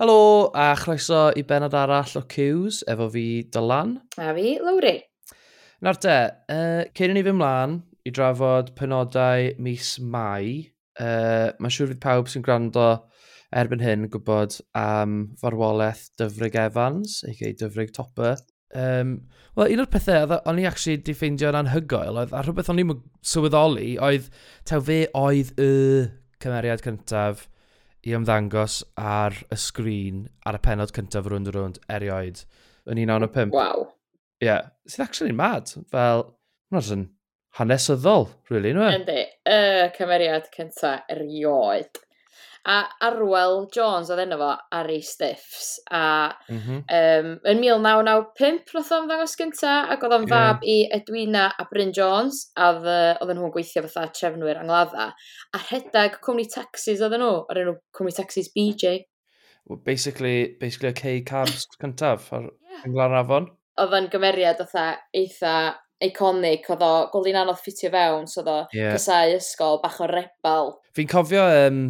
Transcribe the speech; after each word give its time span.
Helo, 0.00 0.48
a 0.56 0.72
chroeso 0.80 1.26
i 1.36 1.42
benod 1.44 1.74
arall 1.76 2.14
o 2.16 2.22
Cews, 2.24 2.78
efo 2.88 3.10
fi 3.12 3.24
Dylan. 3.52 3.98
A 4.16 4.30
fi, 4.32 4.54
Lowry. 4.64 4.94
Nawr 5.84 5.98
te, 6.00 6.14
uh, 6.54 6.86
cyn 6.96 7.12
i 7.12 7.16
ni 7.18 7.22
fy 7.26 7.34
mlaen 7.36 7.74
i 8.08 8.12
drafod 8.16 8.70
penodau 8.78 9.50
mis 9.60 9.90
Mai, 10.00 10.62
uh, 11.04 11.52
mae'n 11.52 11.76
siŵr 11.76 11.92
fydd 11.92 12.00
pawb 12.06 12.32
sy'n 12.32 12.46
gwrando 12.48 12.86
erbyn 13.60 13.84
hyn 13.84 14.06
yn 14.06 14.14
gwybod 14.16 14.56
am 14.80 15.20
farwolaeth 15.44 16.06
Dyfrig 16.16 16.56
Evans, 16.64 17.20
a.k.a. 17.28 17.52
Dyfrig 17.60 17.92
Topper. 17.92 18.40
Um, 18.72 19.18
Wel, 19.52 19.76
un 19.76 19.84
o'r 19.84 19.92
pethau 19.92 20.40
o'n 20.40 20.64
i 20.64 20.68
actually 20.70 21.04
di 21.04 21.12
ffeindio'n 21.12 21.60
anhygoel 21.60 22.24
oedd, 22.24 22.32
a 22.32 22.40
rhywbeth 22.40 22.72
o'n 22.72 22.80
i'n 22.86 22.96
sylweddoli 23.20 23.98
oedd, 24.00 24.32
taw 24.64 24.80
fe 24.80 25.02
oedd 25.26 25.52
y 25.60 25.72
cymeriad 26.40 26.88
cyntaf– 26.88 27.44
i 28.06 28.14
ymddangos 28.16 28.80
ar 28.96 29.36
y 29.52 29.58
sgrin 29.60 30.26
ar 30.48 30.58
y 30.58 30.62
penod 30.64 30.92
cyntaf 30.96 31.28
rwnd 31.28 31.50
o 31.50 31.54
rwnd 31.56 31.80
erioed 31.92 32.44
yn 32.88 33.00
1905. 33.02 33.54
Wow. 33.54 33.88
Ie, 34.40 34.48
yeah. 34.48 34.70
sydd 34.88 35.04
actually 35.04 35.36
mad. 35.36 35.72
Fel, 35.92 36.24
mae'n 36.72 36.92
yn 36.96 37.08
hanesyddol, 37.58 38.28
really, 38.50 38.72
nhw 38.76 38.86
e? 38.86 38.94
Yndi, 39.00 39.24
y 39.52 39.58
cymeriad 39.98 40.48
cyntaf 40.54 41.10
erioed. 41.12 42.00
A 42.68 42.80
Arwel 43.06 43.62
Jones 43.72 44.10
oedd 44.12 44.20
enw 44.26 44.36
fo 44.40 44.48
ar 44.76 44.90
ei 44.92 45.00
stiffs. 45.06 45.68
A 45.90 46.02
mm 46.48 46.58
-hmm. 46.58 46.80
um, 46.98 47.30
yn 47.52 47.62
1995 47.64 48.74
roedd 48.74 48.92
o'n 48.96 49.08
ddangos 49.08 49.36
gynta 49.40 49.76
ac 49.94 50.04
oedd 50.04 50.16
o'n 50.18 50.26
yeah. 50.28 50.34
fab 50.34 50.66
i 50.68 50.76
Edwina 50.98 51.46
a 51.56 51.66
Bryn 51.70 51.94
Jones 51.96 52.42
a 52.56 52.72
oedd 52.74 53.32
nhw'n 53.36 53.54
gweithio 53.54 53.84
fatha 53.86 54.10
trefnwyr 54.18 54.60
angladda. 54.60 55.10
A 55.56 55.62
rhedag 55.68 56.20
cwmni 56.26 56.48
taxis 56.52 57.00
oedd 57.00 57.16
nhw, 57.16 57.32
o'r 57.48 57.62
enw 57.64 57.78
cwmni 57.96 58.16
taxis 58.16 58.52
BJ. 58.56 59.06
Well, 59.66 59.80
basically, 59.84 60.56
basically 60.60 60.90
y 60.90 60.96
K-Cabs 61.00 61.66
cyntaf 61.80 62.32
ar 62.32 62.48
yeah. 62.50 62.84
Anglar 62.84 63.14
Afon. 63.20 63.50
Oedd 63.80 63.94
o'n 63.96 64.10
gymeriad 64.12 64.60
oedd 64.60 64.76
eitha 65.16 65.54
iconic, 66.04 66.68
oedd 66.72 66.84
o 66.84 66.92
gweld 67.12 67.40
anodd 67.42 67.60
ffitio 67.60 67.90
fewn, 67.92 68.28
so 68.30 68.40
oedd 68.42 68.52
o 68.52 68.58
yeah. 68.76 68.94
casau 68.96 69.34
ysgol, 69.36 69.80
bach 69.82 70.00
o 70.00 70.08
rebel. 70.10 70.72
Fi'n 70.96 71.10
cofio, 71.10 71.44
um, 71.66 71.82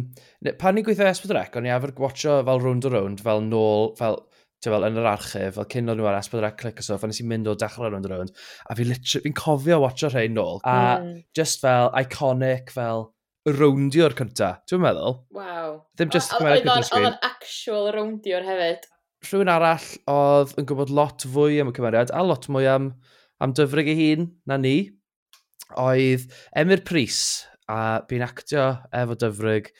pan 0.59 0.77
ni'n 0.77 0.85
gweithio 0.87 1.07
Esbydrec, 1.09 1.55
o'n 1.57 1.69
i 1.69 1.73
efo'r 1.73 1.95
gwatcho 1.97 2.41
fel 2.47 2.61
round 2.63 2.87
o 2.87 2.93
round, 2.93 3.23
fel 3.25 3.45
nôl, 3.47 3.91
fel 3.99 4.21
fel 4.61 4.85
yn 4.85 4.99
yr 5.01 5.07
archif, 5.09 5.55
fel 5.55 5.65
cyn 5.73 5.89
o'n 5.89 5.97
nhw 5.97 6.05
ar 6.05 6.19
Esbydrec 6.19 6.59
Click 6.59 6.83
o 6.83 6.85
so, 6.85 6.97
nes 7.09 7.21
i'n 7.23 7.29
mynd 7.31 7.49
o 7.49 7.55
dechrau 7.57 7.89
round 7.89 8.05
o 8.05 8.11
round, 8.11 8.35
a 8.69 8.77
fi'n 8.77 8.93
fi 8.93 9.31
cofio 9.37 9.79
watcho 9.81 10.11
rhain 10.11 10.35
nôl, 10.37 10.61
a 10.69 10.75
mm. 10.99 11.15
just 11.37 11.63
fel 11.63 11.89
iconic, 11.97 12.69
fel 12.75 13.07
roundio'r 13.49 14.13
cynta, 14.17 14.51
dwi'n 14.69 14.83
meddwl. 14.83 15.17
Waw. 15.33 15.79
Ddim 15.97 16.11
just 16.13 16.33
cymryd 16.35 16.61
gyda'r 16.61 16.85
sgrin. 16.85 17.07
Oedd 17.07 17.15
o'n 17.15 17.31
actual 17.31 17.89
roundio'r 17.95 18.45
hefyd. 18.45 18.85
Rhywun 19.25 19.53
arall 19.53 19.87
oedd 20.13 20.53
yn 20.61 20.69
gwybod 20.69 20.93
lot 20.93 21.25
fwy 21.33 21.57
am 21.61 21.71
y 21.71 21.75
cymeriad, 21.77 22.13
a 22.13 22.21
lot 22.25 22.45
mwy 22.53 22.69
am 22.69 22.91
am 23.41 23.53
dyfrig 23.57 23.89
ei 23.89 23.97
hun 23.97 24.27
na 24.45 24.57
ni, 24.61 24.91
oedd 25.81 26.27
Emyr 26.57 26.83
Pris 26.85 27.41
a 27.71 28.01
bu'n 28.05 28.25
actio 28.25 28.65
efo 28.93 29.17
dyfrig 29.17 29.71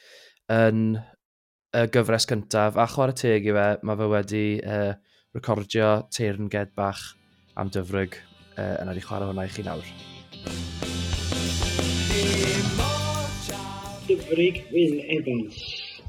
yn 0.52 0.96
y 0.98 1.84
gyfres 1.94 2.26
cyntaf 2.32 2.80
a 2.82 2.88
chwarae 2.90 3.16
teg 3.22 3.46
i 3.46 3.54
fe, 3.56 3.68
mae 3.86 4.00
fe 4.00 4.08
wedi 4.16 4.46
uh, 4.66 4.94
recordio 5.38 5.92
teirnged 6.16 6.74
bach 6.76 7.04
am 7.62 7.70
dyfrig 7.70 8.18
uh, 8.18 8.64
e, 8.64 8.66
yna 8.82 8.96
wedi 8.96 9.06
chwarae 9.06 9.30
hwnna 9.30 9.46
i 9.46 9.54
chi 9.54 9.68
nawr. 9.68 9.94
Dyfrig 14.10 14.64
Wyn 14.74 14.98
Evans. 15.20 15.62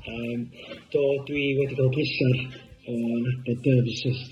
Um, 0.08 0.48
do, 0.90 1.04
dwi 1.28 1.50
wedi 1.60 1.76
cael 1.76 1.92
pleser 1.94 2.38
o 2.88 2.96
nabod 2.96 3.60
dyfys 3.68 4.06
wrth 4.08 4.24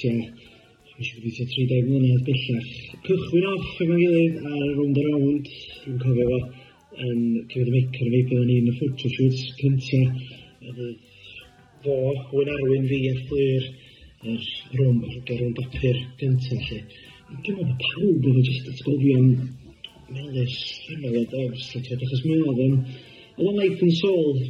Nes 1.00 1.08
i 1.08 1.16
gobeithio 1.16 1.44
30 1.48 1.86
mlynedd 1.88 2.24
bellach. 2.26 2.72
Cychwyn 3.06 3.44
off 3.48 3.68
efo'n 3.80 4.00
gilydd 4.02 4.34
ar 4.50 4.64
y 4.66 4.72
rownd 4.74 4.98
a 5.00 5.04
rownd, 5.06 5.46
dwi'n 5.84 6.00
cofio 6.02 6.26
fo, 6.28 6.40
yn 7.06 7.22
cymryd 7.52 7.70
y 7.70 7.72
mic 7.72 7.86
micr 7.86 8.10
fi, 8.10 8.18
byddwn 8.18 8.50
ni'n 8.50 8.68
y 8.68 8.74
photoshoots 8.80 9.46
cynta, 9.62 10.00
fo, 11.86 11.96
Wyn 12.34 12.52
Arwyn, 12.52 12.84
fi 12.92 13.00
a 13.08 13.14
Fflyr, 13.22 13.70
yr 14.28 14.44
rwm, 14.76 15.00
yr 15.08 15.34
rwm 15.38 15.56
bapur 15.62 16.04
cynta, 16.20 16.60
lle. 16.68 16.84
Dwi'n 17.32 17.62
meddwl 17.62 17.72
bod 17.72 17.84
pawb 17.86 18.30
oedd 18.34 18.50
jyst 18.50 18.70
atgofion 18.74 19.34
melus, 20.12 20.62
hynod 20.90 21.20
o 21.22 21.26
dogs, 21.32 21.68
achos 21.80 22.26
mi 22.28 22.42
oedd 22.42 22.64
yn, 22.66 22.80
oedd 23.38 23.54
o'n 23.54 23.62
light 23.62 23.86
and 23.88 24.00
soul, 24.02 24.42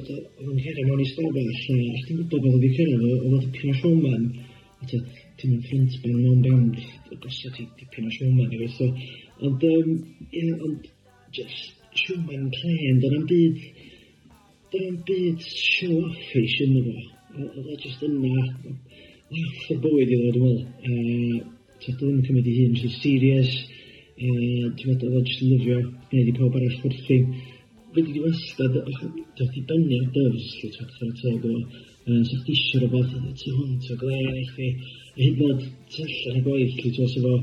oedd 0.00 0.14
o'n 0.16 0.64
cerdd 0.64 0.86
mewn 0.88 1.04
i 1.04 1.12
stafell, 1.12 1.56
lle, 1.58 1.58
dwi'n 1.66 2.06
gwybod 2.08 2.38
bod 2.38 2.54
oedd 2.54 2.62
wedi 2.62 2.76
cyrraedd, 2.78 3.10
oedd 3.18 3.34
o'n 3.34 3.50
pyn 3.58 3.74
o 3.74 3.82
showman, 3.84 4.30
ti'n 5.40 5.60
ffrind 5.64 5.98
byn 6.04 6.16
nhw'n 6.20 6.42
fewn 6.46 7.20
gosod 7.24 7.54
ti 7.56 7.66
dipyn 7.78 8.08
o 8.08 8.14
Schumann 8.14 8.52
i 8.54 8.68
so, 8.76 8.88
ond 9.46 9.64
um, 9.68 9.92
yeah, 10.32 10.64
ond 10.66 10.88
just 11.32 11.72
Schumann 11.96 12.50
clen 12.54 13.00
dyna'n 13.02 13.24
byd 13.30 13.62
dyna'n 14.72 14.98
byd 15.08 15.46
show 15.48 15.96
offish 16.06 16.58
yn 16.66 16.76
fo. 16.86 16.96
Oedd 17.40 17.70
o 17.72 17.78
just 17.82 18.04
yna 18.06 18.34
laff 18.36 19.70
o 19.74 19.78
bywyd 19.86 20.12
i 20.12 20.18
ddod 20.20 20.36
dwi'n 20.36 20.44
meddwl. 20.46 21.40
A 21.80 21.94
ddim 21.96 22.18
yn 22.18 22.26
cymryd 22.26 22.50
i 22.50 22.56
hun 22.58 22.76
sy'n 22.78 22.96
serious 22.98 23.54
uh, 23.60 24.66
dwi'n 24.76 24.92
meddwl 24.92 25.08
oedd 25.08 25.22
o 25.22 25.24
just 25.26 25.46
yn 25.46 25.54
lyfio 25.54 25.80
gwneud 26.10 26.30
i 26.30 26.36
pob 26.38 26.60
arall 26.60 26.78
wrth 26.84 27.02
fe 27.94 28.02
di 28.06 28.20
wastad, 28.22 28.74
dod 29.36 29.56
i 29.58 29.62
dynnu 29.68 29.96
ar 29.98 30.06
dyfs, 30.14 30.50
lle 30.60 30.68
ti'n 30.74 30.90
chdi 30.94 31.08
teg 31.20 31.46
o, 31.48 31.54
sa 32.28 32.36
chdi 32.40 32.54
eisiau 32.54 32.82
rhywbeth, 32.84 33.16
ti 33.40 33.54
hwn, 33.56 33.72
ti'n 33.82 34.00
glen 34.00 34.38
i 34.38 34.44
chdi, 34.52 34.68
a 35.10 35.18
hyd 35.18 35.42
yn 35.42 35.50
oed 35.50 35.66
ti 35.90 36.06
allan 36.06 36.38
y 36.38 36.44
gwaith, 36.46 36.76
lle 36.78 36.92
ti'n 36.96 37.08
efo, 37.08 37.34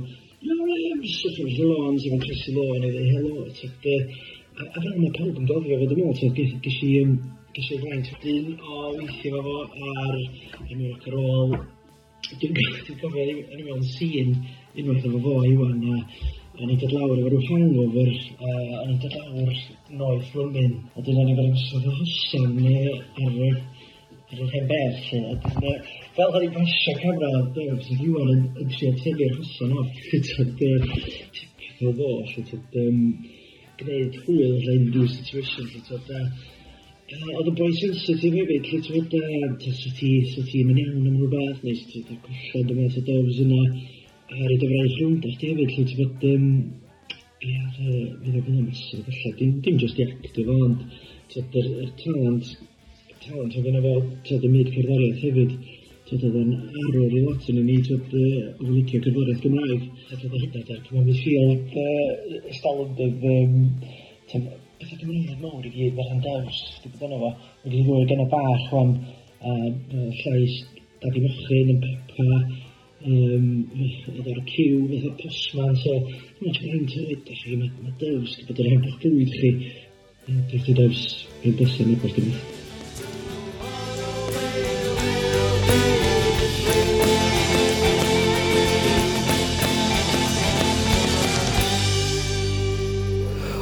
no, 0.47 0.55
I'm 0.77 1.01
just 1.03 1.25
looking 1.25 1.51
for 1.57 1.67
lawns, 1.73 2.05
I'm 2.07 2.19
crossing 2.23 2.55
lawn, 2.55 2.87
i 2.87 2.91
dweud, 2.93 3.09
helo 3.13 3.47
ti 3.57 3.71
a 4.57 4.81
fel 4.81 4.95
mae 4.97 5.11
pawb 5.13 5.37
yn 5.37 5.49
gofio 5.51 5.81
fod 5.83 5.91
yn 5.93 6.03
ôl, 6.05 6.15
ti'n 6.17 6.33
gysi, 6.65 6.91
gysi 7.57 7.81
faint 7.83 8.07
dyn 8.23 8.53
o 8.57 8.87
weithio 8.95 9.43
fo 9.45 9.57
ar, 9.91 10.17
yn 10.65 10.87
ac 10.93 11.07
ar 11.11 11.19
ôl, 11.19 11.53
dwi'n 12.39 12.57
gofio 13.03 13.27
yn 13.27 13.43
ymwneud 13.43 13.75
yn 13.75 13.87
sîn, 13.91 14.35
unwaith 14.79 15.05
efo 15.11 15.21
fo, 15.27 15.39
Iwan, 15.51 15.83
a 15.91 16.01
O'n 16.57 16.71
i'n 16.73 16.79
dod 16.81 16.93
lawr 16.95 17.19
efo 17.19 17.29
rhyw 17.29 17.43
hangover, 17.47 18.07
a 18.41 18.51
o'n 18.81 18.93
i'n 18.93 19.01
dod 19.03 19.15
lawr 19.17 19.57
noeth 19.99 20.29
rwy'n. 20.33 20.71
A 20.97 21.03
dyna 21.05 21.25
ni 21.27 21.35
fel 21.37 21.51
gorau 21.53 21.91
o 21.91 21.97
hosan 21.99 22.55
neu 22.57 22.95
ar 23.25 23.35
y 23.47 23.49
ar 24.31 24.41
yr 24.41 24.53
hen 24.55 24.65
beth 24.71 25.03
lle. 25.11 25.19
A 25.29 25.35
dyn, 25.43 25.83
fel 26.17 26.37
o'n 26.39 26.45
i'n 26.47 26.55
pasio 26.55 26.95
camera, 27.03 27.43
dyn 27.53 27.69
o'n 27.75 27.81
fysodd 27.83 28.05
Iwan 28.07 28.31
yn, 28.33 28.41
yn 28.63 28.71
trio 28.73 28.89
tynnu'r 29.03 29.35
hosan 29.37 29.75
off. 29.83 30.01
Tyd, 30.09 30.25
tipio 31.61 31.93
fo, 31.99 32.09
tyd, 32.33 32.79
gwneud 33.83 34.17
hwyl 34.25 34.57
lle 34.65 34.77
unrhyw 34.79 35.11
situation, 35.13 35.69
tyd, 35.77 36.13
Oedd 37.07 37.47
y 37.47 37.51
boi 37.55 37.69
sensitif 37.77 38.33
hefyd, 38.35 38.65
lle 38.67 38.81
ti'n 38.83 38.97
meddwl, 38.97 39.77
sut 39.77 40.01
ti'n 40.01 40.65
mynd 40.67 40.81
iawn 40.81 41.05
am 41.07 41.21
rhywbeth, 41.21 41.61
neu 41.63 41.77
sut 41.79 41.93
ti'n 42.09 42.17
gwella 42.25 42.65
dy 42.67 42.81
fath 42.81 42.97
o 42.99 43.03
dogs 43.07 43.37
yna 43.45 43.61
ar 44.27 44.51
y 44.51 44.57
dyfraith 44.59 44.97
rownd 44.99 45.25
eich 45.25 45.37
di 45.39 45.49
hefyd, 45.53 45.69
lle 45.71 45.83
ti 45.87 45.95
fod, 45.97 46.23
um, 46.27 46.47
ia, 47.47 47.61
fydd 47.77 48.33
o 48.35 48.41
fydd 48.43 48.57
amser, 48.59 49.03
falle, 49.05 49.31
dim, 49.39 49.53
dim 49.63 49.77
just 49.79 50.01
i 50.01 50.03
actio 50.03 50.43
fo, 50.49 50.57
ond 50.65 50.81
tyd, 51.31 51.55
yr, 51.61 51.69
yr 51.85 51.93
talent, 52.01 52.49
talent 53.23 53.55
o 53.55 53.63
fyna 53.67 53.83
fel, 53.85 54.03
tyd, 54.27 54.43
y 54.43 54.51
myd 54.51 54.73
cerddoriaeth 54.75 55.23
hefyd, 55.23 55.55
tyd, 56.09 56.27
oedd 56.27 56.37
yn 56.41 56.51
arwyr 56.57 57.15
i 57.15 57.23
lot 57.23 57.47
yn 57.53 57.61
ni, 57.69 57.77
tyd, 57.87 58.17
oedd 58.17 58.67
licio 58.73 59.01
cerddoriaeth 59.05 59.43
Gymraeg, 59.45 59.87
tyd, 60.09 60.27
oedd 60.27 60.37
hynna, 60.43 60.65
tyd, 60.73 60.83
cymryd 60.89 61.07
mi 61.07 61.17
ffil, 61.21 62.43
ystalwyd, 62.51 63.03
um, 63.31 63.57
tyd, 64.33 64.53
pethau 64.81 65.03
Gymraeg 65.05 65.41
mawr 65.45 65.71
i 65.71 65.75
gyd, 65.77 65.95
mae'r 65.95 66.13
handawns, 66.17 66.63
di 66.83 66.91
bod 66.91 67.07
yna 67.07 67.23
fo, 67.23 67.33
wedi 67.63 67.85
ddwyr 67.87 68.11
gan 68.11 68.27
y 68.27 68.29
bach, 68.35 68.69
hwan, 68.73 68.95
a 69.39 69.57
llais, 70.19 70.61
dadi 70.99 71.23
mochyn, 71.23 71.77
yn 71.77 71.83
pepa, 71.87 72.41
um, 73.07 73.47
oedd 73.77 74.19
efo'r 74.19 74.43
cyw, 74.49 74.83
efo'r 74.97 75.15
posman, 75.21 75.75
so 75.79 75.95
mae'n 76.01 76.51
edrych 76.51 76.63
rhywun 76.65 76.87
ti'n 76.91 77.05
rhaid 77.07 77.31
chi, 77.31 77.55
mae 77.55 77.71
ma 77.85 77.93
dyws, 78.01 78.35
gyda 78.49 78.65
rhaid 78.67 78.87
o'ch 78.89 78.99
bwyd 79.03 79.33
chi, 79.37 79.51
dwi'n 80.27 80.63
chi 80.65 80.75
dyws, 80.77 81.03
rhaid 81.41 81.59
bysau 81.61 81.87
neu 81.87 81.99
bod 82.03 82.21
yma. 82.21 82.45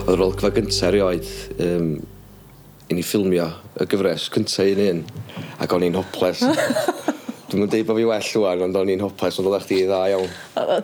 Oedd 0.06 0.14
yr 0.16 0.28
olygfa 0.30 0.54
gyntaf 0.58 0.88
erioed 0.90 1.34
um, 1.66 1.92
i 2.90 2.98
ni 2.98 3.04
ffilmio 3.06 3.50
y 3.82 3.90
gyfres 3.90 4.30
cyntaf 4.34 4.74
un 4.74 4.88
un 4.90 5.04
ac 5.62 5.74
o'n 5.78 5.90
i'n 5.90 6.02
hoples. 6.02 6.46
Dwi'n 7.56 7.64
mynd 7.64 7.72
deud 7.72 7.86
bod 7.88 7.96
fi 7.96 8.04
well 8.04 8.26
rwan, 8.36 8.62
ond 8.66 8.76
o'n 8.76 8.90
i'n 8.92 9.00
hopus, 9.06 9.38
ond 9.40 9.48
oeddech 9.48 9.70
chdi 9.70 9.76
dda 9.88 10.00
iawn. 10.12 10.32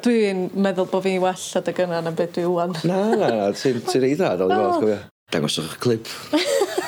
Dwi'n 0.05 0.37
meddwl 0.63 0.85
bod 0.87 1.03
fi'n 1.03 1.17
well 1.19 1.41
adeg 1.59 1.81
yna 1.83 1.97
na 2.05 2.13
beth 2.15 2.37
dwi 2.37 2.45
wan. 2.47 2.77
Na, 2.87 2.99
na, 3.11 3.27
na, 3.27 3.47
ti'n 3.59 3.81
ti 3.89 3.99
rei 3.99 4.13
dda, 4.15 4.29
dal 4.39 4.53
i 4.55 4.55
fod, 4.55 4.77
cofio. 4.77 4.95
Dangoswch 5.35 5.65
eich 5.65 5.75
clip. 5.83 6.13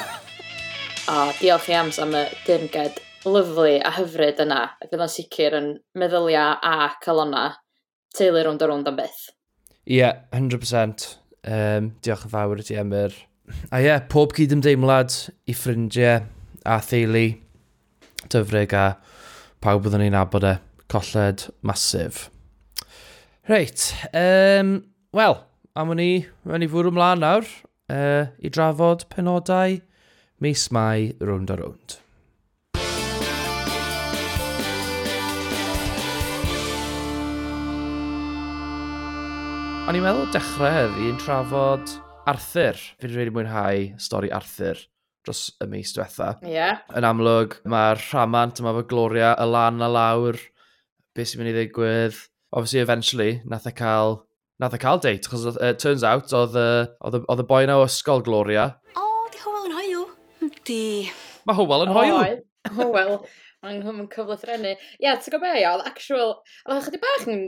o, 1.12 1.18
diolch 1.42 1.68
i 1.68 1.76
Ams 1.82 2.00
am 2.00 2.16
y 2.16 2.24
dyrnged 2.48 3.04
lyflu 3.28 3.76
a 3.84 3.92
hyfryd 3.98 4.40
yna, 4.46 4.62
ac 4.80 4.88
oedd 4.88 5.04
yn 5.04 5.14
sicr 5.18 5.60
yn 5.60 5.70
meddylia 6.00 6.46
a 6.64 6.90
calona, 7.04 7.46
teulu 8.16 8.48
rownd 8.48 8.64
a 8.64 8.72
rownd 8.72 8.88
am 8.88 9.04
beth. 9.04 9.26
Ie, 9.84 10.00
yeah, 10.00 10.24
100%. 10.32 11.10
Um, 11.44 11.92
diolch 12.00 12.24
yn 12.30 12.38
fawr 12.38 12.64
i 12.64 12.70
ti, 12.70 12.80
Emyr. 12.80 13.20
A 13.68 13.84
ie, 13.84 13.90
yeah, 13.90 14.08
pob 14.08 14.32
cyd 14.40 14.56
ymdeimlad 14.56 15.26
i 15.44 15.60
ffrindiau 15.60 16.24
a 16.64 16.80
theulu, 16.88 17.34
dyfrig 18.32 18.80
a 18.80 18.94
pawb 19.64 19.86
byddwn 19.86 20.02
ni'n 20.04 20.16
abod 20.20 20.44
e. 20.44 20.58
Colled 20.92 21.46
masif. 21.64 22.26
Reit, 23.48 23.94
um, 24.12 24.74
wel, 25.16 25.38
am 25.80 25.94
o'n 25.94 26.02
i, 26.04 26.26
ni 26.60 26.68
fwrw 26.68 26.92
ymlaen 26.92 27.24
nawr 27.24 27.48
uh, 27.48 28.28
i 28.44 28.52
drafod 28.52 29.08
penodau 29.14 29.80
mis 30.44 30.68
mai 30.76 31.14
rownd 31.24 31.54
a 31.54 31.58
rownd. 31.62 31.96
O'n 39.88 39.96
i'n 39.96 40.04
meddwl 40.04 40.32
dechrau 40.36 40.76
heddi 40.76 41.12
yn 41.14 41.20
trafod 41.24 42.00
Arthur. 42.28 42.76
Fi'n 43.00 43.16
Fi 43.16 43.24
wedi 43.24 43.36
mwynhau 43.36 43.94
stori 44.04 44.32
Arthur 44.36 44.84
dros 45.26 45.46
y 45.64 45.68
mis 45.72 45.94
diwetha. 45.96 46.34
Ie. 46.44 46.54
Yeah. 46.56 46.82
Yn 46.98 47.08
amlwg, 47.08 47.58
mae'r 47.70 48.02
rhamant 48.10 48.62
yma 48.62 48.76
fy 48.78 48.86
gloria 48.92 49.34
y 49.40 49.48
lan 49.50 49.84
a 49.84 49.90
lawr, 49.92 50.40
beth 51.16 51.32
sy'n 51.32 51.42
mynd 51.42 51.54
i 51.54 51.56
ddigwydd. 51.58 52.20
Obviously, 52.54 52.84
eventually, 52.84 53.30
nath 53.50 53.68
e 53.70 53.74
cael, 53.78 54.20
nath 54.62 54.76
e 54.78 54.82
cael 54.82 55.02
date, 55.02 55.30
achos 55.30 55.48
uh, 55.56 55.74
turns 55.80 56.06
out, 56.06 56.34
oedd 56.36 57.44
y 57.44 57.48
boi 57.50 57.64
na 57.70 57.80
o 57.82 57.88
ysgol 57.88 58.26
Gloria. 58.26 58.68
O, 58.94 59.08
oh, 59.08 59.32
di 59.34 59.42
Howell 59.42 59.70
yn 59.70 59.80
hoiw. 59.80 60.04
Hmm, 60.42 60.54
di. 60.70 60.84
Mae 61.48 61.58
Howell 61.58 61.88
yn 61.88 61.96
hoiw. 61.98 62.20
Oh, 62.20 62.78
Howell. 62.78 63.18
Mae'n 63.64 63.80
nghwm 63.80 64.04
yn 64.04 64.12
cyflythrenu. 64.12 64.76
Ie, 64.76 65.06
yeah, 65.06 65.18
ti'n 65.18 65.34
gwybod 65.34 65.48
beth, 65.48 65.66
oedd 65.72 65.88
actual... 65.88 66.34
Oedd 66.68 66.86
chydig 66.90 67.04
bach 67.04 67.28
yn 67.32 67.46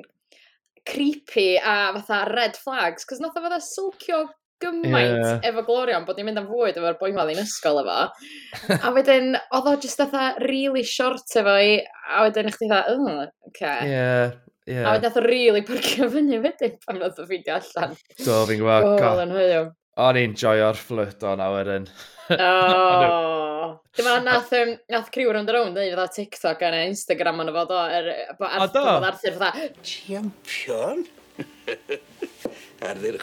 creepy 0.86 1.57
a 1.57 1.75
fatha 1.98 2.24
red 2.31 2.57
flags, 2.62 3.06
cos 3.10 3.19
nath 3.19 3.38
o 3.38 3.44
fatha 3.44 3.60
silcio 3.63 4.22
gymaint 4.66 5.20
yeah. 5.20 5.38
efo 5.50 5.64
glorion 5.68 6.08
bod 6.08 6.20
ni'n 6.20 6.30
mynd 6.30 6.42
am 6.42 6.50
fwyd 6.50 6.80
efo'r 6.80 6.98
boi 7.02 7.12
mal 7.16 7.32
i'n 7.32 7.44
ysgol 7.44 7.82
efo. 7.84 8.00
a 8.86 8.94
wedyn, 8.96 9.38
oedd 9.58 9.70
o 9.72 9.76
just 9.86 10.04
atha 10.06 10.34
really 10.46 10.84
short 10.88 11.38
efo 11.42 11.56
i, 11.62 11.78
a 12.10 12.26
wedyn 12.26 12.52
eich 12.52 12.60
ti 12.62 12.70
oh, 12.72 13.24
okay. 13.52 13.90
Yeah, 13.92 14.36
yeah. 14.66 14.90
A 14.90 14.98
wedyn 14.98 15.12
atho 15.12 15.26
really 15.28 15.64
pyrcio 15.68 16.10
fyny 16.14 16.42
wedyn 16.44 16.78
pan 16.84 17.02
oedd 17.02 17.22
o 17.22 17.30
ffidio 17.30 17.60
allan. 17.62 17.98
Do, 18.20 18.44
fi'n 18.50 18.62
gwybod. 18.64 18.92
Oh, 18.96 19.26
Yn 19.26 19.36
hwyl. 19.38 19.74
O'n 19.96 20.18
i'n 20.20 20.34
joio'r 20.36 20.76
fflwt 20.76 21.24
o'n 21.30 21.44
awyrin. 21.44 21.86
Oh. 22.36 23.78
Dyma 23.96 24.16
nath, 24.26 24.52
um, 24.58 24.74
nath 24.92 25.12
criw 25.14 25.30
rownd 25.32 25.52
ar 25.52 25.56
rownd 25.60 25.78
ddeud 25.78 26.02
TikTok 26.12 26.66
a 26.68 26.72
Instagram 26.84 27.40
ond 27.44 27.54
fod 27.56 27.72
o, 27.72 27.84
er, 27.96 28.10
bo 28.40 28.50
Arthur, 28.50 28.90
bod 28.90 29.08
Arthur 29.08 29.38
fatha, 29.40 29.70
Champion? 29.88 31.06
Arthur 32.90 33.20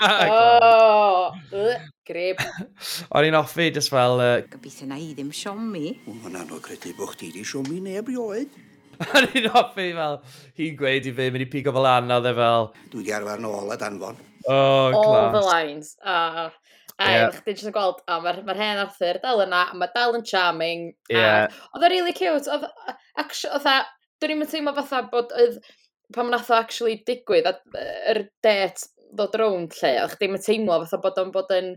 Oh, 0.00 1.32
grib. 2.08 2.40
O'n 3.14 3.26
i'n 3.28 3.36
offi, 3.36 3.68
just 3.74 3.92
fel... 3.92 4.20
Uh... 4.22 4.40
Gobeithio 4.48 4.88
na 4.88 4.96
i 4.96 5.10
ddim 5.12 5.28
siomi. 5.36 5.92
Mae'n 6.06 6.38
anodd 6.40 6.62
credu 6.64 6.94
bod 6.96 7.12
chdi 7.12 7.28
di 7.34 7.44
siomi 7.44 7.82
neb 7.84 8.08
i 8.08 8.16
oed. 8.20 8.54
O'n 9.16 9.28
i'n 9.36 9.50
offi 9.52 9.90
fel, 9.96 10.16
hi'n 10.56 10.78
gweud 10.78 11.08
i 11.08 11.12
fi, 11.16 11.28
mynd 11.34 11.44
i 11.44 11.48
pigo 11.52 11.74
fel 11.76 11.88
anna, 11.90 12.20
dde 12.24 12.32
fel... 12.38 12.70
Dwi 12.94 13.04
di 13.06 13.14
arfer 13.16 13.42
nôl 13.44 13.74
a 13.74 13.76
danfon. 13.80 14.16
Oh, 14.46 14.88
class. 14.94 15.04
All 15.04 15.34
the 15.36 15.44
lines. 15.44 15.92
Oh. 16.00 16.48
A 17.00 17.08
yeah. 17.08 17.30
chdi 17.32 17.54
jyst 17.56 17.68
yn 17.68 17.74
gweld, 17.76 18.00
o, 18.04 18.16
mae'r 18.24 18.40
ma 18.44 18.56
hen 18.56 18.80
Arthur 18.80 19.20
dal 19.22 19.40
yna, 19.44 19.66
a 19.72 19.76
mae 19.80 19.92
dal 19.94 20.16
yn 20.16 20.24
charming. 20.28 20.90
Yeah. 21.12 21.52
Oedd 21.74 21.84
o'n 21.86 21.92
really 21.92 22.12
cute. 22.16 22.48
Oedd, 22.52 22.66
oedd, 23.20 23.68
e, 23.68 23.76
dwi'n 24.20 24.44
i'n 24.44 24.50
teimlo 24.52 24.74
fatha 24.76 25.00
bod, 25.12 25.32
oedd, 25.36 25.60
pan 26.12 26.28
mae'n 26.28 26.40
atho 26.40 26.56
actually 26.58 26.98
digwydd, 27.08 27.48
yr 28.12 28.24
det 28.44 28.56
ddod 29.16 29.36
rownd 29.40 29.76
lle, 29.80 29.92
o'ch 30.04 30.16
ddim 30.18 30.36
yn 30.38 30.44
teimlo 30.44 30.78
fatha 30.84 31.00
bod 31.02 31.20
o'n 31.22 31.32
bod 31.34 31.52
yn 31.54 31.72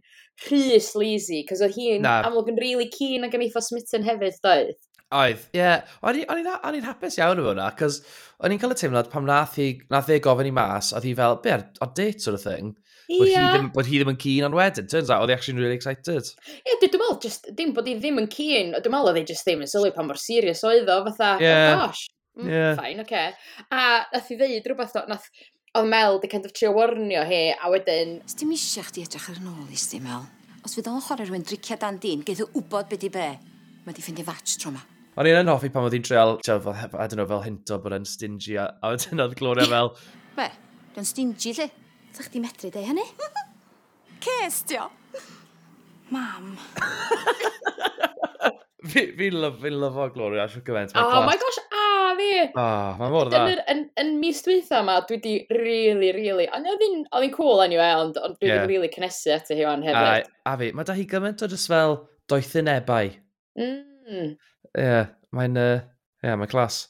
rhy 0.45 0.79
sleazy, 0.81 1.43
cos 1.49 1.63
oedd 1.65 1.77
hi'n 1.77 2.07
amlwg 2.09 2.53
yn 2.53 2.59
really 2.61 2.89
keen 2.93 3.27
ac 3.27 3.37
yn 3.37 3.45
eitha 3.47 3.63
smitten 3.63 4.05
hefyd, 4.07 4.39
doedd? 4.45 4.75
Oedd, 5.13 5.43
ie. 5.53 5.59
Yeah. 5.61 5.83
O'n 6.01 6.17
i'n 6.17 6.87
hapus 6.87 7.19
iawn 7.19 7.41
efo 7.41 7.51
hwnna, 7.51 7.67
cos 7.77 7.99
o'n 8.41 8.53
i'n 8.53 8.61
cael 8.61 8.73
y 8.73 8.79
teimlad 8.79 9.11
pam 9.11 9.27
nath, 9.29 9.59
i, 9.61 9.73
nath 9.93 10.09
e 10.13 10.21
gofyn 10.23 10.49
i 10.49 10.55
mas, 10.55 10.93
oedd 10.95 11.09
hi 11.09 11.13
fel, 11.19 11.37
be, 11.43 11.59
o 11.83 11.89
date 11.97 12.23
sort 12.23 12.39
of 12.39 12.45
thing? 12.45 12.73
Yeah. 13.11 13.19
Bod, 13.19 13.27
hi 13.27 13.43
ddim, 13.51 13.69
bod 13.75 13.91
hi 13.91 13.99
ddim 13.99 14.13
yn 14.13 14.19
keen 14.23 14.47
on 14.47 14.57
wedyn, 14.57 14.89
turns 14.89 15.11
out, 15.11 15.21
oedd 15.21 15.33
hi 15.33 15.37
actually 15.37 15.61
really 15.61 15.77
excited. 15.77 16.33
Ie, 16.47 16.57
yeah, 16.65 16.79
dwi'n 16.81 16.97
meddwl, 16.97 17.21
just, 17.27 17.51
dim 17.57 17.75
bod 17.77 17.89
hi 17.89 17.97
ddim 17.99 18.23
yn 18.23 18.31
keen, 18.31 18.73
dwi'n 18.73 18.95
meddwl 18.95 19.11
oedd 19.11 19.21
hi 19.21 19.27
just 19.33 19.45
ddim 19.45 19.61
yn 19.65 19.69
sylwi 19.69 19.93
pan 19.93 20.09
mor 20.09 20.21
serious 20.21 20.65
oedd 20.65 20.89
o, 20.89 21.03
fatha, 21.11 21.35
yeah. 21.43 21.73
oh 21.75 21.85
gosh, 21.85 22.07
Mm, 22.37 22.49
yeah. 22.49 22.75
Fine, 22.75 22.99
oce. 22.99 23.01
Okay. 23.01 23.33
A 23.69 24.05
nath 24.11 24.31
i 24.33 24.37
ddeud 24.39 24.65
rhywbeth, 24.65 24.95
nath, 25.09 25.27
oedd 25.73 25.89
Mel 25.89 26.19
di 26.21 26.29
kind 26.29 26.45
of 26.45 26.53
trio 26.53 26.71
warnio 26.71 27.23
hi, 27.25 27.49
a 27.57 27.69
wedyn... 27.73 28.19
Os 28.27 28.35
dim 28.37 28.51
eisiau 28.53 28.85
chdi 28.85 29.07
edrych 29.07 29.25
ar 29.31 29.39
yn 29.41 29.49
ôl 29.49 29.71
i 29.73 29.79
sti, 29.79 29.99
Mel. 30.03 30.27
Os 30.63 30.75
fydd 30.77 30.89
o'n 30.91 31.01
chwarae 31.01 31.25
rhywun 31.25 31.45
dricio 31.49 31.77
dan 31.81 31.97
dyn, 32.01 32.21
geith 32.27 32.43
o 32.45 32.47
wybod 32.53 32.91
beth 32.91 33.05
i 33.07 33.09
be. 33.13 33.29
Mae 33.83 33.97
di 33.97 34.01
ffindi 34.05 34.25
fatch 34.27 34.59
tro 34.61 34.69
ma. 34.75 34.83
O'n 35.17 35.29
i'n 35.29 35.49
hoffi 35.49 35.71
pan 35.73 35.87
oedd 35.87 35.95
hi'n 35.97 36.05
treol, 36.05 36.37
I 36.45 36.47
don't 36.53 37.17
know, 37.17 37.25
fel 37.29 37.45
hinto 37.45 37.79
bod 37.81 37.97
yn 37.97 38.05
stingy, 38.09 38.53
a, 38.61 38.67
a 38.81 38.83
wedyn 38.93 39.25
oedd 39.25 39.33
Gloria 39.39 39.65
fel... 39.69 39.89
Be? 40.37 40.47
Dwi'n 40.93 41.09
stingy, 41.09 41.55
lle? 41.57 41.67
Sa 42.13 42.21
chdi 42.27 42.43
medru 42.43 42.69
deu 42.73 42.85
hynny? 42.85 43.07
Ces, 44.23 44.61
dio! 44.69 44.83
Mam. 46.13 46.53
Fi'n 48.93 49.09
fi 49.17 49.33
lyfo 49.33 50.05
Gloria, 50.13 50.45
siwr 50.51 50.65
gymaint. 50.69 50.93
Oh 51.01 51.25
my 51.25 51.37
gosh, 51.41 51.59
Oh, 52.53 52.95
mae'n 52.99 53.13
mor 53.13 53.29
dda. 53.31 53.41
Yn, 53.49 53.61
yn, 53.71 53.83
yn 54.01 54.11
mis 54.21 54.41
dwytha 54.45 54.81
yma, 54.83 54.99
dwi 55.09 55.17
di 55.23 55.33
really, 55.57 56.11
really... 56.15 56.45
Ond 56.53 56.69
oedd 56.69 56.83
hi'n 56.85 57.31
cool 57.33 57.63
anyway, 57.63 57.93
ond, 57.97 58.19
ond 58.21 58.37
dwi 58.41 58.51
yeah. 58.51 58.67
really 58.69 58.91
cynnesu 58.93 59.33
at 59.35 59.49
hi 59.49 59.65
o'n 59.69 59.85
hefyd. 59.85 60.27
A, 60.29 60.51
a 60.51 60.57
fi, 60.59 60.69
mae 60.77 60.87
da 60.87 60.97
hi 60.97 61.07
gymaint 61.09 61.41
o 61.45 61.49
just 61.49 61.71
fel 61.71 61.97
doethinebau. 62.31 63.15
Mm. 63.59 64.35
Yeah, 64.77 65.09
mae'n... 65.35 65.57
Uh, 65.57 65.81
yeah, 66.25 66.37
mae'n 66.37 66.51
clas. 66.51 66.83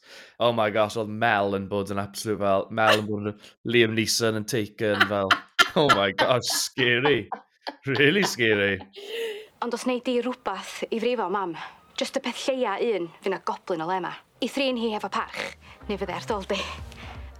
Oh 0.43 0.51
my 0.55 0.69
gosh, 0.73 0.99
oedd 0.99 1.13
Mel 1.23 1.55
yn 1.59 1.69
bod 1.71 1.93
yn 1.93 2.01
absolute 2.03 2.41
fel... 2.43 2.67
Mel 2.75 2.99
yn 2.99 3.07
bod 3.07 3.31
yn 3.31 3.39
Liam 3.71 3.95
Neeson 3.95 4.41
yn 4.41 4.49
taken 4.49 5.07
fel... 5.11 5.31
Oh 5.79 5.87
my 5.95 6.11
gosh, 6.11 6.51
scary. 6.53 7.23
Really 7.87 8.21
scary. 8.27 8.75
Ond 9.63 9.73
os 9.73 9.87
wneud 9.87 10.03
di 10.03 10.19
rhywbeth 10.19 10.83
i 10.91 10.99
frifo, 10.99 11.29
mam, 11.31 11.55
jyst 11.97 12.19
y 12.19 12.21
peth 12.25 12.41
lleia 12.49 12.75
un, 12.83 13.07
fy'n 13.23 13.37
a 13.37 13.39
goblin 13.47 13.81
o 13.85 13.87
lema 13.87 14.11
i 14.43 14.49
thrin 14.51 14.77
hi 14.79 14.91
efo 14.97 15.07
parch, 15.11 15.39
neu 15.87 15.99
fydde 15.99 16.15
ardol 16.17 16.43
di. 16.49 16.59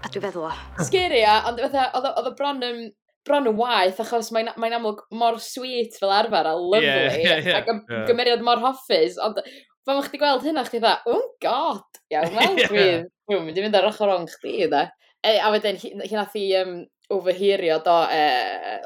A 0.04 0.12
dwi 0.12 0.22
feddwl 0.24 0.46
o. 0.48 0.52
Sgeri 0.88 1.24
a, 1.28 1.40
ond 1.50 1.60
oedd 1.64 2.30
o 2.30 2.32
bron 2.38 2.64
yn 2.64 2.80
bron 3.28 3.48
yn 3.48 3.56
waith, 3.60 4.00
achos 4.04 4.32
mae'n 4.36 4.52
mae 4.60 4.74
amlwg 4.76 5.04
mor 5.16 5.38
sweet 5.44 5.96
fel 6.00 6.12
arfer 6.12 6.48
a 6.50 6.56
lovely, 6.56 6.88
yeah, 6.88 7.16
yeah, 7.16 7.38
yeah, 7.40 7.60
ac 7.62 7.70
yn 7.72 7.80
yeah. 7.88 8.04
gymeriad 8.10 8.44
mor 8.44 8.60
hoffus, 8.64 9.16
ond 9.24 9.40
pan 9.88 10.00
o'ch 10.00 10.10
ti 10.12 10.20
gweld 10.20 10.44
hynna, 10.48 10.66
chdi 10.68 10.82
dda, 10.84 10.98
oh 11.12 11.30
god, 11.44 12.02
iawn, 12.12 12.36
wel, 12.40 12.60
dwi'n 12.60 13.06
dwi'n 13.32 13.48
mynd 13.48 13.60
i 13.60 13.66
fynd 13.68 13.80
ar 13.80 13.88
ochr 13.92 14.12
o'n 14.12 14.28
chdi, 14.32 14.68
da. 14.72 14.90
E, 15.24 15.38
a 15.40 15.54
wedyn, 15.56 15.80
hi 15.80 16.18
nath 16.18 16.36
i 16.40 16.50
um, 16.60 16.76
overherio 17.16 17.80
do 17.84 17.96
e, 18.12 18.26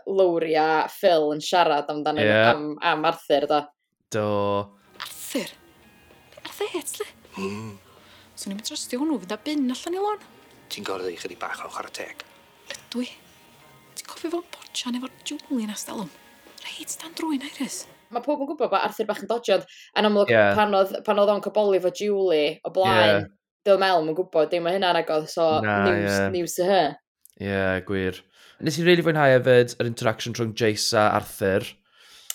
Lowry 0.10 0.54
a 0.62 0.86
Phil 0.94 1.32
yn 1.34 1.42
siarad 1.42 1.90
amdano 1.94 2.26
yeah. 2.26 2.52
am, 2.54 2.70
am 2.86 3.10
Arthur, 3.10 3.50
do. 3.50 3.64
Do. 4.14 4.30
Arthur? 5.02 5.50
Arthur, 6.46 6.74
Hetzler? 6.78 7.14
Mm. 7.42 7.76
Swn 8.38 8.54
i'n 8.54 8.60
trostio 8.62 9.00
hwnnw 9.02 9.18
fynd 9.24 9.34
â 9.34 9.38
bin 9.42 9.64
allan 9.74 9.96
i 9.98 10.02
lôn. 10.02 10.26
Ti'n 10.70 10.86
gorfod 10.86 11.10
ei 11.10 11.18
chydig 11.18 11.40
bach 11.42 11.64
o 11.66 11.70
chwarae 11.74 11.94
teg? 11.96 12.20
Ydw 12.70 13.02
i. 13.02 13.08
Ti'n 13.98 14.10
cofio 14.12 14.30
fo'n 14.36 14.44
botsian 14.54 15.00
efo'r 15.00 15.16
Julian 15.26 15.74
Astalwm? 15.74 16.12
Reit, 16.62 16.94
dan 17.02 17.16
drwy'n 17.18 17.48
Iris. 17.48 17.80
Mae 18.14 18.22
pob 18.22 18.44
yn 18.44 18.52
gwybod 18.52 18.70
bod 18.70 18.78
Arthur 18.84 19.10
bach 19.10 19.24
yn 19.24 19.32
dodgiad. 19.32 19.66
Yn 19.98 20.10
amlwg, 20.12 20.30
yeah. 20.30 20.54
pan 20.54 20.78
oedd 20.78 21.34
o'n 21.34 21.42
coboli 21.48 21.82
fo 21.82 21.90
Julie 21.98 22.60
o 22.62 22.74
blaen, 22.78 23.10
yeah. 23.10 23.28
Dyl 23.66 23.82
Mel 23.82 24.06
yn 24.06 24.14
gwybod, 24.22 24.54
dim 24.54 24.70
o 24.70 24.76
hynna'n 24.76 25.02
agodd, 25.02 25.26
so 25.34 25.50
Na, 25.66 25.82
news, 25.90 26.06
yeah. 26.06 26.30
news 26.38 26.56
to 26.60 26.70
her. 26.70 26.94
Ie, 27.42 27.50
yeah, 27.50 27.82
gwir. 27.90 28.22
Nes 28.62 28.78
i'n 28.78 28.86
really 28.86 29.06
fwynhau 29.06 29.34
hefyd 29.34 29.80
yr 29.82 29.90
interaction 29.90 30.38
rhwng 30.38 30.54
Jace 30.58 30.94
a 30.94 31.10
Arthur. 31.18 31.66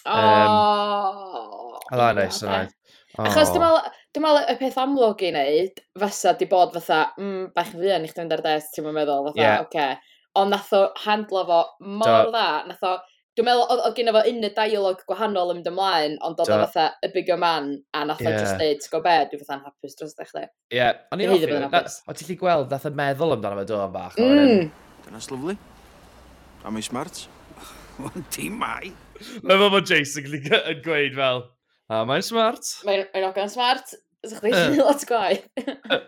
Oh! 0.03 1.79
Um, 1.93 1.95
oh, 1.95 2.13
nice, 2.19 2.43
oh, 2.43 2.51
nice. 2.51 2.75
Achos 3.23 3.55
dwi'n 3.55 3.63
meddwl, 3.63 4.02
Dwi'n 4.12 4.26
meddwl 4.26 4.50
y 4.52 4.54
peth 4.61 4.75
amlwg 4.76 5.23
i 5.25 5.31
wneud, 5.31 5.78
fysa 6.02 6.35
di 6.37 6.45
bod 6.50 6.75
fatha, 6.75 7.14
mm, 7.16 7.47
bach 7.57 7.71
yn 7.73 7.81
fuan 7.81 8.02
i 8.04 8.11
chdi'n 8.11 8.26
mynd 8.26 8.35
ar 8.37 8.42
des, 8.45 8.66
ti'n 8.75 8.85
meddwl, 8.85 9.31
fatha, 9.31 9.40
yeah. 9.40 9.62
oce. 9.62 9.71
Okay. 9.71 10.19
Ond 10.37 10.52
nath 10.52 10.69
o 10.76 10.83
handlo 11.07 11.45
fo 11.49 11.61
mor 12.00 12.28
dda, 12.28 12.42
nath 12.69 12.85
o, 12.85 12.90
dwi'n 13.33 13.49
meddwl, 13.49 13.81
oedd 13.87 13.97
gen 13.97 14.12
fo 14.12 14.23
un 14.28 14.45
y 14.45 14.50
dialog 14.59 15.00
gwahanol 15.09 15.54
yn 15.54 15.59
mynd 15.59 15.71
ymlaen, 15.73 16.19
ond 16.28 16.42
oedd 16.45 16.52
o 16.52 16.59
fatha 16.66 16.90
y 17.09 17.11
bigger 17.14 17.40
man, 17.40 17.71
a 17.97 18.02
nath 18.11 18.21
yeah. 18.21 18.37
o 18.37 18.42
just 18.45 18.61
deud, 18.61 18.85
go 18.92 19.00
be, 19.07 19.16
dwi'n 19.31 19.42
fatha'n 19.47 19.64
hapus 19.64 19.97
dros 19.97 20.12
ddech 20.19 20.37
chi. 20.37 20.45
Ie, 20.76 20.90
ond 21.09 21.25
i'n 21.25 21.33
hoffi, 21.33 22.04
o 22.04 22.16
ti'n 22.19 22.28
lli 22.28 22.38
gweld, 22.45 22.69
nath 22.76 22.87
o 22.90 22.92
meddwl 23.00 23.33
amdano 23.38 23.62
fe 23.62 23.66
do'n 23.73 23.97
bach. 23.97 24.21
Mm. 24.21 24.69
Dyna's 25.07 25.31
lyflu. 25.33 25.57
A 26.69 26.71
mi 26.71 26.85
smart. 26.85 27.25
Ond 28.12 28.28
ti 28.35 28.52
mai. 28.52 28.92
Mae 29.40 29.57
fel 29.57 29.73
bod 29.73 29.88
Jason 29.88 30.28
yn 30.37 30.85
gweud 30.85 31.16
fel, 31.16 31.47
A 31.93 32.03
mae'n 32.09 32.25
smart. 32.25 32.73
Mae'n 32.89 33.29
ogan 33.29 33.53
smart. 33.53 33.95
Sa'ch 34.25 34.41
chi 34.41 34.53
ddim 34.55 34.79
lot 34.79 35.03
gwaith. 35.09 35.47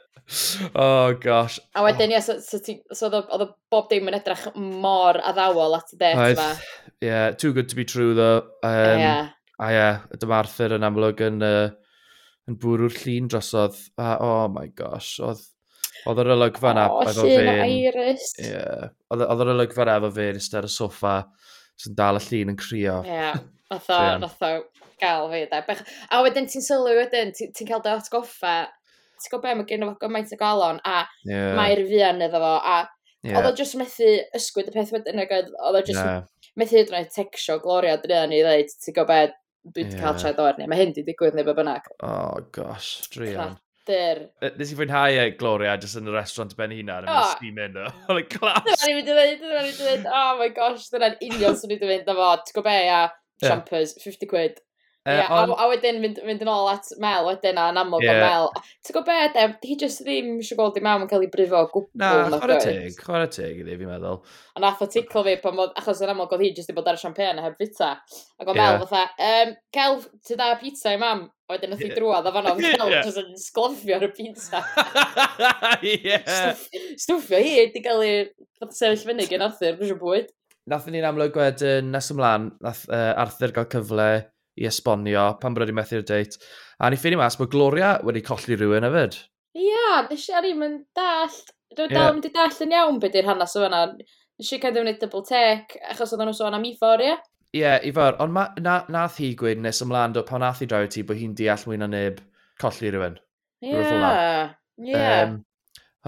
oh, 0.84 1.12
gosh. 1.20 1.58
A 1.76 1.82
wedyn, 1.84 2.14
ie, 2.14 2.20
so, 2.24 2.38
so, 2.40 2.60
so 2.94 3.10
oedd 3.12 3.48
bob 3.72 3.90
dim 3.90 4.08
yn 4.08 4.16
edrych 4.16 4.46
mor 4.56 5.18
addawol 5.20 5.76
at 5.76 5.92
y 5.92 6.00
det 6.00 6.12
yma. 6.14 6.50
Yeah, 7.04 7.32
too 7.36 7.52
good 7.52 7.68
to 7.68 7.76
be 7.76 7.84
true, 7.84 8.14
though. 8.16 8.46
Um, 8.62 9.00
yeah. 9.02 9.32
A 9.58 9.70
ie, 9.70 9.76
yeah, 9.76 10.04
dyma 10.22 10.40
Arthur 10.40 10.78
yn 10.78 10.86
amlwg 10.86 11.20
yn, 11.26 11.42
uh, 11.44 11.74
yn 12.48 12.60
bwrw'r 12.62 12.94
llun 13.02 13.28
drosodd. 13.34 13.76
A, 14.00 14.14
oh 14.22 14.46
my 14.54 14.70
gosh, 14.78 15.18
oedd 15.24 15.42
Oedd 16.04 16.20
yr 16.20 16.32
olygfa 16.34 16.74
na 16.76 16.82
oh, 16.92 17.00
efo 17.06 17.22
fe... 17.24 17.44
O, 17.48 17.66
Iris. 17.70 18.34
Yeah. 18.42 18.90
Oedd 19.14 19.40
yr 19.44 19.52
olygfa 19.54 19.86
na 19.88 19.94
efo 20.00 20.10
fe 20.12 20.26
yn 20.32 20.40
ystod 20.40 20.66
y 20.68 20.72
soffa 20.72 21.14
sy'n 21.80 21.94
dal 21.96 22.18
y 22.18 22.24
llun 22.26 22.52
yn 22.52 22.58
crio. 22.60 22.98
Yeah. 23.08 23.38
Nath 23.74 23.90
o, 23.92 24.00
nath 24.22 24.46
o 24.46 24.54
gael 25.00 25.28
fi, 25.32 25.44
da. 25.50 25.62
Bech... 25.66 25.84
A 26.10 26.22
wedyn 26.24 26.48
ti'n 26.50 26.64
sylwi 26.64 26.96
wedyn, 27.00 27.32
ti'n 27.36 27.54
ti 27.56 27.68
cael 27.68 27.82
dy 27.84 27.94
atgoffa, 27.94 28.56
ti'n 29.20 29.32
gwybod 29.32 29.46
be, 29.46 29.54
mae 29.60 29.70
gen 29.70 29.86
o 29.86 29.92
gymaint 30.00 30.34
o 30.34 30.40
galon, 30.40 30.82
a 30.86 31.04
yeah. 31.28 31.54
mae'r 31.58 31.84
fian 31.88 32.22
iddo 32.24 32.42
fo, 32.42 32.52
a 32.58 32.76
yeah. 33.24 33.38
oedd 33.38 33.50
o 33.50 33.54
jyst 33.58 33.78
methu 33.80 34.10
ysgwyd 34.38 34.70
y 34.70 34.76
peth 34.76 34.94
wedyn, 34.94 35.24
ac 35.24 35.34
oedd 35.38 35.50
o 35.54 35.82
jyst 35.82 36.00
yeah. 36.00 36.22
methu 36.60 36.80
ydyn 36.82 36.98
nhw'n 36.98 37.10
tecsio 37.14 37.58
gloria 37.64 37.98
drwy'n 38.02 38.32
ni 38.32 38.44
ddweud, 38.44 38.78
ti'n 38.84 38.98
gwybod 39.00 39.12
be, 39.12 39.36
dwi 39.64 39.84
wedi 39.84 39.96
yeah. 39.96 40.06
cael 40.06 40.16
traed 40.20 40.40
o'r 40.44 40.58
ni, 40.60 40.70
mae 40.70 40.82
hyn 40.82 40.96
di 40.96 41.06
digwydd 41.06 41.36
neu 41.36 41.46
be 41.46 41.56
bynnag. 41.56 41.92
Oh, 42.04 42.40
gosh, 42.54 42.96
drian. 43.14 43.58
Dyr. 43.84 44.22
Nes 44.56 44.70
i 44.72 44.76
fwynhau 44.78 45.12
e, 45.20 45.24
Gloria, 45.36 45.74
jyst 45.80 45.98
yn 46.00 46.08
y 46.08 46.12
restaurant 46.14 46.54
ben 46.56 46.72
hunan, 46.72 47.04
yn 47.04 47.18
ysgu 47.20 47.50
mynd 47.52 47.76
o. 47.76 47.90
Like, 48.16 48.30
class. 48.38 48.64
Dyna 48.64 48.78
ni'n 48.80 48.96
mynd 48.96 49.10
i 49.10 49.16
ddweud, 49.18 49.42
dyna 49.42 49.58
ni'n 49.58 49.66
mynd 49.66 49.74
i 49.74 49.82
ddweud, 49.82 50.06
oh 50.08 50.38
my 50.38 50.48
gosh, 50.56 50.86
dyna'n 50.92 51.18
union 51.26 51.58
sy'n 51.60 51.72
mynd 51.72 51.84
i 51.84 51.90
fynd, 51.90 52.06
dyna 52.06 52.16
fo, 52.16 52.30
ti'n 52.40 52.56
gwybod 52.56 52.70
be, 52.70 52.78
a 52.88 53.02
Champers, 53.48 53.96
50 54.02 54.30
quid. 54.30 54.62
Uh, 55.06 55.10
yeah, 55.10 55.28
on... 55.28 55.50
a, 55.50 55.52
a 55.52 55.64
wedyn 55.68 55.98
mynd, 56.00 56.16
mynd 56.24 56.40
yn 56.40 56.48
ôl 56.48 56.70
at 56.70 56.86
Mel, 56.96 57.26
wedyn 57.26 57.58
a'n 57.60 57.76
amlwg 57.76 58.06
yeah. 58.06 58.22
Mel. 58.22 58.46
Ti'n 58.80 58.94
gwybod 58.96 59.10
be, 59.10 59.16
de, 59.34 59.42
hi 59.68 59.74
jyst 59.82 60.00
ddim 60.00 60.30
eisiau 60.38 60.56
gweld 60.56 60.78
i 60.80 60.82
mam 60.86 61.02
yn 61.04 61.10
cael 61.10 61.26
ei 61.26 61.28
brifo 61.28 61.58
gwbl. 61.74 61.90
Na, 62.00 62.12
chwarae 62.32 62.56
teg, 62.62 62.94
chwarae 62.96 63.28
teg 63.34 63.58
iddi, 63.60 63.74
fi'n 63.82 63.90
meddwl. 63.90 64.22
A 64.56 64.62
nath 64.64 64.80
o 64.80 64.88
ticlo 64.88 65.20
fi, 65.26 65.34
pan 65.42 65.58
mod, 65.58 65.74
achos 65.76 66.00
yn 66.00 66.12
amlwg 66.14 66.32
oedd 66.32 66.46
hi 66.46 66.50
jyst 66.56 66.72
i 66.72 66.76
bod 66.78 66.88
ar 66.88 66.96
y 66.96 67.02
champagne 67.02 67.44
heb 67.44 67.60
fita. 67.60 67.90
Ac 68.40 68.48
o 68.48 68.54
Mel, 68.56 68.78
fatha, 68.86 69.02
um, 69.28 69.52
Kel, 69.76 70.00
ti 70.24 70.38
da 70.40 70.46
pizza 70.62 70.94
i 70.96 71.00
mam? 71.02 71.26
A 71.44 71.52
wedyn 71.52 71.74
nath 71.74 71.84
i 71.84 71.90
drwad, 71.92 72.24
a 72.24 72.32
fan 72.32 72.48
o'n 72.54 72.62
Kel, 72.64 72.94
yeah. 72.94 73.04
jyst 73.04 73.20
yn 73.20 73.36
sglofio 73.42 73.98
ar 73.98 74.06
y 74.08 74.10
pizza. 74.16 74.64
yeah. 75.90 76.56
Stwffio 77.04 77.44
hi, 77.44 77.68
di 77.76 77.84
gael 77.84 78.06
ei 78.08 78.24
sefyll 78.70 79.04
fyny 79.10 79.28
gen 79.28 79.44
Arthur, 79.50 79.76
dwi'n 79.82 80.00
bwyd 80.00 80.32
nath 80.70 80.86
ni'n 80.88 81.06
amlwg 81.08 81.36
wedyn 81.38 81.90
nes 81.92 82.10
ymlaen, 82.14 82.48
nath 82.64 82.84
uh, 82.88 83.12
Arthur 83.20 83.52
gael 83.56 83.68
cyfle 83.72 84.08
i 84.60 84.68
esbonio 84.70 85.26
pan 85.40 85.54
bod 85.54 85.64
wedi 85.64 85.76
methu'r 85.76 86.04
deit. 86.08 86.38
A 86.78 86.90
ni 86.90 86.98
ffeindio 86.98 87.20
mas 87.20 87.38
bod 87.40 87.52
Gloria 87.52 87.96
wedi 88.06 88.22
colli 88.24 88.58
rhywun 88.58 88.86
hefyd. 88.86 89.18
Ia, 89.54 89.68
yeah, 89.68 90.08
nes 90.10 90.26
i 90.30 90.34
ar 90.34 90.48
i'n 90.48 90.60
mynd 90.60 90.82
dallt. 90.96 91.54
Dwi'n 91.74 91.90
yeah. 91.90 91.98
dal 91.98 92.12
yn 92.12 92.18
mynd 92.18 92.28
i 92.28 92.32
dallt 92.34 92.64
yn 92.64 92.74
iawn 92.74 93.00
beth 93.02 93.18
i'r 93.18 93.30
hanes 93.30 93.56
o 93.58 93.64
fyna. 93.64 93.84
Nes 94.40 94.50
i 94.50 94.58
cael 94.62 94.80
wneud 94.80 94.98
double 95.02 95.22
tech, 95.26 95.76
achos 95.92 96.14
oedden 96.14 96.30
nhw 96.30 96.36
sôn 96.38 96.56
am 96.56 96.66
Ifor, 96.66 97.02
ie? 97.02 97.14
Ie, 97.54 97.60
yeah, 97.60 97.78
Ifor, 97.86 98.18
ond 98.22 98.34
ma, 98.34 98.48
na, 98.62 98.80
nath 98.90 99.20
hi 99.22 99.30
gwyn 99.38 99.62
nes 99.62 99.82
ymlaen 99.84 100.14
do 100.14 100.24
pan 100.26 100.42
nath 100.42 100.62
hi 100.62 100.70
draw 100.70 100.86
ti 100.90 101.04
bod 101.06 101.20
hi'n 101.20 101.36
deall 101.38 101.62
mwy 101.68 101.78
na 101.78 101.90
neb 101.90 102.18
colli 102.62 102.90
rhywun. 102.90 103.18
Ie, 103.62 103.74
yeah. 103.74 104.54
ie. 104.82 104.90
Yeah. 104.90 105.20
Um, 105.28 105.40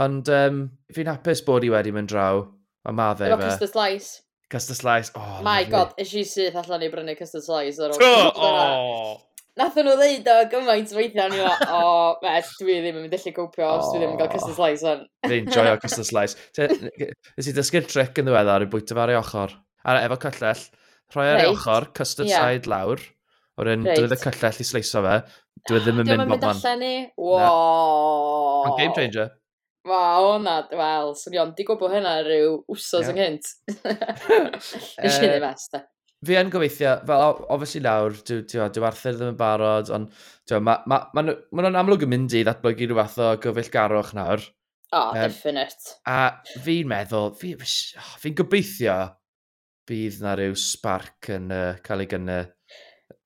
ond 0.03 0.31
um, 0.35 0.63
fi'n 0.95 1.11
hapus 1.13 1.45
bod 1.47 1.67
hi 1.67 1.71
wedi 1.75 1.95
mynd 1.95 2.11
draw, 2.11 2.43
a 2.87 2.95
ma 2.95 3.13
fe. 3.19 3.31
Rockets 3.31 3.63
the 3.63 3.71
slice. 3.71 4.26
Custard 4.49 4.77
slice. 4.79 5.11
Oh, 5.15 5.41
My 5.43 5.61
lovely. 5.61 5.71
god, 5.73 5.95
is 5.99 6.13
i 6.15 6.23
syth 6.23 6.59
allan 6.61 6.85
i 6.87 6.91
brynu 6.93 7.17
custard 7.19 7.43
slice 7.43 7.83
ar 7.83 7.97
ôl. 7.97 8.31
Oh! 8.37 9.17
Nathon 9.57 9.89
nhw 9.89 9.97
ddeud 9.97 10.27
o 10.29 10.37
gymaint 10.53 10.91
weithiau, 10.93 11.31
ni 11.33 11.41
o, 11.41 11.51
o, 11.73 11.85
beth, 12.21 12.53
dwi 12.61 12.77
ddim 12.77 12.99
yn 13.01 13.07
mynd 13.07 13.17
allu 13.17 13.33
cwpio 13.39 13.71
os 13.73 13.87
dwi 13.89 14.03
ddim 14.03 14.13
yn 14.13 14.19
cael 14.21 14.31
custard 14.35 14.59
slice 14.59 14.87
o'n. 14.91 15.07
Fi'n 15.27 15.49
joio 15.51 15.79
custard 15.83 16.07
slice. 16.11 16.37
Ys 17.41 17.49
i 17.49 17.55
dysgu'r 17.57 17.89
trick 17.89 18.21
yn 18.21 18.29
ddiweddar 18.29 18.67
i 18.67 18.69
bwyta 18.71 18.95
fe 18.95 19.03
ar 19.07 19.15
ei 19.15 19.19
ochr. 19.19 19.57
A 19.87 19.97
efo 20.05 20.21
cyllell, 20.27 20.67
rhoi 21.15 21.27
ar 21.33 21.41
ei 21.41 21.51
ochr, 21.55 21.89
custard 21.97 22.29
yeah. 22.29 22.45
side 22.45 22.71
lawr, 22.71 23.03
o'r 23.57 23.73
un 23.73 23.89
dwi 23.89 24.07
y 24.13 24.21
cyllell 24.21 24.63
i 24.63 24.69
sleiso 24.69 25.03
fe, 25.09 25.17
dwi 25.71 25.83
ddim 25.83 26.05
yn 26.05 26.13
mynd 26.13 26.29
bob 26.35 26.45
man. 26.45 26.45
Dwi'n 26.45 26.53
mynd 26.53 26.69
allan 26.69 26.85
ni? 26.85 26.95
Wow! 27.17 28.69
Ond 28.69 28.79
game 28.83 28.95
changer. 29.01 29.33
Wa, 29.87 30.05
o 30.19 30.39
na, 30.43 30.61
wel, 30.75 31.13
swnio'n 31.19 31.53
di 31.55 31.67
gwybod 31.67 31.93
hynna 31.95 32.17
rhyw 32.27 32.57
wsos 32.73 33.11
yng 33.13 33.21
Nghynt. 33.21 33.53
Nes 35.05 35.21
i 35.21 35.29
ddim 35.29 35.47
es, 35.47 35.69
da. 35.71 35.85
Fi 36.27 36.39
yn 36.41 36.51
gobeithio, 36.51 36.97
fel, 37.07 37.43
obviously 37.55 37.83
nawr, 37.85 38.17
dyw 38.27 38.41
dwi, 38.51 38.65
dwi 38.75 38.87
Arthur 38.89 39.15
ddim 39.19 39.31
yn 39.35 39.39
barod, 39.39 39.93
ond 39.95 40.11
dyw, 40.49 40.59
ma, 40.65 40.79
ma, 40.91 41.05
ma, 41.15 41.23
ma 41.29 41.63
nhw'n 41.63 41.79
amlwg 41.83 42.07
yn 42.07 42.13
mynd 42.15 42.35
i 42.35 42.43
ddatblygu 42.47 42.89
rhyw 42.89 42.99
fath 42.99 43.21
o 43.23 43.29
gyfeillgarwch 43.45 44.11
nawr. 44.19 44.43
O, 44.91 44.99
oh, 44.99 45.13
um, 45.13 45.21
definite. 45.21 45.95
A 46.11 46.19
fi'n 46.65 46.91
meddwl, 46.91 47.31
fi'n 47.39 47.63
fi, 47.63 48.01
oh, 48.03 48.35
gobeithio 48.43 48.99
bydd 49.87 50.19
na 50.25 50.35
rhyw 50.35 50.59
spark 50.59 51.31
yn 51.37 51.53
uh, 51.55 51.79
cael 51.87 52.03
ei 52.03 52.11
gynnu 52.11 52.41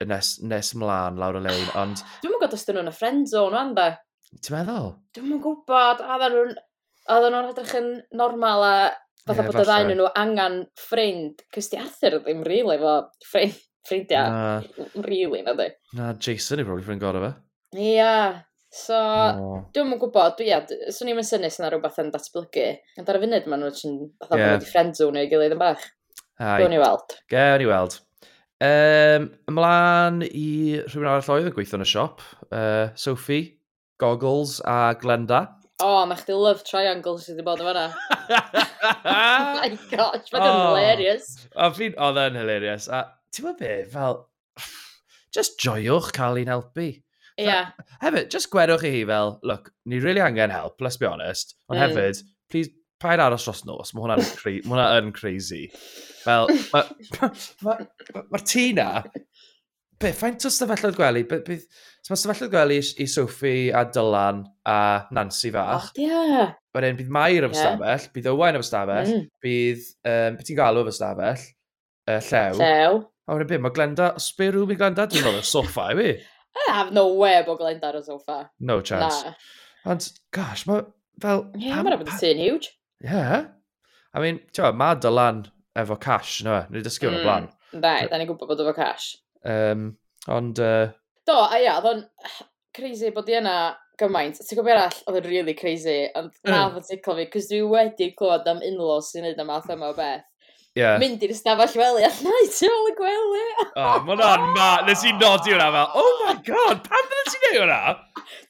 nes, 0.05 0.35
nes 0.45 0.71
mlaen 0.77 1.17
lawr 1.21 1.39
y 1.39 1.43
lein, 1.47 1.67
ond... 1.81 2.05
Dwi'n 2.21 2.35
mwyn 2.35 2.41
gwybod 2.43 2.57
os 2.57 2.67
dyn 2.67 2.77
nhw'n 2.79 2.91
y 2.91 2.95
friend 2.95 3.33
zone, 3.33 3.57
fan 3.57 3.75
da. 3.77 3.89
Ti'n 4.39 4.55
meddwl? 4.55 4.93
Dwi'n 5.15 5.27
mwyn 5.27 5.41
gwybod, 5.43 6.03
oedden 6.05 6.35
nhw'n 6.35 6.53
oedden 7.11 7.33
nhw'n 7.35 7.49
edrych 7.51 7.73
yn 7.79 7.89
normal 8.15 8.63
a 8.63 8.75
fatha 9.25 9.43
yeah, 9.43 9.49
bod 9.49 9.59
y 9.59 9.65
ddain 9.67 9.91
nhw 9.91 10.07
angen 10.17 10.55
ffrind, 10.79 11.43
cys 11.53 11.71
di 11.73 11.79
Arthur 11.81 12.21
ddim 12.21 12.45
rili 12.47 12.77
really, 12.77 12.79
fo 12.81 13.27
ffrind, 13.27 13.59
ffrindiau, 13.87 14.63
rili 15.05 15.43
na 15.45 15.55
di. 15.57 15.67
Na, 15.99 16.13
Jason 16.15 16.61
i 16.61 16.65
probably 16.65 16.87
ffrind 16.87 17.03
gorau 17.03 17.25
fe. 17.25 17.33
Ia, 17.81 18.15
so 18.71 18.97
oh. 18.97 19.59
dwi'n 19.75 19.91
mwyn 19.91 20.01
gwybod, 20.01 20.39
dwi, 20.39 20.49
ia, 20.49 20.61
swn 20.95 21.11
i'n 21.11 21.23
synnus 21.27 21.59
na 21.61 21.69
rhywbeth 21.71 21.99
yn 22.01 22.13
datblygu. 22.15 22.67
Ond 23.01 23.11
ar 23.11 23.19
y 23.19 23.23
funud 23.25 23.51
maen 23.51 23.65
nhw'n 23.65 23.79
sy'n 23.83 23.97
fatha 24.23 24.39
yeah. 24.39 24.45
bod 24.47 24.57
wedi 24.61 24.71
ffrind 24.71 25.01
zone 25.01 25.25
i 25.25 25.31
gilydd 25.31 25.57
yn 25.57 25.61
bach. 25.61 25.87
Dwi'n 26.41 26.73
i 26.73 26.81
weld. 26.81 27.17
Gewn 27.29 27.67
i 27.67 27.69
weld. 27.69 27.99
Um, 28.61 29.31
ymlaen 29.49 30.21
i 30.25 30.49
rhywun 30.85 31.09
arall 31.09 31.33
oedd 31.35 31.49
yn 31.49 31.55
gweithio 31.55 31.79
yn 31.79 31.85
y 31.85 31.89
siop, 31.91 32.23
uh, 32.49 32.89
Sophie. 32.97 33.57
Goggles 34.01 34.59
a 34.65 34.95
Glenda. 34.99 35.41
O, 35.81 35.85
oh, 35.85 36.01
mae 36.09 36.17
chdi 36.19 36.33
love 36.37 36.65
triangle 36.65 37.15
sydd 37.21 37.39
wedi 37.39 37.45
bod 37.45 37.61
yn 37.61 37.69
fanna. 37.69 37.85
oh 39.13 39.53
my 39.57 39.69
gosh, 39.89 40.29
mae'n 40.33 40.45
oh. 40.45 40.59
hilarious. 40.71 41.31
O, 41.53 41.69
fi'n, 41.77 41.95
oedd 42.01 42.19
e'n 42.21 42.37
hilarious. 42.37 42.89
A 42.89 43.03
ti'n 43.33 43.47
gwybod 43.47 43.61
be, 43.61 43.71
fel, 43.93 44.19
just 45.37 45.57
joiwch 45.61 46.11
cael 46.17 46.41
ei'n 46.41 46.51
helpu. 46.53 46.89
Ie. 46.91 47.47
Yeah. 47.47 47.71
Hefyd, 48.03 48.29
just 48.33 48.51
gwerwch 48.53 48.85
i 48.85 48.93
hi 48.93 49.01
fel, 49.09 49.37
look, 49.47 49.71
ni 49.89 50.01
really 50.03 50.21
angen 50.21 50.53
help, 50.53 50.81
let's 50.81 51.01
be 51.01 51.09
honest. 51.09 51.55
Ond 51.69 51.79
mm. 51.79 51.85
hefyd, 51.87 52.21
please, 52.53 52.73
paid 53.01 53.21
aros 53.23 53.47
dros 53.47 53.63
nos, 53.65 53.93
mae 53.95 54.05
hwnna'n 54.05 54.25
cra 54.37 54.57
hwnna 54.67 55.13
crazy. 55.17 55.67
Fel, 56.21 56.49
mae'r 56.73 56.91
ma, 57.21 57.31
ma, 57.65 57.77
ma, 58.13 58.25
ma 58.35 58.41
tŷ 58.45 58.67
na 58.77 58.89
be, 60.01 60.11
faint 60.17 60.45
o 60.47 60.51
stafelloedd 60.51 60.97
gwely? 60.97 61.23
Be, 61.29 61.39
be, 61.45 61.57
so 62.01 62.13
mae 62.13 62.19
stafelloedd 62.19 62.53
gwely 62.53 62.79
i, 62.81 62.87
i 63.03 63.07
Sophie 63.09 63.69
a 63.75 63.85
Dylan 63.93 64.43
a 64.67 64.79
Nancy 65.15 65.53
fach. 65.53 65.91
Ie. 65.99 66.09
Oh, 66.09 66.27
yeah. 66.31 66.51
Wedyn 66.75 66.99
bydd 66.99 67.13
Mair 67.13 67.47
am 67.47 67.55
stafell, 67.55 68.09
bydd 68.15 68.29
Owain 68.31 68.57
am 68.59 68.65
stafell, 68.65 69.09
mm. 69.11 69.25
bydd, 69.43 69.87
um, 70.07 70.37
beth 70.37 70.47
ti'n 70.47 70.59
galw 70.59 70.85
am 70.85 70.93
stafell, 70.95 71.47
uh, 72.07 72.19
Llew. 72.19 72.61
Llew. 72.61 73.01
A 73.27 73.35
wedyn 73.37 73.49
byd, 73.51 73.63
mae 73.63 73.75
Glenda, 73.75 74.11
os 74.17 74.31
be 74.37 74.49
rhywun 74.49 74.73
i 74.73 74.77
Glenda, 74.79 75.05
dwi'n 75.07 75.25
meddwl, 75.27 75.43
soffa 75.47 75.91
i 75.93 75.97
fi. 75.99 76.13
I 76.51 76.67
have 76.73 76.95
no 76.95 77.05
way 77.15 77.37
bod 77.47 77.61
Glenda 77.61 77.91
ar 77.91 77.99
y 77.99 78.03
soffa. 78.03 78.41
No 78.59 78.81
chance. 78.81 79.21
Na. 79.27 79.33
Ond, 79.93 80.07
gosh, 80.35 80.65
mae 80.67 80.83
fel... 81.21 81.45
Ie, 81.55 81.67
yeah, 81.69 81.81
mae'n 81.85 81.99
rhaid 81.99 82.13
sy'n 82.19 82.41
huge. 82.41 82.73
Ie. 83.03 83.11
Yeah. 83.11 83.49
I 84.11 84.23
mean, 84.23 84.41
ti'n 84.49 84.65
meddwl, 84.65 84.79
mae 84.81 84.99
Dylan 85.03 85.43
efo 85.79 85.99
cash, 86.01 86.41
no, 86.47 86.57
e? 86.57 86.65
nid 86.73 86.89
ysgwyr 86.89 87.13
mm. 87.13 87.19
o 87.19 87.27
blaen. 87.27 87.51
Dai, 87.71 88.09
da 88.11 88.19
ni'n 88.19 88.27
gwybod 88.31 88.51
bod 88.51 88.63
efo 88.65 88.75
cash. 88.75 89.13
Um, 89.45 89.91
ond... 90.27 90.59
Uh... 90.59 90.89
Do, 91.27 91.37
a 91.45 91.61
ia, 91.61 91.77
oedd 91.77 91.91
o'n 91.91 92.03
crazy 92.75 93.11
bod 93.15 93.29
i 93.29 93.37
yna 93.39 93.55
gymaint. 94.01 94.41
Ti'n 94.41 94.59
gwybod 94.59 94.73
arall, 94.73 94.99
oedd 95.09 95.21
yn 95.21 95.29
really 95.29 95.55
crazy, 95.57 96.03
ond 96.17 96.33
mm. 96.33 96.51
na 96.51 96.65
fod 96.73 96.87
ticlo 96.87 97.17
fi, 97.19 97.29
cos 97.33 97.49
dwi 97.51 97.61
wedi 97.69 98.11
clywed 98.17 98.49
am 98.49 98.61
unlos 98.71 99.11
sy'n 99.11 99.27
neud 99.27 99.41
y 99.41 99.47
math 99.47 99.71
yma 99.73 99.91
o 99.91 99.97
beth. 99.97 100.27
Yeah. 100.79 100.95
Mynd 101.01 101.19
i'r 101.25 101.33
stafell 101.35 101.73
wely, 101.75 102.05
a 102.07 102.09
na 102.23 102.31
i 102.31 102.45
e, 102.45 102.51
ti 102.55 102.69
ôl 102.71 102.85
y 102.87 102.93
gwely. 102.95 103.41
E? 103.41 103.65
oh, 103.75 103.97
mae 104.05 104.13
hwnna'n 104.13 104.45
ma, 104.55 104.67
nes 104.87 105.01
i 105.03 105.11
nodi 105.17 105.51
hwnna 105.51 105.67
fel, 105.75 105.97
oh 105.99 106.11
my 106.21 106.35
god, 106.47 106.79
pan 106.85 107.09
byddai 107.11 107.25
ti'n 107.33 107.43
neud 107.43 107.57
hwnna? 107.59 107.79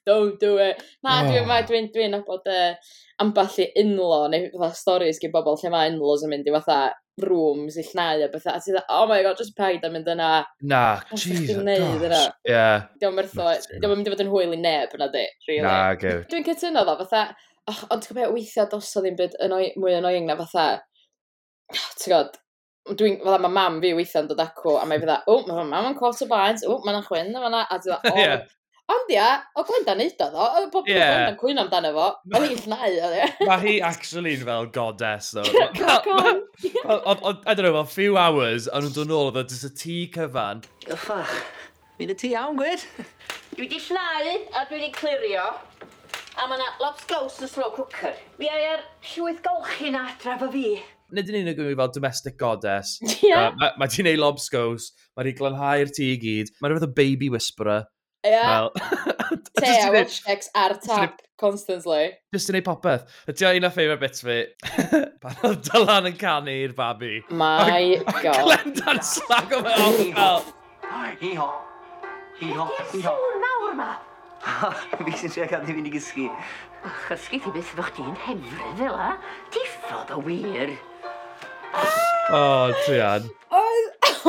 Don't 0.06 0.44
do 0.44 0.52
it. 0.62 0.84
Na, 1.02 1.22
oh. 1.24 1.32
dwi'n 1.32 1.50
dwi 1.50 1.64
dwi, 1.72 1.82
dwi 1.96 2.10
nabod 2.14 2.52
uh, 2.54 2.92
amball 3.26 3.58
i 3.64 3.68
unlo, 3.82 4.20
neu 4.30 4.52
fatha 4.54 4.78
stories 4.78 5.22
gyda 5.22 5.34
bobl 5.40 5.58
lle 5.58 5.74
mae 5.74 5.90
unlos 5.96 6.28
yn 6.28 6.36
mynd 6.36 6.52
i 6.52 6.54
fatha 6.60 6.80
rooms 7.28 7.78
i 7.80 7.86
llnau 7.86 8.24
a 8.26 8.30
bethau, 8.32 8.56
a 8.58 8.64
ti 8.64 8.74
dda, 8.74 8.84
oh 8.98 9.06
my 9.10 9.22
god, 9.26 9.40
just 9.40 9.56
paid 9.58 9.86
am 9.88 9.96
mynd 9.96 10.10
yna. 10.12 10.30
Na, 10.74 10.82
oh, 11.00 11.20
jeez, 11.20 11.52
gosh, 11.52 12.28
ie. 12.50 12.66
Diolch 13.02 13.18
mertho, 13.18 13.48
diolch 13.72 13.98
mynd 13.98 14.10
i 14.10 14.14
fod 14.14 14.24
yn 14.26 14.32
hwyl 14.34 14.56
i 14.56 14.60
neb 14.62 14.96
yna 14.98 15.10
di, 15.14 15.26
really. 15.48 15.66
Na, 15.66 15.96
gyw. 16.02 16.22
Dwi'n 16.32 16.48
cytuno 16.48 16.86
ddo, 16.88 16.98
fatha, 17.04 17.26
oh, 17.72 17.82
ond 17.94 18.06
ti'n 18.06 18.18
gwybod, 18.18 18.36
weithiau 18.38 18.70
dos 18.72 18.94
o 18.96 19.04
ddim 19.04 19.20
byd 19.20 19.36
annoy, 19.48 19.72
mwy 19.82 19.98
annoying 19.98 20.30
na 20.30 20.38
fatha, 20.44 20.70
oh, 21.74 21.90
ti'n 22.00 22.08
gwybod, 22.08 22.40
dwi'n, 22.96 23.20
fatha, 23.26 23.44
mae 23.46 23.58
mam 23.60 23.84
fi 23.84 23.94
weithiau'n 23.98 24.32
dod 24.32 24.42
acw, 24.46 24.78
a 24.80 24.88
mae 24.90 25.02
fydda, 25.02 25.22
o, 25.28 25.38
oh, 25.42 25.46
mae 25.50 25.70
mam 25.74 25.92
yn 25.92 26.00
cwrt 26.00 26.26
o 26.26 26.32
baint, 26.32 26.64
o, 26.68 26.78
oh, 26.78 26.88
mae'n 26.88 27.06
chwyn, 27.08 27.36
a 27.36 27.46
fanna, 27.46 27.68
a 27.68 27.80
ti'n 27.82 27.94
dda, 27.94 28.16
o, 28.16 28.42
Ond 28.92 29.12
ia, 29.14 29.28
o 29.56 29.64
Glenda 29.68 29.94
neud 29.96 30.24
o 30.26 30.28
ddo, 30.34 30.46
o 30.58 30.62
bob 30.74 30.90
yeah. 30.90 31.12
Glenda'n 31.12 31.38
cwyn 31.40 31.62
amdano 31.62 31.92
fo, 31.96 32.08
o 32.36 32.42
hi'n 32.44 32.60
llnau 32.66 32.98
o 32.98 33.12
dde. 33.14 33.28
Mae 33.48 33.62
hi 33.64 33.76
actually'n 33.88 34.44
fel 34.48 34.68
goddess, 34.76 35.32
ddo. 35.38 35.46
I 35.52 37.54
don't 37.54 37.64
know, 37.64 37.76
fel 37.78 37.90
few 37.94 38.18
hours, 38.20 38.68
a 38.68 38.82
nhw'n 38.82 38.96
dod 38.98 39.12
nôl 39.12 39.30
o 39.30 39.34
ddo, 39.36 39.46
dys 39.48 39.64
e 39.68 39.72
y 39.72 39.76
tŷ 39.82 39.98
cyfan. 40.18 40.64
Oh, 40.90 40.98
Yffach, 40.98 41.36
mi'n 42.00 42.12
y 42.12 42.18
tŷ 42.20 42.34
iawn, 42.34 42.58
gwed? 42.60 42.88
Dwi 43.54 43.68
wedi 43.68 43.80
llnau, 43.88 44.34
a 44.58 44.66
dwi 44.68 44.80
wedi 44.80 44.92
clirio, 44.98 45.46
a 46.36 46.48
mae 46.48 46.58
yna 46.58 46.72
lots 46.84 47.08
gows 47.12 47.40
yn 47.44 47.52
slow 47.52 47.72
cooker. 47.78 48.18
Fi 48.40 48.52
ai 48.52 48.66
ar 48.74 48.84
llwyth 49.14 49.44
golchi 49.46 49.94
na 49.94 50.10
adra 50.12 50.40
fo 50.42 50.52
fi 50.52 50.82
nid 51.12 51.28
yn 51.28 51.42
unig 51.42 51.58
yn 51.60 51.74
fel 51.76 51.90
domestic 51.92 52.38
goddess. 52.40 52.96
Yeah. 53.22 53.52
Uh, 53.52 53.56
mae 53.60 53.74
ma 53.80 53.88
ti'n 53.92 54.08
neud 54.08 54.22
lobscows, 54.22 54.92
mae 55.12 55.26
wedi 55.26 55.36
glanhau'r 55.38 55.92
tŷ 55.92 56.06
i 56.08 56.20
gyd, 56.22 56.52
mae'n 56.60 56.72
rhywbeth 56.72 56.88
o 56.88 56.96
baby 56.96 57.28
whisperer. 57.34 57.84
Ie. 58.24 58.42
Fel... 58.46 58.72
Te 59.62 59.72
a 59.82 59.92
watch 59.92 60.22
sex 60.22 60.50
ar 60.56 60.74
tap 60.74 61.22
constantly. 61.40 62.12
Just 62.34 62.52
yn 62.52 62.60
ei 62.60 62.66
popeth. 62.66 63.08
Ydy 63.32 63.48
o'n 63.48 63.60
un 63.60 63.68
o 63.68 63.72
ffeifr 63.74 64.00
bits 64.02 64.24
fi. 64.26 64.38
Pan 65.24 65.42
oedd 65.48 65.66
Dylan 65.68 66.10
yn 66.12 66.18
canu'r 66.20 66.76
babi. 66.78 67.20
My 67.30 67.98
a, 67.98 68.16
god. 68.22 68.42
Glendan 68.46 69.02
slag 69.06 69.58
o 69.58 69.62
fe 69.66 69.76
o'n 69.88 70.00
fel. 70.18 70.46
Hi-ho. 71.24 71.50
Hi-ho. 72.42 72.70
Hi-ho. 72.94 73.16
nawr 73.46 73.76
ma? 73.80 73.92
Fi 74.42 75.18
sy'n 75.18 75.34
trio 75.34 75.50
cadw 75.50 75.74
fi'n 75.74 75.90
i 75.90 75.94
gysgu. 75.94 76.30
Chysgu 77.08 77.42
ti 77.44 77.54
beth 77.58 77.76
fo 77.78 77.86
chdi'n 77.90 78.16
hefryd 78.26 78.80
fel 78.80 78.98
a? 78.98 79.12
Ti 79.54 79.60
Diffodd 79.60 80.16
o 80.16 80.24
wir. 80.26 80.74
O, 82.32 82.38
oh, 82.38 82.82
Trian. 82.86 83.30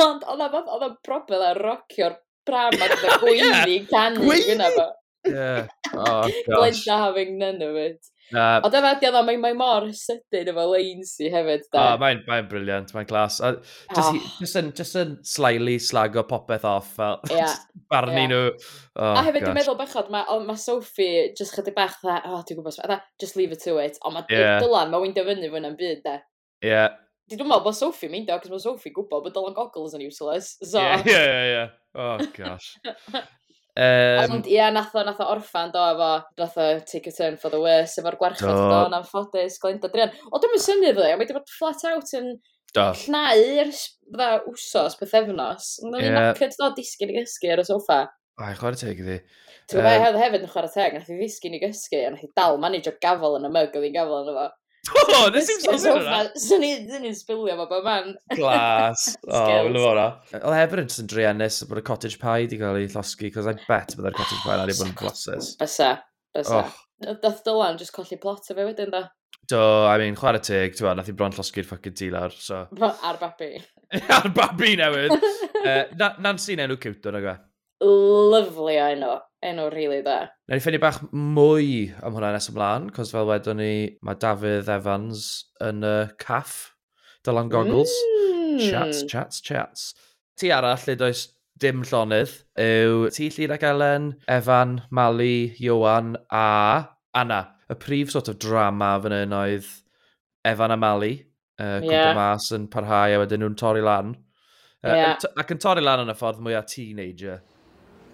Ond 0.03 0.23
oedd 0.25 0.55
o'n 0.57 0.95
proper 1.05 1.41
a 1.45 1.51
rocio'r 1.57 2.15
bram 2.47 2.83
ar 2.87 2.97
y 2.97 3.15
gweini 3.21 3.79
canu 3.91 4.33
gyda 4.33 4.73
fo. 4.75 4.89
Yeah. 5.25 5.67
Oh, 5.93 6.29
Glenda 6.47 6.97
having 6.99 7.37
none 7.37 7.61
of 7.61 7.75
it. 7.75 8.05
Uh, 8.33 8.57
o 8.65 8.69
dyma 8.71 8.95
di 8.97 9.05
oedd 9.05 9.27
mae 9.27 9.37
mae 9.37 9.53
mor 9.55 9.85
sydyn 9.93 10.49
efo 10.49 10.63
Lainsy 10.71 11.29
hefyd. 11.31 11.67
Da. 11.71 11.83
Oh, 11.83 11.99
mae'n 12.01 12.23
mae 12.27 12.43
briliant, 12.49 12.89
mae'n 12.95 13.07
glas. 13.07 13.37
Uh, 13.43 13.59
just, 13.93 14.09
oh. 14.09 14.31
just, 14.39 14.57
yn, 14.59 14.71
just 14.79 14.97
yn 14.99 15.13
slightly 15.27 15.75
slago 15.83 16.23
popeth 16.27 16.65
off. 16.67 16.89
Fel, 16.97 17.19
yeah. 17.31 17.53
barnu 17.93 18.17
yeah. 18.17 18.31
nhw. 18.31 18.41
Oh, 18.95 19.13
a 19.13 19.23
hefyd, 19.27 19.45
dwi'n 19.45 19.59
meddwl 19.59 19.77
bechod, 19.79 20.09
mae 20.13 20.39
ma 20.47 20.57
Sophie 20.59 21.29
just 21.37 21.55
chydig 21.55 21.77
bach 21.77 21.99
dda, 22.01 22.19
oh, 22.31 22.41
dwi'n 22.47 22.59
gwybod, 22.59 22.97
just 23.21 23.37
leave 23.39 23.55
it 23.55 23.63
to 23.63 23.77
it. 23.83 24.01
Ond 24.03 24.17
mae 24.17 24.27
yeah. 24.33 24.57
Dylan, 24.63 24.91
mae 24.91 25.05
wy'n 25.05 25.15
dyfynu 25.19 25.53
fwyna'n 25.53 25.77
byd, 25.79 26.03
da. 26.07 26.19
Yeah, 26.63 26.95
Di 27.29 27.37
Dwi'n 27.39 27.47
meddwl 27.47 27.63
bod 27.63 27.77
Sophie 27.77 28.09
Sophie'n 28.09 28.11
meindio, 28.11 28.39
cos 28.41 28.51
mae 28.51 28.63
Sophie 28.63 28.91
gwybod 28.95 29.23
bod 29.23 29.35
dylan 29.35 29.55
goggles 29.55 29.95
yn 29.95 30.03
useless. 30.03 30.57
So... 30.59 30.81
Yeah, 30.81 31.07
yeah, 31.07 31.45
yeah. 31.53 31.69
Oh, 31.95 32.17
gosh. 32.35 32.75
Um, 33.73 34.35
Ond 34.35 34.45
ia, 34.45 34.67
nath 34.69 34.93
o, 34.93 35.01
nath 35.01 35.21
o 35.23 35.25
orffan 35.33 35.71
do 35.73 35.81
efo, 35.81 36.09
nath 36.37 36.57
o 36.61 36.65
take 36.85 37.09
a 37.09 37.11
turn 37.15 37.39
for 37.41 37.49
the 37.49 37.57
worse 37.57 37.97
efo'r 37.97 38.19
gwarchod 38.19 38.51
do, 38.53 38.67
do 38.69 38.91
na'n 38.93 39.07
ffodus, 39.07 39.55
Glenda 39.63 39.89
Drian. 39.89 40.13
O, 40.29 40.37
dwi'n 40.37 40.53
mynd 40.53 40.61
syniad 40.61 40.99
ddo, 40.99 41.07
mae 41.07 41.17
wedi 41.23 41.33
bod 41.33 41.49
flat 41.49 41.81
out 41.89 42.13
yn 42.19 42.35
do. 42.77 42.85
llnau 43.01 43.41
yr 43.55 43.71
fydda 43.73 44.27
wsos, 44.45 44.99
pethefnos. 44.99 45.71
Ond 45.87 45.97
yeah. 45.97 46.19
nacyd 46.19 46.53
do 46.59 46.69
disgyn 46.77 47.15
i 47.15 47.17
gysgu 47.17 47.49
ar 47.55 47.63
y 47.63 47.65
sofa. 47.71 47.99
O, 48.37 48.45
i 48.45 48.53
chwarae 48.61 48.77
teg 48.77 49.01
iddi. 49.01 49.17
Ti'n 49.71 49.81
gwybod, 49.81 50.05
um, 50.11 50.21
hefyd 50.21 50.45
yn 50.45 50.53
chwarae 50.53 50.73
teg, 50.75 50.99
nath 50.99 51.09
i 51.09 51.17
ddisgyn 51.17 51.57
i 51.57 51.63
gysgu, 51.65 52.03
a 52.03 52.13
nath 52.13 52.27
i 52.27 52.29
dal 52.37 52.61
manage 52.61 52.93
o 52.93 52.97
gafel 53.01 53.39
yn 53.39 53.49
y 53.49 53.53
mug 53.57 53.73
oedd 53.73 53.89
i'n 53.89 53.97
gafel 53.97 54.19
yn 54.21 54.31
efo. 54.35 54.47
O, 54.91 55.29
nes 55.31 55.47
i'n 55.47 55.61
sôn 55.63 56.01
yna. 56.01 56.19
Swn 56.39 56.65
i'n 56.67 57.15
sbilio 57.15 57.55
fo, 57.55 57.67
bod 57.69 57.85
man. 57.85 58.13
Glas. 58.35 59.05
O, 59.23 59.43
wyl 59.67 59.77
fo 59.79 59.89
hwnna. 59.93 60.07
Oedd 60.41 60.57
hefyd 60.59 60.83
yn 60.83 60.91
sy'n 60.91 61.69
bod 61.69 61.79
y 61.79 61.85
cottage 61.87 62.19
pie 62.21 62.49
di 62.51 62.59
gael 62.59 62.81
ei 62.81 62.89
llosgi, 62.91 63.31
cos 63.33 63.47
I 63.47 63.55
bet 63.63 63.95
bydda'r 63.95 64.17
cottage 64.17 64.41
pie 64.43 64.57
na 64.59 64.67
di 64.67 64.75
bod 64.75 64.89
yn 64.89 64.97
glosses. 64.99 65.53
Bysa, 65.61 65.93
bysa. 66.35 66.65
Doth 67.23 67.43
Dylan 67.47 67.79
just 67.79 67.95
colli 67.95 68.19
plot 68.19 68.51
o 68.51 68.57
fe 68.57 68.67
wedyn 68.67 68.91
da. 68.91 69.05
Do, 69.51 69.61
I 69.87 69.97
mean, 69.99 70.15
chwarae 70.19 70.39
teg, 70.43 70.75
ti'n 70.75 70.99
nath 70.99 71.09
i 71.11 71.15
bron 71.19 71.33
llosgi'r 71.35 71.67
ffocin 71.67 71.95
dilar, 71.99 72.35
so... 72.35 72.63
Ar 72.83 73.19
babi. 73.19 73.57
Ar 74.17 74.29
babi 74.35 74.75
newydd. 74.79 75.17
Eh, 75.63 75.85
uh, 75.95 76.17
Nancy'n 76.19 76.59
enw 76.59 76.75
cwt 76.75 77.05
o'n 77.07 77.15
agwe 77.15 77.33
lyflu 77.83 78.73
o 78.73 78.87
enw, 78.87 79.13
enw 79.43 79.67
rili 79.69 79.75
really 79.75 80.01
dda. 80.05 80.17
Na 80.47 80.57
ni 80.57 80.63
ffynnu 80.63 80.79
bach 80.83 81.01
mwy 81.11 81.91
am 82.03 82.15
hwnna 82.15 82.33
nes 82.35 82.49
ymlaen, 82.51 82.89
cos 82.95 83.13
fel 83.13 83.29
wedyn 83.29 83.59
ni, 83.59 83.73
mae 84.05 84.19
Dafydd 84.21 84.71
Evans 84.71 85.27
yn 85.63 85.83
y 85.83 85.93
uh, 86.05 86.15
caff, 86.21 86.73
dylan 87.27 87.51
goggles. 87.51 87.93
Mm. 88.09 88.59
Chats, 88.63 89.03
chats, 89.09 89.41
chats. 89.41 89.93
Ti 90.39 90.51
arall 90.53 90.81
lle 90.85 90.97
does 90.97 91.27
dim 91.61 91.83
llonydd 91.85 92.33
yw 92.59 93.07
Ti 93.13 93.29
Llun 93.35 93.53
ac 93.55 93.65
Elen, 93.67 94.09
Evan, 94.27 94.81
Mali, 94.91 95.53
Johan 95.59 96.15
a 96.31 96.89
Anna. 97.13 97.41
Y 97.69 97.77
prif 97.79 98.11
sort 98.11 98.29
of 98.29 98.39
drama 98.39 98.95
fan 99.01 99.15
hyn 99.15 99.35
oedd 99.37 99.69
Evan 100.45 100.73
a 100.75 100.77
Mali, 100.77 101.13
uh, 101.59 101.79
yeah. 101.83 102.11
mas 102.17 102.49
yn 102.55 102.67
parhau 102.71 103.15
a 103.15 103.21
wedyn 103.21 103.43
nhw'n 103.43 103.57
torri 103.59 103.83
lan. 103.85 104.15
Uh, 104.83 104.95
yeah. 104.97 105.27
Ac 105.39 105.53
yn 105.55 105.61
torri 105.63 105.83
lan 105.83 106.03
yn 106.03 106.11
y 106.11 106.17
ffordd 106.19 106.41
mwyaf 106.43 106.67
teenager. 106.73 107.39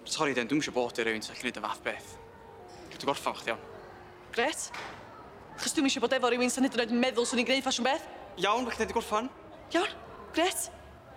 Sori, 0.08 0.32
Den, 0.34 0.48
dwi'n 0.48 0.62
eisiau 0.62 0.74
bod 0.74 0.98
i 0.98 1.04
rywun 1.04 1.22
sy'n 1.24 1.36
gwneud 1.36 1.58
y 1.60 1.62
fath 1.62 1.82
beth. 1.84 2.12
Dwi'n 2.90 3.08
gorffan 3.08 3.36
chdi 3.36 3.52
iawn. 3.52 3.64
Gret. 4.34 4.68
Chos 5.60 5.74
dwi'n 5.76 5.88
eisiau 5.88 6.04
bod 6.04 6.14
efo 6.16 6.30
rywun 6.32 6.52
sy'n 6.52 6.66
hyd 6.66 6.76
yn 6.78 6.84
oed 6.84 6.94
meddwl 7.02 7.28
sy'n 7.28 7.42
i'n 7.42 7.48
gwneud 7.48 7.64
ffasiwn 7.66 7.88
beth. 7.88 8.06
Iawn, 8.40 8.64
felly 8.68 8.86
dwi'n 8.86 8.96
gorffan. 8.96 9.28
Iawn, 9.74 9.92
gret. 10.36 10.68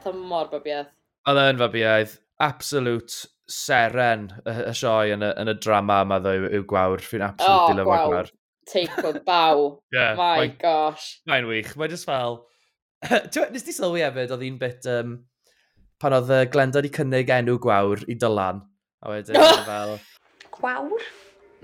Oedd 0.03 0.19
mor 0.19 0.49
babiaeth. 0.51 0.91
Oedd 1.31 1.41
e'n 1.45 1.61
babiaeth. 1.61 2.17
Absolute 2.43 3.29
seren 3.53 4.27
y, 4.43 4.55
y 4.71 4.73
sioe 4.75 5.13
yn 5.15 5.23
y, 5.23 5.29
yn 5.39 5.53
y 5.53 5.55
drama 5.63 6.01
yma 6.03 6.19
ddo 6.23 6.33
yw 6.49 6.65
gwawr. 6.67 7.03
Fi'n 7.07 7.23
absolute 7.29 7.61
oh, 7.61 7.71
dilefo 7.71 7.99
gwawr. 8.09 8.33
Teipod 8.69 9.21
baw. 9.27 9.69
yeah, 9.95 10.11
My 10.19 10.35
my 10.41 10.51
gosh. 10.59 11.21
Mae'n 11.29 11.47
wych. 11.47 11.77
Mae'n 11.79 11.95
just 11.95 12.09
fel... 12.09 12.43
Nes 13.53 13.65
ti 13.65 13.75
sylwi 13.75 14.03
hefyd, 14.03 14.35
oedd 14.35 14.45
un 14.49 14.59
bit... 14.59 14.91
Um, 14.91 15.21
pan 16.03 16.17
oedd 16.17 16.35
Glenda 16.51 16.81
wedi 16.81 16.91
cynnig 16.91 17.29
enw 17.31 17.55
gwawr 17.63 18.01
i 18.11 18.17
Dylan 18.19 18.59
A 19.03 19.11
wedyn 19.11 19.35
fel... 19.67 19.97
Gwawr? 20.53 21.05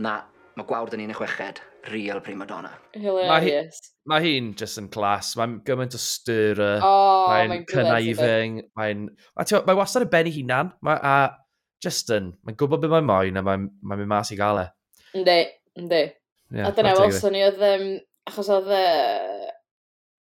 Na, 0.03 0.19
mae 0.59 0.67
gwawr 0.67 0.89
dyn 0.91 1.03
ni'n 1.03 1.13
y 1.13 1.17
chweched. 1.17 1.61
Real 1.89 2.19
prima 2.23 2.43
donna. 2.47 2.73
Hilarious. 2.91 3.79
Mae 4.09 4.25
hi'n 4.25 4.49
ma 4.49 4.51
hi 4.51 4.57
just 4.59 4.81
yn 4.81 4.89
clas. 4.91 5.31
Mae'n 5.39 5.59
gymaint 5.67 5.95
o 5.95 6.01
stirrer. 6.03 6.83
Oh, 6.83 7.29
mae'n 7.31 7.53
mae 7.53 7.63
conniving. 7.69 8.59
Mae'n... 8.79 9.05
Mae 9.39 9.77
wastad 9.79 10.03
yn 10.03 10.11
benni 10.11 10.33
hunan. 10.35 10.73
Mae, 10.83 10.99
a 10.99 11.85
just 11.85 12.11
yn... 12.15 12.33
Mae'n 12.43 12.59
gwybod 12.59 12.83
beth 12.83 12.91
mae'n 12.97 13.07
moyn 13.07 13.39
a 13.39 13.45
mae'n 13.45 13.69
mae 13.79 14.01
mynd 14.01 14.11
mas 14.11 14.33
i 14.35 14.39
gael 14.39 14.59
e. 14.65 14.67
Ynddi, 15.15 15.39
ynddi. 15.79 16.03
Yeah, 16.51 16.67
a 16.67 16.73
dyna 16.75 16.97
welson 16.99 17.37
ni 17.37 17.45
oedd... 17.47 17.63
Um, 17.63 17.87
achos 18.29 18.51
oedd 18.51 18.67
e, 18.75 18.83
uh, 18.83 19.55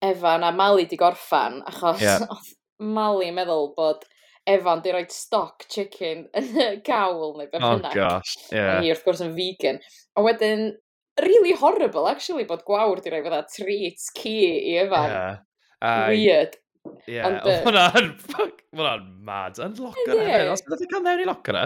Efan 0.08 0.46
a 0.46 0.52
Mali 0.54 0.86
di 0.86 0.96
gorffan, 1.00 1.58
achos 1.66 2.04
yeah. 2.04 2.22
oedd 2.30 2.54
Mali 2.94 3.32
meddwl 3.34 3.72
bod 3.74 4.06
Evan 4.48 4.82
di 4.84 4.92
roi 4.94 5.04
stock 5.12 5.66
chicken 5.68 6.26
yn 6.38 6.52
y 6.54 6.68
gawl 6.86 7.34
neu 7.38 7.48
beth 7.48 7.64
oh, 7.64 7.74
bynnag. 7.76 7.96
Oh 7.96 7.98
gosh, 7.98 8.36
yeah. 8.52 8.78
Hi 8.78 8.92
wrth 8.92 9.04
gwrs 9.06 9.24
yn 9.26 9.34
vegan. 9.36 9.82
A 10.16 10.24
wedyn, 10.24 10.70
really 11.22 11.54
horrible 11.58 12.08
actually 12.10 12.46
bod 12.48 12.64
gwawr 12.68 13.02
di 13.02 13.12
roi 13.12 13.20
fydda 13.26 13.42
treats 13.52 14.08
ci 14.16 14.38
i 14.72 14.78
Evan. 14.84 15.12
Yeah. 15.12 15.44
Uh, 15.78 16.08
Weird. 16.12 16.56
Yeah, 17.08 17.36
oedd 17.44 17.66
hwnna'n 17.66 18.14
hwnna'n 18.32 19.04
mad. 19.26 19.58
Yn 19.60 19.76
locker 19.82 20.22
hefyd. 20.22 20.52
Os 20.54 20.64
ydych 20.64 20.84
chi'n 20.84 20.94
cael 20.94 21.04
mewn 21.04 21.22
i 21.24 21.28
locker 21.28 21.60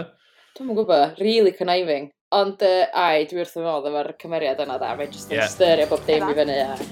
Dwi'n 0.53 0.67
mwyn 0.69 0.77
gwybod, 0.77 1.15
really 1.17 1.53
conniving. 1.57 2.11
Ond, 2.33 2.61
uh, 2.61 2.83
ai, 2.97 3.23
dwi 3.29 3.41
wrth 3.41 3.55
fy 3.55 3.63
modd 3.65 3.87
efo'r 3.89 4.11
cymeriad 4.21 4.61
yna 4.61 4.75
da, 4.81 4.91
fe 4.99 5.07
jyst 5.09 5.31
yn 5.31 5.39
yeah. 5.39 5.49
styrio 5.49 5.87
bob 5.89 6.03
dim 6.05 6.27
i 6.27 6.35
fyny. 6.37 6.59
Yeah. 6.59 6.83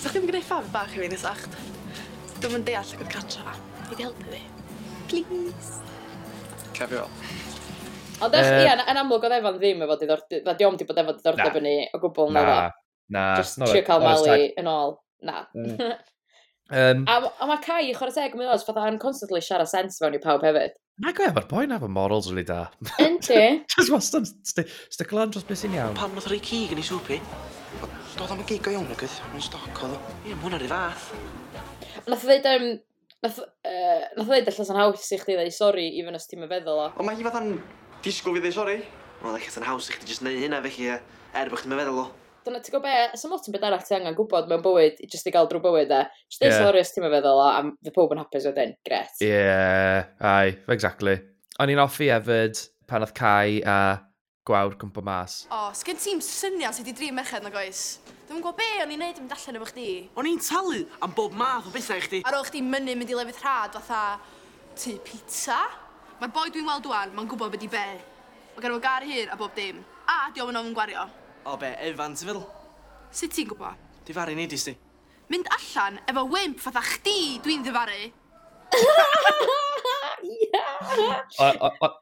Sa'ch 0.00 0.14
ddim 0.14 0.24
yn 0.24 0.32
gwneud 0.32 0.46
ffaf 0.48 0.70
bach 0.72 0.96
i 0.96 1.02
fi 1.02 1.10
nesach? 1.12 1.44
Dwi'n 2.38 2.56
mynd 2.56 2.70
deall 2.70 2.96
ac 2.96 3.04
yn 3.04 3.12
catra. 3.12 3.58
I 3.90 4.00
helpu 4.00 4.32
fi. 4.32 4.59
Please. 5.10 5.80
Cefio. 6.76 7.08
Ond 8.20 8.36
uh, 8.36 8.52
ia, 8.62 8.76
yn 8.92 9.00
amlwg 9.00 9.24
oedd 9.26 9.38
Efan 9.40 9.58
ddim 9.58 9.82
efo 9.84 9.96
diddordeb, 10.00 10.44
na 10.46 10.54
diom 10.58 10.76
di 10.78 10.86
bod 10.88 11.00
efo 11.02 11.16
diddordeb 11.16 11.58
yn 11.60 11.66
ni 11.66 11.74
o 11.96 12.00
gwbl 12.02 12.32
na 12.34 12.44
dda. 12.46 12.60
Na, 13.10 13.24
Just 13.40 13.58
trio 13.64 13.82
cael 13.86 14.04
Mali 14.04 14.50
yn 14.60 14.70
ôl. 14.70 14.96
Na. 15.26 15.44
Um, 16.70 17.00
a, 17.10 17.16
a 17.42 17.46
mae 17.50 17.58
Kai 17.64 17.88
chwarae 17.96 18.14
teg, 18.14 18.34
mae'n 18.38 18.52
os 18.54 18.62
fatha 18.62 18.84
yn 18.86 19.00
constantly 19.02 19.40
siarad 19.42 19.66
sens 19.66 19.96
fewn 19.98 20.14
i 20.14 20.20
pawb 20.22 20.44
hefyd. 20.46 20.76
Na 21.02 21.10
gwe, 21.16 21.26
mae'r 21.34 21.48
boi 21.50 21.64
na 21.66 21.80
fo 21.82 21.88
morals 21.90 22.28
really 22.30 22.44
da. 22.46 22.60
Yndi. 23.02 23.40
Just 23.74 23.90
wastad, 23.90 24.30
stick 24.46 25.10
lan 25.16 25.32
dros 25.34 25.48
beth 25.48 25.64
sy'n 25.64 25.74
iawn. 25.74 25.96
Pan 25.98 26.14
nath 26.14 26.28
rei 26.30 26.38
cig 26.38 26.70
yn 26.70 26.78
ei 26.78 26.86
swpi? 26.86 27.18
Doedd 28.14 28.36
am 28.36 28.44
y 28.44 28.46
gig 28.52 28.70
o 28.70 28.76
iawn 28.76 28.86
o 28.86 28.98
gydd, 29.00 29.16
mae'n 29.32 29.42
stoc 29.42 29.82
oedd 29.82 29.96
o. 29.96 30.14
Ie, 30.22 30.36
mae 30.36 30.44
hwnna'n 30.44 30.62
rhy 30.62 30.70
fath. 30.70 31.10
Nath 32.06 32.22
ddweud, 32.22 32.48
um, 32.52 32.70
Nath, 33.20 33.36
uh, 33.36 34.04
nath 34.16 34.30
ddeud 34.30 34.46
allas 34.48 34.70
yn 34.72 34.78
haws 34.78 35.10
i 35.12 35.18
chdi 35.20 35.34
ddau 35.36 35.50
sori, 35.52 35.90
i 35.92 36.04
fynd 36.06 36.16
os 36.16 36.24
ti'n 36.30 36.40
meddwl 36.40 36.78
o. 36.80 36.86
O, 36.94 37.04
mae 37.04 37.18
hi 37.18 37.26
fatha'n 37.26 37.50
disgwyl 38.04 38.38
fi 38.38 38.40
ddau 38.46 38.54
sori. 38.54 38.76
Wel, 39.20 39.36
eich 39.36 39.58
yn 39.60 39.66
haws 39.68 39.90
i 39.90 39.96
chdi 39.96 40.08
jyst 40.08 40.24
neud 40.24 40.38
hynna 40.40 40.62
fe 40.64 40.72
chi 40.72 40.86
er 40.88 41.50
bych 41.52 41.66
ti'n 41.66 41.76
meddwl 41.76 42.00
o. 42.00 42.06
Dyna 42.46 42.62
ti'n 42.64 42.72
gwybod 42.72 42.86
be, 42.86 43.20
sy'n 43.20 43.34
lot 43.34 43.50
yn 43.50 43.56
byd 43.58 43.66
arall 43.68 43.84
ti 43.84 43.96
angen 43.98 44.16
gwybod 44.16 44.48
mewn 44.48 44.64
bywyd, 44.64 45.02
jyst 45.04 45.28
i 45.28 45.34
gael 45.34 45.50
drwy 45.50 45.60
bywyd 45.66 45.92
e. 45.92 46.00
Jyst 46.32 46.46
yeah. 46.46 46.56
sori 46.64 46.80
os 46.80 46.94
ti'n 46.96 47.04
meddwl 47.04 47.42
o, 47.42 47.50
a 47.50 47.60
fy 47.84 47.92
pob 47.98 48.16
yn 48.16 48.22
hapus 48.22 48.48
wedyn, 48.48 48.72
gret. 48.88 49.12
Ie, 49.20 49.28
yeah, 49.28 50.08
ai, 50.24 50.56
exactly. 50.72 51.18
O'n 51.60 51.74
i'n 51.74 51.84
offi 51.84 52.08
hefyd 52.08 52.64
pan 52.88 53.04
oedd 53.04 53.12
Cai 53.20 53.60
a 53.68 53.76
gwawr 54.50 54.74
cwmpa 54.80 55.02
mas. 55.06 55.44
O, 55.48 55.56
oh, 55.56 55.70
sgen 55.76 55.98
ti'n 56.00 56.20
syniad 56.24 56.74
sydd 56.74 56.88
wedi 56.88 56.96
dri 56.98 57.10
merched 57.14 57.44
na 57.46 57.52
goes? 57.54 58.00
Dwi'n 58.26 58.42
gwybod 58.42 58.58
be 58.58 58.68
o'n 58.82 58.94
i'n 58.94 59.00
neud 59.02 59.18
yn 59.18 59.26
mynd 59.26 59.34
allan 59.36 59.58
efo 59.58 59.68
chdi. 59.70 59.88
O'n 60.18 60.28
i'n 60.30 60.40
talu 60.42 60.82
am 61.02 61.14
bob 61.14 61.36
math 61.38 61.68
o 61.70 61.74
bethau 61.74 61.98
i 61.98 62.04
chdi. 62.04 62.20
Ar 62.26 62.38
ôl 62.38 62.46
chdi 62.48 62.62
mynnu 62.66 62.96
mynd 62.98 63.12
i 63.12 63.18
lefydd 63.18 63.40
rhad 63.42 63.78
fatha 63.78 64.02
tu 64.74 64.96
pizza. 65.06 65.58
Mae'r 66.20 66.34
boi 66.34 66.50
dwi'n 66.52 66.68
weld 66.68 66.84
dwan, 66.86 67.14
mae'n 67.16 67.30
gwybod 67.30 67.54
beth 67.54 67.66
i 67.66 67.70
be. 67.72 67.86
Mae 68.54 68.64
gen 68.64 68.76
i 68.76 68.80
gar 68.84 69.06
hir 69.06 69.30
a 69.32 69.38
bob 69.40 69.54
dim. 69.56 69.80
A 70.10 70.18
di 70.34 70.42
o'n 70.42 70.58
ofyn 70.60 70.76
gwario. 70.76 71.06
O 71.46 71.56
be, 71.60 71.70
Evan, 71.86 72.14
ti'n 72.18 72.30
feddwl? 72.30 72.46
Sut 73.14 73.34
ti'n 73.34 73.48
gwybod? 73.50 73.86
Di 74.06 74.16
faru 74.16 74.34
neud 74.36 74.54
i 74.54 74.60
ti. 74.60 74.74
Mynd 75.30 75.46
allan 75.56 76.00
efo 76.10 76.26
wimp 76.30 76.58
fatha 76.62 76.82
chdi 76.86 77.38
dwi'n 77.44 77.62
ddifaru. 77.66 78.02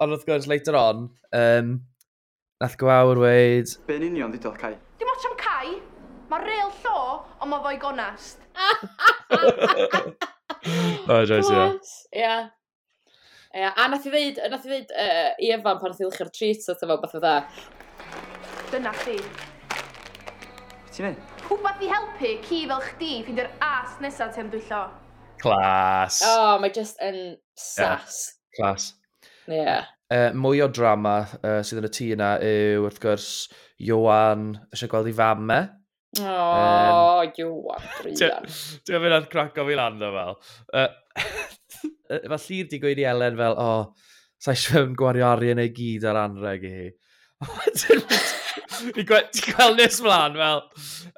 Ond 0.00 0.12
wrth 0.12 0.26
gwrs, 0.28 0.48
later 0.50 0.76
on, 0.78 1.08
um, 1.32 1.78
Nath 2.58 2.74
gwawr 2.74 3.20
weid... 3.22 3.70
Be'n 3.86 4.02
union 4.02 4.32
ddi 4.34 4.50
cai? 4.58 4.72
Dim 4.98 5.10
ots 5.12 5.26
am 5.28 5.34
cai! 5.38 5.76
Mae 6.26 6.42
reil 6.42 6.72
llo, 6.82 7.02
ond 7.38 7.52
mae 7.52 7.60
fo'i 7.62 7.76
gonast. 7.84 8.42
O, 11.08 11.20
joes, 11.28 11.46
ia. 11.54 11.66
Ia. 12.18 12.32
Ia, 13.54 13.68
a 13.78 13.84
nath 13.92 14.08
i 14.08 14.10
ddeud, 14.10 14.40
nath 14.50 14.66
i 14.66 14.72
ddeud 14.72 14.90
uh, 14.90 15.28
i 15.38 15.52
Efan 15.54 15.78
pan 15.78 15.92
nath 15.92 16.02
i 16.02 16.04
ddechrau'r 16.08 16.32
treat 16.34 16.66
oedd 16.66 16.82
efo, 16.82 16.96
beth 17.04 17.14
o 17.14 17.20
dda. 17.22 17.34
Dyna 18.72 18.92
chdi. 18.98 19.14
Ti'n 20.90 21.06
mynd? 21.06 21.20
Rhywbeth 21.44 21.84
i 21.86 21.92
helpu 21.92 22.32
ci 22.48 22.58
fel 22.72 22.82
chdi 22.88 23.12
ffeindio'r 23.22 23.52
as 23.68 23.94
nesaf 24.02 24.34
ti'n 24.34 24.50
dwyllo. 24.52 24.82
Clas. 25.44 26.18
O, 26.26 26.34
oh, 26.34 26.56
mae 26.64 26.74
just 26.74 26.98
yn 27.06 27.22
sas. 27.54 28.18
Clas. 28.58 28.90
Ie. 29.46 29.62
Yeah 29.62 29.94
uh, 30.14 30.28
mwy 30.36 30.62
o 30.64 30.68
drama 30.72 31.16
uh, 31.40 31.58
sydd 31.66 31.82
yn 31.82 31.88
y 31.88 31.92
tŷ 31.94 32.06
yna 32.16 32.30
yw, 32.44 32.86
wrth 32.86 33.00
gwrs, 33.02 33.32
Johan 33.88 34.50
eisiau 34.72 34.92
gweld 34.92 35.10
ei 35.10 35.16
fam 35.18 35.52
e. 35.54 35.60
O, 36.18 36.24
oh, 36.24 37.20
um, 37.22 37.32
Johan, 37.36 37.88
Brian. 38.00 38.48
Dwi'n 38.88 39.04
mynd 39.04 39.16
ar 39.18 39.28
craco 39.32 39.66
fi 39.68 39.76
lan 39.78 40.00
o 40.02 40.12
fel. 40.14 40.38
Uh, 40.72 40.88
Mae 42.32 42.40
llir 42.46 42.70
di 42.70 42.80
gweud 42.80 43.02
i 43.02 43.04
Elen 43.10 43.36
fel, 43.38 43.58
o, 43.60 43.68
oh, 43.68 44.16
sa 44.40 44.54
eisiau 44.54 44.78
fewn 44.78 44.96
gwario 44.98 45.28
arian 45.28 45.62
ei 45.62 45.72
gyd 45.74 46.08
ar 46.08 46.22
anreg 46.24 46.64
i 46.64 46.74
hi. 46.78 46.88
Ti'n 48.78 49.06
gweld 49.06 49.78
nes 49.78 50.00
mlaen 50.04 50.38
fel, 50.38 50.64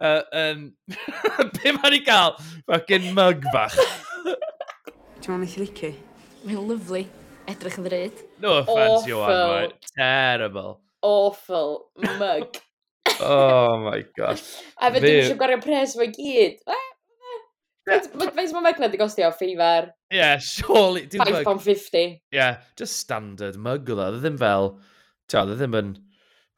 uh, 0.00 0.22
um, 0.42 0.66
be 1.57 1.74
mae'n 1.76 1.96
i 1.96 2.03
gael? 2.07 2.37
Fucking 2.68 3.11
mug 3.16 3.46
fach. 3.55 3.79
Ti'n 5.20 5.37
mynd 5.37 5.57
i 5.57 5.64
licio? 5.64 5.94
Mae'n 6.44 6.70
lyflu 6.72 7.07
edrych 7.50 7.78
yn 7.80 7.86
ddryd. 7.86 8.24
No 8.42 8.58
offence, 8.60 9.08
Johan, 9.10 9.50
right. 9.50 9.90
terrible. 9.96 10.78
Awful 11.02 11.90
mug. 12.20 12.60
oh 13.20 13.78
my 13.84 14.04
gosh. 14.16 14.44
A 14.78 14.92
fe 14.92 15.02
dwi'n 15.02 15.20
eisiau 15.22 15.40
gwario 15.40 15.60
pres 15.64 15.96
fo'i 15.98 16.10
gyd. 16.14 16.60
Feis 17.90 18.52
mae 18.54 18.62
Megna 18.62 18.90
di 18.90 19.00
gostio 19.00 19.30
ffeifar. 19.34 19.90
Yeah, 20.12 20.38
surely. 20.38 21.06
£5.50. 21.06 22.20
Yeah, 22.32 22.60
just 22.76 23.00
standard 23.00 23.56
mug 23.56 23.88
o 23.90 23.96
dda. 23.98 24.10
ddim 24.20 24.38
fel, 24.40 24.74
ti'n 25.30 25.42
oedd 25.42 25.58
ddim 25.58 25.78
yn 25.80 25.92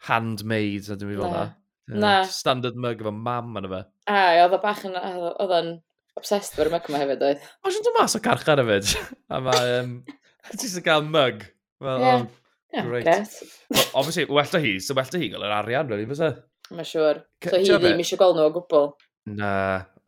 handmade, 0.08 0.88
na 0.88 0.98
dim 0.98 1.14
i 1.14 1.18
fel 1.20 1.32
na. 1.32 1.46
Na. 1.92 2.12
Standard 2.28 2.76
mug 2.80 3.00
efo 3.02 3.14
mam 3.14 3.56
yna 3.60 3.70
fe. 3.70 3.82
A, 4.10 4.20
oedd 4.42 4.58
o 4.58 4.60
bach 4.62 4.84
yn, 4.88 4.98
oedd 4.98 5.56
o'n 5.58 5.72
obsessed 6.18 6.56
fo'r 6.58 6.72
mug 6.72 6.90
yma 6.90 7.02
hefyd 7.04 7.24
oedd. 7.28 7.46
O, 7.62 7.72
sy'n 7.72 7.86
dod 7.86 7.98
mas 7.98 8.18
o 8.18 8.22
carchar 8.24 8.62
hefyd. 8.62 8.92
A 9.32 9.40
mae, 9.44 9.72
um, 9.80 9.94
Jyst 10.58 10.80
yn 10.80 10.86
cael 10.86 11.04
mug. 11.06 11.44
Well, 11.82 12.00
yeah. 12.00 12.22
Oh, 12.22 12.80
oh, 12.80 12.82
great. 12.88 13.04
great. 13.04 13.28
well, 13.70 13.86
obviously, 13.94 14.24
well 14.26 14.44
hi, 14.44 14.78
so 14.78 14.94
well 14.98 15.06
hi 15.12 15.28
gael 15.30 15.46
yr 15.46 15.54
arian, 15.60 15.88
really, 15.90 16.06
fysa? 16.10 16.34
Mae'n 16.72 16.88
siwr. 16.88 17.22
So 17.44 17.58
hi 17.58 17.64
ddim 17.68 18.02
eisiau 18.02 18.20
gweld 18.20 18.38
nhw 18.38 18.48
o 18.48 18.54
gwbl. 18.56 18.92
Na, 19.38 19.52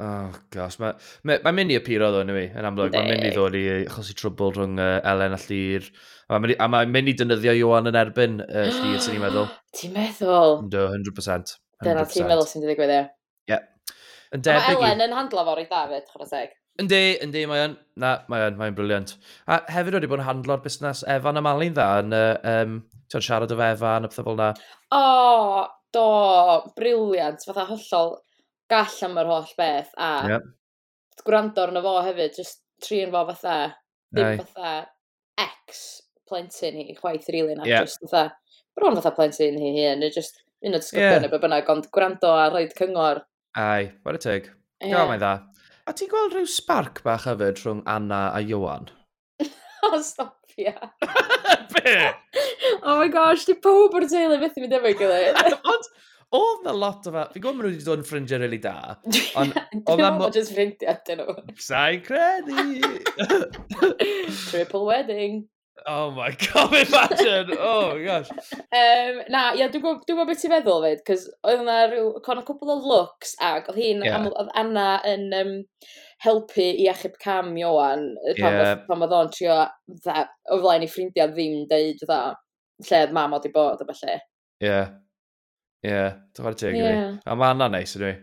oh 0.03 0.33
gosh, 0.55 0.79
mae'n 0.83 0.97
ma, 1.29 1.39
ma 1.45 1.53
mynd 1.55 1.75
i 1.75 1.79
apuro 1.79 2.11
ddo, 2.11 2.23
anyway, 2.25 2.49
yn 2.51 2.69
amlwg. 2.71 2.97
Mae'n 2.97 3.13
mynd 3.13 3.29
i 3.29 3.35
ddod 3.35 3.59
i 3.59 3.63
eh, 3.77 3.83
achosi 3.91 4.17
trwbl 4.19 4.55
rhwng 4.57 4.81
uh, 4.83 4.97
Elen 5.13 5.37
a 5.37 5.41
Llyr. 5.45 5.91
A 6.33 6.41
mae'n 6.41 6.95
mynd 6.95 7.13
i 7.13 7.17
dynyddio 7.21 7.55
Iwan 7.61 7.91
yn 7.93 8.01
erbyn 8.01 8.41
eh, 8.47 8.65
uh, 8.65 8.81
Llyr, 8.81 8.99
sy'n 9.05 9.19
ni'n 9.19 9.27
meddwl. 9.27 9.47
Ti'n 9.79 9.95
meddwl? 9.95 10.59
Do, 10.73 10.89
100%. 10.97 11.55
Dyna 11.85 12.09
ti'n 12.11 12.31
meddwl 12.31 12.49
sy'n 12.49 12.67
digwydd 12.67 12.95
e. 12.97 13.01
Ie. 13.53 13.61
Mae. 14.35 14.75
Elen 14.75 15.05
yn 15.05 15.15
handlo 15.15 15.45
fo 15.47 15.55
i 15.61 15.67
David, 15.71 16.09
fyd, 16.11 16.29
seg. 16.31 16.55
Yndi, 16.83 17.03
yndi, 17.23 17.45
mae 17.47 17.69
o'n... 17.69 17.77
Na, 18.03 18.17
mae 18.27 18.49
o'n, 18.49 18.57
mae'n 18.59 18.75
briliant. 18.75 19.13
A 19.47 19.61
hefyd 19.71 19.95
wedi 20.01 20.09
bod 20.11 20.19
yn 20.19 20.27
handlo'r 20.27 20.63
busnes 20.65 21.05
Efan 21.07 21.39
a 21.39 21.43
Malin 21.45 21.77
dda 21.77 21.85
yn 22.03 22.17
uh, 22.17 22.33
um, 22.51 22.81
siarad 23.15 23.55
o 23.55 23.59
Efan 23.63 24.09
a 24.09 24.11
pethau 24.11 24.27
fel 24.27 24.35
yna? 24.35 24.49
O, 24.91 24.99
oh, 24.99 25.61
do, 25.95 26.07
briliant, 26.75 27.47
fatha 27.47 27.69
hollol 27.69 28.17
gall 28.71 28.99
am 29.07 29.21
yr 29.23 29.31
holl 29.31 29.55
beth. 29.59 29.93
A 29.95 30.11
yep. 30.33 30.51
gwrando 31.23 31.63
arno 31.63 31.85
fo 31.85 31.95
hefyd, 32.09 32.35
just 32.35 32.65
trin 32.83 33.15
fo 33.15 33.23
fatha, 33.31 33.57
ddim 34.11 34.43
fatha 34.43 34.75
ex 35.47 35.85
plentyn 36.27 36.81
hi, 36.81 36.99
chwaith 36.99 37.31
rili 37.31 37.55
na, 37.55 37.69
Yep. 37.71 37.87
just 37.87 38.03
fatha, 38.03 38.27
bron 38.75 38.99
fatha 38.99 39.15
plentyn 39.15 39.63
hi 39.63 39.73
hyn. 39.79 40.03
neu 40.03 40.11
just 40.11 40.43
un 40.65 40.75
o 40.75 40.83
disgyblion 40.83 41.21
yeah. 41.21 41.29
neu 41.29 41.39
bynnag, 41.39 41.71
ond 41.71 41.91
gwrando 41.95 42.35
a 42.35 42.51
roed 42.51 42.75
cyngor. 42.75 43.23
Ai, 43.55 43.93
what 44.03 44.19
a 44.19 44.19
tig. 44.19 44.51
Yeah. 44.83 44.97
Gael 44.99 45.13
mae'n 45.13 45.23
dda. 45.23 45.35
A 45.85 45.93
ti'n 45.93 46.09
gweld 46.09 46.33
rhyw 46.33 46.47
spark 46.49 47.03
bach 47.05 47.27
hefyd 47.29 47.59
rhwng 47.61 47.83
Anna 47.93 48.21
a 48.33 48.39
Iwan? 48.41 48.87
o, 49.85 49.99
stop, 50.01 50.39
ia. 50.57 50.73
Be? 51.75 51.93
oh 52.89 52.97
my 53.03 53.11
gosh, 53.13 53.45
di 53.45 53.57
pob 53.67 53.93
o'r 53.99 54.07
teulu 54.09 54.39
beth 54.41 54.57
i 54.57 54.65
mi 54.65 54.71
defo'i 54.73 54.97
gilydd. 54.97 55.37
Ond, 55.61 55.91
oedd 56.41 56.65
na 56.65 56.73
lot 56.73 57.05
o 57.11 57.13
fa... 57.13 57.27
fi'n 57.35 57.45
gwybod 57.45 57.59
maen 57.59 57.69
nhw 57.69 57.75
wedi 57.75 57.85
dod 57.85 58.01
yn 58.01 58.09
ffrindiau 58.09 58.41
really 58.41 58.61
da. 58.65 58.97
Ond, 59.43 59.61
oedd 59.83 60.01
na... 60.01 60.15
Dwi'n 60.17 60.33
just 60.39 60.55
ffrindiau, 60.57 60.97
dyn 61.05 61.21
nhw. 61.21 61.37
Sa'i 61.67 62.01
credu. 62.07 62.81
Triple 64.49 64.87
wedding. 64.89 65.43
Oh 65.87 66.11
my 66.11 66.31
god, 66.53 66.73
imagine! 66.73 67.57
Oh 67.59 67.95
my 67.95 68.05
gosh. 68.05 68.31
Um, 68.31 69.21
na, 69.29 69.53
ia, 69.59 69.69
dwi'n 69.69 69.83
gwybod 69.83 70.07
dwi 70.09 70.27
beth 70.31 70.41
ti'n 70.41 70.53
feddwl 70.55 70.85
fyd, 70.87 71.03
cos 71.09 71.27
oedd 71.45 71.65
yna 71.65 71.79
rhyw, 71.91 72.11
con 72.25 72.41
o 72.41 72.45
cwbl 72.47 72.73
o 72.73 72.77
looks, 72.89 73.35
ac 73.43 73.69
oedd 73.73 73.81
hi'n, 73.83 74.05
yeah. 74.07 74.25
oedd 74.31 74.53
Anna 74.61 74.87
yn 75.11 75.27
um, 75.37 75.53
helpu 76.25 76.65
i 76.65 76.89
achub 76.93 77.19
cam 77.21 77.53
Iowan, 77.61 78.07
pan 78.39 78.59
yeah. 78.61 78.85
oedd 78.97 79.17
o'n 79.19 79.33
trio, 79.35 79.61
o 80.55 80.61
flaen 80.63 80.87
i 80.87 80.91
ffrindiau 80.91 81.33
ddim 81.35 81.65
deud, 81.71 82.01
dda, 82.01 82.21
lle 82.89 83.05
oedd 83.05 83.17
mam 83.19 83.37
oedd 83.37 83.51
i 83.51 83.55
bod, 83.55 83.83
o 83.83 83.89
felly. 83.91 84.19
Ie. 84.65 84.69
Yeah. 84.71 84.93
Ie, 85.85 85.91
yeah. 85.91 86.13
dwi'n 86.33 86.49
fawr 86.49 86.61
teg 86.61 86.79
i 86.81 86.91
A 87.29 87.37
mae 87.37 87.51
Anna 87.51 87.69
neis, 87.75 87.97
ydw 87.99 88.09
i. 88.09 88.15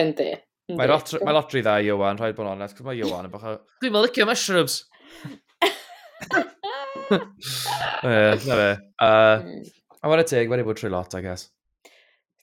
Yndi. 0.00 0.30
Mae 0.78 0.90
lotri, 0.90 1.20
mae 1.26 1.34
lotri 1.36 1.62
dda 1.62 1.78
i 1.82 1.90
Iowan, 1.90 2.18
rhaid 2.18 2.34
bod 2.38 2.48
yn 2.48 2.56
onest, 2.56 2.78
cos 2.78 2.88
mae 2.88 2.98
Iowan 2.98 3.28
yn 3.28 3.34
bach 3.34 3.46
o... 3.46 3.58
Dwi'n 3.84 3.94
mynd 3.94 4.08
licio 4.08 4.26
mushrooms! 4.26 4.80
Ie, 8.10 8.36
na 8.46 8.58
fe. 8.60 8.70
A 9.00 10.10
mae'n 10.10 10.26
teg, 10.28 10.50
wedi 10.50 10.66
bod 10.66 10.80
trwy 10.80 10.92
lot, 10.92 11.16
I 11.18 11.24
guess. 11.24 11.48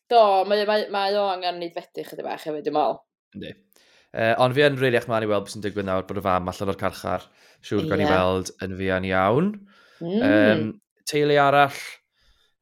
Do, 0.08 0.22
mae, 0.48 0.64
mae, 0.70 0.88
mae 0.94 1.16
o 1.20 1.26
angen 1.28 1.60
ni 1.60 1.72
fedu 1.76 2.06
chydig 2.08 2.28
bach 2.28 2.46
hefyd, 2.48 2.64
dim 2.68 2.80
ol. 2.80 3.00
Ynddi. 3.36 3.54
Uh, 4.16 4.34
ond 4.42 4.56
fi 4.56 4.64
yn 4.64 4.78
rili 4.80 4.98
eich 4.98 5.08
ma'n 5.12 5.26
i 5.26 5.30
weld 5.30 5.46
beth 5.46 5.54
sy'n 5.58 5.64
digwydd 5.66 5.88
nawr 5.90 6.06
bod 6.08 6.22
y 6.22 6.24
fam 6.24 6.48
allan 6.48 6.72
o'r 6.72 6.80
carchar. 6.80 7.26
Siwr 7.66 7.84
yeah. 7.84 7.90
gan 7.92 8.04
i 8.06 8.10
weld 8.10 8.52
yn 8.64 8.76
fian 8.80 9.08
iawn. 9.10 9.50
Mm. 10.00 10.22
Um, 10.24 10.68
teulu 11.10 11.38
arall 11.42 11.82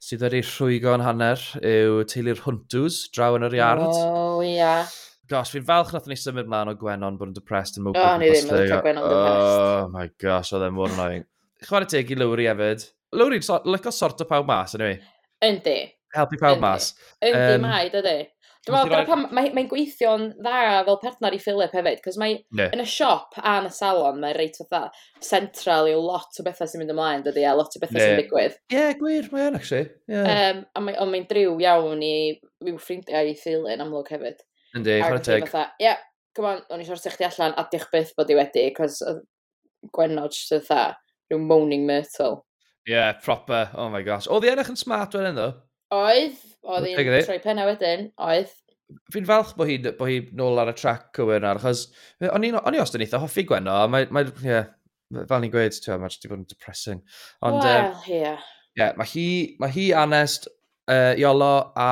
sydd 0.06 0.26
wedi 0.26 0.42
rhwygo 0.46 0.96
yn 0.98 1.04
hanner 1.06 1.42
yw 1.66 2.02
teulu'r 2.10 2.42
hwntws 2.46 3.04
draw 3.14 3.38
yn 3.38 3.46
yr 3.48 3.58
iard. 3.60 3.86
O, 3.86 3.94
oh, 3.94 4.42
ia. 4.46 4.56
Yeah. 4.58 4.96
Gosh, 5.30 5.54
fi'n 5.56 5.66
falch 5.66 5.94
nath 5.94 6.10
ni 6.10 6.18
symud 6.22 6.50
mlaen 6.50 6.70
o 6.70 6.76
Gwenon 6.78 7.16
bod 7.18 7.32
yn 7.32 7.38
depressed 7.38 7.80
yn 7.80 7.88
mwbwyd. 7.88 8.04
O, 8.06 8.18
ni 8.22 8.30
ddim 8.30 8.52
yn 8.52 8.68
cael 8.70 8.84
Gwenon 8.86 9.08
depressed. 9.10 9.56
Oh 9.62 9.88
my 9.94 10.10
gosh, 10.22 10.54
oedd 10.54 10.68
e 10.68 10.74
mor 10.74 10.94
annoying 10.94 11.26
chwarae 11.68 11.90
teg 11.92 12.14
i 12.14 12.20
Lowry 12.20 12.48
hefyd. 12.50 12.86
Lowry, 13.16 13.42
so, 13.46 13.60
lyco 13.66 13.94
sort 13.94 14.22
o 14.22 14.30
pawb 14.30 14.48
mas, 14.50 14.76
anyway. 14.78 15.00
E? 15.00 15.50
Yndi. 15.50 15.78
Helpu 16.16 16.40
pawb 16.42 16.64
mas. 16.64 16.94
Yndi, 17.24 17.58
um, 17.58 17.68
mae, 17.68 17.92
dydy. 17.94 18.18
Dwi'n 18.66 18.90
meddwl, 18.90 19.28
mae'n 19.30 19.52
mae 19.54 19.68
gweithio'n 19.70 20.24
dda 20.40 20.62
fel 20.88 20.98
partner 21.04 21.36
i 21.38 21.40
Philip 21.42 21.74
hefyd, 21.78 22.00
cos 22.02 22.16
mae 22.18 22.40
yeah. 22.58 22.72
yn 22.74 22.82
y 22.82 22.86
siop 22.90 23.38
a 23.38 23.60
yn 23.60 23.68
y 23.70 23.74
salon, 23.76 24.18
mae'n 24.24 24.34
reit 24.40 24.58
fatha 24.58 24.88
central 25.22 25.86
i 25.86 25.94
lot 25.94 26.40
o 26.42 26.46
bethau 26.48 26.72
sy'n 26.72 26.82
mynd 26.82 26.96
ymlaen, 26.96 27.22
dydy, 27.28 27.44
a 27.46 27.54
lot 27.54 27.78
o 27.78 27.84
bethau 27.84 28.02
yeah. 28.02 28.16
sy'n 28.16 28.24
digwydd. 28.24 28.58
Ie, 28.74 28.80
yeah, 28.80 28.98
gwir, 28.98 29.30
mae'n 29.30 29.52
o'n, 29.52 29.60
actually. 29.60 29.92
Yeah. 30.10 30.32
Um, 30.48 30.66
a 30.74 30.86
mae, 30.88 30.98
ond 31.04 31.14
mae'n 31.14 31.30
driw 31.30 31.54
iawn 31.62 32.02
i 32.08 32.16
i'w 32.66 32.82
ffrindiau 32.82 33.30
i 33.30 33.38
Philip 33.38 33.86
amlwg 33.86 34.10
hefyd. 34.16 34.42
Yndi, 34.80 34.98
chwarae 35.04 35.24
teg. 35.30 35.46
Ie, 35.46 35.86
yeah, 35.86 36.02
come 36.34 36.56
on, 36.56 36.66
o'n 36.74 36.82
i 36.82 36.90
sortio 36.90 37.14
chdi 37.14 37.30
allan, 37.30 37.54
a 37.54 37.70
di'ch 37.70 37.86
byth 37.94 38.18
bod 38.18 38.34
i 38.34 38.42
wedi, 38.42 38.66
cos 38.74 39.04
Gwenod 39.94 40.34
sydd 40.34 40.66
dda 40.66 40.88
rhyw 41.32 41.42
moaning 41.42 41.86
myrtle. 41.88 42.44
Yeah, 42.86 43.14
proper. 43.14 43.70
Oh 43.74 43.90
my 43.90 44.04
gosh. 44.06 44.30
Oedd 44.30 44.46
i 44.46 44.52
ennill 44.54 44.76
yn 44.76 44.78
smart 44.78 45.16
wedyn 45.18 45.38
ddo? 45.38 45.50
Oedd. 45.96 46.38
Oedd 46.66 46.88
i'n 46.92 47.26
troi 47.26 47.40
penna 47.42 47.66
wedyn. 47.68 48.10
Oedd. 48.22 48.54
Fi'n 49.14 49.26
falch 49.26 49.56
bod 49.58 49.70
hi, 49.70 49.80
bo 49.98 50.06
hi 50.06 50.20
nôl 50.38 50.62
ar 50.62 50.70
y 50.70 50.76
trac 50.78 51.08
cywir 51.18 51.42
na, 51.42 51.56
achos 51.58 51.88
o'n 52.30 52.44
i 52.46 52.52
os 52.54 52.84
ostyn 52.84 53.02
eitha 53.02 53.18
hoffi 53.22 53.42
Gwenno, 53.50 53.74
a 53.82 53.88
mae, 53.90 54.06
mae 54.14 54.30
yeah, 54.46 54.68
fel 55.26 55.42
ni'n 55.42 55.54
gweud, 55.54 55.80
ti'n 55.82 56.04
mae 56.04 56.14
wedi 56.14 56.30
bod 56.30 56.44
yn 56.44 56.48
depressing. 56.52 57.02
Ond, 57.42 57.58
well, 57.64 57.96
um, 57.96 58.06
yeah. 58.12 58.46
yeah. 58.78 58.94
Mae 59.00 59.10
hi, 59.10 59.28
mae 59.62 59.74
hi 59.74 59.88
anest 59.98 60.46
uh, 60.92 61.14
Iolo 61.18 61.54
a... 61.74 61.90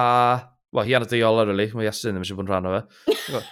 Wel, 0.73 0.89
hi 0.89 0.97
anest 0.99 1.17
Iolo, 1.17 1.47
really. 1.49 1.69
Mae 1.73 1.89
Iestyn 1.89 2.13
ddim 2.13 2.25
eisiau 2.25 2.37
bod 2.37 2.49
yn 2.49 2.53
rhan 2.53 2.69
o 2.69 2.77
fe. 2.77 3.43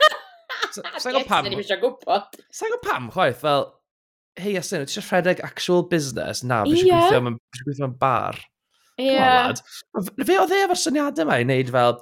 Sa'n 0.78 1.14
gwybod 1.16 1.30
pam. 1.30 1.50
Sa'n 1.58 1.82
gwybod 1.82 2.86
pam, 2.86 3.10
chwaith, 3.14 3.42
fel 3.42 3.70
hei, 4.40 4.56
asyn, 4.60 4.86
ti'n 4.88 5.06
rhedeg 5.08 5.42
actual 5.46 5.84
business? 5.92 6.44
Na, 6.48 6.62
fi 6.66 6.78
eisiau 6.78 6.88
yeah. 6.88 7.08
gweithio, 7.12 7.64
gweithio 7.66 7.86
mewn 7.86 7.98
bar. 8.02 8.40
Ie. 9.02 9.12
Yeah. 9.16 9.54
Fe 10.22 10.38
oedd 10.40 10.56
e 10.56 10.62
efo'r 10.66 10.80
syniadau 10.80 11.26
yma 11.26 11.40
i 11.42 11.48
wneud 11.48 11.72
fel, 11.74 11.98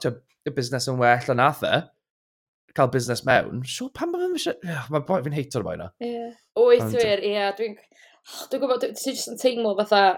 y 0.50 0.54
busnes 0.56 0.90
yn 0.92 1.00
well 1.02 1.34
yn 1.34 1.44
athe, 1.44 1.84
cael 2.78 2.92
busnes 2.94 3.26
mewn. 3.28 3.62
Sio, 3.68 3.90
pan 3.96 4.12
mae 4.14 4.24
fe'n 4.24 4.40
eisiau... 4.40 4.80
Mae 4.94 5.06
boi 5.08 5.22
fi'n 5.26 5.38
heito'r 5.38 5.66
boi 5.66 5.78
na. 5.80 5.92
Ie. 6.06 6.32
Oes, 6.60 6.88
wir, 6.96 7.24
ie. 7.26 7.38
Dwi'n 7.60 7.78
dwi 8.50 8.62
gwybod, 8.62 8.90
ti'n 8.90 9.16
just 9.16 9.32
yn 9.34 9.40
teimlo 9.42 9.76
fatha... 9.80 10.18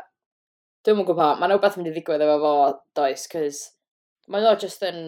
Dwi'n 0.82 0.98
mwyn 0.98 1.06
gwybod, 1.12 1.38
mae'n 1.38 1.54
rhywbeth 1.54 1.76
mynd 1.78 1.92
i 1.92 1.94
ddigwydd 1.94 2.24
efo 2.26 2.40
fo, 2.42 2.54
does, 2.98 3.28
cys 3.30 3.68
mae 4.32 4.48
o 4.48 4.56
just 4.60 4.82
yn... 4.88 5.04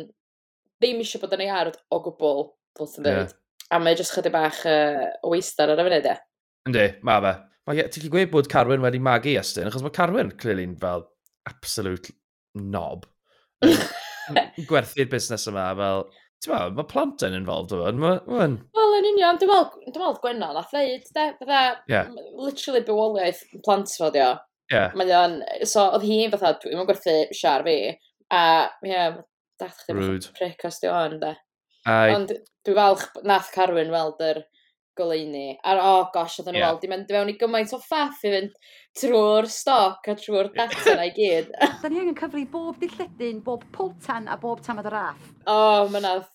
Ddim 0.82 1.00
eisiau 1.00 1.22
bod 1.24 1.34
yn 1.38 1.46
ei 1.46 1.50
hardd 1.54 1.80
o 1.94 2.00
gwbl, 2.04 2.46
fel 2.78 2.89
sy'n 2.92 3.06
dweud. 3.06 3.34
A 3.72 3.80
mae 3.80 3.96
just 3.98 4.13
chydig 4.13 4.34
bach 4.34 4.60
uh, 4.68 5.06
o 5.24 5.32
weistar 5.32 5.72
ar 5.72 5.80
y 5.80 5.86
funud, 5.88 6.10
e. 6.12 6.16
Yndi, 6.69 6.86
mae 7.04 7.23
fe. 7.23 7.34
Mae, 7.67 7.86
ti'n 7.91 8.12
gweud 8.12 8.32
bod 8.32 8.49
Carwyn 8.52 8.84
wedi 8.84 8.99
magu 9.04 9.34
Estyn, 9.39 9.67
achos 9.69 9.84
mae 9.84 9.95
Carwyn, 9.95 10.32
clearly'n 10.39 10.78
fel 10.80 11.06
absolute 11.49 12.13
knob. 12.60 13.08
Gwerthu'r 14.69 15.10
busnes 15.12 15.47
yma, 15.52 15.71
fel... 15.80 16.06
Ti'n 16.43 16.76
mae 16.76 16.88
plant 16.88 17.23
yn 17.23 17.36
involved 17.38 17.71
o 17.71 17.80
fan. 17.80 18.02
Wel, 18.76 18.95
yn 18.97 19.10
union, 19.13 19.38
dwi'n 19.39 19.52
meddwl, 19.52 19.69
dwi'n 19.86 20.02
meddwl 20.02 20.17
Gwenno, 20.23 20.49
na 20.56 20.63
thleid, 20.67 21.06
de, 21.15 21.28
fydda, 21.39 21.62
yeah. 21.91 22.10
literally 22.36 22.84
bywoliaeth 22.84 23.45
plant 23.63 23.91
fo, 23.95 24.10
dio. 24.12 24.34
Yeah. 24.71 24.91
Mae 24.99 25.13
o'n, 25.15 25.38
so, 25.67 25.86
oedd 25.95 26.04
hi'n 26.08 26.34
fatha, 26.34 26.58
dwi'n 26.60 26.76
meddwl 26.76 26.89
gwerthu 26.91 27.15
siar 27.39 27.63
fi, 27.67 27.78
a, 28.28 28.43
ie, 28.84 28.91
yeah, 28.91 29.21
dach 29.60 29.86
chi'n 29.86 30.04
prick 30.36 30.67
os 30.67 30.84
di 30.84 30.91
o'n, 30.91 31.15
de. 31.23 31.32
Ond 31.88 32.36
dwi'n 32.67 32.80
falch 32.80 33.23
nath 33.28 33.52
Carwyn 33.56 33.91
weld 33.95 34.19
yr 34.23 34.43
goleuni. 34.97 35.53
A 35.63 35.75
oh 35.82 36.08
gosh, 36.13 36.39
oedd 36.41 36.51
yn 36.51 36.60
yeah. 36.60 36.73
wedi 36.75 36.89
mynd 36.91 37.12
fewn 37.12 37.32
i 37.32 37.38
gymaint 37.39 37.73
o 37.75 37.79
ffaff 37.82 38.23
i 38.25 38.34
fynd 38.34 38.58
trwy'r 38.99 39.49
stoc 39.49 40.10
a 40.10 40.15
trwy'r 40.19 40.51
data 40.56 40.97
na 40.97 41.08
i 41.10 41.13
gyd. 41.15 41.49
da 41.82 41.91
ni 41.91 42.01
angen 42.03 42.17
cyfri 42.17 42.45
bob 42.49 42.77
dilledyn, 42.82 43.41
bob 43.45 43.65
pwltan 43.75 44.29
a 44.29 44.38
bob 44.41 44.62
tamad 44.65 44.89
yr 44.89 44.97
raff. 44.97 45.32
O, 45.45 45.56
oh, 45.56 45.89
mae 45.93 46.03
nath. 46.03 46.29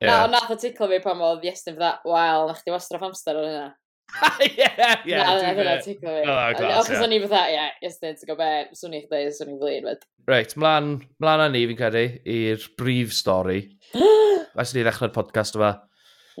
Yeah. 0.00 0.26
Na, 0.26 0.34
nath 0.34 0.52
o 0.52 0.58
ticlo 0.60 0.90
fi 0.90 1.00
pan 1.04 1.22
oedd 1.22 1.46
Iestyn 1.46 1.78
fydda, 1.78 1.96
wel, 2.08 2.48
na 2.50 2.58
chdi 2.58 2.74
wastraff 2.74 3.06
amser 3.08 3.40
o'n 3.40 3.48
hynna. 3.48 3.70
Ie, 4.44 4.50
ie. 4.52 5.14
Na, 5.14 5.30
na, 5.38 5.54
hynna 5.56 5.78
ticlo 5.84 6.12
fi. 6.18 6.26
Oh, 6.28 6.66
achos 6.80 7.00
o'n 7.00 7.14
i 7.14 7.22
fydda, 7.22 7.44
ie, 7.54 7.64
Iestyn, 7.86 8.18
ti'n 8.18 8.30
gwybod, 8.30 8.74
swn 8.76 8.98
i'ch 8.98 9.08
dweud, 9.08 9.32
swn 9.36 9.54
i'n 9.54 9.62
flin, 9.62 9.88
fyd. 9.88 10.04
Reit, 10.28 10.54
mlaen, 10.60 10.92
mlaen 11.22 11.46
â 11.46 11.48
ni 11.52 11.64
fi'n 11.70 11.80
credu 11.80 12.04
i'r 12.34 12.68
brif 12.80 13.14
stori. 13.16 13.62
Ais 14.60 14.74
ni 14.74 14.84
ddechrau'r 14.84 15.14
podcast 15.14 15.56
yma. 15.58 15.72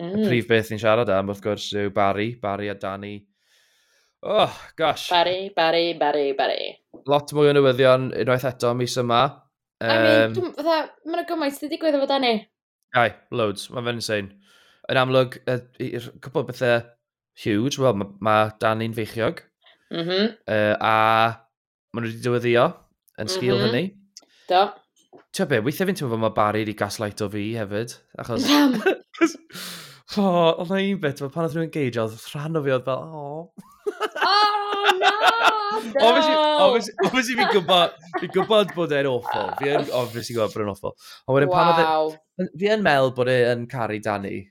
Mm. 0.00 0.16
Y 0.18 0.26
prif 0.26 0.48
beth 0.50 0.72
ni'n 0.72 0.82
siarad 0.82 1.10
am, 1.14 1.30
wrth 1.30 1.42
gwrs, 1.44 1.68
yw 1.78 1.92
Barry, 1.94 2.32
Barry 2.40 2.70
a 2.72 2.74
Danny. 2.74 3.16
Oh, 4.24 4.52
gosh. 4.76 5.10
Barry, 5.12 5.52
Barry, 5.54 5.92
Barry, 6.00 6.32
Barry. 6.32 6.72
Lot 7.06 7.32
mwy 7.36 7.50
o 7.50 7.54
newyddion 7.54 8.08
unwaith 8.22 8.46
eto 8.48 8.72
mis 8.78 8.96
yma. 9.00 9.22
Um, 9.84 9.90
I 9.90 9.96
mean, 10.00 10.54
fatha, 10.56 10.78
mae'n 11.04 11.26
gymaint 11.28 11.58
sydd 11.58 11.68
wedi 11.68 11.80
gweithio 11.82 12.00
fod 12.02 12.14
Danny. 12.14 12.38
Ai, 12.96 13.10
loads, 13.34 13.68
mae 13.74 13.84
fe'n 13.84 14.00
insane. 14.00 14.32
Yn 14.90 15.00
amlwg, 15.00 15.36
i'r 15.44 16.08
cwpl 16.24 16.42
o 16.42 16.46
bethau 16.48 16.78
huge, 17.44 17.82
wel, 17.82 17.98
mae 18.00 18.14
ma 18.24 18.38
Danny'n 18.62 18.96
feichiog. 18.96 19.44
Mm 19.92 20.06
-hmm. 20.08 20.32
uh, 20.48 20.74
a 20.80 20.94
maen 21.94 22.06
nhw 22.06 22.14
wedi 22.14 22.24
dyweddio 22.24 22.64
yn 23.20 23.30
sgil 23.30 23.58
mm 23.58 23.60
-hmm. 23.60 23.68
hynny. 23.68 23.84
Do. 24.48 24.64
Ti'n 25.34 25.50
be, 25.50 25.60
weithiau 25.66 25.90
fi'n 25.90 26.00
teimlo 26.00 26.14
fel 26.16 26.24
mae 26.24 26.34
Barry 26.38 26.64
wedi 26.64 26.78
gaslight 26.78 27.20
o 27.20 27.28
fi 27.30 27.50
hefyd. 27.60 27.98
Achos 28.24 28.48
oh, 30.16 30.62
oedd 30.62 30.70
na 30.70 30.80
un 30.80 31.00
bit, 31.02 31.22
pan 31.34 31.46
oedd 31.46 31.56
rhywun 31.56 31.74
geidio, 31.74 32.08
oedd 32.08 32.28
rhan 32.32 32.58
o 32.58 32.64
fi 32.64 32.74
oedd 32.74 32.88
fel, 32.88 33.04
oh. 33.04 33.66
oh, 34.30 34.88
no! 35.00 35.12
no. 35.94 36.10
Obviously, 37.04 37.36
fi'n 37.36 37.52
gwybod, 37.52 37.94
fi'n 38.20 38.32
gwybod 38.34 38.74
bod 38.76 38.94
e'n 38.96 39.10
awful. 39.10 39.52
Fi 39.60 39.70
yn, 39.74 39.86
obviously, 39.94 40.36
gwybod 40.36 40.54
bod 40.54 40.64
e'n 40.64 40.72
awful. 40.74 40.96
Ond 41.26 41.38
wedyn, 41.38 41.52
pan 41.52 41.70
oedd 41.74 42.18
e, 42.44 42.50
fi 42.58 42.74
yn 42.74 42.84
meld 42.84 43.14
bod 43.18 43.30
e'n 43.32 43.64
caru 43.70 44.00
Danny. 44.04 44.42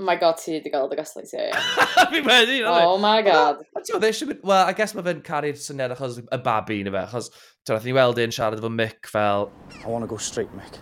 Oh 0.00 0.04
my 0.06 0.14
god, 0.16 0.38
ti 0.40 0.54
wedi 0.54 0.70
gael 0.72 0.88
dy 0.88 0.96
gaslight, 0.96 1.32
ie, 1.36 1.50
ie. 1.50 1.88
Fi 2.14 2.22
wedi, 2.24 2.60
Oh 2.64 2.96
my 2.98 3.20
god. 3.22 3.60
Well, 3.76 4.62
I 4.64 4.72
guess 4.72 4.94
mae 4.96 5.04
fe'n 5.04 5.20
caru'r 5.26 5.58
syniad 5.60 5.92
achos 5.96 6.22
y 6.22 6.40
babi, 6.44 6.80
na 6.86 6.94
fe, 6.94 7.04
achos, 7.04 7.32
ti'n 7.66 7.76
rhaid 7.76 7.90
ni 7.90 7.98
weld 7.98 8.22
e'n 8.24 8.32
siarad 8.32 8.62
efo 8.62 8.72
Mick 8.72 9.10
fel... 9.12 9.50
I 9.84 9.88
want 9.88 10.08
to 10.08 10.08
go 10.08 10.16
straight, 10.16 10.56
Mick 10.56 10.80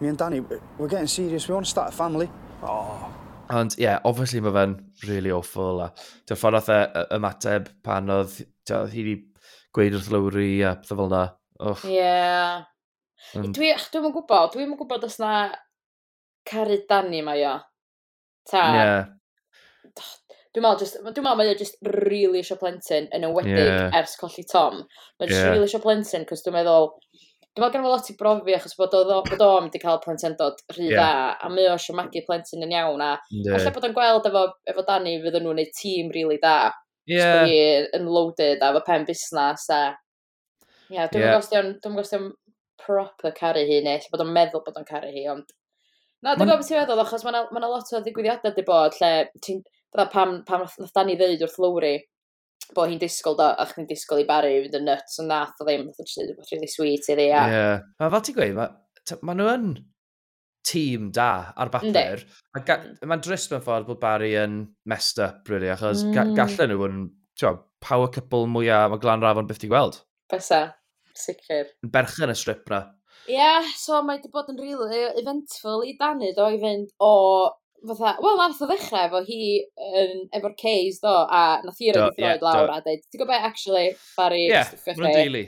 me 0.00 0.08
and 0.08 0.18
Danny, 0.18 0.40
we're 0.78 0.88
getting 0.88 1.06
serious, 1.06 1.48
we 1.48 1.54
want 1.54 1.66
to 1.66 1.70
start 1.70 1.92
a 1.92 1.96
family. 1.96 2.28
Oh. 2.62 3.12
Ond, 3.50 3.74
ie, 3.78 3.84
yeah, 3.84 4.00
obviously 4.08 4.40
mae 4.40 4.52
fe'n 4.54 4.74
really 5.04 5.32
awful. 5.34 5.82
A 5.84 5.90
dy'r 6.28 6.38
ffordd 6.40 6.62
oedd 6.62 6.70
e 6.72 7.02
ymateb 7.18 7.68
pan 7.84 8.08
oedd 8.12 8.38
hi 8.70 8.78
wedi 8.88 9.16
gweud 9.76 9.98
wrth 9.98 10.08
lawri 10.14 10.48
a 10.64 10.72
pethau 10.80 11.02
fel 11.02 11.10
yna. 11.10 11.24
Ie. 11.60 11.92
Yeah. 11.92 12.64
Um, 13.36 13.50
dwi'n 13.56 14.00
mwyn 14.00 14.14
gwybod, 14.16 14.54
dwi'n 14.54 14.70
mwyn 14.70 14.80
gwybod 14.80 15.04
os 15.10 15.18
na 15.20 15.34
caru 16.48 16.80
Danny 16.88 17.20
mae 17.26 17.44
o. 17.50 17.58
Ta. 18.48 18.64
Ie. 18.64 18.80
Yeah. 18.80 19.04
Dwi'n 20.54 20.64
meddwl, 20.64 20.80
just, 20.86 21.00
dwi'n 21.02 21.26
meddwl 21.26 21.38
mae 21.42 21.52
o 21.52 21.58
just 21.58 21.78
really 21.90 22.40
eisiau 22.40 22.60
plentyn 22.60 23.10
yn 23.12 23.28
ywedig 23.28 23.58
yeah. 23.58 23.88
ers 23.98 24.16
colli 24.20 24.46
Tom. 24.48 24.84
Mae'n 25.18 25.28
yeah. 25.28 25.32
just 25.34 25.48
really 25.50 25.68
eisiau 25.68 25.84
plentyn, 25.84 26.24
cos 26.30 26.46
dwi'n 26.46 26.56
meddwl, 26.62 26.94
Dwi'n 27.54 27.62
meddwl 27.62 27.74
gen 27.76 27.84
i 27.86 27.90
lot 27.90 28.08
i 28.10 28.14
brofi 28.18 28.54
achos 28.56 28.72
bod 28.74 28.94
o, 28.98 29.00
bod 29.22 29.42
o 29.44 29.48
wedi 29.62 29.78
cael 29.78 30.00
plentendod 30.02 30.56
rhy 30.74 30.88
yeah. 30.88 30.98
da, 30.98 31.10
a 31.46 31.50
mae 31.52 31.68
o 31.70 31.74
eisiau 31.76 31.94
magu 31.94 32.22
plentyn 32.26 32.66
yn 32.66 32.72
iawn, 32.74 33.02
a 33.04 33.12
yeah. 33.30 33.54
allai 33.54 33.70
bod 33.76 33.84
o'n 33.86 33.94
gweld 33.94 34.26
efo, 34.26 34.42
efo 34.72 34.82
Dani 34.88 35.12
fydden 35.22 35.46
nhw'n 35.46 35.60
gwneud 35.60 35.70
tîm 35.78 36.08
rili 36.08 36.16
really 36.16 36.38
da. 36.42 36.72
Yeah. 37.06 37.44
Sbwy 37.44 38.00
yn 38.00 38.08
loaded 38.10 38.64
a 38.64 38.72
fo 38.74 38.82
pen 38.88 39.06
busnes, 39.06 39.68
a... 39.70 39.82
Ia, 40.90 40.96
yeah, 40.96 41.12
dwi'n 41.12 41.28
yeah. 41.28 41.76
dwi'n 41.84 42.00
dwi 42.00 42.24
proper 42.82 43.36
caru 43.38 43.62
hi, 43.68 43.78
neu 43.86 44.10
bod 44.10 44.24
o'n 44.26 44.34
meddwl 44.34 44.64
bod 44.66 44.80
o'n 44.80 44.88
caru 44.90 45.12
hi, 45.14 45.22
ond... 45.30 45.54
Na, 46.24 46.34
dwi'n 46.34 46.48
gwybod 46.48 46.64
beth 46.64 46.72
i'n 46.74 46.82
meddwl, 46.82 47.04
achos 47.04 47.22
mae 47.22 47.36
yna 47.36 47.44
ma 47.54 47.68
lot 47.68 47.94
o 47.94 48.02
ddigwyddiadau 48.02 48.50
wedi 48.50 48.66
bod 48.66 48.98
lle 48.98 49.14
ti'n... 49.46 49.62
Pam, 49.94 50.40
pam 50.42 50.64
nath 50.66 50.90
Dani 50.90 51.14
ddeud 51.14 51.46
wrth 51.46 51.60
Lowry, 51.62 52.00
bod 52.74 52.90
hi'n 52.90 53.00
disgwyl 53.00 53.36
do, 53.38 53.48
a 53.50 53.66
chdi'n 53.70 53.88
disgwyl 53.90 54.22
i 54.22 54.28
Barry 54.28 54.54
fynd 54.64 54.78
yn 54.80 54.86
nuts 54.88 55.18
yn 55.22 55.28
nath 55.30 55.60
o 55.60 55.66
ddim, 55.66 55.88
oedd 55.90 56.00
yn 56.04 56.10
rhywbeth 56.10 56.52
really 56.54 56.70
sweet 56.70 57.10
iddi. 57.12 57.28
Ie, 57.28 57.34
yeah. 57.34 57.82
a 58.00 58.12
fel 58.14 58.24
ti'n 58.24 58.38
gweud, 58.38 58.56
mae 58.60 59.26
ma 59.28 59.36
nhw 59.36 59.50
yn 59.52 59.68
tîm 60.64 61.10
da 61.14 61.30
ar 61.60 61.70
bapur. 61.72 62.24
Mae'n 62.56 63.24
drist 63.24 63.52
mewn 63.52 63.64
ffordd 63.64 63.88
bod 63.90 64.00
Barry 64.02 64.32
yn 64.40 64.62
messed 64.90 65.20
up, 65.22 65.44
really, 65.52 65.70
achos 65.74 66.06
mm. 66.06 66.16
ga 66.16 66.26
gallen 66.38 66.72
nhw 66.72 66.88
yn 66.88 67.04
power 67.84 68.08
couple 68.08 68.48
mwyaf 68.48 68.90
mae 68.92 69.02
Glan 69.02 69.24
Rafon 69.24 69.48
byth 69.50 69.66
i 69.66 69.70
gweld. 69.72 70.00
Bysa, 70.32 70.62
sicr. 71.18 71.68
Yn 71.84 71.92
berchen 71.94 72.32
y 72.32 72.38
strip 72.38 72.70
na. 72.72 72.86
Ie, 73.24 73.36
yeah, 73.38 73.68
so 73.80 74.00
mae 74.04 74.18
wedi 74.18 74.32
bod 74.32 74.50
yn 74.52 74.58
rili 74.60 74.88
really 74.90 75.20
eventful 75.20 75.84
i 75.84 75.94
Danu, 76.00 76.32
do, 76.36 76.48
i 76.52 76.58
fynd 76.60 76.90
o 77.00 77.12
fatha, 77.90 78.14
wel, 78.24 78.40
nath 78.40 78.62
o 78.64 78.68
ddechrau 78.70 79.06
efo 79.08 79.22
hi 79.26 79.40
um, 79.76 80.24
efo'r 80.38 80.56
ceis, 80.60 81.00
do, 81.02 81.12
a 81.12 81.44
nath 81.64 81.80
hi 81.80 81.92
rydw 81.92 82.08
i 82.08 82.16
throed 82.18 82.44
lawr 82.46 82.72
a 82.72 82.80
dweud, 82.84 83.04
ti'n 83.06 83.22
gwybod, 83.22 83.46
actually, 83.50 83.86
Barry, 84.16 84.44
Ie, 84.46 84.52
yeah, 84.52 84.74
maen 84.86 85.00
nhw'n 85.02 85.16
deulu. 85.20 85.44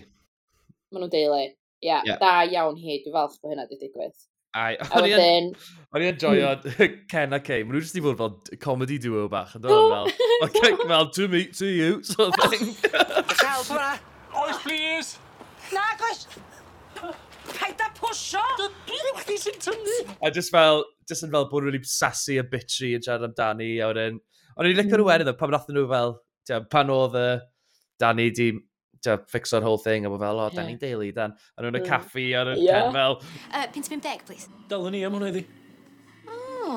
Maen 0.93 1.05
nhw'n 1.05 1.13
deulu, 1.17 1.43
Ie, 1.43 1.53
yeah, 1.89 2.09
yeah. 2.09 2.19
da 2.23 2.33
iawn 2.49 2.81
hi, 2.81 3.01
dwi'n 3.05 3.17
falch 3.17 3.39
bod 3.43 3.55
hynna 3.55 3.69
wedi 3.69 3.87
digwydd. 3.87 4.17
Ai, 4.57 4.73
o'n 4.97 5.05
i'n 6.01 6.07
enjoyo 6.09 6.55
Ken 7.13 7.37
a 7.37 7.41
Kay, 7.45 7.65
maen 7.65 7.77
nhw 7.77 7.85
jyst 7.85 7.99
i 8.01 8.05
fod 8.05 8.21
fel 8.21 8.61
comedy 8.63 8.97
duo 9.03 9.27
bach, 9.33 9.53
yn 9.59 9.65
dod 9.67 10.13
fel, 10.17 10.81
fel, 10.87 11.11
to 11.19 11.29
me, 11.33 11.47
to 11.61 11.69
you, 11.69 12.03
sort 12.03 12.33
of 12.33 12.53
thing. 12.53 12.73
Help, 13.45 13.73
Oes, 14.37 14.59
please! 14.65 15.19
Na, 15.73 15.85
oes! 16.09 16.27
Paid 17.55 17.83
a 17.85 17.91
pwysio! 17.97 18.43
Dwi'n 18.89 19.21
chdi 19.23 19.39
sy'n 19.43 19.59
tynnu! 19.63 19.99
A 20.25 20.31
just 20.35 20.55
fel, 20.55 20.85
just 21.09 21.27
yn 21.27 21.35
fel 21.35 21.49
bod 21.51 21.65
rwy'n 21.65 21.75
really 21.75 21.91
sassy 21.91 22.39
a 22.43 22.45
bitchy 22.47 22.95
yn 22.99 23.05
siarad 23.05 23.29
amdani, 23.31 23.75
a 23.81 23.91
wedyn... 23.93 24.23
Ond 24.57 24.71
i'n 24.71 24.79
licio'r 24.79 25.03
mm. 25.03 25.11
wedyn, 25.11 25.35
pan 25.39 25.53
nathon 25.55 25.77
nhw 25.77 25.91
fel, 25.91 26.17
pan 26.73 26.95
oedd 26.95 27.19
y 27.21 27.29
Danny 28.01 28.31
di 28.35 28.51
fixo'r 29.31 29.63
whole 29.63 29.79
thing, 29.79 30.07
a 30.07 30.11
bod 30.11 30.25
fel, 30.25 30.41
o, 30.41 30.49
oh, 30.49 30.55
Dani 30.55 30.75
yeah. 30.75 30.83
Daly, 30.83 31.13
Dan. 31.15 31.37
A 31.55 31.63
nhw'n 31.63 31.79
y 31.79 31.83
mm. 31.83 31.89
caffi, 31.91 32.27
a 32.35 32.43
nhw'n 32.49 32.65
yeah. 32.65 32.89
pen 32.89 32.97
fel... 32.97 33.21
Uh, 33.53 33.67
pint 33.75 33.93
50, 33.93 34.27
please. 34.27 34.51
Dalwn 34.71 34.97
ni 34.97 35.05
am 35.07 35.19
hwnna 35.19 35.31
iddi. 35.35 35.45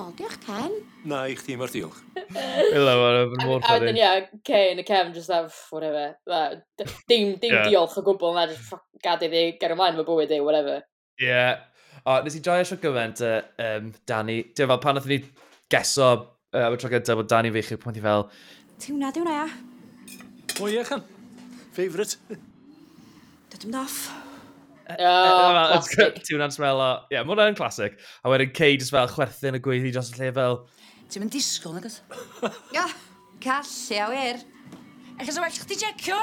O, 0.10 0.14
diolch 0.18 0.40
Ken. 0.42 0.74
Na, 1.06 1.20
i 1.30 1.36
chdi 1.38 1.56
mae'r 1.60 1.72
diolch. 1.74 1.98
Ila, 2.78 2.94
mae'n 2.98 3.34
mor 3.46 3.66
A 3.68 3.76
wedyn, 3.78 4.00
ia, 4.00 4.12
Ken 4.48 4.82
y 4.82 4.86
Cefn, 4.88 5.12
just 5.14 5.30
have, 5.34 5.54
whatever. 5.70 6.16
Dim, 7.10 7.36
dim 7.42 7.58
diolch 7.68 7.98
o 8.00 8.04
gwbl, 8.06 8.34
na, 8.34 8.48
just 8.50 8.74
gadu 9.06 9.30
ddi, 9.30 9.44
ger 9.62 9.76
ymlaen 9.76 10.00
fy 10.00 10.06
bywyd 10.08 10.34
i, 10.34 10.40
whatever. 10.46 10.82
Ie. 11.20 11.28
Yeah. 11.28 11.60
O, 12.06 12.16
nes 12.26 12.40
i 12.40 12.42
joio 12.46 12.66
sio 12.66 12.80
gymaint, 12.82 13.22
uh, 13.26 13.44
um, 13.66 13.92
Dani. 14.10 14.40
Dwi'n 14.58 14.72
fel, 14.72 14.82
pan 14.82 14.98
nath 14.98 15.10
ni 15.12 15.20
geso 15.70 16.08
uh, 16.10 16.64
am 16.64 16.78
y 16.78 16.82
tro 16.82 16.90
gyntaf 16.96 17.20
bod 17.20 17.30
Dani 17.30 17.54
fi 17.54 17.66
chi, 17.68 17.78
pwynt 17.84 18.00
i 18.02 18.06
fel... 18.08 18.26
Ti 18.80 18.96
hwnna, 18.96 19.12
di 19.14 19.22
hwnna, 19.22 19.44
ia? 19.44 20.18
O, 20.58 20.72
ie, 20.72 20.82
chan. 20.90 21.06
Favourite. 21.78 22.18
Dydw'n 23.54 23.80
off. 23.84 24.02
Oh, 24.98 25.70
That's 25.70 25.94
good. 25.94 26.18
Ti'n 26.24 26.40
hwnna'n 26.40 26.54
smell 26.54 26.80
o... 26.82 26.90
Ie, 27.10 27.14
yeah, 27.14 27.26
mae 27.26 27.36
hwnna'n 27.36 27.58
classic. 27.58 28.00
A 28.26 28.32
wedyn 28.32 28.54
Kay 28.58 28.78
just 28.80 28.94
fel 28.96 29.10
chwerthin 29.12 29.58
y 29.60 29.62
gweiddi 29.62 29.92
dros 29.94 30.10
y 30.16 30.18
lle 30.18 30.32
fel... 30.34 30.56
Ti'n 31.10 31.22
mynd 31.24 31.34
disgwyl, 31.36 31.76
nagos? 31.78 32.00
Ia, 32.76 32.88
callu 33.44 34.00
a 34.02 34.08
wir. 34.14 34.42
Ac 35.20 35.30
ys 35.30 35.38
o 35.38 35.44
well 35.44 35.60
chdi 35.60 35.78
jecio? 35.84 36.18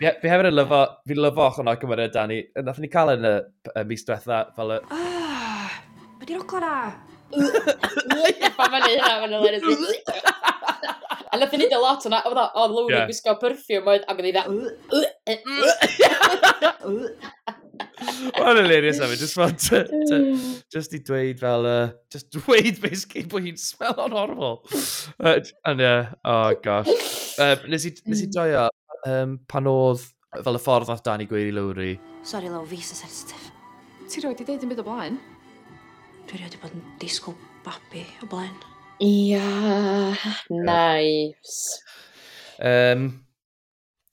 Ie, 0.00 0.10
fi 0.22 0.32
hefyd 0.32 0.48
yn 0.50 0.56
lyfo, 0.56 0.80
fi'n 1.06 1.22
lyfo 1.22 1.46
ochr 1.46 1.62
yna 1.62 1.76
gymryd, 1.78 2.14
Dani. 2.16 2.40
Nath 2.66 2.82
ni 2.82 2.90
cael 2.90 3.14
yn 3.14 3.28
y, 3.30 3.34
y 3.76 3.86
mis 3.86 4.02
diwetha 4.08 4.42
fel 4.58 4.74
y... 4.74 4.80
Ah, 4.96 5.78
be 6.18 6.24
di'r 6.26 6.42
ochr 6.42 6.66
a? 6.66 6.74
Pa 7.30 8.66
fan 8.66 8.88
ei 8.88 8.96
hynna 8.96 9.14
fan 9.22 9.38
o'r 9.38 9.54
A 11.30 11.38
nath 11.38 11.54
ni 11.54 11.68
dweud 11.70 11.84
lot 11.84 12.02
o'na, 12.08 12.24
oedd 12.26 12.42
o'n 12.58 12.72
lwni 12.74 13.04
gwisgo 13.06 13.36
perfume, 13.38 13.86
oedd 13.92 14.06
o'n 14.10 14.18
gwneud 14.18 14.38
a... 14.40 14.42
Mae'n 18.36 18.60
hilarious 18.60 19.00
am 19.04 19.12
just 19.18 19.36
fan, 19.38 19.56
just 20.72 20.94
i 20.96 21.00
dweud 21.06 21.40
fel, 21.40 21.66
uh, 21.68 21.90
just 22.12 22.30
dweud 22.34 22.80
basically 22.82 23.24
bod 23.30 23.46
hi'n 23.46 23.58
smell 23.60 23.98
on 24.04 24.16
horrible. 24.16 24.62
Uh, 25.18 25.40
and 25.64 25.80
yeah, 25.80 26.12
oh 26.24 26.54
gosh. 26.62 26.90
Um, 27.40 27.68
nes 27.72 27.86
i, 27.88 27.94
nes 28.06 28.24
i 28.24 28.28
mm. 28.28 28.34
joio 28.36 28.66
um, 29.08 29.38
pan 29.48 29.70
oedd 29.70 30.04
fel 30.44 30.58
y 30.58 30.62
ffordd 30.62 30.90
nath 30.90 31.04
Dani 31.06 31.28
Gweiri 31.30 31.54
Lowry. 31.54 31.94
Sorry, 32.22 32.50
Low, 32.52 32.66
visa 32.68 32.98
sensitif. 32.98 33.50
Ti 34.10 34.24
roed 34.24 34.42
i 34.42 34.46
ddeud 34.46 34.66
yn 34.66 34.72
byd 34.72 34.82
o 34.82 34.86
blaen? 34.86 35.16
Dwi 36.28 36.42
roed 36.42 36.56
i 36.56 36.60
bod 36.62 36.76
yn 36.76 36.84
disgwyl 37.02 37.38
babi 37.64 38.04
o 38.24 38.28
blaen. 38.30 38.54
Ia, 39.00 39.40
yeah, 39.40 40.24
nice. 40.52 41.80
Um, 42.60 43.24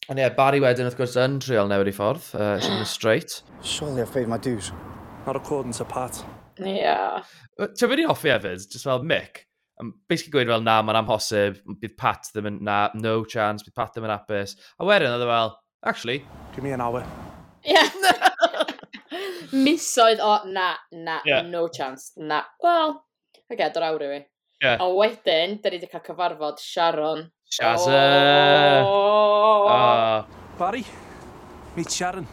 Ond 0.08 0.22
ie, 0.22 0.24
yeah, 0.24 0.32
Barry 0.32 0.62
wedyn 0.64 0.88
wrth 0.88 0.96
gwrs 0.96 1.18
yn 1.20 1.34
trial 1.44 1.68
newid 1.68 1.90
i 1.90 1.94
ffordd, 1.96 2.30
uh, 2.40 2.54
sy'n 2.64 2.78
mynd 2.78 2.88
straight. 2.88 3.42
Surely 3.60 4.00
I've 4.00 4.14
paid 4.14 4.30
my 4.32 4.38
dues. 4.40 4.70
Not 5.26 5.36
according 5.36 5.76
to 5.76 5.84
Pat. 5.84 6.22
Ie. 6.62 6.78
Yeah. 6.78 7.26
Ti'n 7.60 7.92
byd 7.92 8.02
i'n 8.06 8.08
hoffi 8.08 8.32
hefyd, 8.32 8.64
just 8.72 8.88
fel 8.88 9.04
Mick, 9.04 9.42
yn 9.84 9.92
basically 10.08 10.38
gweud 10.38 10.54
fel 10.54 10.64
na, 10.64 10.78
mae'n 10.88 11.02
amhosib, 11.02 11.60
bydd 11.84 11.98
Pat 12.00 12.32
ddim 12.32 12.48
yn 12.54 12.62
na, 12.64 12.78
no 12.96 13.18
chance, 13.28 13.68
bydd 13.68 13.76
Pat 13.76 13.92
ddim 13.98 14.08
yn 14.08 14.16
apus. 14.16 14.56
A 14.80 14.88
wedyn 14.88 15.12
oedd 15.12 15.28
e 15.28 15.30
fel, 15.34 15.54
actually... 15.92 16.22
Give 16.56 16.64
me 16.64 16.72
an 16.72 16.88
hour. 16.88 17.04
Ie. 17.68 17.76
Yeah. 17.76 18.72
Misoedd 19.68 20.24
o, 20.24 20.38
na, 20.48 20.70
na, 20.96 21.20
yeah. 21.28 21.44
no 21.44 21.68
chance, 21.68 22.14
na. 22.16 22.46
Wel, 22.64 22.96
I 23.52 23.60
get 23.60 23.76
o'r 23.76 23.92
awr 23.92 24.08
i 24.08 24.14
fi. 24.16 24.26
Yeah. 24.64 24.80
A 24.80 24.88
wedyn, 24.88 25.60
da 25.60 25.68
ni 25.68 25.82
wedi 25.82 25.92
cael 25.92 26.08
cyfarfod 26.08 26.64
Sharon 26.64 27.28
Shazza! 27.50 28.84
Oh. 28.84 29.68
oh. 29.70 30.26
Barry, 30.60 30.84
meet 31.76 31.90
Sharon, 31.90 32.28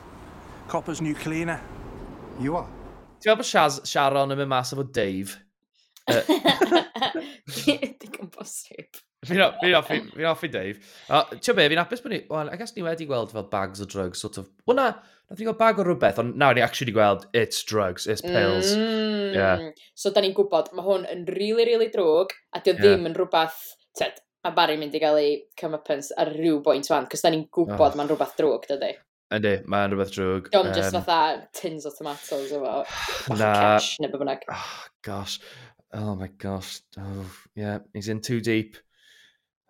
Copper's 0.67 1.01
new 1.01 1.15
cleaner. 1.15 1.61
You 2.41 2.57
are? 2.57 2.67
Ti'n 3.23 3.31
meddwl 3.31 3.39
bod 3.41 3.47
Shaz, 3.49 3.77
Sharon 3.87 4.35
yn 4.35 4.41
mynd 4.41 4.51
mas 4.51 4.73
efo 4.75 4.85
Dave? 4.91 5.39
Digon 8.03 8.29
bosib. 8.35 8.99
Fi'n 9.25 9.41
offi 10.29 10.51
Dave. 10.51 10.83
Ti'n 11.07 11.57
be, 11.57 11.69
fi'n 11.71 11.83
apus 11.85 12.03
bod 12.03 12.13
ni... 12.13 12.21
Well, 12.29 12.51
I 12.51 12.59
guess 12.61 12.75
ni 12.75 12.83
wedi 12.85 13.07
gweld 13.09 13.31
fel 13.33 13.47
bags 13.55 13.81
o 13.81 13.87
drugs, 13.87 14.19
sort 14.27 14.43
of... 14.43 14.51
Wel 14.67 14.81
na, 14.81 14.91
nath 15.31 15.39
ni 15.39 15.47
gweld 15.47 15.63
bag 15.63 15.79
o 15.79 15.87
rhywbeth, 15.87 16.19
ond 16.21 16.35
nawr 16.43 16.59
ni 16.59 16.67
actually 16.67 16.93
gweld 16.97 17.29
it's 17.33 17.63
drugs, 17.63 18.11
it's 18.11 18.27
pills. 18.27 18.75
Mm. 18.75 19.31
Yeah. 19.39 19.71
So, 19.95 20.11
da 20.11 20.27
ni'n 20.27 20.35
gwybod, 20.37 20.75
mae 20.75 20.85
hwn 20.91 21.07
yn 21.15 21.25
really, 21.39 21.71
really 21.71 21.89
drwg, 21.95 22.35
a 22.51 22.61
dio 22.67 22.75
yeah. 22.75 22.83
ddim 22.83 23.09
yn 23.13 23.19
rhywbeth... 23.23 23.63
Ted, 23.95 24.19
a 24.45 24.53
Barry 24.53 24.77
mynd 24.81 24.95
i 24.95 25.01
gael 25.03 25.19
ei 25.21 25.35
comeuppance 25.61 26.15
ar 26.21 26.31
rhyw 26.35 26.61
bwynt 26.65 26.89
fan, 26.91 27.09
cos 27.11 27.25
da 27.25 27.33
ni'n 27.33 27.47
gwybod 27.55 27.95
oh. 27.95 27.99
mae'n 27.99 28.11
rhywbeth 28.11 28.35
drwg, 28.39 28.67
dydy. 28.69 28.91
Yndi, 29.35 29.55
mae'n 29.73 29.93
rhywbeth 29.93 30.13
drwg. 30.15 30.51
Diolch 30.53 30.71
um, 30.71 30.75
just 30.77 30.97
fatha 30.97 31.19
tins 31.57 31.87
o 31.89 31.93
tomatoes 31.95 32.53
efo, 32.59 32.75
na. 33.41 33.53
cash 33.57 33.95
neu 34.05 34.13
bynnag. 34.13 34.45
Oh, 34.53 34.75
gosh. 35.07 35.39
Oh 35.97 36.15
my 36.19 36.29
gosh. 36.43 36.81
Oh, 37.01 37.25
yeah, 37.55 37.79
he's 37.95 38.11
in 38.13 38.21
too 38.21 38.41
deep. 38.41 38.77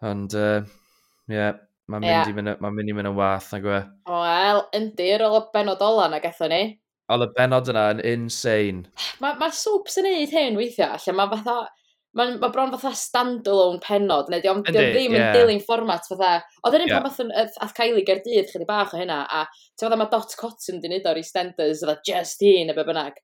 Ond, 0.02 0.34
uh, 0.34 0.64
yeah, 1.30 1.60
mae'n 1.86 2.02
mynd, 2.02 2.10
yeah. 2.10 2.32
mynd, 2.34 2.54
ma 2.64 2.72
mynd 2.74 2.90
i 2.90 2.96
mynd 2.96 3.12
yn 3.12 3.18
wath, 3.18 3.52
na 3.54 3.62
gwe. 3.62 3.78
Wel, 4.10 4.64
yndi, 4.80 5.08
ar 5.14 5.28
ôl 5.28 5.38
y 5.38 5.44
benod 5.54 5.86
ola 5.86 6.10
na 6.10 6.20
gatho 6.24 6.50
ni. 6.50 6.64
Ond 7.14 7.28
y 7.28 7.30
benod 7.36 7.70
yna 7.70 7.86
yn 7.94 8.02
insane. 8.10 8.90
Mae'r 9.22 9.38
ma, 9.38 9.46
ma 9.46 9.54
soups 9.54 10.00
yn 10.00 10.08
neud 10.08 10.34
hyn 10.34 10.58
weithiau, 10.58 10.98
lle 10.98 11.14
mae 11.14 11.30
fatha 11.36 11.58
Mae'n 12.14 12.36
ma 12.38 12.48
bron 12.54 12.70
fatha 12.76 12.92
stand-alone 12.94 13.80
penod, 13.82 14.28
neu 14.30 14.42
diolch 14.42 14.68
ddim 14.68 15.16
yeah. 15.16 15.32
yn 15.32 15.34
dilyn 15.34 15.62
fformat 15.64 16.06
fatha. 16.06 16.36
Oedd 16.62 16.76
yn 16.78 16.84
un 16.84 16.90
yeah. 16.92 17.00
pan 17.02 17.10
fath 17.10 17.24
yn 17.24 17.32
ath 17.34 17.74
Kylie 17.74 18.04
Gerdydd 18.06 18.52
chydig 18.52 18.68
bach 18.68 18.92
o 18.94 19.00
hynna, 19.00 19.24
a 19.26 19.44
ti'n 19.74 19.88
fatha 19.88 19.98
mae 19.98 20.10
Dot 20.12 20.36
Cotton 20.38 20.78
di 20.78 20.90
wneud 20.90 21.08
o'r 21.10 21.18
EastEnders, 21.18 21.82
fatha 21.82 21.96
just 22.06 22.44
un 22.46 22.70
neu 22.70 22.76
be 22.76 22.84
bynnag. 22.86 23.18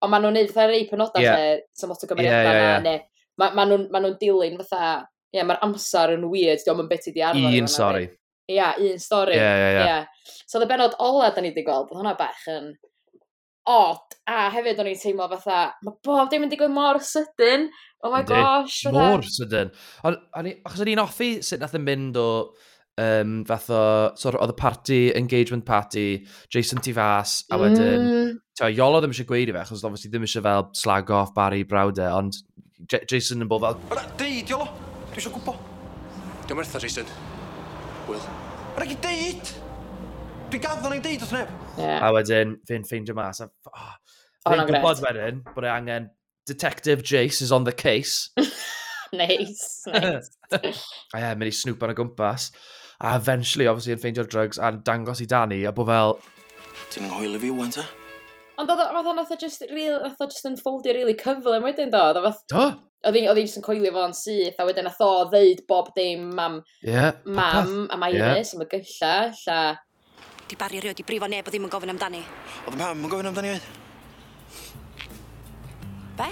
Ond 0.00 0.12
maen 0.12 0.22
nhw'n 0.24 0.38
neud 0.38 0.52
fatha 0.54 0.68
rei 0.70 0.84
penodau 0.86 1.24
yeah. 1.24 1.40
lle, 1.40 1.64
sy'n 1.74 1.90
lot 1.90 2.06
o 2.06 2.10
gymeriadau 2.12 2.46
yeah, 2.46 2.60
yeah, 2.60 2.70
yeah. 2.76 2.84
neu 2.86 3.42
maen 3.42 3.56
ma 3.58 3.66
nhw'n 3.66 3.88
ma 3.90 4.04
nhw 4.04 4.12
dilyn 4.20 4.60
fatha, 4.62 4.92
ie, 5.32 5.40
yeah, 5.40 5.48
mae'r 5.50 5.66
amser 5.66 6.14
yn 6.14 6.28
weird, 6.30 6.62
diolch 6.62 6.84
yn 6.84 6.92
beth 6.92 7.10
i 7.10 7.14
di 7.16 7.26
arfer. 7.26 7.58
Un 7.58 7.70
stori. 7.74 8.06
Ia, 8.50 8.70
un 8.86 9.02
stori. 9.02 9.34
Ie, 9.40 9.50
ie, 9.66 9.82
ie. 9.88 10.38
So 10.46 10.60
oedd 10.60 10.68
y 10.68 10.70
benod 10.70 10.94
ola 11.02 11.32
da 11.34 11.42
ni 11.42 11.50
wedi 11.50 11.66
gweld, 11.66 11.90
oedd 11.90 11.98
hwnna 11.98 12.14
bach 12.18 12.46
yn 12.54 12.70
odd, 13.68 14.16
a 14.30 14.48
hefyd 14.54 14.80
o'n 14.80 14.90
i'n 14.90 14.98
teimlo 14.98 15.28
fatha, 15.34 15.60
mae 15.84 15.96
bob 16.06 16.30
dim 16.32 16.46
yn 16.46 16.52
digwydd 16.52 16.72
mor 16.74 17.00
sydyn, 17.04 17.68
oh 18.04 18.12
my 18.12 18.22
gosh. 18.26 18.82
Fatha. 18.86 18.96
Mor 18.96 19.24
sydyn. 19.26 19.72
Achos 20.06 20.82
o'n 20.84 20.92
i'n 20.94 21.02
offi 21.02 21.30
sut 21.46 21.62
nath 21.62 21.76
yn 21.78 21.86
mynd 21.86 22.18
o 22.20 22.28
um, 23.00 23.40
fath 23.48 23.70
o, 23.74 23.82
sort 24.20 24.36
of, 24.36 24.44
oedd 24.44 24.54
y 24.54 24.58
party, 24.60 25.00
engagement 25.18 25.66
party, 25.68 26.06
Jason 26.52 26.82
Tivas, 26.84 27.40
a 27.50 27.60
wedyn, 27.60 28.04
mm. 28.04 28.36
ti'n 28.58 28.76
Iolo 28.76 29.00
ddim 29.02 29.14
eisiau 29.14 29.28
gweud 29.30 29.52
i 29.52 29.56
fe, 29.56 29.64
achos 29.64 29.84
obviously 29.86 30.12
ddim 30.12 30.28
eisiau 30.28 30.46
fel 30.46 30.68
slag 30.80 31.14
off 31.16 31.34
Barry 31.36 31.64
Brawde, 31.68 32.06
ond 32.16 32.40
J 32.90 33.04
Jason 33.10 33.44
yn 33.44 33.50
bod 33.50 33.66
fel... 33.66 33.80
Ara, 33.94 34.06
deud, 34.20 34.54
Iolo, 34.54 34.70
dwi 35.10 35.22
eisiau 35.22 35.34
gwybod. 35.36 35.66
Dwi'n 36.46 36.62
mertha, 36.62 36.82
Jason. 36.82 37.10
Will. 38.08 38.30
Ara, 38.76 38.88
gyd 38.88 39.04
deud! 39.04 39.58
Dwi'n 40.50 40.62
gaddo 40.64 40.90
ni'n 40.90 41.02
deud 41.04 41.20
wrth 41.22 41.32
neb. 41.36 41.50
Yeah. 41.78 42.00
A 42.02 42.08
wedyn, 42.10 42.56
fi'n 42.66 42.82
ffeindio 42.82 43.14
mas. 43.14 43.38
A, 43.38 43.46
oh, 43.70 43.90
fi'n 44.48 44.62
gwybod 44.66 44.98
wedyn 45.04 45.36
bod 45.54 45.62
e 45.62 45.68
angen 45.70 46.08
Detective 46.48 47.04
Jace 47.06 47.44
is 47.44 47.52
on 47.54 47.62
the 47.68 47.70
case. 47.70 48.32
nice, 49.12 49.84
nice. 49.86 50.32
a 51.14 51.20
ie, 51.20 51.28
mynd 51.38 51.46
i 51.46 51.52
snwp 51.54 51.84
ar 51.86 51.92
y 51.92 51.96
gwmpas. 52.00 52.48
A 52.98 53.12
eventually, 53.20 53.68
obviously, 53.70 53.94
yn 53.94 54.00
ffeindio'r 54.02 54.26
drugs 54.32 54.58
a'n 54.58 54.80
dangos 54.88 55.22
i 55.22 55.28
Danny 55.30 55.60
a 55.70 55.72
bod 55.76 55.86
fel... 55.92 56.16
Ti'n 56.90 57.06
nghoel 57.06 57.36
i 57.38 57.42
fi, 57.44 57.50
wan 57.54 57.70
ta? 57.76 57.84
Ond 58.58 58.72
oedd 58.74 58.82
o'n 58.82 59.20
oedd 59.22 59.30
just, 59.38 59.62
real, 59.70 60.00
oedd 60.08 60.18
just 60.24 60.48
yn 60.50 60.58
ffoldio 60.58 60.96
really 60.96 61.14
cyfle 61.20 61.60
yn 61.60 61.68
wedyn 61.68 61.94
do. 61.94 62.32
Do? 62.50 62.64
Oedd 63.06 63.20
hi'n 63.20 63.30
just 63.38 63.60
yn 63.60 63.66
coelio 63.68 63.94
fo'n 63.94 64.18
syth, 64.18 64.58
a 64.58 64.66
wedyn 64.66 64.90
oedd 64.90 65.06
o 65.06 65.12
ddeud 65.30 65.62
bob 65.70 65.94
dim 65.94 66.26
mam, 66.34 66.58
yeah, 66.82 67.22
mam, 67.22 67.86
a 67.86 68.00
Myris, 68.02 68.50
yeah. 68.50 68.58
am 68.58 68.66
y 68.66 68.68
gyllall, 68.74 69.46
a 69.54 69.60
Di 70.50 70.56
Barry 70.58 70.80
erioed 70.80 70.96
di 70.98 71.04
brifo 71.06 71.28
neb 71.30 71.46
o 71.46 71.50
ddim 71.52 71.68
yn 71.68 71.70
gofyn 71.70 71.92
amdani. 71.92 72.20
Oedd 72.64 72.74
yn 72.74 72.80
pam 72.80 73.04
yn 73.06 73.10
gofyn 73.12 73.28
amdani 73.30 73.50
oedd? 73.52 73.66
Be? 76.18 76.26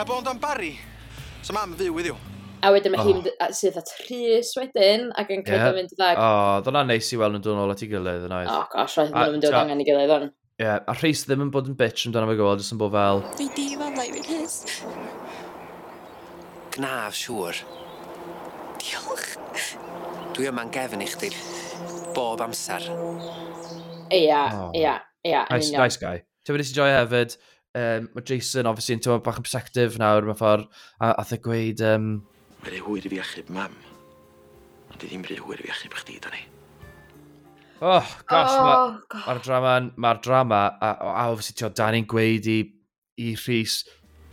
Heb 0.00 0.10
ond 0.16 0.30
am 0.32 0.40
Barry, 0.42 0.72
so 1.46 1.54
mam 1.54 1.76
yn 1.76 1.78
fyw 1.78 2.00
iddiw. 2.02 2.16
A 2.66 2.72
wedyn 2.74 2.94
mae 2.94 3.04
oh. 3.04 3.12
hi'n 3.12 3.54
sydd 3.54 3.78
at 3.78 3.92
Rhys 4.00 4.50
wedyn, 4.58 5.12
ac 5.18 5.30
yn 5.30 5.44
credu 5.46 5.60
yeah. 5.60 5.76
mynd 5.76 5.94
i 5.94 5.98
ddag. 6.00 6.18
O, 6.18 6.24
oh, 6.26 6.56
ddona 6.66 6.82
neis 6.88 7.10
i 7.14 7.18
weld 7.20 7.36
nhw'n 7.36 7.44
dod 7.46 7.58
nôl 7.60 7.74
at 7.74 7.84
ei 7.86 7.90
gilydd 7.92 8.26
yn 8.26 8.34
oedd. 8.40 8.50
O, 8.50 8.56
oh, 8.56 8.66
gosh, 8.72 8.96
roedd 8.98 9.14
nhw'n 9.14 9.36
mynd 9.36 9.46
i 9.46 9.52
angen 9.60 9.84
i 9.84 9.86
gilydd 9.86 10.14
o'n. 10.16 10.26
Ie, 10.58 10.64
yeah, 10.66 10.80
a 10.90 10.96
Rhys 10.96 11.22
ddim 11.28 11.46
yn 11.46 11.52
bod 11.54 11.70
yn 11.70 11.78
bitch 11.78 12.08
amdano 12.08 12.32
fe 12.32 12.34
gweld, 12.40 12.64
jyst 12.64 12.74
yn 12.74 12.82
bod 12.82 12.96
fel... 12.96 13.22
Fi 13.38 13.46
di 13.54 13.68
fan 13.78 13.94
lai 13.98 14.08
fi'n 14.16 14.26
hys. 14.26 14.58
Gnaf, 16.74 17.14
siŵr. 17.14 17.62
Sure. 17.62 17.81
Dwi 20.42 20.48
yma'n 20.50 20.70
gefn 20.74 20.98
i 20.98 21.06
chdi. 21.06 21.28
Bob 22.16 22.40
amser. 22.42 22.82
Ia, 24.10 24.40
ia, 24.74 24.96
ia. 25.22 25.42
Nice, 25.52 25.70
nice 25.70 26.00
guy. 26.02 26.18
Ti'n 26.42 26.56
wedi 26.56 26.74
joio 26.74 26.96
hefyd, 26.96 27.36
um, 27.78 28.08
mae 28.16 28.24
Jason, 28.26 28.66
obviously, 28.66 28.96
yn 28.98 29.04
tywed 29.06 29.22
bach 29.22 29.38
yn 29.38 29.46
perspective 29.46 30.02
nawr, 30.02 30.26
mae 30.26 30.34
ffordd, 30.40 30.66
a, 30.98 31.12
a 31.12 31.22
e 31.22 31.38
gweud... 31.44 31.84
Um... 31.86 32.10
Mae'n 32.56 32.74
rhy 32.74 32.82
hwyr 32.82 33.06
i 33.06 33.14
fi 33.14 33.22
achub 33.22 33.54
mam, 33.54 33.78
ond 34.90 34.98
di 34.98 35.12
ddim 35.12 35.22
rhy 35.30 35.38
hwyr 35.44 35.62
i 35.62 35.68
fi 35.68 35.74
achub 35.76 35.94
chdi, 36.00 36.18
Dani. 36.26 36.42
Oh, 37.78 38.12
gosh, 38.26 38.58
oh, 38.58 38.98
mae'r 39.14 39.38
ma 39.38 39.46
drama, 39.46 39.78
mae'r 39.94 40.22
drama, 40.26 40.62
a, 40.82 40.94
a 41.06 41.28
obviously, 41.28 41.60
ti'n 41.62 41.78
Dani'n 41.84 42.10
gweud 42.10 42.50
i, 42.50 42.62
i 43.22 43.36
Rhys... 43.44 43.84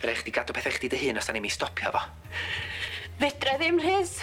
Fe 0.02 0.10
rhaid 0.10 0.24
chdi 0.24 0.34
gadw 0.40 0.58
pethau 0.58 0.74
chdi 0.74 0.90
dy 0.90 1.06
hun 1.06 1.22
os 1.22 1.30
da 1.30 1.38
ni'n 1.38 1.46
mi 1.46 1.54
stopio 1.54 1.94
fo. 1.94 2.02
Fedra 3.22 3.60
ddim, 3.62 3.78
Rhys 3.78 4.18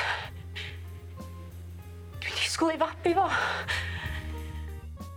disgwyl 2.57 2.73
i 2.73 2.77
fabi 2.77 3.13
fo. 3.13 3.29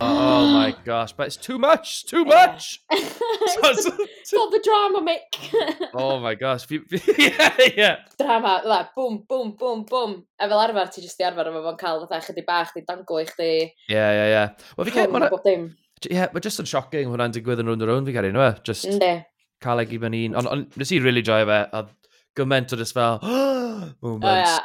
Oh 0.03 0.47
my 0.47 0.75
gosh, 0.83 1.13
but 1.13 1.27
it's 1.27 1.37
too 1.37 1.59
much, 1.59 2.05
too 2.05 2.25
much. 2.25 2.79
it's, 2.91 3.83
the, 4.31 4.47
the 4.51 4.61
drama, 4.63 5.01
Mick. 5.01 5.89
oh 5.93 6.19
my 6.19 6.33
gosh. 6.33 6.65
yeah, 7.17 7.57
yeah. 7.75 7.95
Drama, 8.17 8.61
la, 8.65 8.87
boom, 8.95 9.23
boom, 9.29 9.55
boom, 9.59 9.83
boom. 9.83 10.25
A 10.39 10.49
fel 10.49 10.59
arfer, 10.59 10.89
ti 10.91 11.03
jyst 11.05 11.21
i 11.21 11.27
arfer 11.29 11.51
efo 11.51 11.61
fo'n 11.67 11.77
cael 11.77 12.01
fatha 12.07 12.21
chydig 12.25 12.47
bach, 12.47 12.73
di 12.73 12.81
danglo 12.87 13.21
i 13.21 13.27
chdi. 13.29 13.51
Yeah, 13.89 14.09
yeah, 14.17 14.27
yeah. 14.33 14.67
Wel, 14.77 14.89
fi 14.89 14.97
cael... 14.97 15.69
Yeah, 16.09 16.33
mae 16.33 16.41
just 16.41 16.57
yn 16.57 16.65
shocking 16.65 17.13
hwnna'n 17.13 17.37
digwydd 17.37 17.61
yn 17.61 17.69
rwy'n 17.69 17.85
rwy'n 17.85 18.09
fi 18.09 18.15
e? 18.15 18.17
cael 18.17 18.31
un, 18.31 18.41
yma. 18.41 18.51
Just 18.65 18.89
Ynddi. 18.89 19.13
cael 19.61 19.83
ag 19.83 19.93
i 19.93 20.01
mewn 20.01 20.17
un. 20.17 20.37
Ond 20.41 20.49
on, 20.49 20.67
nes 20.81 20.93
i 20.97 21.01
really 21.03 21.21
joio 21.21 21.45
fe, 21.45 21.61
a 21.77 21.85
gymaint 22.39 22.73
o 22.73 22.81
just 22.81 22.97
fel, 22.97 23.21
moments. 24.01 24.25
Oh, 24.25 24.33
yeah, 24.33 24.61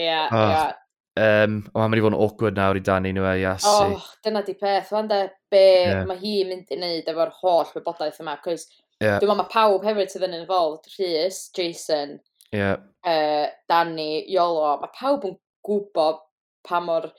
yeah, 0.00 0.28
oh. 0.32 0.48
yeah. 0.48 0.76
Um, 1.18 1.54
o, 1.72 1.80
mae'n 1.80 1.90
mynd 1.90 1.98
i 1.98 2.02
fod 2.04 2.14
yn 2.14 2.20
awkward 2.22 2.58
nawr 2.58 2.78
i 2.78 2.82
Dani 2.84 3.10
nhw 3.14 3.24
e, 3.26 3.32
iasu. 3.42 3.70
Oh, 3.70 4.04
dyna 4.24 4.42
di 4.46 4.54
peth, 4.58 4.90
fan 4.92 5.08
de, 5.10 5.22
be 5.50 5.64
yeah. 5.64 6.04
mae 6.06 6.20
hi 6.20 6.34
mynd 6.46 6.70
i 6.70 6.78
wneud 6.78 7.08
efo'r 7.10 7.32
holl 7.40 7.72
wybodaeth 7.74 8.20
yma, 8.22 8.36
cos 8.44 8.68
yeah. 9.02 9.16
dwi'n 9.16 9.30
meddwl 9.32 9.40
mae 9.40 9.50
pawb 9.54 9.86
hefyd 9.88 10.12
sydd 10.12 10.28
yn 10.28 10.36
involved, 10.38 10.86
Rhys, 10.94 11.40
Jason, 11.56 12.18
yeah. 12.54 12.76
uh, 13.08 13.48
Dani, 13.70 14.22
Iolo, 14.30 14.76
mae 14.82 14.94
pawb 14.94 15.26
yn 15.26 15.34
gwybod 15.66 16.22
pa 16.68 16.82
mor 16.84 17.10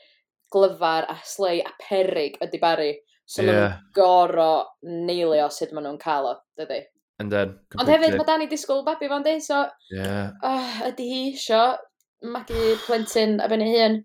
glyfar 0.53 1.09
a 1.09 1.17
slei 1.27 1.59
a 1.65 1.73
perig 1.81 2.39
ydi 2.45 2.61
Barry. 2.61 2.93
So 3.29 3.43
yeah. 3.43 3.51
mae'n 3.51 3.91
goro 3.93 4.53
neilio 4.85 5.51
sut 5.53 5.75
maen 5.75 5.85
nhw'n 5.89 6.01
cael 6.01 6.31
o, 6.31 6.37
dydy. 6.57 6.85
And 7.19 7.33
then, 7.33 7.57
Ond 7.75 7.91
hefyd, 7.91 8.15
mae 8.15 8.25
Dani 8.25 8.47
disgwyl 8.47 8.85
babi 8.87 9.09
fo'n 9.11 9.25
di, 9.25 9.35
so 9.43 9.65
yeah. 9.91 10.31
uh, 10.39 10.87
ydy 10.87 11.11
hi 11.11 11.21
isio 11.33 11.63
magu 12.23 12.75
plentyn 12.85 13.39
a 13.43 13.49
ben 13.51 13.65
hun. 13.65 13.99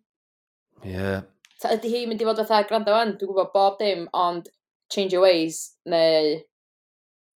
Ie. 0.84 0.90
Yeah. 0.92 1.22
Ta 1.62 1.72
ydy 1.74 1.92
hi 1.92 2.02
mynd 2.08 2.22
i 2.22 2.26
fod 2.28 2.42
fatha 2.42 2.66
gwrando 2.68 2.94
fan, 2.94 3.14
dwi'n 3.18 3.30
gwybod 3.30 3.54
bob 3.54 3.78
dim, 3.80 4.08
ond 4.12 4.50
change 4.92 5.16
your 5.16 5.24
ways, 5.24 5.76
neu... 5.88 6.34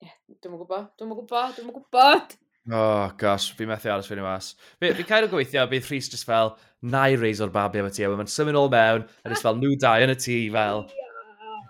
Yeah, 0.03 0.17
dwi'n 0.43 0.59
gwybod, 0.59 0.91
dwi'n 0.99 1.13
gwybod, 1.13 1.55
dwi'n 1.57 1.73
gwybod. 1.73 2.37
Oh, 2.67 3.11
gosh, 3.17 3.53
fi 3.55 3.65
methu 3.65 3.89
aros 3.93 4.09
fyny 4.11 4.25
mas. 4.25 4.51
Fi, 4.81 4.91
fi 4.97 5.05
cael 5.07 5.29
o 5.29 5.31
gweithio, 5.31 5.63
bydd 5.71 5.87
Rhys 5.87 6.09
just 6.11 6.27
fel, 6.27 6.57
na 6.83 7.05
i 7.07 7.15
reis 7.15 7.39
o'r 7.41 7.53
babi 7.53 7.79
am 7.79 7.87
y 7.87 7.93
tŷ, 7.95 8.03
a 8.03 8.17
mae'n 8.19 8.31
symud 8.31 8.59
ôl 8.59 8.71
mewn, 8.73 9.07
a 9.23 9.31
just 9.31 9.45
fel 9.45 9.55
nhw 9.61 9.77
dau 9.79 10.03
yn 10.03 10.11
y 10.11 10.17
tŷ, 10.19 10.39
fel, 10.57 10.83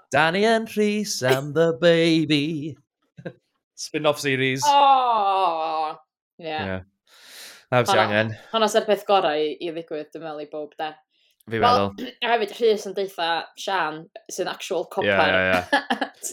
Danny 0.09 0.45
and 0.45 0.69
Rhys 0.75 1.21
and 1.21 1.53
the 1.53 1.77
baby. 1.81 2.77
Spin-off 3.75 4.19
series. 4.19 4.63
Oh, 4.65 5.97
yeah. 6.39 6.65
yeah. 6.65 6.81
Na 7.71 7.83
bys 7.83 7.91
angen. 7.99 8.31
Honna 8.53 8.69
sy'n 8.71 8.85
peth 8.87 9.03
gorau 9.07 9.35
i, 9.35 9.55
i 9.59 9.71
ddigwydd, 9.75 10.09
dwi'n 10.13 10.23
meddwl, 10.23 10.43
i 10.45 10.51
bob 10.51 10.75
de. 10.79 10.91
Fi 11.51 11.59
meddwl. 11.59 11.89
A 12.23 12.33
hefyd, 12.33 12.53
Rhys 12.59 12.85
yn 12.87 12.95
deitha 12.95 13.31
Sian, 13.59 14.05
sy'n 14.31 14.51
actual 14.51 14.87
copar. 14.93 15.33
Ie, 15.35 15.57
ie, 15.57 15.81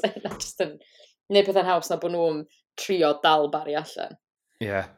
ie. 0.04 0.12
Just 0.36 0.62
yn 0.62 0.76
neud 1.34 1.48
pethau'n 1.48 1.70
haws 1.72 1.90
na 1.90 1.98
bod 2.02 2.14
nhw'n 2.14 2.44
trio 2.78 3.16
dal 3.24 3.50
bari 3.50 3.74
allan. 3.80 4.14
Ie. 4.60 4.68
Yeah. 4.68 4.92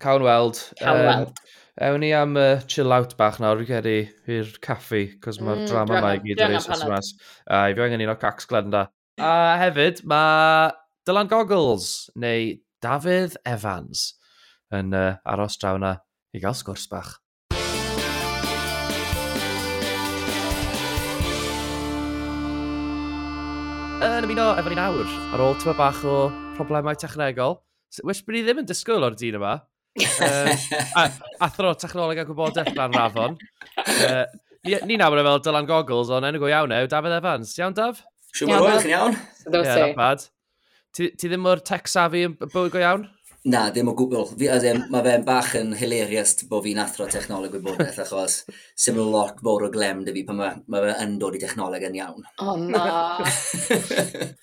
Cawn 0.00 0.22
weld. 0.24 0.62
Cawn 0.78 1.02
weld. 1.08 1.42
Ewn 1.80 2.02
ni 2.04 2.12
am 2.14 2.38
uh, 2.38 2.60
chill 2.70 2.92
out 2.94 3.16
bach 3.18 3.40
nawr 3.42 3.58
fi 3.60 3.66
geri 3.68 3.98
i'r 4.30 4.54
caffi, 4.62 5.02
cos 5.22 5.40
mae'r 5.40 5.62
mm, 5.64 5.68
drama 5.70 5.98
yma 5.98 6.14
i 6.16 6.22
gyd 6.22 6.44
o'r 6.44 6.56
eisoes 6.58 6.86
yma. 6.86 7.00
A 7.50 7.64
i 7.72 7.76
fi 7.76 7.84
angen 7.86 8.04
un 8.06 8.14
o 8.14 8.16
cacs 8.20 8.46
glenda. 8.50 8.86
A 9.20 9.34
hefyd, 9.60 10.04
mae 10.08 10.70
Dylan 11.08 11.30
Goggles, 11.30 11.90
neu 12.20 12.54
Dafydd 12.84 13.36
Evans 13.48 14.10
yn 14.74 14.94
uh, 14.94 15.18
aros 15.26 15.58
draw 15.58 15.78
yna 15.78 15.96
i 16.34 16.40
gael 16.42 16.54
sgwrs 16.54 16.86
bach. 16.90 17.16
Yn 24.00 24.24
ymuno 24.24 24.46
efo 24.56 24.70
ni 24.70 24.78
nawr, 24.78 25.10
ar 25.34 25.42
ôl 25.44 25.58
tyma 25.60 25.74
bach 25.76 26.04
o 26.08 26.14
problemau 26.56 26.96
technegol, 26.96 27.58
which 28.06 28.22
bod 28.24 28.38
ni 28.38 28.44
ddim 28.46 28.62
yn 28.62 28.70
disgwyl 28.70 29.04
o'r 29.08 29.18
dyn 29.18 29.40
yma. 29.40 29.58
um, 30.00 31.18
athro 31.42 31.74
technoleg 31.74 32.22
a 32.22 32.28
gwybodaeth 32.28 32.72
dan 32.78 32.94
rafon. 32.94 33.36
Uh, 33.82 34.24
ni, 34.64 34.78
ni 34.86 35.00
nawr 35.00 35.18
yn 35.20 35.26
fel 35.26 35.42
Dylan 35.44 35.68
Goggles, 35.68 36.14
ond 36.14 36.30
enw 36.30 36.40
go 36.40 36.48
iawn 36.48 36.72
ew, 36.78 36.88
Dafydd 36.88 37.18
Evans. 37.18 37.56
Iawn, 37.58 37.76
Daf? 37.76 38.04
Siw 38.30 38.48
mae'n 38.48 38.86
iawn. 38.86 39.18
Ie, 39.50 39.64
yeah, 39.66 39.90
bad. 39.98 40.28
Ti, 40.94 41.10
ti 41.18 41.28
ddim 41.28 41.44
o'r 41.50 41.60
tech 41.66 41.90
savvy 41.90 42.24
yn 42.28 42.38
bywyd 42.40 42.72
go 42.72 42.80
iawn? 42.80 43.08
Na, 43.48 43.70
ddim 43.72 43.88
o 43.88 43.94
gwbl. 43.96 44.26
Fi, 44.34 44.50
ddim, 44.60 44.82
mae 44.92 45.04
fe'n 45.06 45.24
bach 45.24 45.54
yn 45.56 45.72
hilarious 45.80 46.34
bod 46.50 46.66
fi'n 46.66 46.82
athro 46.82 47.06
technoleg 47.08 47.54
wybodaeth, 47.56 48.02
achos 48.04 48.42
sy'n 48.76 49.00
lot 49.00 49.40
fawr 49.40 49.68
o 49.68 49.72
glem 49.72 50.04
dy 50.04 50.12
fi 50.18 50.26
pan 50.28 50.40
mae, 50.42 50.60
mae 50.68 50.84
fe 50.84 50.98
yn 51.06 51.16
dod 51.22 51.38
i 51.38 51.40
technoleg 51.40 51.88
yn 51.88 51.96
iawn. 52.02 52.28
O 52.44 52.52
oh, 52.52 52.60
na. 52.60 52.84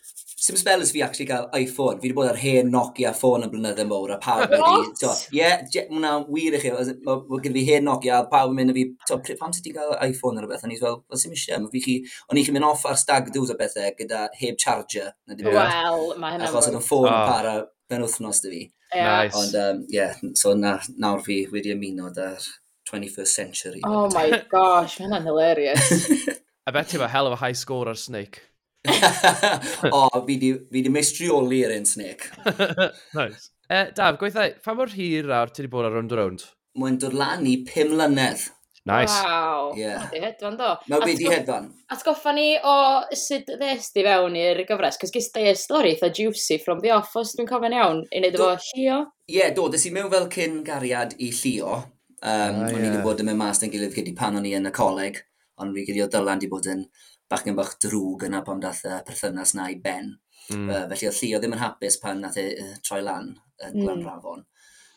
Sim 0.48 0.56
ys 0.56 0.92
fi 0.94 1.02
actually 1.02 1.26
cael 1.26 1.50
iPhone. 1.54 2.00
Fi 2.00 2.08
wedi 2.08 2.16
bod 2.16 2.30
ar 2.30 2.38
hen 2.40 2.70
Nokia 2.72 3.10
ffôn 3.18 3.44
yn 3.44 3.50
blynydde 3.52 3.84
mowr 3.90 4.14
a 4.14 4.18
pawb 4.22 4.54
wedi... 4.54 5.08
Ie, 5.36 5.42
yeah, 5.42 5.90
mwna 5.90 6.12
wir 6.30 6.56
i 6.56 6.62
chi. 6.62 6.72
Mae 7.04 7.42
gen 7.44 7.56
fi 7.58 7.64
hen 7.68 7.84
Nokia 7.90 8.22
a 8.22 8.28
pawb 8.32 8.54
yn 8.54 8.60
mynd 8.62 8.72
i 8.72 8.78
fi... 8.78 8.86
To, 9.10 9.18
pam 9.42 9.52
sydd 9.52 9.66
ti'n 9.66 9.76
cael 9.76 9.98
iPhone 10.08 10.40
ar 10.40 10.48
y 10.48 10.52
beth? 10.54 10.64
Ond 10.64 10.78
i 10.78 10.80
fel, 10.80 11.02
fel 11.10 11.24
sy'n 11.24 11.36
eisiau. 11.36 11.66
Mae 11.66 11.74
fi 11.74 11.84
chi... 11.84 11.98
O'n 12.30 12.40
i 12.40 12.46
chi'n 12.48 12.56
mynd 12.56 12.70
off 12.70 12.86
ar 12.88 13.02
stag 13.02 13.34
dŵs 13.36 13.52
a 13.52 13.58
bethau 13.60 13.92
gyda 13.98 14.24
heb 14.40 14.62
charger. 14.62 15.12
Wel, 15.34 16.08
mae 16.22 16.38
hynna... 16.38 16.48
Achos 16.48 16.70
oedd 16.70 16.80
yn 16.80 16.86
ffôn 16.86 17.10
oh. 17.10 17.28
para 17.28 17.58
ben 17.90 18.06
wythnos 18.06 18.46
dy 18.46 18.54
fi. 18.54 18.64
Nice. 19.04 19.36
Ond, 19.36 19.56
um, 19.56 19.86
yeah, 19.90 20.16
so 20.34 20.54
na, 20.54 20.78
nawr 20.98 21.22
fi 21.26 21.44
wedi 21.52 21.74
ymuno 21.76 22.12
da'r 22.16 22.44
21st 22.90 23.28
century. 23.28 23.82
Oh 23.86 24.08
my 24.14 24.44
gosh, 24.50 25.00
mae 25.00 25.08
hynna'n 25.08 25.28
hilarious. 25.28 26.08
I 26.68 26.72
bet 26.72 26.94
you 26.94 27.02
a 27.04 27.08
hell 27.08 27.28
of 27.28 27.34
a 27.34 27.42
high 27.42 27.54
score 27.54 27.88
ar 27.88 27.96
Snake. 27.96 28.42
o, 28.88 30.08
oh, 30.14 30.26
fi 30.26 30.38
di 30.40 30.90
meistrioli 30.92 31.64
ar 31.66 31.76
un 31.76 31.86
Snake. 31.86 32.32
nice. 33.20 33.50
Eh, 33.68 33.82
uh, 33.82 33.92
Daf, 33.96 34.20
gweithio, 34.20 34.48
pa 34.64 34.76
mor 34.76 34.92
hir 34.96 35.28
awr 35.28 35.52
ti 35.52 35.64
wedi 35.64 35.72
bod 35.72 35.88
ar 35.88 35.98
round 35.98 36.16
round? 36.16 36.46
Mae'n 36.80 37.00
dod 37.02 37.16
lan 37.18 37.48
i 37.50 37.58
5 37.68 37.92
mlynedd. 37.92 38.46
Nice. 38.88 39.12
Wow. 39.24 39.74
Yeah. 39.76 40.08
Di 40.12 40.22
hedfan 40.24 40.56
do. 40.56 40.70
Mae 40.88 41.04
wedi 41.04 41.28
hedfan. 41.28 41.66
Atgoffa 41.92 42.32
ni 42.32 42.54
o 42.64 42.76
sut 43.20 43.50
ddes 43.60 43.90
di 43.92 44.06
fewn 44.06 44.38
i'r 44.40 44.62
gyfres, 44.70 44.96
cos 45.02 45.12
gys 45.12 45.28
da 45.36 45.44
stori 45.60 45.92
eitha 45.92 46.08
juicy 46.08 46.56
from 46.64 46.80
the 46.86 46.94
off, 46.96 47.12
os 47.20 47.34
dwi'n 47.36 47.50
cofyn 47.50 47.76
iawn, 47.76 48.06
i 48.08 48.22
wneud 48.22 48.38
efo 48.40 48.54
Llio. 48.70 49.02
Ie, 49.28 49.42
yeah, 49.42 49.52
do, 49.56 49.68
dys 49.74 49.84
i 49.90 49.92
mewn 49.92 50.08
fel 50.14 50.30
cyn 50.32 50.62
gariad 50.68 51.18
i 51.20 51.34
Llio. 51.36 51.82
Um, 52.24 52.32
oh, 52.32 52.64
yeah. 52.64 52.72
O'n 52.72 52.80
i 52.80 52.86
wedi 52.88 53.04
bod 53.04 53.20
yn 53.22 53.28
mynd 53.28 53.42
mas 53.44 53.60
yn 53.68 53.74
gilydd 53.76 53.98
gyda 53.98 54.16
pan 54.18 54.40
o'n 54.40 54.48
i 54.48 54.56
yn 54.56 54.72
y 54.72 54.74
coleg, 54.80 55.20
ond 55.60 55.76
fi 55.76 55.84
gyda 55.90 56.08
dylan 56.16 56.40
wedi 56.40 56.52
bod 56.56 56.72
yn 56.72 56.88
bach 57.28 57.44
yn 57.44 57.60
bach 57.60 57.76
drwg 57.84 58.24
yna 58.30 58.40
pan 58.48 58.64
dath 58.64 58.86
y 58.88 59.02
perthynas 59.10 59.52
na 59.60 59.68
i 59.74 59.76
ben. 59.84 60.14
Mm. 60.48 60.70
Uh, 60.72 60.86
felly 60.94 61.12
oedd 61.12 61.20
Llio 61.20 61.44
ddim 61.44 61.58
yn 61.58 61.66
hapus 61.66 62.00
pan 62.00 62.24
nath 62.24 62.40
e 62.40 62.54
uh, 62.56 62.76
troi 62.88 63.04
lan 63.04 63.34
yn 63.36 63.68
uh, 63.68 63.82
Glan 63.82 64.00
mm. 64.00 64.08
Rafon. 64.08 64.48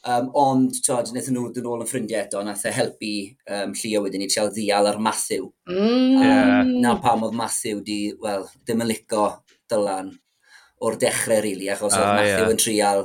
Um, 0.01 0.31
ond, 0.33 0.79
tod, 0.81 1.11
wnaethon 1.13 1.35
nhw 1.37 1.51
dyn 1.53 1.67
ôl 1.69 1.83
yn 1.85 1.89
ffrindiau 1.91 2.23
eto, 2.25 2.41
nath 2.45 2.63
e 2.65 2.73
helpu 2.73 3.13
um, 3.53 3.75
Llio 3.77 4.01
wedyn 4.07 4.23
ni 4.25 4.31
treol 4.33 4.49
ddial 4.55 4.89
ar 4.89 4.97
Matthew. 5.03 5.51
Mm. 5.69 5.77
Um, 5.77 6.23
yeah. 6.25 6.71
Na 6.87 6.95
pam 7.05 7.27
oedd 7.27 7.37
Matthew 7.37 7.83
di, 7.85 8.01
wel, 8.23 8.47
ddim 8.65 8.85
yn 8.87 8.89
lico 8.89 9.27
dylan 9.69 10.15
o'r 10.81 10.97
dechrau, 10.97 11.43
rili, 11.45 11.67
really, 11.67 11.73
achos 11.75 11.93
uh, 11.93 12.01
oedd 12.01 12.17
Matthew 12.17 12.47
yeah. 12.47 12.55
yn 12.55 12.63
trial 12.65 13.03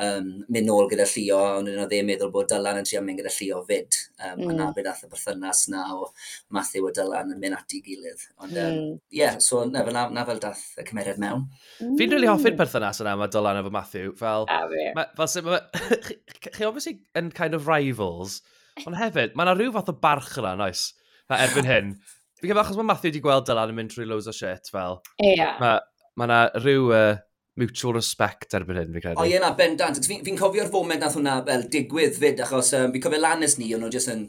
um, 0.00 0.28
mynd 0.48 0.68
nôl 0.68 0.88
gyda 0.90 1.04
Llio, 1.08 1.38
a 1.38 1.56
ond 1.58 1.68
nhw 1.68 1.84
ddim 1.88 2.06
meddwl 2.08 2.30
bod 2.32 2.48
Dylan 2.50 2.80
yn 2.80 2.86
trio 2.88 3.02
mynd 3.04 3.20
gyda 3.20 3.32
Llio 3.34 3.60
fyd. 3.68 3.98
Um, 4.18 4.38
mm. 4.38 4.52
A 4.52 4.56
na 4.56 4.68
beth 4.76 4.88
ath 4.92 5.02
y 5.06 5.10
berthynas 5.12 5.64
na 5.72 5.82
o 5.96 6.08
Matthew 6.54 6.88
a 6.88 6.94
Dylan 6.96 7.34
yn 7.34 7.42
mynd 7.42 7.58
at 7.58 7.76
ei 7.76 7.82
gilydd. 7.84 8.24
Ond 8.38 8.54
hmm. 8.54 8.56
ie, 8.56 8.62
mm. 8.62 8.86
um, 8.94 9.02
yeah, 9.18 9.36
so 9.42 9.64
na, 9.68 9.84
na, 9.88 10.06
na 10.14 10.24
fel 10.28 10.40
dath 10.42 10.64
y 10.80 10.86
cymeriad 10.88 11.20
mewn. 11.22 11.44
Mm. 11.82 11.98
Fi'n 12.00 12.16
rili 12.16 12.30
hoffi'r 12.30 12.54
mm. 12.54 12.62
berthynas 12.62 13.02
yna 13.04 13.18
mae 13.20 13.34
Dylan 13.34 13.60
efo 13.60 13.74
Matthew. 13.74 14.16
Fel, 14.20 14.48
a 14.48 14.62
fi. 14.72 14.88
Ma, 14.96 15.06
fel 15.20 15.30
sef, 15.34 15.46
ma, 15.48 15.60
chi 16.48 16.66
obviously 16.68 16.98
yn 17.18 17.30
kind 17.36 17.58
of 17.58 17.68
rivals, 17.70 18.40
ond 18.86 18.98
hefyd, 18.98 19.36
mae 19.36 19.48
yna 19.48 19.56
rhyw 19.58 19.76
fath 19.76 19.92
o 19.92 19.98
barch 20.00 20.34
yna, 20.40 20.56
noes, 20.60 20.88
na 21.30 21.42
erbyn 21.44 21.68
hyn. 21.68 21.94
Fi'n 22.40 22.50
cael 22.50 22.64
achos 22.64 22.78
mae 22.80 22.88
Matthew 22.88 23.12
wedi 23.12 23.22
gweld 23.22 23.44
Dylan 23.46 23.70
yn 23.70 23.76
mynd 23.78 23.92
trwy 23.92 24.08
loads 24.08 24.30
o 24.30 24.34
shit, 24.34 24.72
fel. 24.72 25.02
Ie. 25.20 25.36
Yeah. 25.36 25.60
Mae 25.62 25.78
ma 26.18 26.26
yna 26.28 26.40
rhyw 26.60 26.88
uh, 26.92 27.12
mutual 27.60 27.96
respect 27.98 28.54
erbyn 28.56 28.80
hyn, 28.80 28.94
fi'n 28.94 29.04
credu. 29.04 29.20
O, 29.20 29.28
ie 29.28 29.40
na, 29.42 29.52
bendant. 29.58 30.00
Fi'n 30.08 30.24
fi 30.24 30.34
cofio'r 30.38 30.70
foment 30.72 31.02
nath 31.04 31.18
hwnna 31.18 31.38
fel 31.48 31.66
digwydd 31.72 32.18
fyd, 32.18 32.42
achos 32.46 32.72
um, 32.78 32.92
fi'n 32.94 33.04
cofio 33.04 33.20
Lannis 33.22 33.58
ni, 33.60 33.72
o'n 33.76 33.84
nhw 33.84 33.92
jyst 33.92 34.12
yn... 34.14 34.26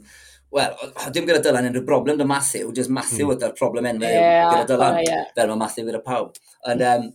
Wel, 0.54 0.74
dim 1.10 1.26
gyda 1.26 1.40
Dylan 1.42 1.66
unrhyw 1.66 1.82
broblem 1.88 2.20
dy 2.20 2.28
Matthew, 2.30 2.68
jyst 2.78 2.92
Matthew 2.94 3.26
mm. 3.26 3.32
ydy'r 3.40 3.56
problem 3.58 3.88
enw 3.90 4.04
yeah, 4.06 4.52
gyda 4.52 4.68
Dylan, 4.70 5.00
oh, 5.00 5.08
yeah. 5.08 5.24
fel 5.34 5.50
mae 5.50 5.62
Matthew 5.64 5.88
gyda 5.88 6.02
pawb. 6.06 6.36
And, 6.70 6.84
um, 6.86 7.08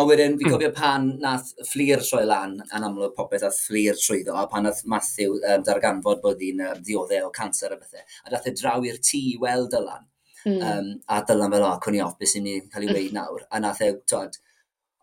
ond 0.00 0.08
wedyn, 0.08 0.38
fi'n 0.38 0.46
hmm. 0.46 0.54
cofio 0.54 0.70
pan 0.76 1.10
nath 1.20 1.50
fflir 1.68 2.00
troi 2.04 2.22
lan, 2.28 2.54
a'n 2.70 2.86
amlwg 2.88 3.12
popeth 3.18 3.44
nath 3.44 3.60
fflir 3.66 4.00
trwyddo, 4.00 4.32
a 4.36 4.46
pan 4.48 4.64
nath 4.64 4.80
Matthew 4.88 5.36
um, 5.42 5.66
darganfod 5.66 6.24
bod 6.24 6.40
hi'n 6.40 6.64
um, 6.70 6.80
ddioddau 6.84 7.28
o 7.28 7.30
cancer 7.36 7.72
a 7.72 7.78
bethau, 7.80 8.04
a 8.24 8.32
dath 8.32 8.48
e 8.48 8.54
draw 8.56 8.80
i'r 8.84 8.96
tŷ 9.10 9.22
i 9.34 9.36
weld 9.44 9.70
Dylan. 9.76 10.08
Mm. 10.46 10.58
Um, 10.70 10.90
a 11.12 11.20
Dylan 11.28 11.52
fel, 11.52 11.68
o, 11.68 11.76
cwn 11.84 12.00
i 12.00 12.02
off 12.04 12.16
beth 12.20 12.32
sy'n 12.32 12.44
ni'n 12.48 12.68
cael 12.72 12.88
ei 12.88 12.96
weid 12.96 13.16
nawr. 13.18 13.44
A 13.52 13.60
nath 13.60 13.84
e, 13.84 13.92
tod, 14.08 14.36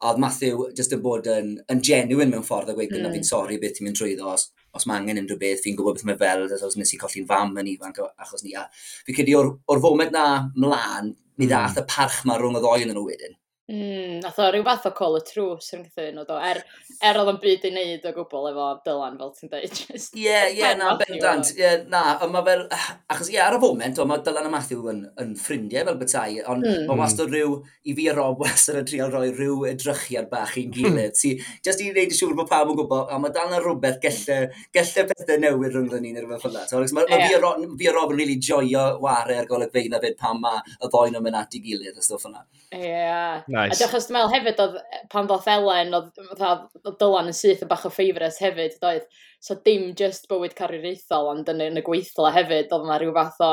A 0.04 0.12
oedd 0.12 0.20
Matthew 0.20 0.66
just 0.76 0.92
yn 0.96 1.02
bod 1.04 1.28
yn, 1.32 1.54
yn 1.72 1.82
genuine 1.88 2.28
mewn 2.34 2.44
ffordd 2.44 2.74
a 2.74 2.76
gweud 2.76 2.92
gyda 2.92 3.08
mm. 3.08 3.14
fi'n 3.16 3.28
sori 3.28 3.60
beth 3.62 3.78
ti'n 3.78 3.88
mynd 3.88 4.00
trwyddo 4.00 4.34
os, 4.34 4.50
os 4.76 4.86
mae 4.90 5.00
angen 5.00 5.22
unrhyw 5.22 5.40
beth, 5.40 5.62
fi'n 5.64 5.78
gwybod 5.80 5.96
beth 5.96 6.08
mae 6.10 6.20
fel, 6.20 6.44
os 6.52 6.76
nes 6.80 6.92
i 6.92 7.00
colli'n 7.00 7.30
fam 7.30 7.56
yn 7.62 7.70
ifanc 7.72 8.02
achos 8.04 8.44
ni. 8.44 8.52
A 8.60 8.66
fi'n 9.08 9.16
credu 9.16 9.38
o'r, 9.40 9.54
or 9.72 9.80
foment 9.86 10.12
na 10.12 10.26
mlaen, 10.60 11.14
mi 11.40 11.48
ddath 11.48 11.78
mm. 11.78 11.86
y 11.86 11.94
parch 11.96 12.20
ma 12.28 12.36
rhwng 12.36 12.60
y 12.60 12.64
ddoi 12.66 12.84
yn 12.84 12.92
nhw 12.92 13.06
wedyn. 13.08 13.40
Mm, 13.72 14.18
nath 14.20 14.42
o 14.44 14.50
rhyw 14.52 14.64
fath 14.68 14.90
o 14.90 14.92
call 14.92 15.14
y 15.16 15.22
trws 15.24 15.70
yn 15.78 15.86
gythyn 15.86 16.18
o 16.20 16.26
do, 16.28 16.36
er, 16.36 16.58
er 17.00 17.16
oedd 17.16 17.30
yn 17.32 17.38
byd 17.40 17.64
i 17.64 17.70
wneud 17.72 18.08
o 18.10 18.12
gwbl 18.18 18.50
efo 18.50 18.66
Dylan 18.84 19.14
fel 19.22 19.30
ti'n 19.38 19.52
dweud. 19.54 19.78
Ie, 20.20 20.34
ie, 20.58 20.72
na, 20.82 20.90
bendant. 21.00 21.52
Ie, 21.54 21.62
yeah, 21.62 21.78
na, 21.88 22.02
ond 22.26 22.34
mae 22.34 22.44
fel, 22.44 22.66
achos 23.14 23.30
ie, 23.32 23.38
ar 23.40 23.56
y 23.56 23.62
foment, 23.64 24.02
o, 24.04 24.06
mae 24.10 24.20
Dylan 24.26 24.50
a 24.50 24.52
Matthew 24.52 24.90
yn, 24.92 25.00
yn 25.24 25.32
ffrindiau 25.40 25.88
fel 25.88 26.00
bethau, 26.02 26.36
ond 26.52 26.68
mm. 26.68 26.90
mae 26.90 27.00
wastad 27.00 27.32
rhyw, 27.32 27.54
i 27.88 27.96
fi 27.96 28.10
a 28.12 28.18
Rob 28.18 28.44
wastad 28.44 28.82
yn 28.82 28.90
trial 28.90 29.14
rhoi 29.14 29.32
rhyw 29.32 29.64
edrychiad 29.72 30.28
bach 30.34 30.58
i'n 30.60 30.68
hmm. 30.68 30.76
gilydd. 30.76 31.16
si, 31.22 31.32
just 31.64 31.80
i 31.80 31.88
wneud 31.94 32.12
i 32.12 32.20
siŵr 32.20 32.36
bod 32.42 32.52
pawb 32.52 32.74
yn 32.76 32.82
gwybod, 32.82 33.16
a 33.16 33.22
mae 33.24 33.32
dal 33.32 33.48
na 33.48 33.64
rhywbeth 33.64 34.04
gallai, 34.04 34.42
gallai 34.76 35.08
pethau 35.14 35.40
newydd 35.40 35.80
rhwngddo 35.80 36.02
ni'n 36.04 36.20
yr 36.20 36.28
rhywbeth 36.28 36.44
fel 36.50 36.60
So, 36.68 36.84
Mae 37.00 37.08
yeah. 37.08 37.32
fi, 37.32 37.40
a, 37.40 37.72
fi 37.80 37.88
a 37.88 37.96
Rob 37.96 38.12
yn 38.12 38.20
really 38.20 38.36
joio 38.44 38.84
ware 39.04 39.40
ar 39.40 39.48
golygfeina 39.48 40.04
fyd 40.04 40.20
pan 40.20 40.44
mae 40.44 40.60
y 40.76 40.92
ddoen 40.92 41.16
yn 41.16 41.24
mynd 41.24 41.40
at 41.40 41.56
i 41.56 41.64
gilydd 41.64 41.96
y 41.96 42.04
stwff 42.04 42.28
yna. 42.28 42.44
Ie, 42.74 42.82
yeah. 42.90 43.53
Nice. 43.54 43.76
A 43.76 43.78
diolch 43.78 44.00
os 44.00 44.08
dwi'n 44.10 44.16
meddwl 44.18 44.32
hefyd 44.34 44.62
oedd 44.64 44.78
e, 44.82 45.00
pan 45.14 45.28
ddoth 45.30 45.50
Elen, 45.54 45.94
oedd 45.94 46.96
Dylan 46.98 47.30
yn 47.30 47.36
syth 47.38 47.62
yn 47.62 47.70
bach 47.70 47.84
o 47.86 47.92
ffeifres 47.94 48.40
hefyd, 48.42 48.80
doedd. 48.82 49.04
So 49.44 49.60
dim 49.68 49.92
just 50.00 50.26
bywyd 50.32 50.56
carwyrieithol, 50.58 51.30
ond 51.36 51.52
yn, 51.54 51.62
yn 51.68 51.78
y 51.78 51.84
gweithla 51.86 52.32
hefyd, 52.34 52.74
oedd 52.74 52.88
yna 52.88 52.98
rhyw 52.98 53.14
fath 53.14 53.44
o 53.46 53.52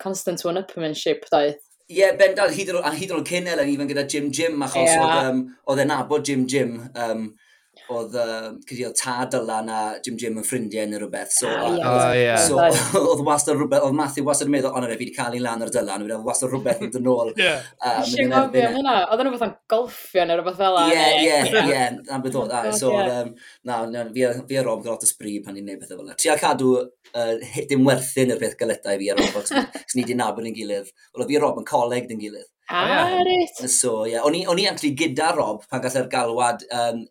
constant 0.00 0.46
one-upmanship, 0.48 1.28
doedd. 1.28 1.60
Ie, 1.90 1.98
yeah, 1.98 2.16
bendant, 2.16 2.54
hyd 2.56 2.72
yn 2.72 3.18
oed 3.18 3.28
cyn 3.28 3.50
Elen, 3.52 3.68
even 3.74 3.90
gyda 3.90 4.06
Jim 4.08 4.32
Jim, 4.32 4.56
achos 4.64 4.88
yeah. 4.88 5.04
oedd 5.04 5.34
um, 5.34 5.44
e'n 5.84 5.92
nabod 5.92 6.24
Jim 6.24 6.46
Jim, 6.48 6.78
um, 6.96 7.28
oedd, 7.92 8.14
uh, 8.18 8.48
cydi 8.68 8.86
tad 8.98 9.36
yla 9.38 9.58
na 9.66 9.78
Jim 10.04 10.16
Jim 10.20 10.38
yn 10.40 10.46
ffrindiau 10.46 10.88
neu 10.90 11.00
rhywbeth. 11.02 11.34
So, 11.36 11.50
ah. 11.50 11.68
Oh, 11.72 12.12
yeah. 12.16 12.40
so 12.40 12.58
oedd 13.12 13.24
wastad 13.26 13.58
rhywbeth, 13.58 13.84
oedd 13.86 13.96
Matthew 13.98 14.26
wastad 14.28 14.50
yn 14.50 14.56
meddwl, 14.56 14.72
ond 14.76 14.88
fi 14.88 14.96
wedi 14.96 15.14
cael 15.16 15.36
ei 15.36 15.42
lan 15.44 15.64
ar 15.66 15.72
dylan, 15.74 16.06
oedd 16.06 16.26
wastad 16.26 16.52
rhywbeth 16.52 16.84
yn 16.86 16.94
dyn 16.94 17.10
ôl. 17.12 17.32
yeah. 17.42 17.66
Um, 17.80 18.00
Siwgofio 18.08 18.70
hwnna, 18.76 18.96
oedd 19.08 19.24
yn 19.24 19.30
rhywbeth 19.30 19.46
yn 19.48 19.54
golffio 19.74 20.26
neu 20.28 20.40
rhywbeth 20.40 20.62
fel 20.62 20.80
Ie, 20.86 21.04
ie, 21.26 21.36
ie, 21.62 21.82
am 22.16 22.24
beth 22.24 22.40
oedd. 22.42 22.56
So, 22.78 22.94
na, 23.68 24.06
fi 24.14 24.60
a 24.60 24.64
Rob 24.66 24.82
gyda 24.82 24.94
lot 24.94 25.06
o 25.06 25.10
sbryd 25.10 25.46
pan 25.46 25.58
ni'n 25.58 25.68
neud 25.70 25.82
pethau 25.82 26.00
fel 26.00 26.08
yna. 26.08 26.18
Tri 26.20 26.38
cadw 26.42 26.72
dim 27.70 27.86
werthu 27.86 28.26
yr 28.26 28.40
peth 28.40 28.58
galetau 28.60 28.98
fi 29.02 29.12
a 29.12 29.18
Rob, 29.20 29.38
os 29.42 29.96
ni 29.98 30.06
di 30.08 30.16
nabod 30.18 30.48
yn 30.48 30.56
gilydd. 30.56 30.90
Oedd 31.16 31.30
fi 31.30 31.38
a 31.38 31.44
Rob 31.44 31.60
yn 31.62 31.68
coleg 31.68 32.10
yn 32.12 32.20
gilydd. 32.22 32.48
Ah, 32.72 33.10
oh, 33.10 33.24
yeah. 33.26 33.66
So, 33.66 34.06
ie. 34.06 34.14
Yeah. 34.14 34.24
O'n 34.24 34.60
i 34.60 34.68
actually 34.70 34.94
gyda 34.96 35.32
Rob 35.36 35.66
pan 35.68 35.82
gallai'r 35.84 36.06
e'r 36.06 36.12
galwad 36.12 36.64
um, 36.72 37.02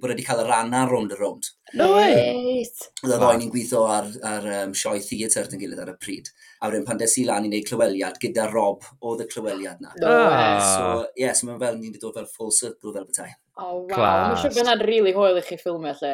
bod 0.00 0.10
wedi 0.10 0.24
cael 0.24 0.42
y 0.42 0.46
ranna 0.48 0.84
rownd 0.88 1.12
y 1.12 1.18
rownd. 1.18 1.50
No 1.76 1.90
way! 1.96 2.64
Oedd 3.04 3.14
y 3.14 3.18
oedd 3.18 3.40
ni'n 3.42 3.52
gweithio 3.52 3.84
ar, 3.90 4.08
ar 4.24 4.48
um, 4.62 4.74
sioe 4.78 5.02
theatr 5.04 5.52
yn 5.52 5.60
gilydd 5.60 5.82
ar 5.84 5.92
y 5.92 5.96
pryd. 6.00 6.30
A 6.60 6.70
wedyn 6.70 6.86
pan 6.88 7.00
des 7.00 7.16
i 7.20 7.26
lan 7.28 7.44
i 7.44 7.50
wneud 7.52 7.68
clyweliad 7.68 8.20
gyda 8.22 8.48
Rob 8.52 8.86
oedd 9.04 9.24
y 9.26 9.28
clyweliad 9.30 9.84
na. 9.84 9.92
No 10.00 10.12
way! 10.30 10.52
So, 10.64 10.84
yes, 11.04 11.16
yeah, 11.20 11.38
so 11.38 11.50
mae'n 11.50 11.62
fel 11.64 11.80
ni'n 11.80 11.98
dod 12.00 12.16
fel 12.16 12.30
full 12.38 12.54
circle 12.54 12.94
fel 12.96 13.08
bethau. 13.10 13.34
Oh, 13.54 13.84
wow. 13.86 14.32
Mae'n 14.32 14.38
siŵr 14.42 14.50
bod 14.50 14.60
yna'n 14.64 14.80
rili 14.82 14.96
really 14.98 15.12
hwyl 15.14 15.36
i 15.38 15.42
chi 15.46 15.54
ffilmio 15.60 15.92
lle. 16.00 16.08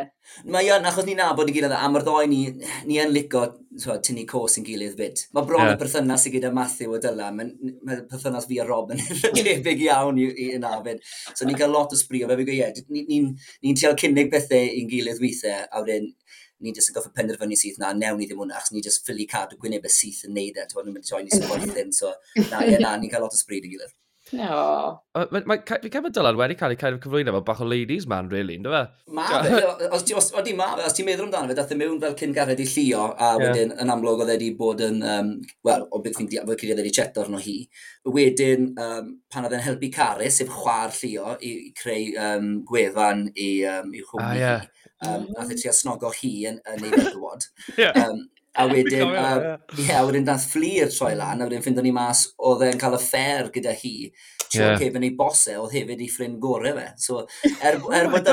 Mae 0.53 0.66
o'n, 0.74 0.84
achos 0.91 1.07
ni'n 1.07 1.16
nabod 1.22 1.49
i 1.49 1.55
gilydd, 1.57 1.72
a 1.72 1.86
mae'r 1.88 2.05
ddoi 2.05 2.26
ni, 2.28 2.41
ni 2.84 2.99
yn 3.01 3.14
licio 3.14 3.47
so, 3.80 3.95
tynnu 4.05 4.26
cos 4.28 4.59
yn 4.61 4.66
gilydd 4.66 4.99
byd. 4.99 5.22
Mae 5.32 5.49
bron 5.49 5.64
yeah. 5.64 5.72
y 5.72 5.80
perthynas 5.80 6.26
i 6.28 6.34
gyda 6.34 6.51
Matthew 6.53 6.93
o 6.99 7.01
dyla, 7.01 7.30
mae'n 7.32 7.78
ma 7.88 7.97
perthynas 8.11 8.45
fi 8.51 8.61
a 8.61 8.66
Rob 8.68 8.93
yn 8.93 9.01
debyg 9.38 9.86
iawn 9.86 10.20
i, 10.20 10.26
i 10.28 10.51
yna 10.59 10.74
fyd. 10.84 11.01
So 11.32 11.49
ni'n 11.49 11.57
cael 11.62 11.72
lot 11.72 11.97
o 11.97 12.01
sbrio, 12.01 12.28
fe 12.28 12.36
fi 12.43 12.47
gwe, 12.51 12.59
yeah, 12.59 12.76
ni'n 12.76 13.09
ni, 13.09 13.22
ni, 13.24 13.49
ni 13.64 13.72
teal 13.80 13.97
cynnig 14.05 14.28
bethau 14.34 14.76
i'n 14.76 14.93
gilydd 14.93 15.24
weithiau, 15.24 15.64
a 15.64 15.80
wedyn 15.80 16.12
ni'n 16.61 16.76
jyst 16.76 16.93
yn 16.93 16.99
goffa 16.99 17.14
penderfynu 17.16 17.57
syth 17.57 17.80
na, 17.80 17.95
newn 17.97 18.20
ni 18.20 18.28
ddim 18.28 18.43
hwnna, 18.43 18.61
achos 18.61 18.74
ni'n 18.74 18.84
jyst 18.84 19.07
ffili 19.07 19.24
cadw 19.30 19.57
gwyneb 19.61 19.88
y 19.88 19.93
syth 19.95 20.26
yn 20.28 20.36
neud 20.36 20.61
e, 20.61 20.66
ti'n 20.68 20.76
bod 20.76 20.91
nhw'n 20.91 20.99
mynd 20.99 21.09
i 21.16 21.24
ni 21.24 21.32
sy'n 21.32 21.49
gwaith 21.49 21.80
hyn, 21.80 21.97
so 21.97 22.12
na, 22.51 22.61
yeah, 22.68 22.76
na, 22.84 22.93
ni'n 23.01 23.12
cael 23.12 23.24
lot 23.24 23.32
o 23.32 23.41
sbryd 23.41 23.64
i 23.64 23.72
gilydd. 23.72 23.97
No. 24.37 25.01
Fi'n 25.16 25.91
cael 25.91 26.05
bod 26.05 26.14
Dylan 26.14 26.39
wedi 26.39 26.57
cael 26.59 26.74
ei 26.74 26.78
cael 26.81 26.97
ei 26.97 27.03
cyflwyno 27.03 27.35
fel 27.35 27.45
bach 27.47 27.62
o 27.64 27.66
ladies 27.66 28.07
man, 28.11 28.28
really, 28.31 28.57
ynddo 28.61 28.72
fe? 28.74 28.83
Ma, 29.16 29.26
os 29.97 30.05
ti'n 30.07 30.59
ma, 30.59 30.68
os 30.87 30.97
ti'n 30.97 31.09
meddwl 31.09 31.26
amdano 31.26 31.51
fe, 31.51 31.57
dath 31.59 31.74
e 31.74 31.78
mewn 31.78 32.01
fel 32.03 32.16
cyn 32.20 32.35
gared 32.37 32.62
i 32.62 32.66
llio, 32.68 33.09
a 33.11 33.33
yeah. 33.33 33.43
wedyn 33.43 33.74
yn 33.83 33.93
amlwg 33.95 34.24
oedd 34.24 34.33
wedi 34.35 34.51
bod 34.59 34.83
yn, 34.87 35.01
um, 35.14 35.33
wel, 35.66 35.87
o 35.91 36.03
beth 36.05 36.18
fi'n 36.20 36.31
diafod 36.31 36.62
cyd 36.62 36.78
wedi 36.78 36.95
cheto 37.01 37.24
arno 37.24 37.41
hi. 37.43 37.57
Wedyn, 38.18 38.70
um, 38.87 39.14
pan 39.33 39.49
oedd 39.49 39.57
yn 39.59 39.64
helpu 39.66 39.91
Caris, 39.95 40.41
sef 40.41 40.53
chwar 40.55 40.95
llio, 41.01 41.35
i, 41.41 41.55
i 41.70 41.72
creu 41.76 42.12
um, 42.28 42.53
gwefan 42.68 43.26
i, 43.35 43.51
um, 43.70 43.95
i 43.95 44.05
chwmni 44.05 44.28
ah, 44.28 44.37
yeah. 44.39 44.61
hi. 44.66 44.76
Um, 45.01 45.22
mm. 45.24 45.31
Nath 45.33 45.55
e 45.55 45.57
tri 45.57 45.70
asnogo 45.70 46.12
hi 46.12 46.35
yn, 46.51 46.61
yn 46.68 46.87
ei 46.87 46.93
feddwod. 46.93 47.49
yeah. 47.81 47.97
um, 48.05 48.28
A 48.59 48.66
wedyn, 48.66 49.12
a, 49.14 49.59
ie, 49.76 49.84
yeah, 49.86 50.01
a 50.01 50.07
wedyn 50.09 50.24
dath 50.26 50.48
fflir 50.51 50.90
troi 50.90 51.12
lan, 51.14 51.38
a 51.38 51.46
wedyn 51.46 51.62
ffindon 51.62 51.86
ni 51.86 51.92
mas, 51.94 52.24
oedd 52.42 52.64
e'n 52.66 52.80
cael 52.80 52.96
y 52.96 53.01
ffer 53.03 53.51
gyda 53.55 53.74
hi, 53.78 53.92
trwy 54.48 54.64
yeah. 54.64 54.80
cefn 54.80 55.07
ei 55.07 55.12
bose, 55.18 55.55
oedd 55.61 55.76
hefyd 55.76 56.03
ei 56.03 56.09
ffrind 56.11 56.40
gorau 56.42 56.74
fe. 56.80 56.88
So, 56.98 57.22
er, 57.53 57.78
oh 57.84 57.94
er 57.94 58.09
oh 58.09 58.16
bod 58.16 58.32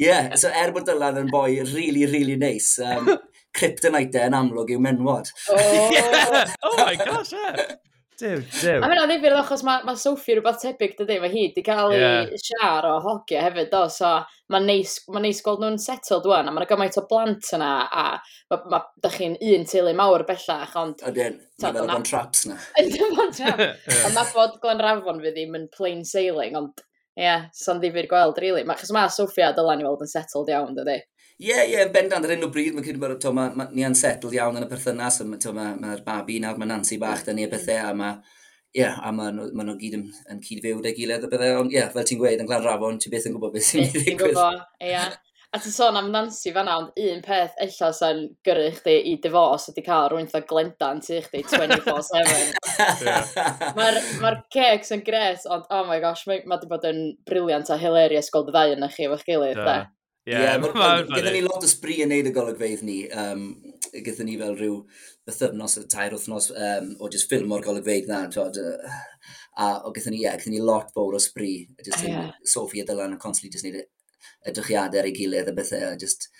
yeah, 0.00 0.32
so 0.34 0.50
er 0.50 0.74
bod 0.74 0.88
Dylan 0.90 1.20
yn 1.22 1.30
boi 1.30 1.60
really, 1.70 2.08
really 2.10 2.34
nice, 2.40 2.82
um, 2.82 3.12
kryptonite 3.56 4.18
e 4.18 4.26
yn 4.32 4.36
amlwg 4.40 4.74
yw 4.74 4.82
menwod. 4.82 5.30
Oh, 5.54 5.62
yeah. 5.94 6.50
oh 6.66 6.76
my 6.82 6.98
gosh, 6.98 7.34
yeah. 7.36 7.78
Dew, 8.20 8.42
dew. 8.60 8.78
A 8.78 8.88
mae'n 8.90 9.08
ddifur 9.08 9.34
achos 9.38 9.62
mae 9.66 9.82
ma 9.86 9.94
Sophie 9.98 10.36
rhywbeth 10.36 10.60
tebyg, 10.62 10.92
dydy, 10.98 11.16
mae 11.22 11.32
hi 11.32 11.46
wedi 11.46 11.64
cael 11.66 11.94
ei 11.94 12.02
yeah. 12.02 12.42
siar 12.44 12.86
o 12.86 12.92
hogia 13.02 13.40
hefyd, 13.46 13.70
do, 13.72 13.80
so 13.90 14.10
mae'n 14.52 14.68
neis, 14.68 14.98
ma 15.12 15.22
neis 15.24 15.40
gweld 15.44 15.62
nhw'n 15.62 15.80
settled 15.82 16.28
wan, 16.28 16.50
a 16.50 16.54
mae'n 16.54 16.68
gymaint 16.70 16.98
o 17.00 17.04
blant 17.10 17.50
yna, 17.56 17.70
a 17.88 18.04
mae 18.52 18.70
ma, 18.74 18.82
da 19.02 19.10
chi'n 19.14 19.38
un 19.40 19.66
teulu 19.68 19.94
mawr 19.98 20.26
bellach, 20.28 20.76
ond... 20.78 21.02
Ydyn, 21.08 21.40
mae'n 21.64 21.78
dod 21.78 21.94
o'n 21.96 22.06
traps 22.06 22.46
na. 22.50 22.58
Ydyn, 22.82 23.16
mae'n 23.16 23.36
traps. 23.38 23.88
Ond 24.06 24.18
mae 24.18 24.34
bod 24.36 24.58
Glen 24.62 24.84
Rafon 24.84 25.22
fi 25.24 25.32
ddim 25.32 25.56
yn 25.58 25.68
plain 25.72 26.04
sailing, 26.08 26.58
ond 26.60 26.84
ie, 27.16 27.24
yeah, 27.24 27.48
so'n 27.56 27.80
ddifur 27.80 28.08
gweld, 28.10 28.38
rili. 28.40 28.60
Really. 28.60 28.76
Achos 28.76 28.92
mae 28.94 29.10
Sophie 29.12 29.44
a 29.48 29.54
Dylan 29.56 29.82
i 29.82 29.88
weld 29.88 30.04
yn 30.04 30.12
settled 30.12 30.52
iawn, 30.52 30.76
dydy. 30.78 31.00
Ie, 31.40 31.48
yeah, 31.48 31.64
ie, 31.64 31.72
yeah, 31.76 31.88
bendant 31.94 32.26
ar 32.28 32.34
un 32.36 32.46
o 32.46 32.52
bryd, 32.52 32.76
mae'n 32.76 32.86
cyd 32.86 33.00
bod 33.02 33.26
ma, 33.34 33.48
ma, 33.56 33.66
ni 33.72 33.86
yn 33.86 33.96
settled 33.98 34.36
iawn 34.36 34.60
yn 34.60 34.66
y 34.66 34.70
perthynas, 34.70 35.22
mae'r 35.26 35.56
ma, 35.56 35.72
ma 35.80 35.96
babi 36.06 36.38
nawr, 36.42 36.60
mae 36.60 36.70
Nancy 36.70 37.00
bach, 37.02 37.24
da 37.26 37.34
ni 37.34 37.48
y 37.48 37.50
bethau, 37.50 37.90
a 37.90 37.96
mae 37.98 38.38
Ie, 38.72 38.80
yeah, 38.80 38.94
a 39.04 39.10
maen 39.12 39.34
nhw, 39.36 39.50
ma 39.52 39.66
nhw 39.68 39.74
gyd 39.76 39.98
yn, 39.98 40.06
yn 40.32 40.38
cyd-fyw 40.40 40.78
da'i 40.80 40.94
gilydd 40.96 41.26
a 41.26 41.28
bethau, 41.28 41.58
ond 41.60 41.74
ie, 41.74 41.76
yeah, 41.76 41.90
fel 41.92 42.06
ti'n 42.08 42.16
gweud, 42.22 42.40
yn 42.40 42.46
glan 42.48 42.62
rafon, 42.64 42.96
ti 43.02 43.10
beth 43.12 43.26
yn 43.28 43.34
gwybod 43.34 43.52
beth 43.52 43.66
sy'n 43.66 43.82
mynd 43.82 43.98
i 43.98 44.04
ddigwydd. 44.06 44.38
Ie, 44.88 45.02
A 45.52 45.58
ti'n 45.60 45.74
sôn 45.74 45.98
am 46.00 46.06
Nancy 46.08 46.48
fan 46.56 46.68
ond 46.72 46.94
un 46.96 47.18
peth 47.20 47.58
ella 47.60 47.88
sy'n 47.92 48.22
gyrru 48.46 48.70
chdi 48.78 48.94
i 49.10 49.18
divorce 49.20 49.68
ydy 49.68 49.82
cael 49.84 50.06
rwy'n 50.08 50.30
dda 50.30 50.40
glendan 50.48 51.02
ti 51.04 51.18
chdi 51.26 51.42
24-7. 51.50 52.54
Mae'r 53.76 53.98
ma, 54.22 54.30
r, 54.30 54.38
cakes 54.54 54.94
yn 54.96 55.02
gres, 55.04 55.44
ond 55.44 55.68
oh 55.68 55.82
my 55.90 55.98
gosh, 56.00 56.24
mae 56.24 56.40
wedi 56.40 56.70
bod 56.70 56.86
yn 56.88 57.02
briliant 57.28 57.68
a 57.68 57.76
hilarious 57.76 58.32
gweld 58.32 58.48
y 58.48 58.56
ddau 58.56 58.72
yna 58.78 58.88
chi 58.94 59.04
efo'ch 59.04 59.26
gilydd, 59.28 59.60
da. 59.60 59.76
Yeah, 60.24 60.56
yeah 60.56 61.02
gyda 61.08 61.32
ni 61.34 61.40
lot 61.42 61.64
o 61.64 61.68
sbri 61.70 61.96
yn 62.04 62.12
neud 62.12 62.28
y 62.30 62.34
golygfeidd 62.34 62.84
ni. 62.86 62.98
Um, 63.10 63.48
gyda 63.92 64.26
ni 64.26 64.36
fel 64.38 64.54
rhyw 64.54 64.76
bythyrnos, 65.26 65.80
tair 65.90 66.14
wythnos 66.14 66.50
um, 66.54 66.92
o 67.02 67.10
just 67.10 67.30
ffilm 67.30 67.54
o'r 67.56 67.64
golygfeidd 67.64 68.10
na. 68.10 68.22
Twod, 68.30 68.60
uh, 68.62 69.00
a 69.58 69.72
o 69.88 69.92
gyda 69.96 70.14
ni, 70.14 70.22
yeah, 70.22 70.38
gyda 70.38 70.54
ni 70.54 70.62
lot 70.62 70.94
fawr 70.94 71.18
o 71.18 71.22
sbri. 71.22 71.54
Just, 71.82 72.06
yeah. 72.06 72.30
Sophie 72.46 72.84
a 72.84 72.88
Dylan 72.88 73.16
yn 73.16 73.22
constantly 73.22 73.52
just 73.56 73.66
neud 73.66 73.82
edrychiadau 74.46 75.02
ar 75.02 75.10
ei 75.10 75.16
gilydd 75.16 75.50
a 75.50 75.56
bethau. 75.58 75.98
Just, 75.98 76.30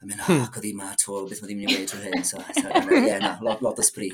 a 0.00 0.08
mynd, 0.08 0.24
oh, 0.24 0.42
ac 0.46 0.56
oedd 0.60 0.72
ma 0.76 0.90
to, 1.00 1.20
beth 1.28 1.44
mae 1.44 1.52
ddim 1.52 1.62
yn 1.62 1.68
ei 1.68 1.76
wneud 1.76 1.92
trwy 1.92 2.08
hyn. 2.08 2.26
So, 2.28 2.40
ie, 2.40 3.04
yeah, 3.04 3.20
na, 3.20 3.36
lot, 3.44 3.60
lot 3.64 3.80
o 3.80 3.84
sbri. 3.84 4.10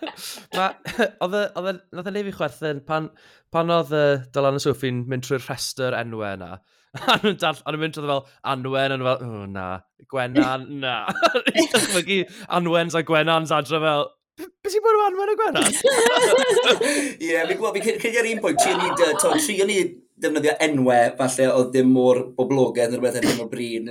Ma, 0.56 0.72
oedd 1.24 1.38
y, 1.38 1.46
oedd 1.60 2.08
y, 2.08 2.12
lefi 2.16 2.36
chwerthin, 2.36 2.82
pan, 2.88 3.12
pan 3.52 3.72
oedd 3.72 3.92
Dylan 4.32 4.56
a 4.56 4.64
Sophie'n 4.64 5.04
mynd 5.08 5.24
trwy'r 5.28 5.44
rhestr 5.44 5.96
enwau 5.96 6.36
yna, 6.36 6.54
a 7.08 7.14
nhw'n 7.22 7.38
dall, 7.40 7.60
a 7.64 7.72
nhw'n 7.72 7.80
mynd 7.80 7.94
trwy 7.96 8.08
fel 8.10 8.24
Anwen, 8.52 8.92
a 8.92 8.96
nhw'n 8.98 9.06
fel, 9.08 9.22
oh 9.24 9.46
na, 9.48 9.68
Gwenan, 10.12 10.66
na. 10.82 10.96
I 11.56 11.64
ddechmygu 11.72 12.18
Anwens 12.58 12.96
a 12.98 13.02
Gwenans 13.08 13.54
adre 13.56 13.80
fel, 13.80 14.10
Beth 14.42 14.72
sy'n 14.74 14.84
bod 14.84 14.98
o 14.98 15.06
Anwen 15.06 15.32
a 15.32 15.36
Gwenan? 15.40 15.72
Ie, 15.72 17.32
fi'n 17.32 17.56
gwybod, 17.56 17.80
fi'n 17.80 18.00
credu 18.02 18.20
ar 18.20 18.28
un 18.28 18.42
pwynt, 18.44 18.60
ti'n 18.60 18.80
ni, 18.82 18.92
tri 19.00 19.40
trio 19.40 19.68
ni 19.68 19.78
defnyddio 20.22 20.54
enwau, 20.68 21.14
falle, 21.18 21.48
oedd 21.56 21.72
ddim 21.72 21.92
mor 21.96 22.20
boblogaidd 22.36 22.92
neu 22.92 23.00
rhywbeth 23.00 23.18
yn 23.22 23.26
ddim 23.26 23.44
o 23.44 23.48
bryd. 23.50 23.88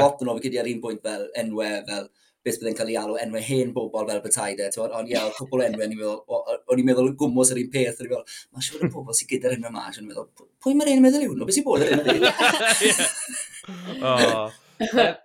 Lot 0.00 0.24
yn 0.24 0.32
o, 0.32 0.36
fi'n 0.38 0.46
credu 0.46 0.62
ar 0.62 0.70
un 0.72 0.80
pwynt 0.84 1.04
fel 1.04 1.28
enwau, 1.44 1.76
fel, 1.90 2.08
beth 2.44 2.58
byddai'n 2.60 2.76
cael 2.78 2.90
ei 2.92 2.98
alw 3.00 3.16
enwau 3.22 3.42
hen 3.44 3.72
bobl 3.76 4.06
fel 4.10 4.22
bethau 4.24 4.52
e, 4.52 4.68
ond 4.84 5.08
ie, 5.08 5.14
yeah, 5.14 5.30
cwpl 5.38 5.64
enwau, 5.64 5.86
o'n 6.28 6.80
i'n 6.80 6.88
meddwl, 6.88 7.08
o'n 7.08 7.18
gwmwys 7.20 7.50
yr 7.54 7.62
un 7.62 7.70
peth, 7.72 7.98
o'n 8.00 8.06
i'n 8.06 8.12
meddwl, 8.12 8.26
mae 8.52 8.62
siwr 8.66 8.84
y 8.84 8.90
bobl 8.92 9.16
sy'n 9.16 9.30
gyda'r 9.32 9.56
enwau 9.56 9.72
mas, 9.74 9.96
o'n 9.96 10.04
i'n 10.04 10.10
meddwl, 10.12 10.28
pwy 10.64 10.72
mae'r 10.76 10.90
enwau 10.92 11.06
meddwl 11.06 11.26
yw? 11.28 11.34
Nhw, 11.38 11.46
beth 11.48 11.56
sy'n 11.58 11.66
bod 11.68 11.84
yr 11.84 11.90
enwau 11.98 12.14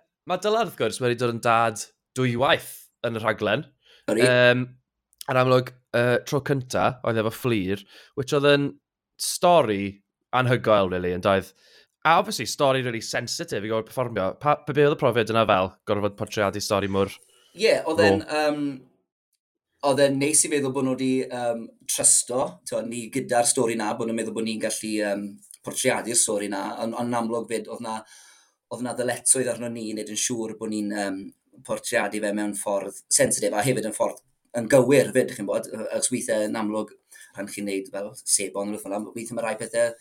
Mae 0.30 0.38
Dylan, 0.44 0.68
wrth 0.68 0.78
gwrs, 0.78 1.00
wedi 1.02 1.16
dod 1.18 1.34
yn 1.34 1.42
dad 1.44 1.80
dwy 2.16 2.36
waith 2.40 2.72
yn 3.06 3.16
y 3.18 3.22
rhaglen. 3.22 3.64
Um, 4.10 4.60
yn 5.30 5.40
amlwg, 5.40 5.72
uh, 5.96 6.18
tro 6.28 6.40
cynta, 6.46 6.84
oedd 7.06 7.20
efo 7.22 7.32
fflir, 7.34 7.82
which 8.18 8.34
oedd 8.36 8.48
yn 8.50 8.68
stori 9.20 9.82
anhygoel, 10.36 10.90
really, 10.92 11.12
yn 11.16 11.24
doedd. 11.24 11.50
A 12.04 12.18
obviously, 12.18 12.46
stori 12.48 12.80
really 12.82 13.02
sensitive 13.04 13.66
i 13.66 13.68
gorfod 13.68 13.90
performio. 13.90 14.30
Pa, 14.40 14.54
pa 14.64 14.72
be 14.72 14.86
oedd 14.86 14.96
y 14.96 15.00
profiad 15.00 15.32
yna 15.34 15.42
fel, 15.48 15.74
gorfod 15.88 16.14
portreadu 16.16 16.62
stori 16.64 16.88
mwr? 16.88 17.12
Ie, 17.52 17.66
yeah, 17.66 17.82
oedd 17.90 18.00
e'n... 18.06 18.22
Um, 18.40 18.62
oedd 19.88 20.00
e'n 20.04 20.16
neis 20.20 20.40
i 20.44 20.50
feddwl 20.52 20.72
bod 20.76 20.86
nhw 20.86 20.94
wedi 20.94 21.12
um, 21.36 21.66
trysto, 21.88 22.40
to, 22.68 22.80
ni 22.84 23.06
gyda'r 23.12 23.48
stori 23.48 23.76
na, 23.80 23.90
bod 23.96 24.08
nhw'n 24.08 24.18
meddwl 24.18 24.36
bod 24.36 24.44
ni'n 24.44 24.60
gallu 24.60 24.90
um, 25.10 25.26
portreadu'r 25.64 26.18
stori 26.20 26.48
na, 26.52 26.62
ond 26.84 26.96
on 27.00 27.16
amlwg 27.20 27.46
fyd, 27.52 27.68
oedd 27.72 27.84
na, 27.84 27.98
oedd 28.72 28.84
na 28.84 28.96
ddyletswydd 28.96 29.52
arno 29.54 29.70
ni, 29.72 29.86
wneud 29.94 30.12
yn 30.12 30.20
siŵr 30.24 30.56
bod 30.60 30.72
ni'n 30.72 30.92
um, 31.04 31.20
portreadu 31.64 32.20
fe 32.24 32.32
mewn 32.36 32.56
ffordd 32.56 33.00
sensitif, 33.12 33.56
a 33.56 33.64
hefyd 33.64 33.88
yn 33.88 33.96
ffordd 33.96 34.20
yn 34.56 34.68
gywir 34.72 35.12
fyd, 35.16 35.32
chi'n 35.36 35.48
bod, 35.48 35.68
ac 35.96 36.08
weithiau 36.12 36.48
yn 36.48 36.60
amlwg, 36.60 36.92
pan 37.36 37.48
chi'n 37.48 37.68
neud 37.68 37.88
fel 37.92 38.12
sebon, 38.20 38.76
weithiau 38.76 39.36
mae 39.36 39.48
rai 39.48 39.56
pethau 39.60 39.92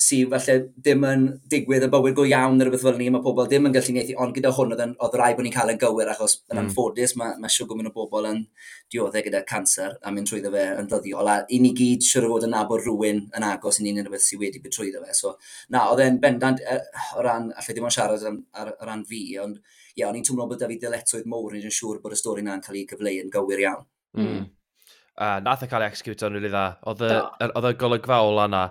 sydd 0.00 0.30
falle 0.32 0.54
ddim 0.80 1.04
yn 1.04 1.24
digwydd 1.52 1.84
y 1.84 1.88
bywyd 1.92 2.14
go 2.16 2.24
iawn 2.28 2.56
neu 2.56 2.66
rhywbeth 2.66 2.84
fel 2.86 2.98
ni, 2.98 3.08
mae 3.12 3.22
pobl 3.24 3.48
ddim 3.48 3.68
yn 3.68 3.74
gallu 3.74 3.94
neithu, 3.96 4.14
ond 4.24 4.34
gyda 4.36 4.52
hwn 4.56 4.74
oedd, 4.76 4.94
oedd 5.06 5.16
rai 5.20 5.30
bod 5.36 5.46
ni'n 5.46 5.54
cael 5.54 5.72
yn 5.74 5.80
gywir, 5.80 6.10
achos 6.12 6.38
yn 6.48 6.56
mm. 6.56 6.62
anffodus 6.62 7.14
mae, 7.20 7.34
mae 7.42 7.52
siw 7.52 7.66
gwmyn 7.68 7.90
o 7.90 7.92
bobl 7.94 8.28
yn 8.30 8.40
dioddau 8.92 9.24
gyda 9.26 9.42
cancer 9.48 9.98
a 10.00 10.12
mynd 10.14 10.30
trwyddo 10.30 10.52
fe 10.54 10.64
yn 10.80 10.88
ddyddiol, 10.90 11.28
a 11.32 11.36
i 11.52 11.60
ni 11.62 11.72
gyd 11.76 12.06
siwr 12.06 12.28
o 12.28 12.32
fod 12.34 12.46
yn 12.48 12.54
nabod 12.56 12.84
rhywun 12.84 13.26
yn 13.36 13.48
agos 13.50 13.80
i 13.80 13.86
ni'n 13.86 14.00
rhywbeth 14.00 14.24
sydd 14.24 14.40
wedi 14.44 14.62
bydd 14.64 14.76
trwyddo 14.78 15.04
fe. 15.04 15.16
So, 15.18 15.34
na, 15.74 15.84
oedd 15.92 16.04
e'n 16.06 16.20
bendant 16.22 16.64
er, 16.64 16.86
o 17.18 17.26
ran, 17.26 17.50
allai 17.52 17.76
ddim 17.76 17.90
ond 17.90 17.96
siarad 17.96 18.24
ar, 18.30 18.40
ar, 18.62 18.72
ar 18.78 18.90
ran 18.92 19.04
fi, 19.08 19.24
ond 19.42 19.60
ie, 19.96 20.06
o'n 20.06 20.16
i'n 20.16 20.24
twmlo 20.26 20.48
bod 20.48 20.62
da 20.62 20.70
fi 20.70 20.78
dyletoedd 20.80 21.28
mowr, 21.28 21.58
yn 21.58 21.76
siŵr 21.76 22.00
bod 22.00 22.16
y 22.16 22.20
stori 22.20 22.46
na'n 22.46 22.64
cael 22.64 22.80
ei 22.80 22.88
gyfleu 22.88 23.20
yn 23.20 23.32
gywir 23.34 23.66
iawn. 23.66 23.86
Mm. 24.16 24.48
Uh, 25.20 25.36
nath 25.44 25.66
e 25.66 25.68
cael 25.68 25.84
ei 25.84 25.92
execute 25.92 26.24
o'n 26.24 26.38
rili 26.38 26.48
dda. 26.48 26.64
Oedd 26.88 27.66
y 27.68 27.74
golygfa 27.80 28.22
ola 28.24 28.46
na, 28.48 28.62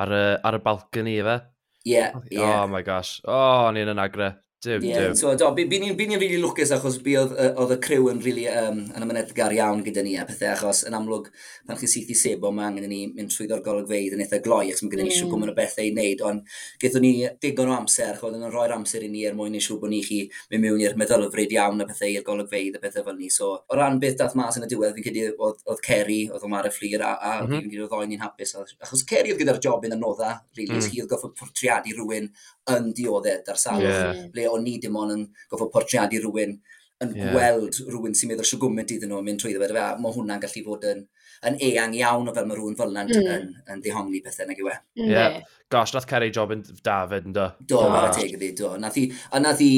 ar 0.00 0.12
y, 0.16 0.22
ar 0.48 0.56
y 0.58 0.62
balcony 0.64 1.16
efe. 1.22 1.36
Ie, 1.84 1.94
yeah, 1.94 2.16
ie. 2.28 2.38
Yeah. 2.38 2.62
Oh 2.64 2.68
my 2.70 2.82
gosh. 2.86 3.20
Oh, 3.24 3.68
ni'n 3.74 3.92
yn 3.94 4.02
agre. 4.02 4.34
Dyw, 4.60 4.82
yeah, 4.84 5.06
dyw. 5.08 5.16
So, 5.16 5.30
do, 5.40 5.46
bu 5.56 5.64
ni'n 5.64 5.94
rili 5.96 6.18
really 6.20 6.38
lwcus 6.42 6.68
achos 6.76 6.98
bu 7.00 7.14
oedd 7.16 7.70
y 7.72 7.76
criw 7.80 8.10
yn 8.10 8.18
really, 8.20 8.42
um, 8.52 8.82
yn 8.92 9.04
ymwneudgar 9.06 9.54
iawn 9.56 9.80
gyda 9.86 10.02
ni 10.04 10.18
a 10.20 10.26
pethau, 10.28 10.50
achos 10.52 10.82
yn 10.84 10.96
amlwg 10.98 11.30
pan 11.64 11.78
chi'n 11.80 11.88
syth 11.88 12.10
i 12.12 12.16
sebo, 12.20 12.50
mae 12.52 12.66
angen 12.68 12.84
ni 12.92 12.98
mynd 13.08 13.32
trwyddo'r 13.32 13.62
golygfeidd 13.64 14.18
yn 14.18 14.20
eitha 14.26 14.42
gloi, 14.44 14.66
achos 14.68 14.84
mae 14.84 14.92
gyda 14.92 15.06
ni 15.06 15.14
mm. 15.14 15.16
siw 15.16 15.30
gwmwn 15.30 15.52
o 15.52 15.54
bethau 15.56 15.88
i 15.88 15.94
wneud, 15.94 16.24
ond 16.28 16.52
gyda 16.84 17.00
ni 17.00 17.12
digon 17.40 17.72
o 17.72 17.78
amser, 17.78 18.18
achos 18.18 18.36
yn 18.36 18.44
rhoi'r 18.50 18.74
amser 18.76 19.06
i 19.06 19.08
ni 19.14 19.24
er 19.30 19.38
mwyn 19.38 19.56
i 19.56 19.62
siw 19.64 19.78
bod 19.80 19.94
ni 19.94 20.02
chi 20.04 20.20
mynd 20.52 20.66
mewn 20.66 20.84
i'r 20.84 20.98
meddylfryd 21.00 21.56
iawn 21.56 21.80
a 21.80 21.88
pethau 21.88 22.12
i'r 22.18 22.28
golygfeidd 22.28 22.76
a 22.76 22.84
pethau 22.84 23.08
fel 23.08 23.16
ni. 23.16 23.32
So, 23.32 23.54
o 23.64 23.80
ran 23.80 23.96
beth 24.04 24.20
dath 24.20 24.36
mas 24.36 24.60
yn 24.60 24.68
y 24.68 24.70
diwedd, 24.74 24.92
fi'n 24.98 25.08
credu 25.08 25.26
oedd 25.40 25.64
oedd 25.72 25.80
Kerry 25.88 26.20
oedd 26.28 26.44
Omar 26.44 26.68
y 26.68 26.74
Fflir, 26.76 27.00
a, 27.00 27.16
a 27.16 27.32
mm 27.38 27.46
-hmm. 27.46 27.56
fi'n 27.56 27.64
mhm. 27.64 27.72
credu 27.72 27.88
oedd 27.88 27.98
oen 28.02 28.14
i'n 28.18 28.28
hapus, 28.28 28.56
achos 28.60 29.08
Kerry 29.08 29.32
oedd 29.32 29.40
gyda'r 29.40 29.64
job 29.64 29.88
yn 29.88 29.96
anodda, 29.96 30.36
really, 30.58 30.76
mm. 30.76 30.92
hi 30.92 31.00
oedd 31.00 31.14
goffa 31.14 31.32
portreadu 31.40 31.96
rhywun 31.96 32.28
yn 32.70 32.92
dioddau 32.94 33.52
ar 33.54 33.58
salwch, 33.58 33.88
yeah. 33.88 34.24
ble 34.34 34.49
o'n 34.56 34.66
ni 34.66 34.76
dim 34.82 34.98
ond 35.00 35.16
yn 35.16 35.24
gofod 35.52 35.72
portreadu 35.74 36.20
rhywun 36.22 36.58
yn 37.00 37.14
yeah. 37.16 37.32
gweld 37.32 37.78
rhywun 37.88 38.16
sy'n 38.16 38.30
meddwl 38.30 38.46
sy'n 38.46 38.60
gwmynt 38.60 38.92
iddyn 38.92 39.10
nhw 39.12 39.22
yn 39.22 39.26
mynd 39.30 39.40
trwyddo 39.40 39.62
fe, 39.62 39.70
e, 39.72 39.86
mae 40.02 40.14
hwnna'n 40.16 40.42
gallu 40.42 40.62
fod 40.66 40.84
yn, 40.90 41.00
yn 41.48 41.56
eang 41.70 41.96
iawn 41.96 42.28
o 42.28 42.34
fel 42.36 42.48
mae 42.48 42.58
rhywun 42.58 42.76
fel 42.76 42.92
yna'n 42.92 43.08
mm. 43.08 43.30
yn, 43.36 43.46
yn 43.72 43.80
ddehongli 43.84 44.20
pethau 44.26 44.50
nag 44.50 44.60
yw 44.60 44.68
e. 44.68 44.76
Yeah. 45.06 45.38
Gosh, 45.72 45.94
nath 45.96 46.08
Kerry 46.10 46.28
job 46.34 46.52
yn 46.52 46.64
David 46.84 47.30
yn 47.30 47.36
do. 47.36 47.48
Do, 47.64 47.80
ah. 47.86 47.96
ar 48.02 48.10
y 48.10 48.14
teg 48.18 48.36
i 48.36 48.52
do. 48.58 48.74
Nath 48.82 48.98
i, 49.00 49.06
a 49.32 49.40
nath 49.40 49.62
i, 49.64 49.70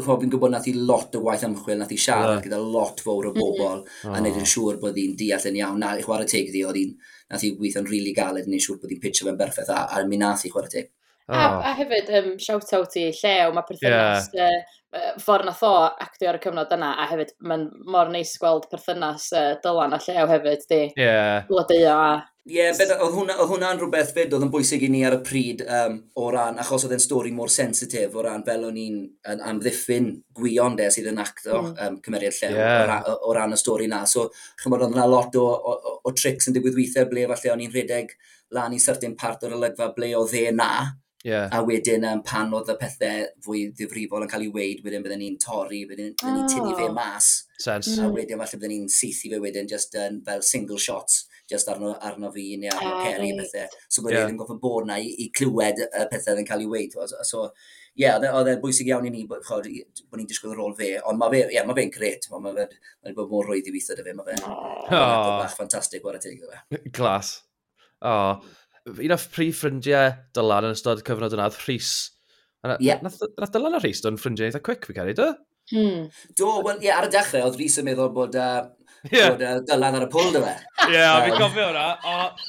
chwa, 0.00 0.16
fi'n 0.18 0.32
gwybod 0.32 0.54
nath 0.54 0.66
i 0.66 0.74
lot 0.78 1.14
o 1.14 1.22
waith 1.28 1.44
ymchwil, 1.46 1.78
nath 1.78 1.94
i 1.94 1.98
siarad 2.00 2.40
yeah. 2.40 2.46
gyda 2.48 2.58
lot 2.64 3.04
fawr 3.06 3.30
o 3.30 3.34
bobl, 3.36 3.84
mm. 3.84 4.10
a 4.10 4.18
wneud 4.18 4.40
yn 4.42 4.50
siŵr 4.54 4.80
bod 4.82 4.98
hi'n 4.98 5.14
deall 5.20 5.46
yn 5.52 5.60
iawn. 5.60 5.78
Na, 5.84 5.92
i 5.94 6.02
chwarae 6.02 6.26
teg 6.26 6.50
i 6.50 6.64
oedd 6.66 6.80
hi'n, 6.80 6.96
nath 7.30 7.46
i 7.46 7.52
weithio'n 7.60 7.86
rili 7.86 8.00
really 8.00 8.16
galed, 8.18 8.50
yn 8.50 8.66
siŵr 8.66 8.82
bod 8.82 8.90
hi'n 8.90 9.04
pitch 9.04 9.22
o 9.22 9.28
fe'n 9.28 9.38
berffaith, 9.38 9.70
a, 9.70 9.84
a 9.94 10.02
mi 10.08 10.18
nath 10.18 10.42
i 10.48 10.50
chwarae 10.50 10.74
teg. 10.74 10.90
Oh. 11.28 11.34
A, 11.34 11.70
a 11.70 11.74
hefyd, 11.78 12.10
um, 12.18 12.32
shout-out 12.42 12.96
i 12.98 13.06
llew, 13.14 13.52
mae 13.54 13.66
perthynas, 13.68 14.26
yeah. 14.34 14.58
uh, 14.90 15.12
ffordd 15.22 15.46
nath 15.46 15.62
o 15.64 15.70
actio 15.86 16.32
ar 16.32 16.40
y 16.40 16.42
cyfnod 16.42 16.74
yna, 16.74 16.96
a 16.98 17.06
hefyd, 17.12 17.30
mae'n 17.46 17.68
mor 17.86 18.10
neis 18.10 18.34
gweld 18.42 18.66
perthynas 18.72 19.28
uh, 19.38 19.52
dylan 19.62 19.94
a 19.94 20.00
llew 20.02 20.26
hefyd, 20.32 20.66
di. 20.68 20.82
Ie. 20.90 21.06
Yeah. 21.06 21.42
Blodio 21.48 21.94
a... 21.94 22.12
Ie, 22.42 22.56
yeah, 22.56 22.74
oedd 22.74 23.12
hwnna'n 23.14 23.38
hwnna 23.46 23.68
rhywbeth 23.76 24.08
fyd 24.16 24.32
oedd 24.34 24.42
yn 24.48 24.50
bwysig 24.50 24.82
i 24.82 24.88
ni 24.90 25.04
ar 25.06 25.14
y 25.14 25.20
pryd 25.22 25.60
um, 25.62 26.00
o 26.18 26.24
ran, 26.34 26.56
achos 26.58 26.82
oedd 26.88 26.96
e'n 26.96 27.04
stori 27.04 27.30
mor 27.30 27.52
sensitif, 27.54 28.16
o 28.18 28.24
ran 28.26 28.42
fel 28.48 28.64
o'n 28.66 28.80
i'n 28.82 28.96
amddiffyn 29.46 30.08
gwion 30.34 30.74
de 30.74 30.88
sydd 30.90 31.12
yn 31.12 31.22
acto 31.22 31.60
mm. 31.60 31.76
um, 31.86 32.00
cymeriad 32.02 32.34
llew 32.40 32.56
yeah. 32.58 32.80
o, 32.80 32.88
ran, 32.90 33.06
o, 33.14 33.36
ran 33.38 33.54
y 33.54 33.60
stori 33.62 33.86
na. 33.92 34.00
So, 34.10 34.26
chymod, 34.58 34.82
oedd 34.82 34.98
yna 34.98 35.06
lot 35.06 35.38
o, 35.38 35.44
o, 35.54 35.76
o, 35.78 35.94
o 36.02 36.14
tricks 36.18 36.50
yn 36.50 36.58
digwydd 36.58 36.80
weithiau 36.80 37.06
ble 37.12 37.28
falle 37.30 37.54
o'n 37.54 37.62
i'n 37.62 37.76
rhedeg 37.76 38.10
lan 38.58 38.74
i 38.74 38.82
certain 38.82 39.14
part 39.14 39.46
o'r 39.46 39.54
olygfa 39.60 39.92
ble 39.94 40.10
o 40.18 40.26
dde 40.26 40.50
na 40.58 40.72
Yeah. 41.22 41.48
A 41.54 41.62
wedyn 41.62 42.04
um, 42.08 42.20
pan 42.26 42.50
oedd 42.56 42.70
y 42.72 42.74
pethau 42.80 43.26
fwy 43.44 43.66
ddifrifol 43.78 44.24
yn 44.24 44.30
cael 44.30 44.42
ei 44.48 44.54
weid, 44.54 44.80
wedyn 44.82 45.04
byddwn 45.04 45.20
ni'n 45.22 45.36
torri, 45.42 45.84
byddwn 45.86 46.16
ni'n 46.16 46.40
oh. 46.40 46.48
tynnu 46.50 46.72
fe 46.78 46.88
ah. 46.88 46.94
mas. 46.96 47.28
Sense. 47.62 47.94
A 48.00 48.08
mm. 48.08 48.16
wedyn 48.16 48.40
falle 48.40 48.58
byddwn 48.58 48.72
ni'n 48.74 48.88
seithi 48.90 49.30
fe 49.30 49.38
wedyn 49.42 49.70
just 49.70 49.94
um, 50.02 50.18
fel 50.26 50.42
single 50.42 50.80
shots, 50.82 51.28
just 51.50 51.70
arno, 51.70 51.92
arno 52.02 52.32
fi 52.34 52.48
neu 52.58 52.72
arno 52.72 52.88
ah, 52.88 52.96
oh, 52.96 53.04
Perry 53.04 53.28
right. 53.30 53.44
pethau. 53.44 53.76
So 53.86 54.02
byddwn 54.02 54.18
yeah. 54.18 54.32
ni'n 54.32 54.40
goffa 54.40 54.56
bod 54.64 54.88
na 54.90 54.96
i, 54.98 55.12
i 55.22 55.28
clywed 55.38 55.84
y 55.84 56.08
pethau 56.10 56.40
yn 56.42 56.48
cael 56.48 56.64
ei 56.64 56.72
weid. 56.72 56.96
So, 57.28 57.44
ie, 57.92 58.02
yeah, 58.02 58.18
oedd 58.18 58.50
e'n 58.50 58.58
e 58.58 58.62
bwysig 58.64 58.90
iawn 58.90 59.06
i 59.06 59.12
ni 59.14 59.22
bod, 59.30 59.44
chod, 59.46 59.68
bod 60.08 60.18
ni'n 60.18 60.26
disgwyl 60.32 60.56
ar 60.56 60.64
ôl 60.66 60.74
fe. 60.80 60.96
Ond 61.06 61.22
mae 61.22 61.36
fe'n 61.36 61.54
yeah, 61.54 61.68
ma 61.68 61.76
fe 61.78 61.86
gret, 61.94 62.26
mae 62.32 62.42
fe'n 62.42 62.48
ma 62.48 62.56
fe, 62.58 62.82
ma 63.06 63.14
bod 63.20 63.30
mor 63.30 63.46
rwydd 63.46 63.70
i 63.70 63.76
weithio 63.76 63.94
dy 63.94 64.08
fe. 64.08 64.16
Mae 64.18 64.32
fe'n 64.32 64.42
oh. 64.50 64.90
bach 64.90 65.54
ffantastig 65.54 66.02
war 66.02 66.18
y 66.18 66.24
teg. 66.26 66.42
Glas. 66.90 67.36
Oh 68.02 68.42
un 68.90 69.14
o'r 69.14 69.28
prif 69.32 69.62
ffrindiau 69.62 70.12
Dylan 70.36 70.68
yn 70.68 70.76
ystod 70.76 71.02
cyfnod 71.06 71.36
yna, 71.36 71.48
Rhys. 71.66 71.92
Yeah. 72.82 73.02
Nath, 73.02 73.18
nath 73.38 73.54
Dylan 73.54 73.78
a 73.78 73.80
Rhys 73.82 74.02
do'n 74.02 74.18
ffrindiau 74.20 74.50
eitha 74.50 74.62
quick 74.62 74.86
fi 74.88 74.96
cael 74.96 75.12
do? 75.18 75.32
Hmm. 75.72 76.08
Do, 76.38 76.48
wel, 76.66 76.80
ie, 76.80 76.88
yeah, 76.88 76.98
ar 77.00 77.08
y 77.08 77.12
dechrau, 77.12 77.46
oedd 77.46 77.58
Rhys 77.60 77.78
yn 77.80 77.86
meddwl 77.86 78.10
bod, 78.14 78.34
uh, 78.38 78.66
yeah. 79.10 79.30
bod 79.30 79.44
uh, 79.46 79.54
Dylan 79.68 79.98
ar 79.98 80.08
y 80.08 80.10
pwl 80.12 80.34
dy 80.34 80.42
fe. 80.42 80.56
Ie, 80.88 80.98
a 80.98 81.14
fi'n 81.26 81.38
cofio 81.38 81.68
hwnna. 81.70 81.86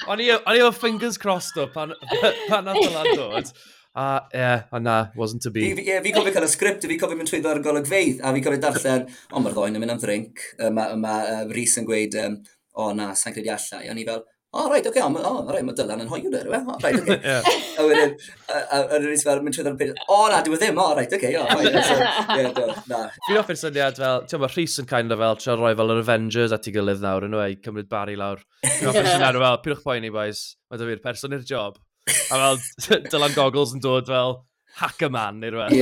O'n 0.09 0.25
i 0.25 0.31
efo 0.33 0.73
fingers 0.75 1.21
crossed 1.21 1.61
o 1.61 1.69
pan, 1.73 1.93
pan 2.49 2.67
nath 2.69 2.81
Dylan 2.81 3.13
dod. 3.19 3.53
A 3.93 4.03
uh, 4.03 4.21
ie, 4.33 4.41
yeah, 4.41 4.63
ond 4.73 4.87
na, 4.89 4.97
wasn't 5.19 5.45
to 5.45 5.53
be. 5.53 5.67
Ie, 5.69 5.85
yeah, 5.85 6.01
fi 6.01 6.15
cofio 6.15 6.33
cael 6.33 6.47
y 6.47 6.51
sgript, 6.51 6.89
fi 6.89 6.97
cofio 6.97 7.19
mynd 7.19 7.29
trwyddo 7.29 7.53
ar 7.53 7.61
golygfeidd, 7.65 8.23
a 8.25 8.33
fi 8.33 8.41
cofio 8.41 8.61
darllen, 8.63 9.05
o, 9.29 9.37
mae'r 9.37 9.53
ddoen 9.53 9.77
yn 9.77 9.85
mynd 9.85 9.93
am 9.93 10.01
ddrink, 10.01 10.45
mae 10.63 10.73
ma, 10.73 10.87
um, 10.97 11.05
uh, 11.05 11.43
Rhys 11.53 11.77
yn 11.77 11.85
gweud, 11.85 12.17
um, 12.25 12.39
o 12.81 12.89
na, 12.97 13.11
sa'n 13.17 13.35
credu 13.35 13.53
allai. 13.53 13.85
O'n 13.93 14.01
i 14.01 14.07
fel, 14.07 14.25
o, 14.53 14.61
oh, 14.61 14.69
rhaid, 14.69 14.85
oce, 14.85 15.01
okay, 15.01 15.01
o, 15.01 15.29
oh, 15.29 15.39
rhaid, 15.49 15.65
mae 15.65 15.73
Dylan 15.73 16.01
yn 16.03 16.09
hoiw 16.11 16.27
dweud, 16.29 16.45
o, 16.45 16.75
rhaid, 16.77 16.99
oce. 17.01 17.15
A 17.81 17.85
wedyn, 17.87 18.11
a 18.53 18.81
wedyn 18.91 19.07
ni'n 19.09 19.23
fel, 19.25 19.39
mynd 19.41 19.57
trwy'n 19.57 19.79
byd, 19.79 19.93
o, 20.05 20.17
na, 20.29 20.41
dwi'n 20.45 20.53
e 20.53 20.59
ddim, 20.61 20.77
o, 20.77 20.85
rhaid, 20.93 21.15
oce, 21.17 21.31
o, 21.39 21.45
rhaid, 21.49 22.59
na. 22.91 22.99
Fi'n 23.25 23.39
offer 23.41 23.57
syniad 23.57 23.97
fel, 23.97 24.27
ti'n 24.29 24.43
meddwl, 24.43 24.53
Rhys 24.53 24.77
yn 24.83 24.89
kind 24.91 25.15
of 25.15 25.23
fel, 25.23 25.39
trio 25.41 25.57
roi 25.57 25.73
fel 25.79 25.95
yr 25.95 26.03
Avengers 26.03 26.53
at 26.53 26.69
ei 26.69 26.75
gilydd 26.75 27.01
nawr, 27.01 27.25
yn 27.25 27.33
o'i 27.39 27.57
cymryd 27.65 27.89
bari 27.89 28.13
lawr. 28.19 28.45
Fi'n 28.61 28.93
offer 28.93 29.09
syniad 29.09 29.41
fel, 29.41 29.59
pyrwch 29.65 29.81
poen 29.89 30.05
i, 30.05 30.13
boys, 30.13 30.45
mae 30.69 30.83
dy 30.83 30.91
fi'r 30.91 31.03
person 31.09 31.33
i'r 31.33 31.49
job. 31.49 31.81
A 32.05 32.37
fel, 32.37 32.61
Dylan 33.09 33.33
Goggles 33.33 33.73
yn 33.73 33.81
dod 33.81 34.13
fel, 34.13 34.37
hacker 34.79 35.09
man 35.13 35.39
neu 35.41 35.51
rhywbeth. 35.53 35.73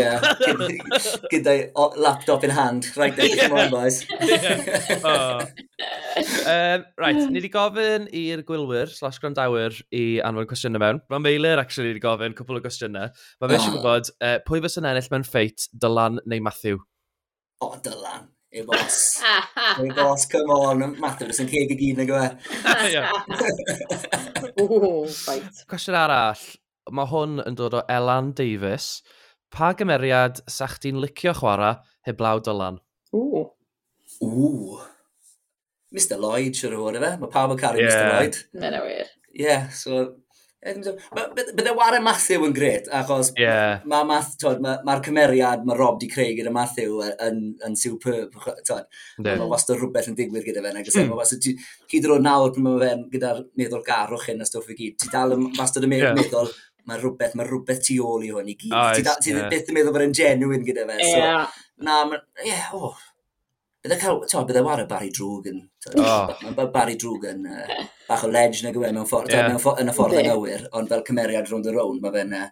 Ie, 0.43 1.27
gyda 1.31 1.55
laptop 1.99 2.43
in 2.43 2.53
hand, 2.55 2.89
right 2.97 3.15
there, 3.15 3.29
yeah. 3.29 3.47
come 3.47 3.59
on 3.59 3.71
boys. 3.71 4.05
oh. 5.03 5.45
um, 6.45 6.85
right, 6.99 7.21
ni 7.21 7.39
wedi 7.39 7.51
gofyn 7.53 8.09
i'r 8.21 8.43
gwylwyr 8.47 8.91
slash 8.91 9.21
grandawyr 9.23 9.77
i 9.95 10.03
anfon 10.27 10.49
cwestiynau 10.49 10.83
mewn. 10.83 11.01
Mae 11.13 11.23
Meilir 11.27 11.61
actually 11.61 11.93
wedi 11.93 12.03
gofyn 12.03 12.35
cwpl 12.37 12.59
o 12.59 12.65
gwestiynau. 12.65 13.15
Mae 13.39 13.53
fe 13.53 13.59
eisiau 13.59 13.77
gwybod 13.77 14.11
uh, 14.19 14.37
pwy 14.47 14.63
fes 14.65 14.77
yn 14.81 14.89
ennill 14.91 15.11
mewn 15.15 15.27
ffeit, 15.27 15.69
Dylan 15.71 16.19
neu 16.25 16.43
Matthew? 16.43 16.83
O, 17.61 17.71
oh, 17.71 17.75
Dylan. 17.85 18.29
Ei 18.51 18.65
bos. 18.67 19.21
Ei 19.79 19.91
bos, 19.95 20.25
come 20.27 20.51
on. 20.51 20.81
Matthew, 20.99 21.29
fes 21.31 21.39
yn 21.39 21.47
ceg 21.47 21.71
i 21.71 21.77
gyd 21.79 22.01
na 22.01 22.05
gwe. 22.09 22.25
Cwestiwn 25.71 25.95
arall 26.01 26.43
mae 26.95 27.09
hwn 27.11 27.41
yn 27.45 27.57
dod 27.59 27.79
o 27.79 27.83
Elan 27.91 28.31
Davis. 28.37 28.99
Pa 29.51 29.73
gymeriad 29.75 30.39
sa 30.47 30.69
chdi'n 30.71 31.01
licio 31.03 31.33
chwarae 31.35 31.75
heblaw 32.07 32.39
Dylan? 32.43 32.79
Ww. 33.11 33.45
Ww. 34.21 34.79
Mr 35.91 36.19
Lloyd, 36.21 36.55
siwr 36.55 36.77
o 36.77 36.85
fod 36.85 36.97
efe. 37.01 37.15
Mae 37.19 37.31
pawb 37.31 37.55
yn 37.55 37.59
caru 37.59 37.81
yeah. 37.83 37.91
Mr 37.91 38.11
Lloyd. 38.15 38.41
Mae'n 38.55 38.83
wir. 38.85 39.09
Ie, 39.31 39.43
yeah, 39.43 39.67
so 39.75 39.99
eh, 40.63 40.75
Bydde 40.75 41.73
Warren 41.75 42.03
Matthew 42.03 42.45
yn 42.47 42.55
gret, 42.55 42.87
achos 42.95 43.31
yeah. 43.39 43.83
mae'r 43.87 44.07
ma, 44.07 44.17
ma, 44.63 44.73
ma 44.87 44.95
cymeriad 45.03 45.63
mae 45.67 45.77
Rob 45.79 45.99
di 45.99 46.09
creu 46.11 46.35
gyda 46.37 46.51
Matthew 46.55 46.99
yn, 47.11 47.41
yn 47.67 47.77
superb. 47.79 48.35
Mae 48.39 49.47
wastad 49.51 49.79
rhywbeth 49.79 50.11
yn 50.11 50.17
digwydd 50.19 50.47
gyda 50.47 50.63
fe. 50.63 50.73
Nag 50.75 50.87
e, 50.87 50.95
hmm. 50.95 51.11
Mae 51.11 51.19
wastad, 51.19 51.47
hyd 51.91 52.07
yn 52.07 52.15
oed 52.15 52.27
nawr 52.27 52.55
pan 52.55 52.67
mae 52.67 52.81
fe'n 52.85 53.05
gyda'r 53.15 53.45
meddwl 53.59 53.85
garwch 53.87 54.27
hyn 54.31 54.43
a 54.43 54.47
stwff 54.47 54.71
i 54.71 54.79
gyd, 54.79 54.99
ti 55.01 55.11
dal 55.11 55.35
yn 55.35 55.49
wastad 55.59 55.87
y 55.87 55.91
meddwl, 55.91 56.51
yeah 56.51 56.67
mae 56.91 56.99
rhywbeth, 56.99 57.37
mae 57.39 57.47
rhywbeth 57.47 57.85
tu 57.87 57.95
ôl 58.03 58.25
i 58.27 58.33
hwn 58.33 58.51
i 58.51 58.57
gyd. 58.59 58.75
Oh, 58.75 58.91
ti 59.23 59.31
yeah. 59.31 59.47
byth 59.51 59.71
yn 59.71 59.77
meddwl 59.77 59.95
bod 59.95 60.03
yn 60.03 60.15
genuine 60.17 60.67
gyda 60.67 60.83
fe. 60.89 60.99
Yeah. 60.99 61.07
So, 61.07 61.23
yeah. 61.23 61.61
Na, 61.87 62.01
Ie, 62.11 62.49
yeah, 62.49 62.75
oh. 62.75 62.97
Bydde 63.81 63.97
cael, 63.97 64.19
to, 64.29 64.41
bydde 64.45 64.61
war 64.61 64.81
y 64.83 64.85
Barry 64.89 65.09
Drwg 65.09 65.47
yn, 65.49 65.61
oh. 65.97 66.33
mae 66.43 66.67
Barry 66.73 66.93
Drwg 67.01 67.23
yn 67.31 67.47
uh, 67.49 67.85
bach 68.05 68.25
o 68.27 68.29
ledge 68.29 68.61
na 68.61 68.73
gwe, 68.75 68.91
mewn 68.93 69.07
ffordd, 69.09 69.31
yeah. 69.33 69.47
mewn 69.49 69.61
ffordd, 69.63 69.81
yn 69.81 69.89
y 69.89 69.95
ffordd 69.97 70.19
yn 70.19 70.29
awyr, 70.35 70.67
ond 70.77 70.91
fel 70.91 71.01
cymeriad 71.07 71.49
rownd 71.49 71.69
y 71.71 71.73
rown, 71.73 71.97
mae 72.03 72.13
fe'n, 72.13 72.35
uh, 72.37 72.43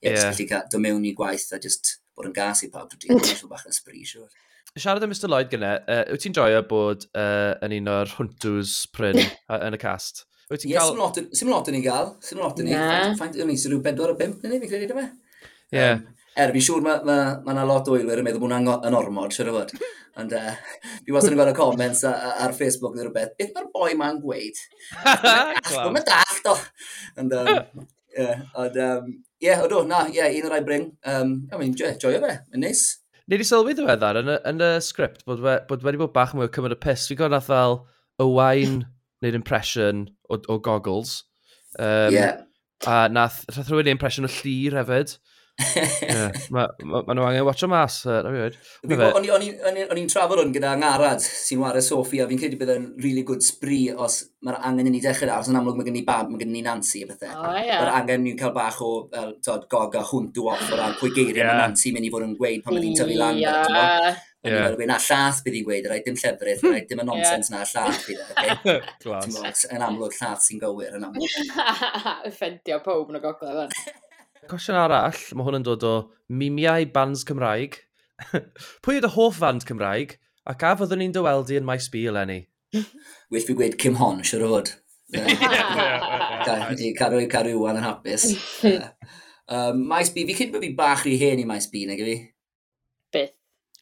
yeah, 0.00 0.14
yeah. 0.14 0.30
gallu 0.30 0.46
cael, 0.48 0.70
do 0.72 0.80
mewn 0.80 1.04
i 1.04 1.12
gwaith 1.18 1.50
a 1.52 1.60
just 1.60 1.98
bod 2.16 2.30
yn 2.30 2.32
gas 2.38 2.64
i 2.64 2.70
pawb, 2.72 2.96
dwi'n 2.96 3.20
dwi'n 3.20 3.52
bach 3.52 3.66
yn 3.68 3.76
sbri, 3.76 4.06
siwr. 4.08 4.32
Siarad 4.72 5.04
am 5.04 5.12
Mr 5.12 5.28
Lloyd 5.28 5.52
gyda, 5.52 5.74
uh, 5.84 6.02
wyt 6.14 6.24
ti'n 6.24 6.38
joio 6.40 6.64
bod 6.72 7.04
uh, 7.12 7.58
yn 7.66 7.76
un 7.82 7.92
o'r 7.98 8.16
hwntws 8.16 8.80
pryn 8.96 9.20
yn 9.66 9.76
y 9.76 9.82
cast? 9.84 10.24
Wyt 10.50 10.64
ti'n 10.64 10.72
cael... 10.74 10.96
Ie, 10.98 11.26
sim 11.38 11.50
lot 11.52 11.68
yn 11.70 11.76
ei 11.78 11.84
gael. 11.84 12.08
Sim 12.26 12.40
lot 12.42 12.58
yn 12.58 12.70
ei 12.72 12.74
gael. 12.74 13.12
Faint 13.18 13.36
o'n 13.38 13.52
ei 13.52 13.58
sy'n 13.60 13.70
rhyw 13.76 13.84
4 13.86 14.10
o 14.10 14.16
5 14.18 14.48
neu 14.50 14.62
fi 14.62 14.70
credu 14.72 14.88
dyma. 14.90 15.04
Ie. 15.70 15.90
Er, 16.40 16.52
fi'n 16.54 16.64
siŵr 16.66 16.82
mae 16.82 17.04
ma, 17.06 17.18
ma 17.44 17.54
na 17.54 17.66
lot 17.68 17.86
o 17.90 17.94
eilwyr 17.94 18.22
yn 18.22 18.26
meddwl 18.26 18.42
bod 18.42 18.50
hwnna'n 18.50 18.88
yn 18.88 18.96
ormod, 18.98 19.34
siwr 19.34 19.52
o 19.52 19.54
fod. 19.60 19.74
Ond 20.18 20.34
uh, 20.34 20.50
fi 21.06 21.14
wastad 21.14 21.36
yn 21.36 21.38
gweld 21.38 21.52
y 21.52 21.56
comments 21.58 22.02
ar 22.08 22.54
Facebook 22.56 22.96
neu 22.96 23.06
rhywbeth. 23.06 23.36
Beth 23.38 23.54
mae'r 23.54 23.70
boi 23.74 23.94
ma'n 23.98 24.18
gweud? 24.24 24.58
Mae'n 25.94 26.06
dallt 26.10 26.50
o. 26.50 26.58
Ond, 27.22 27.38
um, 27.38 27.86
yeah, 28.18 28.44
ond, 28.58 28.78
um, 28.86 29.10
yeah, 29.42 29.62
odw, 29.66 29.84
na, 29.86 30.04
yeah, 30.10 30.34
un 30.34 30.50
o'r 30.50 30.56
rai 30.56 30.62
bring. 30.66 30.92
Um, 31.06 31.36
I 31.54 31.62
mean, 31.62 31.78
joio 31.78 32.18
fe, 32.22 32.36
mae'n 32.50 32.66
neis. 32.66 32.86
Ni 33.30 33.38
wedi 33.38 33.46
sylwi 33.46 33.78
ddiweddar 33.78 34.18
yn 34.18 34.34
y, 34.34 34.40
yn 34.50 34.64
y 34.66 34.76
sgript 34.82 35.22
bod, 35.28 35.42
we, 35.44 35.60
bod 35.70 35.86
wedi 35.86 36.00
bod 36.00 36.14
bach 36.16 36.34
mwy 36.34 36.50
o 36.50 36.54
cymryd 36.54 36.74
y 36.74 36.80
piss. 36.82 37.06
Fi 37.06 37.18
gwybod 37.18 37.46
fel 37.46 37.84
Owain 38.22 38.80
wneud 39.20 39.38
impression 39.38 40.06
o, 40.28 40.40
o 40.48 40.58
goggles. 40.58 41.24
Um, 41.78 42.12
yeah. 42.12 42.42
A 42.86 43.08
nath, 43.12 43.44
nath 43.48 43.68
rhywun 43.68 43.92
impression 43.92 44.24
o 44.24 44.32
llir 44.40 44.78
hefyd. 44.80 45.18
yeah. 46.02 46.32
Mae 46.54 46.68
ma, 46.88 47.02
ma 47.04 47.14
nhw 47.14 47.26
angen 47.28 47.44
watch 47.44 47.64
o 47.66 47.68
mas. 47.70 47.98
Uh, 48.08 48.22
o'n 48.24 49.98
i'n 50.00 50.10
trafod 50.10 50.40
hwn 50.40 50.54
gyda 50.54 50.72
ngarad 50.80 51.20
sy'n 51.24 51.60
wario 51.60 51.82
Sophie 51.84 52.22
a 52.24 52.28
fi'n 52.30 52.40
credu 52.40 52.58
bydd 52.60 52.72
yn 52.76 52.86
really 53.04 53.24
good 53.28 53.44
spree 53.44 53.92
os 53.92 54.22
mae'r 54.46 54.60
angen 54.70 54.88
i 54.88 54.94
ni 54.94 55.02
dechrau 55.04 55.34
ar. 55.34 55.44
Yn 55.50 55.60
amlwg 55.60 55.80
mae 55.80 55.90
gen 55.90 56.00
i 56.00 56.04
bab, 56.06 56.30
mae 56.32 56.40
gen 56.40 56.56
i 56.56 56.64
Nancy 56.64 57.04
a 57.04 57.10
bethau. 57.10 57.34
Oh, 57.36 57.58
yeah. 57.58 57.82
Mae'r 57.82 57.92
angen 57.98 58.24
ni'n 58.24 58.40
cael 58.40 58.56
bach 58.56 58.80
o 58.86 58.92
uh, 59.04 59.28
tod, 59.44 59.68
gog 59.72 60.00
a 60.00 60.06
hwnt 60.12 60.40
o 60.40 60.48
off 60.54 60.66
o 60.70 60.80
ran 60.80 60.96
pwy 61.00 61.12
geiriau 61.18 61.44
yeah. 61.44 61.52
mae 61.52 61.66
Nancy 61.66 61.92
mynd 61.96 62.08
i 62.08 62.14
fod 62.14 62.26
yn 62.26 62.36
gweud 62.40 62.64
pan 62.64 62.78
mae 62.78 62.86
hi'n 62.86 62.98
tyfu 63.02 63.20
lan. 63.20 63.40
Yeah. 63.44 64.24
Yn 64.40 64.54
yeah. 64.54 64.72
Yn 64.72 64.88
na 64.88 64.96
llath 64.96 65.42
bydd 65.44 65.56
i'n 65.58 65.64
gweud, 65.66 65.86
rhaid 65.90 66.06
dim 66.06 66.14
llefrith, 66.16 66.62
hmm. 66.62 66.72
rhaid 66.72 66.86
dim 66.88 67.02
y 67.02 67.04
nonsens 67.04 67.50
yeah. 67.50 67.58
na 67.58 67.64
llath 67.68 68.06
bydd 68.08 68.20
okay? 68.24 68.76
Glas. 69.02 69.66
Yn 69.68 69.84
amlwg 69.84 70.14
llath 70.16 70.46
sy'n 70.46 70.62
gywir, 70.62 70.94
yn 70.96 71.04
amlwg. 71.04 71.34
Effendio 72.30 72.78
pob 72.86 73.10
yn 73.12 73.18
y 73.18 73.22
gogledd 73.24 73.58
fan. 73.58 73.98
Cwestiwn 74.50 74.78
arall, 74.80 75.20
mae 75.36 75.46
hwn 75.46 75.58
yn 75.58 75.66
dod 75.66 75.84
o 75.84 75.94
mimiau 76.32 76.86
bands 76.94 77.26
Cymraeg. 77.28 77.82
Pwy 78.80 79.02
ydy 79.02 79.10
hoff 79.12 79.42
band 79.42 79.66
Cymraeg? 79.68 80.16
Ac 80.48 80.64
a 80.64 80.72
fyddwn 80.80 81.04
ni'n 81.04 81.12
dyweldi 81.18 81.60
yn 81.60 81.68
maes 81.68 81.90
bi 81.92 82.06
eleni? 82.08 82.40
Wyth 82.72 83.44
fi 83.44 83.58
gweud 83.58 83.76
Kim 83.82 83.98
Hon, 84.00 84.22
siwr 84.24 84.46
o 84.46 84.54
fod. 84.54 84.72
Carwy 86.96 87.28
Carwywan 87.28 87.76
yn 87.82 87.84
hapus. 87.84 88.30
Um, 89.50 89.84
maes 89.90 90.14
B, 90.14 90.24
fi 90.28 90.38
cyn 90.38 90.52
bod 90.54 90.64
fi 90.64 90.72
bach 90.78 91.04
rhy 91.04 91.18
hen 91.20 91.44
i 91.44 91.46
maes 91.48 91.68
B, 91.68 91.84
nag 91.88 92.00
i 92.00 92.08
fi? 92.08 92.16
Beth? 93.12 93.36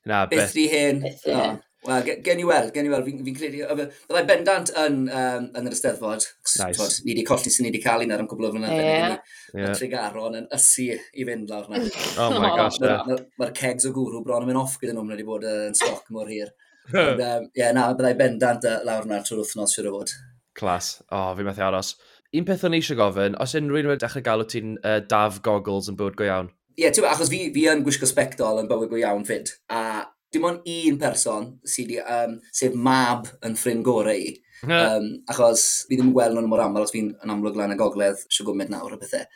Na, 0.09 0.24
beth. 0.30 0.54
Beth 0.56 0.76
hen. 0.76 1.02
Beth 1.04 1.64
Wel, 1.86 2.02
gen 2.24 2.40
i 2.42 2.44
weld, 2.44 2.72
gen 2.74 2.88
i 2.88 2.90
weld, 2.90 3.06
fi'n 3.06 3.20
fi 3.22 3.32
credu, 3.36 3.61
byddai 3.78 4.24
bendant 4.26 4.72
yn, 4.82 4.96
um, 5.14 5.44
yn 5.56 5.68
yr 5.70 5.74
Ysteddfod, 5.76 6.24
nice. 6.59 6.88
ni 7.04 7.12
wedi 7.12 7.22
colli 7.28 7.52
sy'n 7.54 7.64
ni 7.64 7.70
wedi 7.70 7.80
cael 7.84 8.02
un 8.02 8.14
ar 8.16 8.24
ymcwbl 8.24 8.48
o 8.48 8.50
fynyddoedd, 8.56 8.82
yeah. 8.82 9.14
yeah. 9.54 9.76
Tregaron 9.78 10.40
yn 10.40 10.48
ysu 10.56 10.88
i 10.98 11.26
fynd 11.28 11.52
lawr 11.54 11.70
na. 11.70 11.84
oh 12.24 12.34
my 12.34 12.50
gosh, 12.59 12.80
Mae'r 12.82 13.06
ma, 13.06 13.20
ma 13.38 13.50
kegs 13.54 13.86
o 13.86 13.94
gwrw 13.94 14.24
bron 14.26 14.42
yn 14.42 14.50
mynd 14.50 14.61
off 14.64 14.74
gyda 14.82 14.96
nhw, 14.96 15.06
wedi 15.12 15.28
bod 15.28 15.46
yn 15.46 15.78
stoc 15.78 16.11
mor 16.14 16.28
hir. 16.32 16.50
Ie, 16.90 17.06
um, 17.14 17.48
yeah, 17.54 17.70
na, 17.76 17.86
byddai 17.94 18.14
bendant 18.18 18.66
uh, 18.66 18.80
lawr 18.88 19.06
na'r 19.06 19.22
trwy'r 19.22 19.44
wythnos, 19.44 19.78
siwr 19.78 19.92
o 19.92 19.96
fod. 20.00 20.16
Clas, 20.59 20.96
o, 21.06 21.14
oh, 21.14 21.32
fi 21.38 21.46
methu 21.46 21.62
aros. 21.62 21.94
Un 22.34 22.44
peth 22.48 22.66
o'n 22.66 22.74
eisiau 22.76 22.98
gofyn, 22.98 23.38
os 23.38 23.54
unrhyw 23.54 23.86
un 23.86 23.94
wedi 23.94 24.02
dechrau 24.02 24.26
galw 24.26 24.50
ti'n 24.50 24.80
uh, 24.82 24.98
daf 25.14 25.38
goggles 25.46 25.92
yn 25.92 25.96
bywyd 26.00 26.18
go 26.18 26.26
iawn? 26.26 26.50
yeah, 26.79 26.95
ti'n 26.95 27.09
achos 27.11 27.31
fi, 27.33 27.49
fi 27.55 27.66
yn 27.72 27.83
gwisgo 27.87 28.07
sbectol 28.09 28.62
yn 28.62 28.70
bywyd 28.70 28.93
go 28.93 29.01
iawn 29.01 29.26
fyd, 29.29 29.51
a 29.74 30.07
dim 30.33 30.45
ond 30.45 30.66
un 30.68 30.99
person 31.01 31.49
sydd, 31.66 31.97
um, 32.05 32.37
sef 32.55 32.76
mab 32.76 33.26
yn 33.47 33.57
ffrind 33.59 33.85
gorau 33.87 34.14
i. 34.29 34.37
um, 34.66 35.05
achos 35.31 35.64
fi 35.89 35.97
ddim 35.97 36.11
yn 36.11 36.14
gweld 36.16 36.35
nhw'n 36.35 36.49
mor 36.51 36.62
aml 36.64 36.83
os 36.83 36.95
fi'n 36.95 37.12
yn 37.24 37.33
amlwg 37.35 37.59
lan 37.59 37.74
y 37.74 37.79
gogledd 37.79 38.24
sio 38.26 38.47
gwmyd 38.47 38.72
nawr 38.72 38.97
o 38.97 39.01
bethau. 39.01 39.26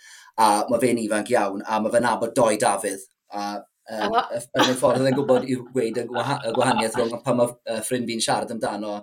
A 0.42 0.48
mae 0.70 0.80
fe'n 0.82 0.98
ifanc 1.02 1.30
iawn, 1.30 1.62
a 1.62 1.78
mae 1.82 1.92
fe'n 1.94 2.08
abod 2.10 2.32
doi 2.36 2.56
Dafydd. 2.60 3.04
A 3.32 3.44
um, 3.58 4.16
yn 4.18 4.72
y 4.72 4.74
ffordd 4.78 5.02
oedd 5.02 5.10
e'n 5.10 5.18
gwybod 5.18 5.46
i 5.46 5.58
gweud 5.60 6.00
y, 6.02 6.06
gwahaniaeth 6.08 6.98
rhwng 6.98 7.22
pan 7.26 7.38
mae 7.38 7.52
uh, 7.52 7.78
ffrind 7.86 8.10
fi'n 8.10 8.24
siarad 8.24 8.50
amdano 8.54 8.96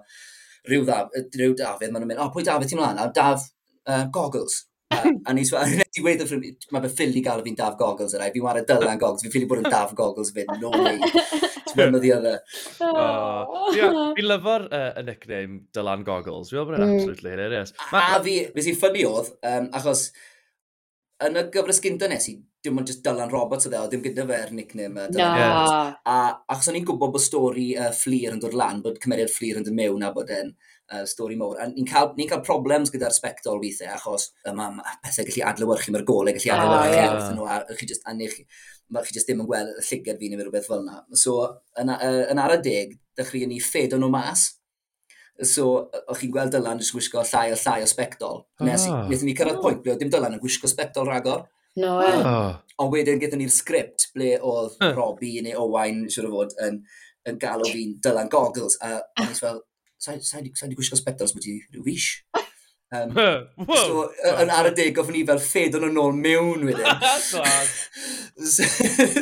rhyw, 0.67 0.83
dda, 0.83 0.99
rhyw 1.37 1.55
Dafydd, 1.55 1.93
maen 1.93 2.03
nhw'n 2.03 2.11
mynd, 2.13 2.21
o, 2.21 2.27
oh, 2.27 2.33
pwy 2.35 2.45
Dafydd 2.47 2.73
ti'n 2.73 2.81
mlaen? 2.81 2.99
A 2.99 3.07
Daf 3.15 3.47
uh, 3.87 4.03
Goggles 4.13 4.65
a 4.89 5.33
ni 5.33 5.43
wedi 5.45 6.01
gweud 6.01 6.23
wrth 6.23 6.71
mae 6.73 6.81
fy 6.85 6.89
ffil 6.95 7.17
i 7.19 7.21
gael 7.25 7.43
fi'n 7.45 7.57
daf 7.59 7.75
goggles 7.77 8.15
yna, 8.17 8.31
fi'n 8.33 8.45
wario 8.45 8.65
dylan 8.69 9.01
goggles, 9.01 9.21
fi'n 9.25 9.33
ffili 9.33 9.49
bod 9.49 9.61
yn 9.61 9.69
daf 9.75 9.93
goggles 9.97 10.33
fyd, 10.33 10.49
no 10.61 10.71
way. 10.73 10.97
Ti'n 11.69 11.77
mynd 11.77 11.99
o 11.99 12.01
oh. 12.87 13.69
ddi 13.69 13.85
Fi'n 14.17 14.29
lyfo'r 14.31 14.65
uh, 14.65 14.89
y 14.97 15.05
nickname 15.05 15.61
dylan 15.75 16.05
goggles, 16.07 16.49
fi'n 16.49 16.65
bod 16.65 16.79
yn 16.79 16.85
mm. 16.87 16.95
absolutely 16.97 17.35
hilarious. 17.35 17.75
A 17.93 18.17
fi, 18.25 18.35
fi 18.55 18.65
sy'n 18.65 18.79
ffynnu 18.81 19.05
oedd, 19.11 19.31
um, 19.51 19.69
achos 19.77 20.07
yn 21.27 21.37
y 21.37 21.45
gyfres 21.53 21.83
gynta 21.83 22.09
nes 22.09 22.29
i, 22.31 22.39
dim 22.63 22.79
ond 22.79 22.89
just 22.89 23.03
Dylan 23.05 23.31
Roberts 23.31 23.67
oedd 23.67 23.75
e, 23.77 23.83
o 23.83 23.91
ddim 23.91 24.03
gyda 24.03 24.25
fe'r 24.27 24.55
nickname. 24.55 25.05
Uh, 25.05 25.13
no. 25.13 25.21
Yeah. 25.21 25.93
A 26.09 26.17
achos 26.55 26.71
o'n 26.71 26.79
i'n 26.79 26.87
gwybod 26.87 27.13
bod 27.13 27.23
stori 27.23 27.69
uh, 27.77 27.91
Fleer 27.95 28.35
yn 28.35 28.41
dod 28.41 28.57
lan, 28.57 28.81
bod 28.83 28.97
cymeriad 29.03 29.31
Fleer 29.31 29.61
yn 29.61 29.67
dod 29.67 29.77
mewn 29.77 30.07
a 30.07 30.11
bod 30.15 30.33
e'n 30.33 30.55
uh, 30.91 31.05
stori 31.09 31.37
mowr. 31.39 31.59
A 31.61 31.69
ni'n 31.71 31.87
cael, 31.89 32.11
ni 32.17 32.27
cael 32.29 32.43
problems 32.45 32.93
gyda'r 32.93 33.15
sbectol 33.15 33.61
weithiau, 33.63 33.95
achos 33.95 34.29
um, 34.49 34.61
am, 34.65 34.83
pethau 35.05 35.29
gallu 35.29 35.47
adlywyrchu, 35.51 35.95
mae'r 35.95 36.07
golau 36.07 36.35
gallu 36.35 36.53
adlywyrchu 36.55 36.99
ah, 36.99 37.15
yeah. 37.15 37.33
nhw, 37.37 37.49
a 37.49 37.79
chi 37.79 37.89
just, 37.89 38.05
annych, 38.09 38.37
mae 38.93 39.07
chi 39.07 39.17
just 39.17 39.29
ddim 39.29 39.43
yn 39.45 39.49
gweld 39.49 39.75
y 39.75 39.87
llygad 39.89 40.21
fi 40.21 40.31
neu 40.31 40.43
rhywbeth 40.43 40.69
fel 40.69 40.85
yna. 40.85 41.03
So, 41.17 41.41
yn, 41.81 41.93
yn 41.95 42.41
ar 42.41 42.57
y 42.57 42.61
deg, 42.65 42.95
dechrau 43.19 43.49
ni 43.49 43.61
ffed 43.63 43.97
o'n 43.97 44.05
nhw 44.05 44.13
mas, 44.13 44.49
So, 45.39 45.87
o'ch 46.11 46.19
chi'n 46.19 46.31
gweld 46.35 46.51
Dylan 46.51 46.81
jyst 46.81 46.91
gwisgo 46.91 47.21
llai 47.23 47.53
o 47.53 47.57
llai 47.59 47.83
o 47.83 47.87
sbectol. 47.87 48.41
Ah. 48.59 48.65
Nes, 48.67 48.85
ah. 48.91 49.05
Nethon 49.07 49.29
ni 49.29 49.35
cyrraedd 49.37 49.59
oh. 49.59 49.63
pwynt 49.63 49.83
ble 49.85 49.93
oedd 49.93 50.01
dim 50.03 50.11
Dylan 50.11 50.35
yn 50.35 50.41
gwisgo 50.41 50.67
sbectol 50.67 51.07
ragor. 51.07 51.45
No 51.79 51.93
ah. 51.93 52.01
way. 52.01 52.17
Oh. 52.27 52.49
Ond 52.83 52.93
wedyn 52.95 53.21
gyda 53.21 53.39
ni'r 53.39 53.53
sgript 53.53 54.09
ble 54.15 54.33
oedd. 54.35 54.75
Robbie 54.97 55.43
neu 55.45 55.55
Owain, 55.63 56.05
siwr 56.11 56.27
o 56.27 56.33
fod, 56.33 56.55
yn, 56.65 56.81
yn 57.29 57.39
galw 57.39 57.71
fi'n 57.71 57.95
Dylan 58.03 58.31
Goggles. 58.31 58.75
A 58.83 58.97
o'n 59.23 59.35
fel, 59.37 59.63
sa'n 59.99 60.71
di 60.71 60.77
gwisgo 60.77 60.99
sbetals, 60.99 61.35
bod 61.35 61.45
ti 61.45 61.59
rhyw 61.73 61.85
fish. 61.85 62.23
Um, 62.89 63.11
so, 63.69 64.07
yn 64.41 64.49
ar 64.49 64.65
y 64.65 64.73
deg, 64.73 64.95
gofyn 64.97 65.13
ni 65.13 65.19
fel 65.21 65.37
ffed 65.43 65.75
yn 65.77 65.99
ôl 66.01 66.15
mewn 66.17 66.63
wedyn. 66.65 66.87
so, 67.29 68.65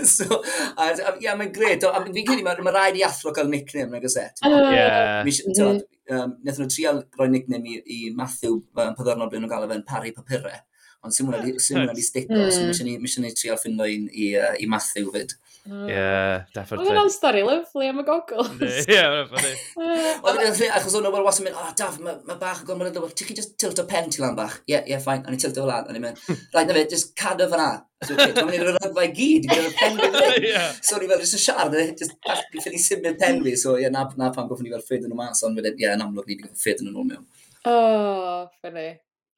so 0.07 0.37
a, 0.39 0.93
a, 0.93 1.11
ia, 1.19 1.33
mae'n 1.35 1.51
gred. 1.51 1.83
Fi'n 1.83 2.15
credu, 2.15 2.45
mae 2.45 2.63
ma 2.63 2.71
rhaid 2.71 3.01
i 3.01 3.03
athro 3.03 3.33
cael 3.35 3.51
nickname 3.51 3.91
na 3.91 3.99
gyset. 3.99 4.39
Yeah. 4.45 5.19
Um, 5.27 5.27
mm. 5.27 6.37
Nethon 6.47 6.63
nhw 6.63 6.71
trial 6.71 7.03
rhoi 7.19 7.27
nickname 7.33 7.73
i, 7.73 7.81
i 7.83 7.99
Matthew, 8.15 8.61
um, 8.79 8.95
pethyrnod 8.95 9.33
blyn 9.33 9.43
nhw'n 9.43 9.51
gael 9.51 9.67
efo'n 9.67 9.83
pari 9.91 10.15
papurau. 10.15 10.63
Ond 11.05 11.13
sy'n 11.13 11.27
mwyn 11.27 11.89
wedi 11.91 12.03
stico, 12.05 12.33
mm. 12.33 12.49
so 12.51 12.63
mis 12.67 12.81
ni, 12.85 12.97
ni 13.23 13.35
trio 13.37 13.57
ffindo 13.59 13.85
i, 13.85 13.99
i, 14.11 14.31
i 14.63 14.69
Matthew 14.69 15.11
fyd. 15.13 15.35
Hmm. 15.67 15.83
Ie, 15.83 15.91
yeah, 15.91 16.45
definitely. 16.55 16.85
Oedd 16.85 16.93
hwnna'n 16.93 17.09
stori 17.11 17.41
lyflu 17.43 17.87
am 17.89 17.97
y 17.99 18.03
goggles. 18.07 18.85
Ie, 18.87 18.99
funny. 19.27 20.69
Achos 20.77 20.95
o'n 20.95 21.07
o'r 21.09 21.25
wasyn 21.25 21.43
mynd, 21.47 21.57
oh, 21.59 21.73
Daf, 21.75 21.97
mae 21.99 22.21
ma 22.27 22.37
bach 22.39 22.61
yn 22.61 22.69
gormod 22.69 22.87
o 22.87 22.93
dweud, 22.95 23.15
ti'n 23.19 23.27
chi 23.27 23.35
just 23.35 23.57
tilt 23.59 23.81
o 23.81 23.85
pen 23.89 24.07
ti 24.13 24.21
lan 24.23 24.37
bach? 24.37 24.61
Ie, 24.63 24.77
yeah, 24.77 24.85
ie, 24.85 24.93
yeah, 24.93 25.01
ffain. 25.03 25.25
a 25.27 25.33
ni 25.33 25.39
tilt 25.41 25.59
o 25.59 25.65
lan, 25.67 25.89
a 25.89 25.95
ni'n 25.95 26.05
mynd, 26.05 26.21
rhaid 26.55 26.71
na 26.71 26.77
fe, 26.77 26.83
just 26.93 27.11
cadw 27.19 27.49
fyna. 27.51 27.65
Dwi'n 28.07 28.47
mynd 28.47 28.55
i'r 28.61 28.71
rygfa 28.77 29.03
i 29.03 29.11
gyd, 29.17 29.49
gyda'r 29.51 29.75
pen 29.81 29.99
fi. 29.99 30.53
So 30.87 31.01
ni 31.01 31.09
fel, 31.11 31.23
just 31.25 31.35
yn 31.35 31.43
siarad, 31.43 31.75
just 31.99 32.15
gallu 32.23 32.63
ffili 32.63 32.79
symud 32.85 33.19
pen 33.19 33.43
fi. 33.43 33.57
So 33.59 33.75
ie, 33.81 33.89
na, 33.91 34.05
na 34.21 34.31
pan 34.35 34.47
goffwn 34.47 34.69
ni 34.69 34.71
fel 34.71 34.85
ffyd 34.87 35.03
yn 35.03 35.11
nhw 35.11 35.19
mas, 35.19 35.43
ond 35.43 35.59
wedyn, 35.59 35.75
ie, 35.83 35.91
yn 35.97 36.05
amlwg 36.05 36.31
ni 36.31 36.37
wedi 36.37 36.45
goffwn 36.45 36.63
ffyd 36.63 36.85
yn 36.85 36.93
nhw 36.93 37.03
mewn. 37.11 37.27
Oh, 37.67 38.47
funny. 38.63 38.93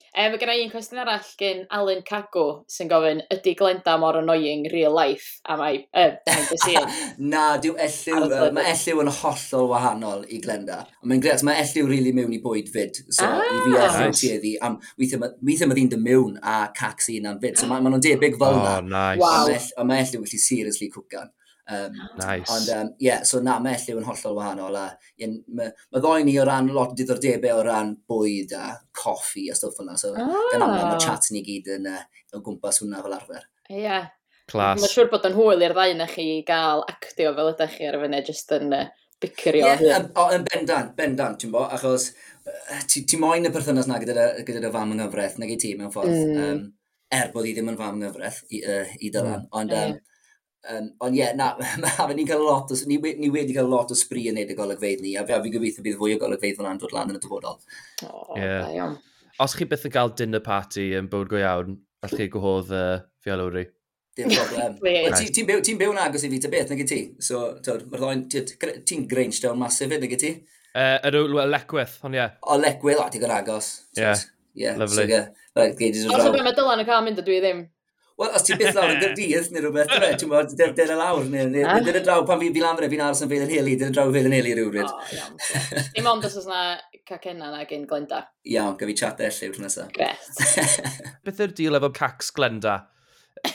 E, 0.09 0.25
mae 0.25 0.39
gen 0.41 0.51
i 0.51 0.63
un 0.63 0.71
cwestiwn 0.71 1.01
arall 1.03 1.27
gen 1.39 1.65
Alan 1.75 2.01
Cagw 2.07 2.45
sy'n 2.71 2.89
gofyn, 2.89 3.21
ydy 3.33 3.53
Glenda 3.59 3.93
mor 4.01 4.17
annoying 4.17 4.65
real 4.73 4.95
life? 4.95 5.37
A 5.45 5.57
mae, 5.59 5.83
uh, 5.93 6.15
scene? 6.55 6.81
Na, 7.33 7.43
dyw 7.61 7.75
elliw, 7.85 8.25
uh, 8.25 8.47
mae 8.55 8.71
elliw 8.73 9.03
yn 9.03 9.11
hollol 9.19 9.69
wahanol 9.73 10.25
i 10.29 10.41
Glenda. 10.43 10.81
Mae'n 11.05 11.23
gret, 11.23 11.45
mae 11.45 11.61
elliw 11.61 11.85
rili 11.85 11.99
really 11.99 12.15
mewn 12.17 12.33
i 12.33 12.41
bwyd 12.43 12.71
fyd. 12.73 13.01
So, 13.07 13.27
ah, 13.27 13.43
i 13.43 13.59
fi 13.65 13.75
ah! 13.77 13.85
elliw 13.85 14.09
nice. 14.09 14.21
tueddi, 14.23 14.55
am 14.65 14.79
weithio 14.97 15.21
mae 15.21 15.77
ddyn 15.77 15.93
dy 15.93 16.01
mewn 16.01 16.39
a 16.41 16.61
cac 16.75 17.05
sy'n 17.05 17.29
am 17.29 17.41
fyd. 17.43 17.59
So, 17.61 17.69
mae 17.69 17.83
ma 17.83 17.93
nhw'n 17.93 18.05
debyg 18.09 18.39
fel 18.41 18.57
oh. 18.63 18.79
Nice. 18.89 19.21
Wow. 19.21 19.53
A 19.77 19.87
mae 19.87 20.07
elliw 20.07 20.25
wedi 20.25 20.41
seriously 20.41 20.89
cwcan. 20.93 21.29
Um, 21.69 21.97
nice. 22.17 22.49
Ond, 22.49 22.69
um, 22.73 22.93
yeah, 22.99 23.23
so 23.23 23.41
na, 23.45 23.59
me 23.61 23.75
lliw 23.77 23.99
yn 24.01 24.07
hollol 24.07 24.37
wahanol. 24.39 24.77
A, 24.79 24.85
yeah, 25.21 25.35
mae 25.53 25.73
ma 25.93 26.01
ddoen 26.01 26.25
ni 26.27 26.37
o 26.41 26.45
ran 26.49 26.71
lot 26.73 26.95
diddordebau 26.97 27.61
o 27.61 27.65
ran 27.67 27.95
bwyd 28.09 28.55
a 28.57 28.71
coffi 28.97 29.49
a 29.51 29.57
stwff 29.57 29.83
yna. 29.83 29.97
So, 30.01 30.13
ah. 30.17 30.31
gan 30.53 30.65
amla, 30.65 30.87
mae 30.89 31.03
chat 31.03 31.29
ni 31.35 31.43
gyd 31.45 31.69
yn 31.77 31.89
uh, 31.91 32.01
o 32.33 32.41
gwmpas 32.45 32.81
hwnna 32.83 33.03
fel 33.05 33.19
arfer. 33.19 33.45
Ie. 33.69 33.83
Yeah. 33.83 34.09
Clas. 34.49 34.81
Mae'n 34.81 34.89
siŵr 34.89 35.11
bod 35.11 35.27
yn 35.29 35.35
hwyl 35.37 35.61
i'r 35.61 35.75
ddau 35.77 35.93
na 35.99 36.07
chi 36.09 36.25
gael 36.47 36.81
actio 36.89 37.35
fel 37.37 37.51
ydych 37.51 37.75
chi 37.75 37.85
ar 37.85 37.99
y 37.99 38.01
fyny, 38.01 38.21
jyst 38.25 38.55
yn 38.57 38.73
uh, 38.73 38.87
bicyrio. 39.21 39.67
Ie, 39.75 39.91
yeah, 39.91 40.09
yn 40.33 40.45
bendant, 40.47 40.95
bendant, 40.97 41.37
ti'n 41.37 41.53
bo, 41.53 41.67
achos 41.69 42.09
ti, 42.89 43.03
ti 43.05 43.19
moyn 43.21 43.45
y 43.45 43.53
perthynas 43.53 43.89
na 43.89 43.99
gyda, 44.01 44.31
gyda 44.47 44.71
fam 44.73 44.93
yng 44.95 45.03
Nghyfraith, 45.03 45.37
nag 45.41 45.53
i 45.53 45.57
ti 45.61 45.75
mewn 45.77 45.93
ffordd. 45.93 46.15
Mm. 46.17 46.45
Um, 46.45 46.63
er 47.13 47.31
bod 47.33 47.47
i 47.49 47.53
ddim 47.53 47.71
yn 47.71 47.77
fam 47.79 47.97
yng 47.97 48.07
Nghyfraith 48.07 48.41
i, 48.49 48.63
uh, 48.63 48.95
i 48.97 49.11
dylan, 49.13 49.45
mm. 49.45 49.51
ond 49.61 49.75
um, 49.77 49.97
Um, 50.69 50.89
ond 51.01 51.15
ie, 51.17 51.23
yeah, 51.23 51.33
na, 51.33 51.53
mae 51.97 52.15
ni'n 52.17 52.27
cael 52.29 52.43
lot, 52.45 52.69
o, 52.69 52.77
ni, 52.89 52.99
ni 53.17 53.31
wedi 53.33 53.55
cael 53.55 53.69
lot 53.71 53.89
o 53.89 53.97
sbri 53.97 54.27
yn 54.29 54.37
neud 54.37 54.51
y 54.53 54.57
golygfeidd 54.57 55.01
ni, 55.01 55.15
a 55.17 55.23
fe 55.25 55.39
fi 55.41 55.51
gobeithio 55.55 55.85
bydd 55.85 55.97
fwy 55.97 56.13
o 56.13 56.21
golygfeidd 56.21 56.59
fyna'n 56.59 56.81
dod 56.81 56.93
lan 56.93 57.13
yn 57.13 57.17
y 57.17 57.23
dyfodol. 57.23 57.57
Oh, 58.05 58.37
yeah. 58.37 58.93
Os 59.41 59.55
chi 59.57 59.65
byth 59.69 59.87
yn 59.89 59.95
cael 59.95 60.13
dinner 60.19 60.43
party 60.45 60.91
yn 60.99 61.09
bywyd 61.09 61.33
go 61.33 61.41
iawn, 61.41 61.79
allwch 62.05 62.21
chi 62.21 62.29
gwahodd 62.35 62.73
uh, 62.75 63.01
fiolwri? 63.25 63.65
Dim 64.19 64.29
problem. 64.35 64.77
Ti'n 65.39 65.47
byw, 65.47 65.61
ti 65.65 65.77
byw 65.79 65.93
yn 65.95 66.01
agos 66.05 66.25
i 66.27 66.31
fi 66.33 66.41
ta 66.43 66.51
beth, 66.53 66.73
nag 66.73 66.83
i 66.83 66.89
ti? 66.89 67.01
So, 67.23 67.45
mae'r 67.65 68.03
ddoen, 68.03 68.25
ti'n 68.29 69.07
grange 69.09 69.41
down 69.41 69.61
masif 69.61 69.95
nag 69.95 70.17
i 70.17 70.21
ti? 70.21 70.35
Uh, 70.69 70.99
yr 71.09 71.17
lecwyth, 71.49 71.97
ond 72.05 72.19
ie. 72.19 72.27
O, 72.45 72.59
lecwyth, 72.61 73.01
o, 73.01 73.07
ti'n 73.15 73.33
agos. 73.39 73.71
Ie, 73.97 74.13
Yeah, 74.59 74.75
lovely. 74.75 74.95
So, 74.95 75.03
yeah, 75.03 75.27
like, 75.55 75.79
Os 75.79 76.25
o 76.25 76.31
beth 76.33 76.43
mae 76.43 76.55
Dylan 76.57 76.81
yn 76.81 76.87
cael 76.87 77.03
mynd, 77.05 77.21
dwi 77.23 77.37
ddim. 77.39 77.61
Wel, 78.19 78.33
os 78.35 78.43
ti 78.43 78.55
byth 78.59 78.75
lawr 78.75 78.91
yn 78.91 78.97
gyrdydd, 79.03 79.45
neu 79.55 79.61
rhywbeth, 79.63 79.93
ti'n 80.19 80.31
bod, 80.31 80.51
dyr 80.59 80.91
y 80.91 80.97
lawr, 80.99 81.23
neu 81.31 81.61
ah. 81.63 81.77
dyr 81.85 82.01
y 82.01 82.03
draw, 82.03 82.25
pan 82.27 82.41
fi'n 82.41 82.55
fi 82.55 82.63
lawr, 82.63 82.87
fi'n 82.91 83.03
aros 83.05 83.23
yn 83.23 83.31
fel 83.31 83.45
yn 83.45 83.53
heli, 83.53 83.75
dyr 83.79 83.93
y 83.93 83.95
draw 83.95 84.11
fel 84.11 84.27
yn 84.27 84.35
heli 84.35 84.55
rhywbryd. 84.57 84.89
Dim 85.95 86.09
ond 86.11 86.27
os 86.27 86.35
oes 86.41 86.49
na 86.49 86.63
cacenna 87.07 87.53
na 87.53 87.63
gen 87.69 87.85
Glenda. 87.87 88.25
Iawn, 88.43 88.75
gyfi 88.81 88.97
chatau 88.99 89.31
lliw'r 89.37 89.61
nesaf. 89.63 89.93
Gret. 89.95 90.19
Beth 91.25 91.39
yw'r 91.45 91.55
deal 91.61 91.79
efo 91.79 91.93
cacs 91.95 92.33
Glenda? 92.35 92.75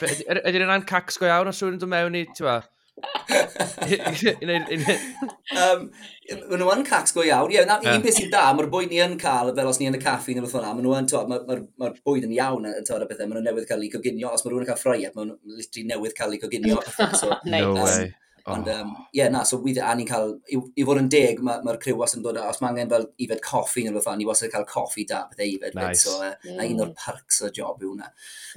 Ydy'n 0.01 0.65
yna'n 0.65 0.89
cacs 0.89 1.21
go 1.21 1.29
iawn 1.29 1.53
os 1.53 1.61
rwy'n 1.61 1.77
dod 1.83 1.93
mewn 1.93 2.17
i, 2.23 2.25
ti'n? 2.33 2.65
um, 5.61 5.87
Mae 6.25 6.57
nhw 6.57 6.71
yn 6.73 6.85
cacs 6.89 7.13
go 7.13 7.21
iawn. 7.21 7.51
Ie, 7.53 7.59
yeah, 7.59 7.69
yeah. 7.69 7.99
un 7.99 8.05
beth 8.05 8.17
sy'n 8.17 8.31
da, 8.33 8.47
mae'r 8.57 8.71
bwyd 8.73 8.89
ni 8.93 9.01
yn 9.05 9.19
cael, 9.21 9.53
fel 9.57 9.69
os 9.69 9.81
ni 9.81 9.91
yn 9.91 9.99
y 9.99 10.01
caffi 10.01 10.33
neu 10.37 10.47
beth 10.47 10.57
hwnna, 10.57 10.73
mae 10.73 10.85
nhw 10.87 10.97
yn, 10.97 11.09
mae'r 11.31 11.47
ma, 11.51 11.61
ma, 11.83 11.91
bwyd 12.09 12.25
yn 12.29 12.33
iawn, 12.39 12.69
yn 12.71 12.89
tod 12.89 13.05
o 13.05 13.09
bethau, 13.11 13.29
mae 13.29 13.37
nhw'n 13.37 13.49
newydd 13.51 13.69
cael 13.69 13.85
ei 13.85 13.93
coginio. 13.93 14.33
Os 14.33 14.45
mae 14.45 14.53
rhywun 14.53 14.65
yn 14.65 14.71
cael 14.71 14.81
ffrau, 14.81 15.03
mae 15.05 15.29
nhw'n 15.29 15.59
literally 15.59 15.89
newydd 15.91 16.17
cael 16.17 16.37
ei 16.37 16.41
coginio. 16.41 16.81
So, 17.21 17.29
no 17.53 17.65
um, 17.75 17.81
way. 17.83 18.13
Ond, 18.47 18.69
oh. 18.69 18.81
um, 18.81 18.97
yeah, 19.17 19.29
na, 19.33 19.43
so 19.49 19.57
weithio, 19.65 19.85
a 19.89 19.95
ni'n 19.97 20.09
cael, 20.09 20.35
i, 20.53 20.59
i 20.77 20.85
fod 20.85 21.01
yn 21.01 21.07
deg, 21.13 21.41
mae'r 21.45 21.63
ma, 21.65 21.77
criw 21.81 21.97
was 21.97 22.17
yn 22.17 22.25
dod, 22.25 22.37
os 22.41 22.61
mae 22.61 22.75
angen 22.75 22.91
fel 22.93 23.07
ifed 23.25 23.41
coffi 23.45 23.87
neu 23.87 23.97
beth 23.97 24.11
ni 24.21 24.29
was 24.29 24.45
yn 24.45 24.53
cael 24.53 24.67
coffi 24.69 25.07
da, 25.09 25.23
bethau 25.31 25.49
ifed, 25.49 25.77
nice. 25.79 26.05
so, 26.05 26.19
uh, 26.21 26.35
mm. 26.45 26.59
na 26.59 26.67
un 26.69 26.83
o'r 26.85 26.91
mm. 26.91 26.99
perks 27.01 27.41
o 27.41 27.49
job 27.57 27.81
yw 27.81 27.95
hwnna. 27.95 28.11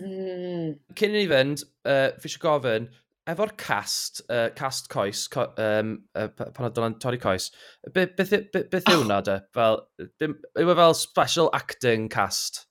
Mm. 0.03 0.73
Cyn 0.99 1.15
i 1.15 1.21
ni 1.21 1.29
fynd, 1.31 1.63
uh, 1.87 2.09
fi 2.19 2.27
eisiau 2.27 2.43
gofyn, 2.43 2.89
efo'r 3.28 3.51
cast, 3.59 4.21
uh, 4.30 4.49
cast 4.55 4.89
coes, 4.89 5.28
co, 5.28 5.47
um, 5.59 5.97
uh, 6.15 6.28
pan 6.38 6.67
oedd 6.67 6.78
Dylan 6.78 6.95
torri 7.03 7.19
coes, 7.21 7.49
beth, 7.91 8.15
beth, 8.17 8.34
beth, 8.53 8.69
beth 8.71 8.88
yw 8.91 9.03
hwnna 9.03 9.19
oh. 9.19 9.28
de? 9.28 9.38
Fel, 9.57 9.82
yw 10.63 10.71
e 10.71 10.78
fel 10.80 10.97
special 10.97 11.51
acting 11.57 12.07
cast? 12.13 12.63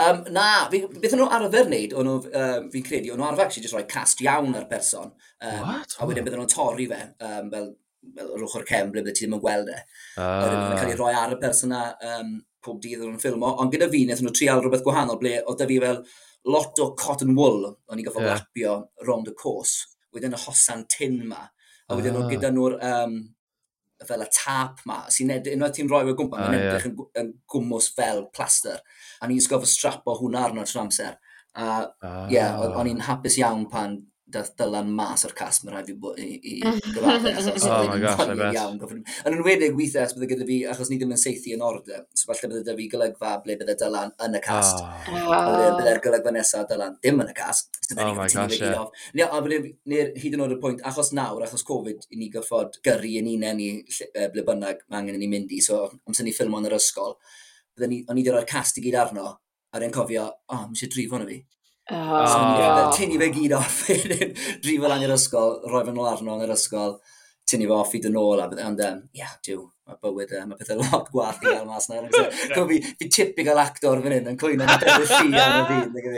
Um, 0.00 0.22
na, 0.32 0.68
beth 0.72 1.16
nhw 1.16 1.28
arfer 1.38 1.68
wneud, 1.68 1.96
o'n 1.96 2.12
um, 2.12 2.70
fi'n 2.72 2.86
credu, 2.86 3.12
o'n 3.12 3.20
nhw 3.20 3.28
arfer 3.30 3.46
actually 3.46 3.64
just 3.64 3.76
rhoi 3.76 3.86
cast 3.88 4.22
iawn 4.24 4.56
ar 4.58 4.68
person. 4.70 5.12
Um, 5.40 5.60
What? 5.64 5.96
A 5.98 6.08
wedyn 6.08 6.24
oh. 6.24 6.28
bydden 6.28 6.42
nhw'n 6.44 6.52
torri 6.52 6.88
fe, 6.92 7.02
um, 7.24 7.50
fel, 7.54 7.72
fel 8.16 8.36
yr 8.36 8.46
ochr 8.48 8.68
cem, 8.68 8.92
ble 8.92 9.04
ti 9.08 9.24
ddim 9.24 9.38
yn 9.38 9.44
gweld 9.44 9.72
e. 9.72 9.80
Uh... 10.16 10.22
Oedden 10.28 10.62
nhw'n 10.62 10.78
cael 10.80 10.92
ei 10.92 10.98
ah. 10.98 11.02
roi 11.02 11.16
ar 11.24 11.36
y 11.36 11.42
person 11.42 11.74
na 11.74 11.82
um, 12.14 12.38
pob 12.64 12.80
dydd 12.84 13.04
o'n 13.06 13.20
ffilmo, 13.22 13.56
ond 13.62 13.72
gyda 13.72 13.88
fi 13.92 14.04
wnaethon 14.04 14.28
nhw 14.28 14.36
trial 14.36 14.64
rhywbeth 14.64 14.84
gwahanol, 14.86 15.20
ble 15.20 15.38
oedd 15.44 15.60
da 15.60 15.68
fi 15.68 15.78
fel 15.84 16.02
lot 16.46 16.78
o 16.82 16.92
cotton 16.98 17.34
wool 17.36 17.66
o'n 17.66 18.00
i 18.00 18.04
gofod 18.06 18.24
yeah. 18.24 18.38
lapio 18.38 18.76
rond 19.08 19.30
y 19.30 19.34
cwrs, 19.38 19.74
wedyn 20.14 20.36
y 20.36 20.40
hosan 20.44 20.84
tin 20.92 21.20
ma, 21.28 21.42
a 21.88 21.98
wedyn 21.98 22.16
ah. 22.20 22.28
gyda 22.30 22.52
nhw'r 22.54 22.78
um, 22.90 23.18
fel 24.08 24.22
y 24.22 24.28
tap 24.34 24.82
ma, 24.86 25.00
sy'n 25.12 25.34
edrych, 25.34 25.56
unwaith 25.58 25.74
ti'n 25.78 25.90
rhoi 25.90 26.04
o'r 26.06 26.18
gwmpa, 26.18 26.38
ah, 26.38 26.50
mae'n 26.52 26.60
edrych 26.60 26.86
yeah. 26.86 26.92
yn, 26.94 27.08
yn 27.22 27.32
gwmws 27.50 27.90
fel 27.96 28.24
plaster, 28.34 28.78
a 29.20 29.30
ni'n 29.30 29.42
sgofod 29.42 30.04
o 30.06 30.18
hwnna 30.20 30.44
arno 30.48 30.66
trwy 30.68 30.84
amser. 30.84 31.18
A 31.58 31.64
ah. 31.64 31.82
ie, 31.82 32.06
uh, 32.06 32.12
ah. 32.12 32.22
yeah, 32.30 32.62
o'n 32.78 32.92
i'n 32.92 33.02
hapus 33.08 33.40
iawn 33.40 33.66
pan 33.72 33.98
dath 34.32 34.50
Dylan 34.60 34.90
mas 34.92 35.24
o'r 35.24 35.32
cas, 35.36 35.62
mae'n 35.64 35.74
rhaid 35.74 35.88
fi 35.88 35.94
bod 36.02 36.18
i, 36.20 36.26
i 36.36 36.54
gyfadde. 36.94 37.32
Oh 37.64 37.86
my 37.88 37.98
gosh, 38.02 38.22
I 38.24 38.36
bet. 38.36 38.92
Yn 39.28 39.36
enwedig 39.36 39.76
weithiau, 39.78 40.04
os 40.04 40.14
bydde 40.16 40.28
gyda 40.32 40.46
fi, 40.48 40.58
achos 40.72 40.90
ni 40.92 40.98
ddim 41.00 41.14
yn 41.16 41.20
seithi 41.20 41.54
yn 41.56 41.64
order, 41.64 42.04
so 42.12 42.28
falle 42.28 42.50
bydde 42.52 42.76
fi 42.78 42.88
golygfa 42.92 43.32
ble 43.44 43.56
bydde 43.60 43.76
Dylan 43.80 44.12
yn 44.26 44.36
y 44.36 44.42
cast. 44.44 44.82
Oh. 44.82 45.32
oh. 45.32 45.64
Bydde'r 45.78 46.02
golygfa 46.04 46.34
nesaf 46.36 46.68
Dylan 46.70 46.98
ddim 47.00 47.24
yn 47.24 47.32
y 47.32 47.36
cast. 47.38 47.80
So, 47.88 47.96
oh 47.96 48.12
my 48.18 48.28
gosh, 48.28 48.60
yeah. 48.60 48.84
Neu, 49.16 49.26
a 49.26 49.42
bydde, 49.44 50.06
hyd 50.20 50.38
yn 50.38 50.44
oed 50.44 50.56
y 50.58 50.60
pwynt, 50.62 50.84
achos 50.92 51.14
nawr, 51.16 51.44
achos 51.48 51.64
Covid, 51.68 52.08
i 52.12 52.20
ni 52.20 52.30
gyffod 52.34 52.80
gyrru 52.84 53.16
yn 53.22 53.32
unen 53.34 53.60
ni 53.60 53.70
ble 54.34 54.44
bynnag 54.46 54.84
mae 54.88 55.02
angen 55.02 55.16
i 55.16 55.24
ni 55.24 55.32
mynd 55.32 55.56
i, 55.56 55.62
so 55.64 55.86
amser 56.04 56.28
ni 56.28 56.36
ffilm 56.36 56.58
o'n 56.58 56.68
yr 56.68 56.76
ysgol, 56.76 57.16
bydde 57.76 57.92
ni, 57.94 58.02
o'n 58.08 58.20
i 58.20 58.26
dyro'r 58.26 58.48
cast 58.48 58.80
i 58.80 58.84
gyd 58.84 59.00
arno, 59.00 59.38
a 59.72 59.80
rwy'n 59.80 59.94
cofio, 59.94 60.28
o, 60.28 60.56
oh, 60.56 60.66
mi 60.68 60.76
eisiau 60.76 60.92
drifo 60.92 61.20
na 61.20 61.28
fi. 61.28 61.40
Oh. 61.90 62.26
So, 62.28 62.38
yeah, 62.60 62.90
tynnu 62.92 63.16
fe 63.20 63.30
gyd 63.32 63.54
off, 63.56 63.78
drifo 64.64 64.90
lan 64.90 65.04
i'r 65.06 65.14
ysgol, 65.14 65.54
roi 65.72 65.86
fe 65.86 65.94
nôl 65.96 66.10
arno 66.10 66.34
yn 66.36 66.44
yr 66.44 66.52
ysgol, 66.52 66.98
tynnu 67.48 67.64
fe 67.70 67.76
off 67.78 67.94
i 67.96 68.00
dyn 68.04 68.18
ôl, 68.20 68.42
Ond, 68.44 68.60
um, 68.84 68.98
yeah, 69.16 69.32
diw, 69.46 69.62
mae 69.88 69.96
bywyd, 70.04 70.34
uh, 70.36 70.44
mae 70.50 70.58
pethau 70.60 70.82
lot 70.82 71.08
gwaith 71.14 71.40
i 71.40 71.48
gael 71.48 71.64
mas 71.64 71.88
na. 71.88 72.02
Cw 72.52 72.66
fi, 72.68 72.76
fi 73.00 73.08
typical 73.16 73.62
actor 73.62 74.04
fan 74.04 74.16
hyn 74.18 74.28
yn 74.34 74.38
cwyno 74.40 74.68
yn 74.68 74.72
pethau 74.84 75.08
lli 75.24 75.40
ar 75.40 75.56
y 75.56 75.64
fi. 75.72 76.12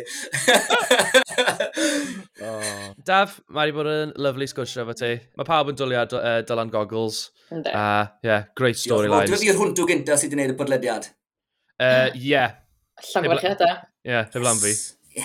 Daf, 3.07 3.39
mae 3.47 3.71
wedi 3.71 3.79
bod 3.79 3.95
yn 3.95 4.19
lyflu 4.27 4.51
sgwrsio 4.51 4.83
efo 4.83 4.99
ti. 4.99 5.15
Mae 5.39 5.47
pawb 5.55 5.71
yn 5.71 5.79
dwlio 5.79 6.03
uh, 6.19 6.41
Dylan 6.51 6.75
Goggles. 6.75 7.29
Ynddi. 7.55 7.71
Uh, 7.71 8.11
yeah, 8.27 8.51
great 8.59 8.79
storylines. 8.83 9.31
Dwi'n 9.31 9.39
e 9.39 9.45
fi'r 9.47 9.61
hwntw 9.63 9.87
gyntaf 9.87 10.19
sydd 10.19 10.35
wedi 10.35 10.41
gwneud 10.41 10.57
y 10.57 10.63
podlediad. 10.65 11.13
Uh, 11.79 12.11
yeah. 12.19 12.59
Llangwerchiadau. 13.13 13.85
Ie, 14.03 14.17
yeah, 14.17 14.27
heblan 14.35 14.59
fi. 14.59 14.75
Yes. 14.75 15.00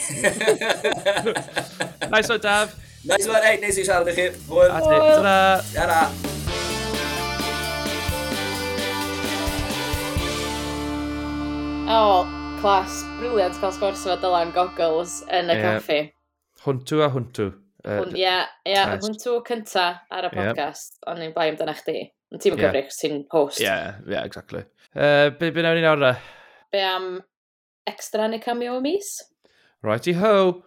nice 2.10 2.30
one, 2.30 2.40
Daf. 2.40 2.76
Nice 3.06 3.28
one, 3.28 3.44
hey, 3.44 3.60
nes 3.62 3.78
i 3.78 3.84
siarad 3.86 4.08
i 4.10 4.14
chi. 4.18 4.32
Fwyl. 4.48 4.72
A 4.74 4.80
ti, 4.82 4.88
ta-ra. 4.90 5.62
Ta-ra. 5.76 6.02
O, 11.86 12.00
oh, 12.00 12.26
clas. 12.64 12.94
Briliant 13.20 13.56
cael 13.62 13.74
sgwrs 13.76 14.02
efo 14.08 14.18
dylan 14.24 14.50
goggles 14.56 15.14
yn 15.30 15.54
y 15.54 15.56
yeah. 15.60 15.68
caffi. 15.68 16.00
Hwntw 16.66 16.96
a 17.06 17.08
hwntw. 17.14 17.46
Ie, 17.86 17.94
uh, 17.94 18.10
yeah, 18.18 18.50
yeah, 18.66 18.98
hwntw 18.98 19.38
cynta 19.46 19.86
ar 20.10 20.26
y 20.26 20.34
podcast, 20.34 20.98
yeah. 20.98 21.06
ond 21.12 21.22
ni'n 21.22 21.38
blaen 21.38 21.62
dyna 21.62 21.78
chdi. 21.78 22.10
Ond 22.34 22.42
ti'n 22.42 22.58
yeah. 22.58 22.66
gyfrif, 22.66 22.90
ti'n 23.04 23.22
host. 23.36 23.62
Ie, 23.62 23.70
yeah, 23.70 24.02
yeah, 24.10 24.26
exactly. 24.26 24.66
Uh, 24.98 25.30
be, 25.38 25.54
be 25.54 25.62
nawr 25.62 25.78
ni 25.78 25.86
nawr 25.86 26.18
Be 26.74 26.82
am 26.82 27.22
extra 27.86 28.26
neu 28.34 28.42
cameo 28.42 28.82
mis? 28.82 29.22
Righty 29.84 30.14
ho! 30.14 30.64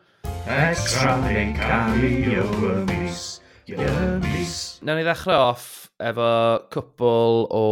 Extra 0.49 1.17
neu 1.21 1.53
cameo 1.57 2.45
ymys, 2.73 3.23
ymys. 3.69 4.57
Nawr 4.85 5.01
ni 5.01 5.05
ddechrau 5.07 5.51
off 5.51 5.89
efo 6.01 6.29
cwpl 6.73 7.47
o 7.53 7.63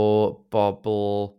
bobl, 0.52 1.36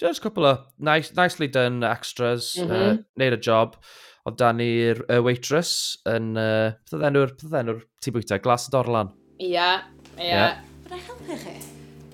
just 0.00 0.22
cwpl 0.24 0.48
o 0.48 0.52
nice, 0.78 1.14
nicely 1.18 1.48
done 1.48 1.84
extras, 1.84 2.54
mm 2.56 2.68
-hmm. 2.68 2.72
uh, 2.72 2.92
mhm. 2.92 3.04
neud 3.16 3.38
y 3.38 3.40
job. 3.48 3.76
Ond 4.22 4.38
dan 4.38 4.60
ni'r 4.62 5.00
uh, 5.08 5.18
waitress 5.26 5.98
yn, 6.06 6.36
uh, 6.38 6.70
beth 6.92 7.08
enw'r, 7.08 7.32
beth 7.40 7.56
enw'r 7.58 7.80
tŷ 7.98 8.12
bwyta, 8.14 8.38
glas 8.38 8.68
y 8.68 8.74
dorlan. 8.76 9.10
Ia, 9.42 9.82
ia. 10.22 10.44
Fyna 10.84 11.00
helpu 11.08 11.40
chi? 11.42 11.56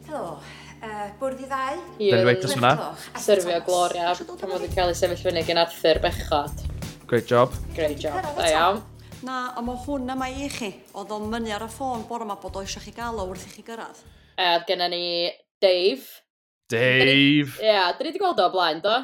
Helo, 0.06 0.38
uh, 0.80 1.04
bwrdd 1.20 1.44
i 1.44 1.50
ddau? 1.52 1.84
Dyna'r 2.00 2.26
waitress 2.30 2.56
yna. 2.56 2.72
Serfio 3.20 3.60
Gloria, 3.68 4.16
pan 4.16 4.56
oedd 4.56 4.66
yn 4.70 4.74
cael 4.78 4.96
ei 4.96 5.00
sefyll 5.02 5.24
fyny 5.28 5.44
gen 5.44 5.60
Arthur 5.66 6.00
Bechod. 6.00 6.77
Great 7.08 7.26
job. 7.26 7.54
Great 7.74 7.96
job, 7.96 8.20
da 8.36 8.46
iawn. 8.52 8.82
Na, 9.24 9.54
a 9.56 9.62
mae 9.64 9.78
hwn 9.86 10.10
yma 10.12 10.26
i 10.28 10.48
chi. 10.52 10.68
Oedd 10.92 11.12
o'n 11.16 11.22
mynd 11.32 11.48
ar 11.56 11.62
y 11.64 11.68
ffôn 11.72 12.02
bore 12.04 12.26
yma 12.26 12.34
bod 12.36 12.58
o 12.60 12.60
eisiau 12.60 12.84
chi 12.84 12.92
gael 12.92 13.16
o 13.16 13.24
wrth 13.30 13.46
i 13.48 13.52
chi 13.54 13.64
gyrraedd. 13.64 14.02
A 14.36 14.48
e, 14.58 14.58
gyda 14.68 14.90
ni 14.92 15.00
Dave. 15.56 16.04
Dave! 16.68 17.54
Ie, 17.62 17.64
yeah, 17.64 17.88
dyn 17.96 18.10
ni 18.10 18.12
wedi 18.12 18.20
gweld 18.20 18.42
o 18.44 18.50
blaen, 18.52 18.84
do? 18.84 18.98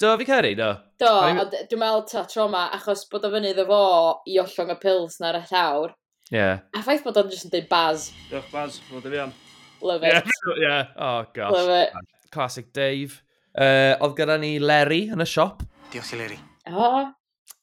Do, 0.00 0.14
fi 0.16 0.28
ceri, 0.30 0.54
do. 0.56 0.70
Do, 1.04 1.12
a 1.12 1.44
dwi'n 1.52 1.82
meddwl 1.84 2.06
ta 2.08 2.24
tro 2.32 2.48
yma, 2.48 2.64
achos 2.78 3.04
bod 3.12 3.28
o 3.28 3.32
fyny 3.36 3.50
iddo 3.52 3.68
fo 3.68 3.82
i 4.24 4.40
ollwng 4.40 4.72
y 4.72 4.78
pils 4.80 5.20
na'r 5.20 5.42
y 5.42 5.44
llawr. 5.52 5.92
Ie. 6.30 6.38
Yeah. 6.38 6.64
A 6.72 6.80
ffaith 6.88 7.04
bod 7.04 7.20
o'n 7.20 7.28
jyst 7.28 7.50
yn 7.50 7.54
dweud 7.58 7.68
Baz. 7.68 8.08
Diolch, 8.32 8.50
Baz. 8.56 8.80
Fod 8.88 9.04
i 9.04 9.12
fi 9.12 9.24
am. 9.26 9.36
Love 9.84 10.08
it. 10.08 10.16
Yeah, 10.16 10.64
yeah. 10.64 10.96
oh 10.96 11.28
gosh. 11.36 11.60
Love 11.60 11.78
it. 11.82 12.12
Classic 12.32 12.72
Dave. 12.72 13.20
Uh, 13.52 14.00
oedd 14.00 14.16
gyda 14.16 14.40
ni 14.40 14.56
Larry 14.64 15.10
yn 15.12 15.20
y 15.20 15.28
siop. 15.28 15.60
Diolch 15.92 16.16
i 16.16 16.24
Larry. 16.24 16.44
O, 16.70 16.80
oh, 16.80 17.08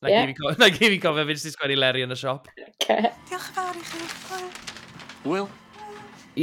Na 0.07 0.13
yeah. 0.13 0.73
gif 0.73 0.95
i 0.95 0.99
cofio 1.03 1.27
fynd 1.27 1.43
sy'n 1.43 1.55
sgwennu 1.55 1.79
Leri 1.79 2.05
yn 2.07 2.15
y 2.15 2.19
siop. 2.19 2.47
Okay. 2.67 3.11
Diolch 3.29 3.49
yn 3.51 3.57
fawr 3.57 3.79
i 3.79 3.85
chi. 3.87 4.41
Will? 5.27 5.49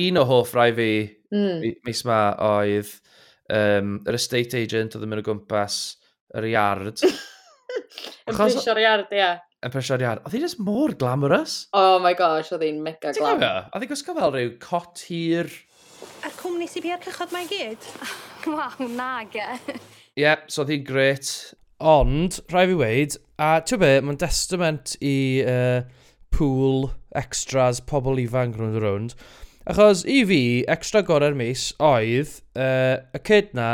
Un 0.04 0.20
o 0.20 0.24
hoff 0.28 0.52
rai 0.56 0.70
fi, 0.76 0.90
mm. 1.32 1.62
mis 1.86 2.02
ma, 2.08 2.18
oedd 2.44 2.90
um, 3.54 3.98
yr 4.04 4.18
estate 4.18 4.64
agent 4.64 4.96
oedd 4.96 5.06
yn 5.06 5.12
mynd 5.12 5.22
o 5.22 5.26
gwmpas 5.30 5.78
yr 6.36 6.48
iard. 6.50 7.02
Yn 8.28 8.36
prisio'r 8.36 8.80
iard, 8.82 9.12
ia. 9.14 9.34
Yn 9.64 9.72
prisio'r 9.72 10.04
iard. 10.04 10.24
Oedd 10.24 10.36
hi'n 10.36 10.44
just 10.44 10.60
mor 10.62 10.94
glamorous. 11.00 11.56
Oh 11.76 11.98
my 12.02 12.14
gosh, 12.18 12.52
oedd 12.54 12.64
hi'n 12.66 12.80
mega 12.84 13.12
glam. 13.16 13.42
Oedd 13.42 13.84
hi'n 13.84 13.90
gwisgo 13.90 14.14
fel 14.16 14.34
rhyw 14.34 14.54
cot 14.62 15.04
hir. 15.08 15.50
A'r 16.24 16.34
cwmni 16.38 16.68
sy'n 16.70 16.84
biau'r 16.84 17.02
cychod 17.04 17.34
mae'n 17.34 17.50
gyd? 17.50 17.90
Waw, 18.54 18.88
nag 18.92 19.36
e. 19.40 19.48
Ie, 19.74 19.78
yeah, 20.24 20.44
so 20.48 20.64
oedd 20.64 20.74
hi'n 20.74 20.86
gret. 20.88 21.30
Ond, 21.84 22.40
rhaid 22.52 22.70
fi 22.72 22.78
weid, 22.80 23.18
A 23.42 23.58
ti'n 23.66 23.80
be, 23.82 23.88
mae'n 24.06 24.18
testament 24.20 24.92
i 25.02 25.42
uh, 25.42 25.80
pool, 26.34 26.92
extras, 27.18 27.80
pobl 27.82 28.20
ifanc 28.22 28.54
rhwng 28.58 28.76
rownd. 28.78 29.16
Achos 29.66 30.04
i 30.06 30.20
fi, 30.28 30.38
extra 30.70 31.02
gorau'r 31.02 31.34
mis 31.34 31.72
oedd 31.82 32.36
uh, 32.54 33.00
y 33.16 33.20
cyd 33.26 33.50
na 33.58 33.70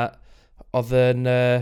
oedd 0.78 0.94
yn 0.96 1.28
uh, 1.28 1.60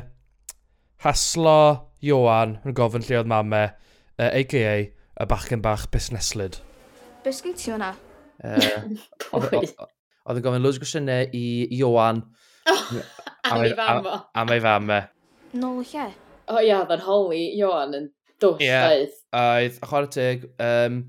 haslo 1.02 1.58
Johan 2.04 2.58
yn 2.62 2.76
gofyn 2.78 3.06
lle 3.08 3.18
oedd 3.18 3.32
mame, 3.32 3.64
uh, 3.66 4.28
aka 4.28 4.76
y 4.78 5.28
bachgen 5.32 5.64
bach 5.64 5.88
busneslyd. 5.90 6.60
Be 7.24 7.34
sgyn 7.34 7.58
ti 7.58 7.72
hwnna? 7.72 7.90
Oedd 9.34 10.38
yn 10.38 10.44
gofyn 10.44 10.62
lwys 10.62 10.78
gwestiynau 10.78 11.32
i 11.34 11.66
Johan. 11.74 12.22
Oh, 12.68 12.86
am 13.50 13.66
ei 13.66 13.74
fam 13.74 14.06
o. 14.06 14.16
Am 14.38 14.54
ei 14.54 14.62
fam 14.62 14.94
e. 14.94 15.02
Nôl 15.58 15.82
lle? 15.88 16.10
O 16.48 16.60
ia, 16.64 16.82
dda'n 16.88 17.04
holi 17.04 17.42
Johan, 17.58 17.96
yn 17.98 18.06
dwll 18.42 18.62
yeah. 18.64 18.88
oedd. 18.90 19.16
Oedd, 19.36 19.80
chwarae 19.84 20.12
teg, 20.14 20.46
um, 20.64 21.02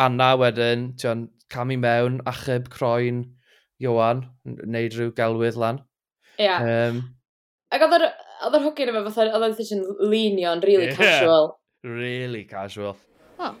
Anna 0.00 0.34
wedyn, 0.38 0.92
ti'n 1.00 1.26
cam 1.52 1.72
i 1.74 1.78
mewn, 1.80 2.20
achub 2.30 2.68
croen 2.72 3.24
Ioan, 3.82 4.24
neud 4.44 4.96
rhyw 4.96 5.12
gelwydd 5.16 5.58
lan. 5.60 5.80
Ia. 6.38 6.46
Yeah. 6.46 6.88
Um, 6.88 7.02
Ac 7.74 7.82
oedd 7.86 7.96
yr 7.98 8.06
yr 8.44 8.64
hogyn 8.68 8.92
yma, 8.92 9.02
fatha, 9.08 9.26
oedd 9.32 9.46
oedd 9.48 9.62
eisiau'n 9.64 10.10
linio'n 10.12 10.62
really 10.64 10.90
yeah. 10.90 10.98
casual. 10.98 11.50
Really 11.84 12.44
casual. 12.48 12.94
Oh, 13.42 13.54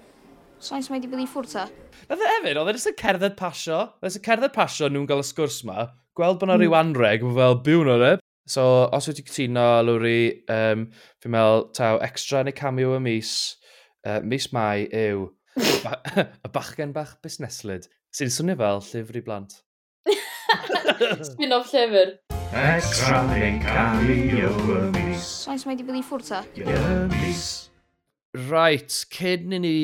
sains 0.62 0.90
mae 0.90 1.00
wedi 1.00 1.10
bod 1.12 1.24
i 1.24 1.28
ffwrdd 1.30 1.54
ta. 1.54 1.66
Nath 2.10 2.22
e 2.22 2.30
hefyd, 2.36 2.60
oedd 2.60 2.70
e 2.70 2.76
jyst 2.76 2.92
yn 2.92 2.98
cerdded 3.00 3.36
pasio, 3.38 3.80
oedd 4.00 4.12
e 4.12 4.20
yn 4.20 4.26
cerdded 4.28 4.54
pasio 4.54 4.90
nhw'n 4.90 5.08
gael 5.10 5.24
y 5.24 5.26
sgwrs 5.26 5.62
ma, 5.68 5.88
gweld 6.18 6.38
bod 6.40 6.48
yna 6.48 6.58
mm. 6.58 6.62
rhyw 6.62 6.78
anreg, 6.78 7.26
fel 7.38 7.58
byw 7.66 7.84
na 7.88 7.98
re, 8.00 8.12
So, 8.44 8.90
os 8.92 9.06
wyt 9.08 9.22
ti'n 9.22 9.28
cytuno, 9.30 9.66
Lwri, 9.88 10.44
um, 10.52 10.84
fi'n 11.24 11.32
meddwl, 11.32 11.62
taw, 11.72 11.96
extra 12.04 12.42
neu 12.44 12.52
cameo 12.52 12.90
y 12.92 13.00
mis, 13.00 13.30
uh, 14.04 14.18
mis 14.20 14.50
mai 14.52 14.84
yw 14.92 15.30
y 16.44 16.50
bachgen 16.52 16.90
bach 16.92 17.14
busneslyd, 17.24 17.86
sy'n 18.12 18.32
swnio 18.34 18.58
fel 18.60 18.82
llyfr 18.84 19.16
i 19.16 19.22
blant. 19.24 19.54
Spin-off 21.24 21.72
llyfr. 21.72 22.18
Extra 22.52 23.22
neu 23.30 23.54
cameo 23.64 24.50
y 24.74 24.82
mis. 24.98 25.30
Sain 25.46 25.62
mae 25.64 25.72
wedi 25.72 25.86
bod 25.88 25.96
i 25.96 26.04
ffwrdd 26.04 26.28
ta? 26.28 26.42
Y 26.60 26.98
mis. 27.14 27.46
Right, 28.50 28.92
cyn 29.14 29.56
i 29.56 29.62
ni 29.62 29.78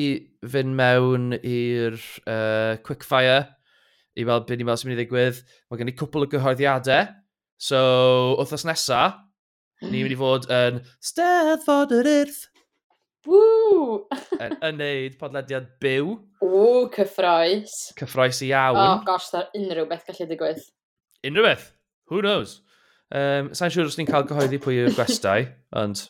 fynd 0.53 0.77
mewn 0.77 1.33
i'r 1.39 1.97
uh, 2.27 2.77
quickfire, 2.85 3.41
i 4.13 4.27
weld 4.27 4.45
beth 4.45 4.61
ni'n 4.61 4.69
meddwl 4.69 4.83
sy'n 4.83 4.91
mynd 4.91 4.99
i 4.99 5.01
ddigwydd, 5.01 5.41
mae 5.65 5.81
gen 5.81 5.89
i 5.89 5.97
cwpl 5.97 6.27
o 6.27 6.29
gyhoeddiadau 6.29 7.09
So, 7.61 7.79
wythnos 8.39 8.63
nesa, 8.65 9.01
ni'n 9.83 9.91
mynd 9.93 10.07
hmm. 10.07 10.15
i 10.15 10.17
fod 10.17 10.47
yn 10.49 10.79
Steddfod 11.03 11.91
yr 11.93 12.07
Urth. 12.09 12.39
Woo! 13.29 14.07
yn, 14.39 14.55
yn 14.67 14.79
neud 14.79 15.17
podlediad 15.19 15.67
byw. 15.83 16.15
Ww, 16.41 16.87
cyffroes. 16.95 17.75
Cyffroes 17.99 18.39
i 18.41 18.49
iawn. 18.49 18.79
Oh, 18.81 19.03
gosh, 19.05 19.29
dda'r 19.29 19.51
unrhyw 19.59 19.85
beth 19.91 20.07
gallu 20.09 20.27
digwydd. 20.31 20.63
Unrhyw 21.29 21.45
beth? 21.51 21.67
Who 22.09 22.23
knows? 22.25 22.55
Um, 23.13 23.51
Sa'n 23.53 23.69
siŵr 23.75 23.91
os 23.91 23.99
ni'n 23.99 24.09
cael 24.09 24.25
gyhoeddi 24.25 24.57
pwy 24.63 24.79
yw'r 24.81 24.97
gwestai, 24.97 25.45
ond, 25.83 26.07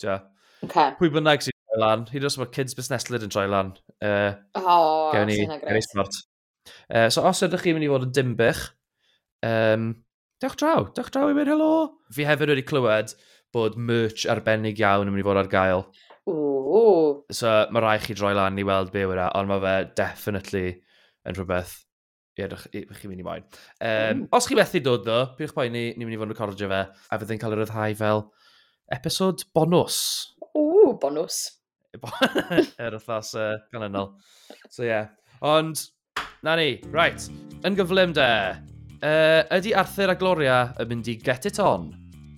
ja. 0.00 0.16
Okay. 0.64 0.96
Pwy 0.96 1.12
bynnag 1.12 1.44
sy'n 1.44 1.58
troi 1.58 1.82
lan, 1.84 2.08
hyd 2.08 2.24
yn 2.24 2.30
oes 2.30 2.40
mae 2.40 2.54
kids 2.56 2.78
busnes 2.78 3.10
lyd 3.12 3.28
yn 3.28 3.36
troi 3.36 3.44
lan. 3.52 3.76
Uh, 4.00 4.32
oh, 4.62 5.12
sy'n 5.12 5.58
agres. 5.58 5.92
Uh, 6.88 7.10
so 7.12 7.28
os 7.28 7.44
ydych 7.44 7.68
chi'n 7.68 7.76
mynd 7.76 7.90
i 7.90 7.92
fod 7.92 8.08
yn 8.08 8.16
dimbych, 8.16 8.64
um, 9.44 9.90
Dewch 10.42 10.58
draw, 10.60 10.84
dewch 10.96 11.08
draw 11.14 11.30
i 11.30 11.36
mynd 11.36 11.48
helo. 11.48 11.70
Fi 12.12 12.26
hefyd 12.28 12.52
wedi 12.52 12.66
clywed 12.66 13.14
bod 13.56 13.78
merch 13.80 14.26
arbennig 14.28 14.82
iawn 14.82 15.08
yn 15.08 15.14
mynd 15.14 15.24
i 15.24 15.26
fod 15.26 15.40
ar 15.40 15.48
gael. 15.52 15.86
Ooh. 16.28 17.22
So 17.32 17.52
mae 17.72 17.84
rai 17.84 17.96
chi 18.02 18.16
droi 18.18 18.34
lan 18.36 18.58
i 18.60 18.66
weld 18.66 18.92
be 18.92 19.06
yw'r 19.06 19.22
e, 19.22 19.26
ond 19.38 19.48
mae 19.48 19.62
fe 19.64 19.74
definitely 20.02 20.68
yn 21.26 21.38
rhywbeth 21.38 21.82
Ie, 22.36 22.44
yeah, 22.44 22.90
chi'n 23.00 23.08
mynd 23.08 23.22
i 23.22 23.24
moyn. 23.24 23.44
Um, 23.80 23.86
mm. 23.88 24.24
Os 24.36 24.44
chi 24.44 24.58
methu 24.58 24.82
dod 24.84 25.06
ddo, 25.06 25.22
pwch 25.38 25.54
boen 25.56 25.72
ni, 25.72 25.86
ni'n 25.96 26.04
mynd 26.04 26.18
i 26.18 26.20
fod 26.20 26.28
yn 26.28 26.34
recordio 26.34 26.68
fe, 26.68 26.82
a 26.84 27.18
fyddai'n 27.22 27.40
cael 27.40 27.56
yr 27.56 27.62
yddhau 27.64 27.96
fel 27.96 28.20
episod 28.92 29.46
bonus. 29.56 29.96
Ww, 30.52 30.98
bonus. 31.00 31.40
Yr 32.84 32.98
wythnos 32.98 33.32
uh, 33.40 33.54
ganlynol. 33.72 34.12
So 34.68 34.84
ie. 34.84 34.92
Yeah. 34.92 35.08
Ond, 35.40 35.86
na 36.44 36.60
ni, 36.60 36.74
right, 36.92 37.24
yn 37.64 37.80
gyflym 37.80 38.12
de. 38.20 38.30
Uh, 39.04 39.44
ydy 39.56 39.74
Arthur 39.76 40.12
a 40.12 40.16
Gloria 40.18 40.58
yn 40.80 40.90
mynd 40.90 41.08
i 41.12 41.16
get 41.20 41.48
it 41.48 41.60
on? 41.60 41.90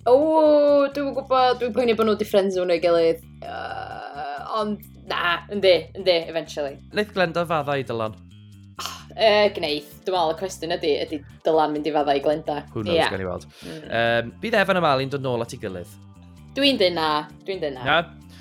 O, 0.09 0.13
oh, 0.15 0.87
dwi'n 0.95 1.13
gwybod, 1.15 1.59
dwi'n 1.59 1.75
poeni 1.75 1.95
bod 1.97 2.09
nhw 2.09 2.15
di 2.19 2.27
ffrind 2.27 2.55
nhw'n 2.55 2.73
ei 2.73 2.81
gilydd. 2.83 3.21
Uh, 3.43 4.59
ond, 4.59 4.83
na, 5.09 5.37
yndi, 5.53 5.75
yndi, 5.99 6.17
eventually. 6.31 6.77
Wnaeth 6.93 7.13
Glenda 7.15 7.45
fadda 7.47 7.77
i 7.79 7.85
Dylan? 7.87 8.15
Oh, 8.79 8.93
uh, 9.11 9.47
gneith, 9.55 9.91
dwi'n 10.05 10.15
meddwl 10.15 10.35
y 10.35 10.37
cwestiwn 10.39 10.75
ydy, 10.75 10.93
ydy 11.05 11.19
Dylan 11.45 11.75
mynd 11.75 11.89
i 11.89 11.93
fadda 11.95 12.15
i 12.17 12.23
Glenda. 12.23 12.61
Who 12.73 12.83
knows, 12.83 12.95
yeah. 12.97 13.11
gan 13.11 13.23
i 13.23 13.27
weld. 13.27 13.47
Mm. 13.63 13.81
Um, 13.89 14.31
bydd 14.43 14.57
Evan 14.61 14.79
a 14.79 14.85
Malin 14.87 15.11
dod 15.13 15.25
nôl 15.25 15.43
at 15.45 15.55
ei 15.55 15.61
gilydd? 15.61 15.91
Dwi'n 16.57 16.79
dyn 16.79 16.97
na, 16.97 17.09
dwi'n 17.45 17.61
dyn 17.63 17.77
na. 17.79 17.85
Na? 17.85 17.99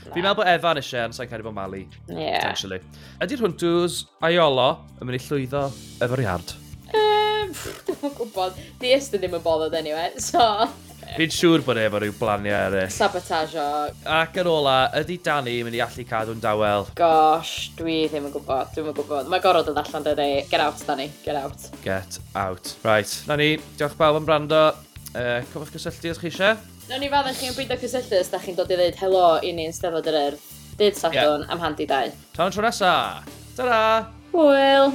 Fi'n 0.08 0.24
meddwl 0.24 0.38
bod 0.40 0.48
Evan 0.48 0.80
eisiau, 0.80 1.10
ond 1.10 1.16
sa'n 1.16 1.28
cael 1.28 1.42
ei 1.42 1.46
bod 1.50 1.56
Mali. 1.58 1.82
Yeah. 2.08 2.38
Potentially. 2.38 2.80
Ydy'r 3.24 3.44
hwntws 3.44 4.00
a 4.24 4.32
iolo 4.32 4.70
yn 4.96 5.10
mynd 5.10 5.18
i 5.18 5.22
llwyddo 5.26 5.66
efo'r 6.06 6.24
iard? 6.24 6.56
Dwi'n 7.48 8.14
gwybod. 8.18 8.60
Di 8.80 8.92
ystod 8.96 9.22
ddim 9.22 9.38
yn 9.38 9.42
bothered 9.44 9.76
anyway, 9.78 10.12
so... 10.22 10.68
Fi'n 11.08 11.32
siŵr 11.32 11.62
bod 11.64 11.78
e 11.80 11.86
efo 11.88 12.00
rhyw 12.02 12.12
blaniau 12.18 12.66
eraill. 12.68 12.90
Sabotage 12.92 13.56
o... 13.56 13.86
Ac 14.12 14.36
yn 14.42 14.50
ola, 14.50 14.74
ydy 14.98 15.16
Dani 15.24 15.54
yn 15.56 15.68
mynd 15.68 15.78
i 15.78 15.80
allu 15.80 16.04
cadw'n 16.08 16.42
dawel? 16.42 16.84
Gosh, 16.98 17.70
dwi 17.78 18.02
ddim 18.10 18.28
yn 18.28 18.34
gwybod, 18.34 18.74
dwi'n 18.74 18.92
gwybod. 18.92 19.30
Mae 19.32 19.40
gorau 19.44 19.64
dod 19.64 19.80
allan 19.80 20.04
dydy. 20.04 20.28
Get 20.50 20.60
out, 20.60 20.82
Dani, 20.84 21.08
get 21.24 21.38
out. 21.40 21.70
Get 21.86 22.20
out. 22.36 22.74
Right, 22.84 23.14
na 23.30 23.38
ni, 23.40 23.54
diolch 23.80 23.96
bawb 23.96 24.20
am 24.20 24.28
brando. 24.28 24.60
Uh, 25.14 25.40
Cofwch 25.54 25.72
cysylltu 25.78 26.12
os 26.12 26.20
chi 26.20 26.28
eisiau. 26.28 26.60
Na 26.90 27.00
ni 27.00 27.08
faddau 27.12 27.36
chi'n 27.36 27.56
bwydo 27.56 27.80
cysylltu 27.80 28.20
os 28.20 28.28
da 28.34 28.42
chi'n 28.44 28.58
dod 28.58 28.68
i 28.68 28.76
ddweud 28.76 29.00
helo 29.00 29.24
i 29.40 29.54
ni'n 29.56 29.72
steddod 29.76 30.12
yr 30.12 30.20
yr. 30.26 30.38
Dydd 30.78 31.00
Sadwn 31.00 31.46
yeah. 31.46 31.50
am 31.54 31.64
handi 31.64 31.88
dau. 31.88 32.12
Ta'n 32.36 32.52
tro 32.52 32.68
nesa. 32.68 32.92
Ta-ra! 33.56 33.82
Hwyl! 34.36 34.92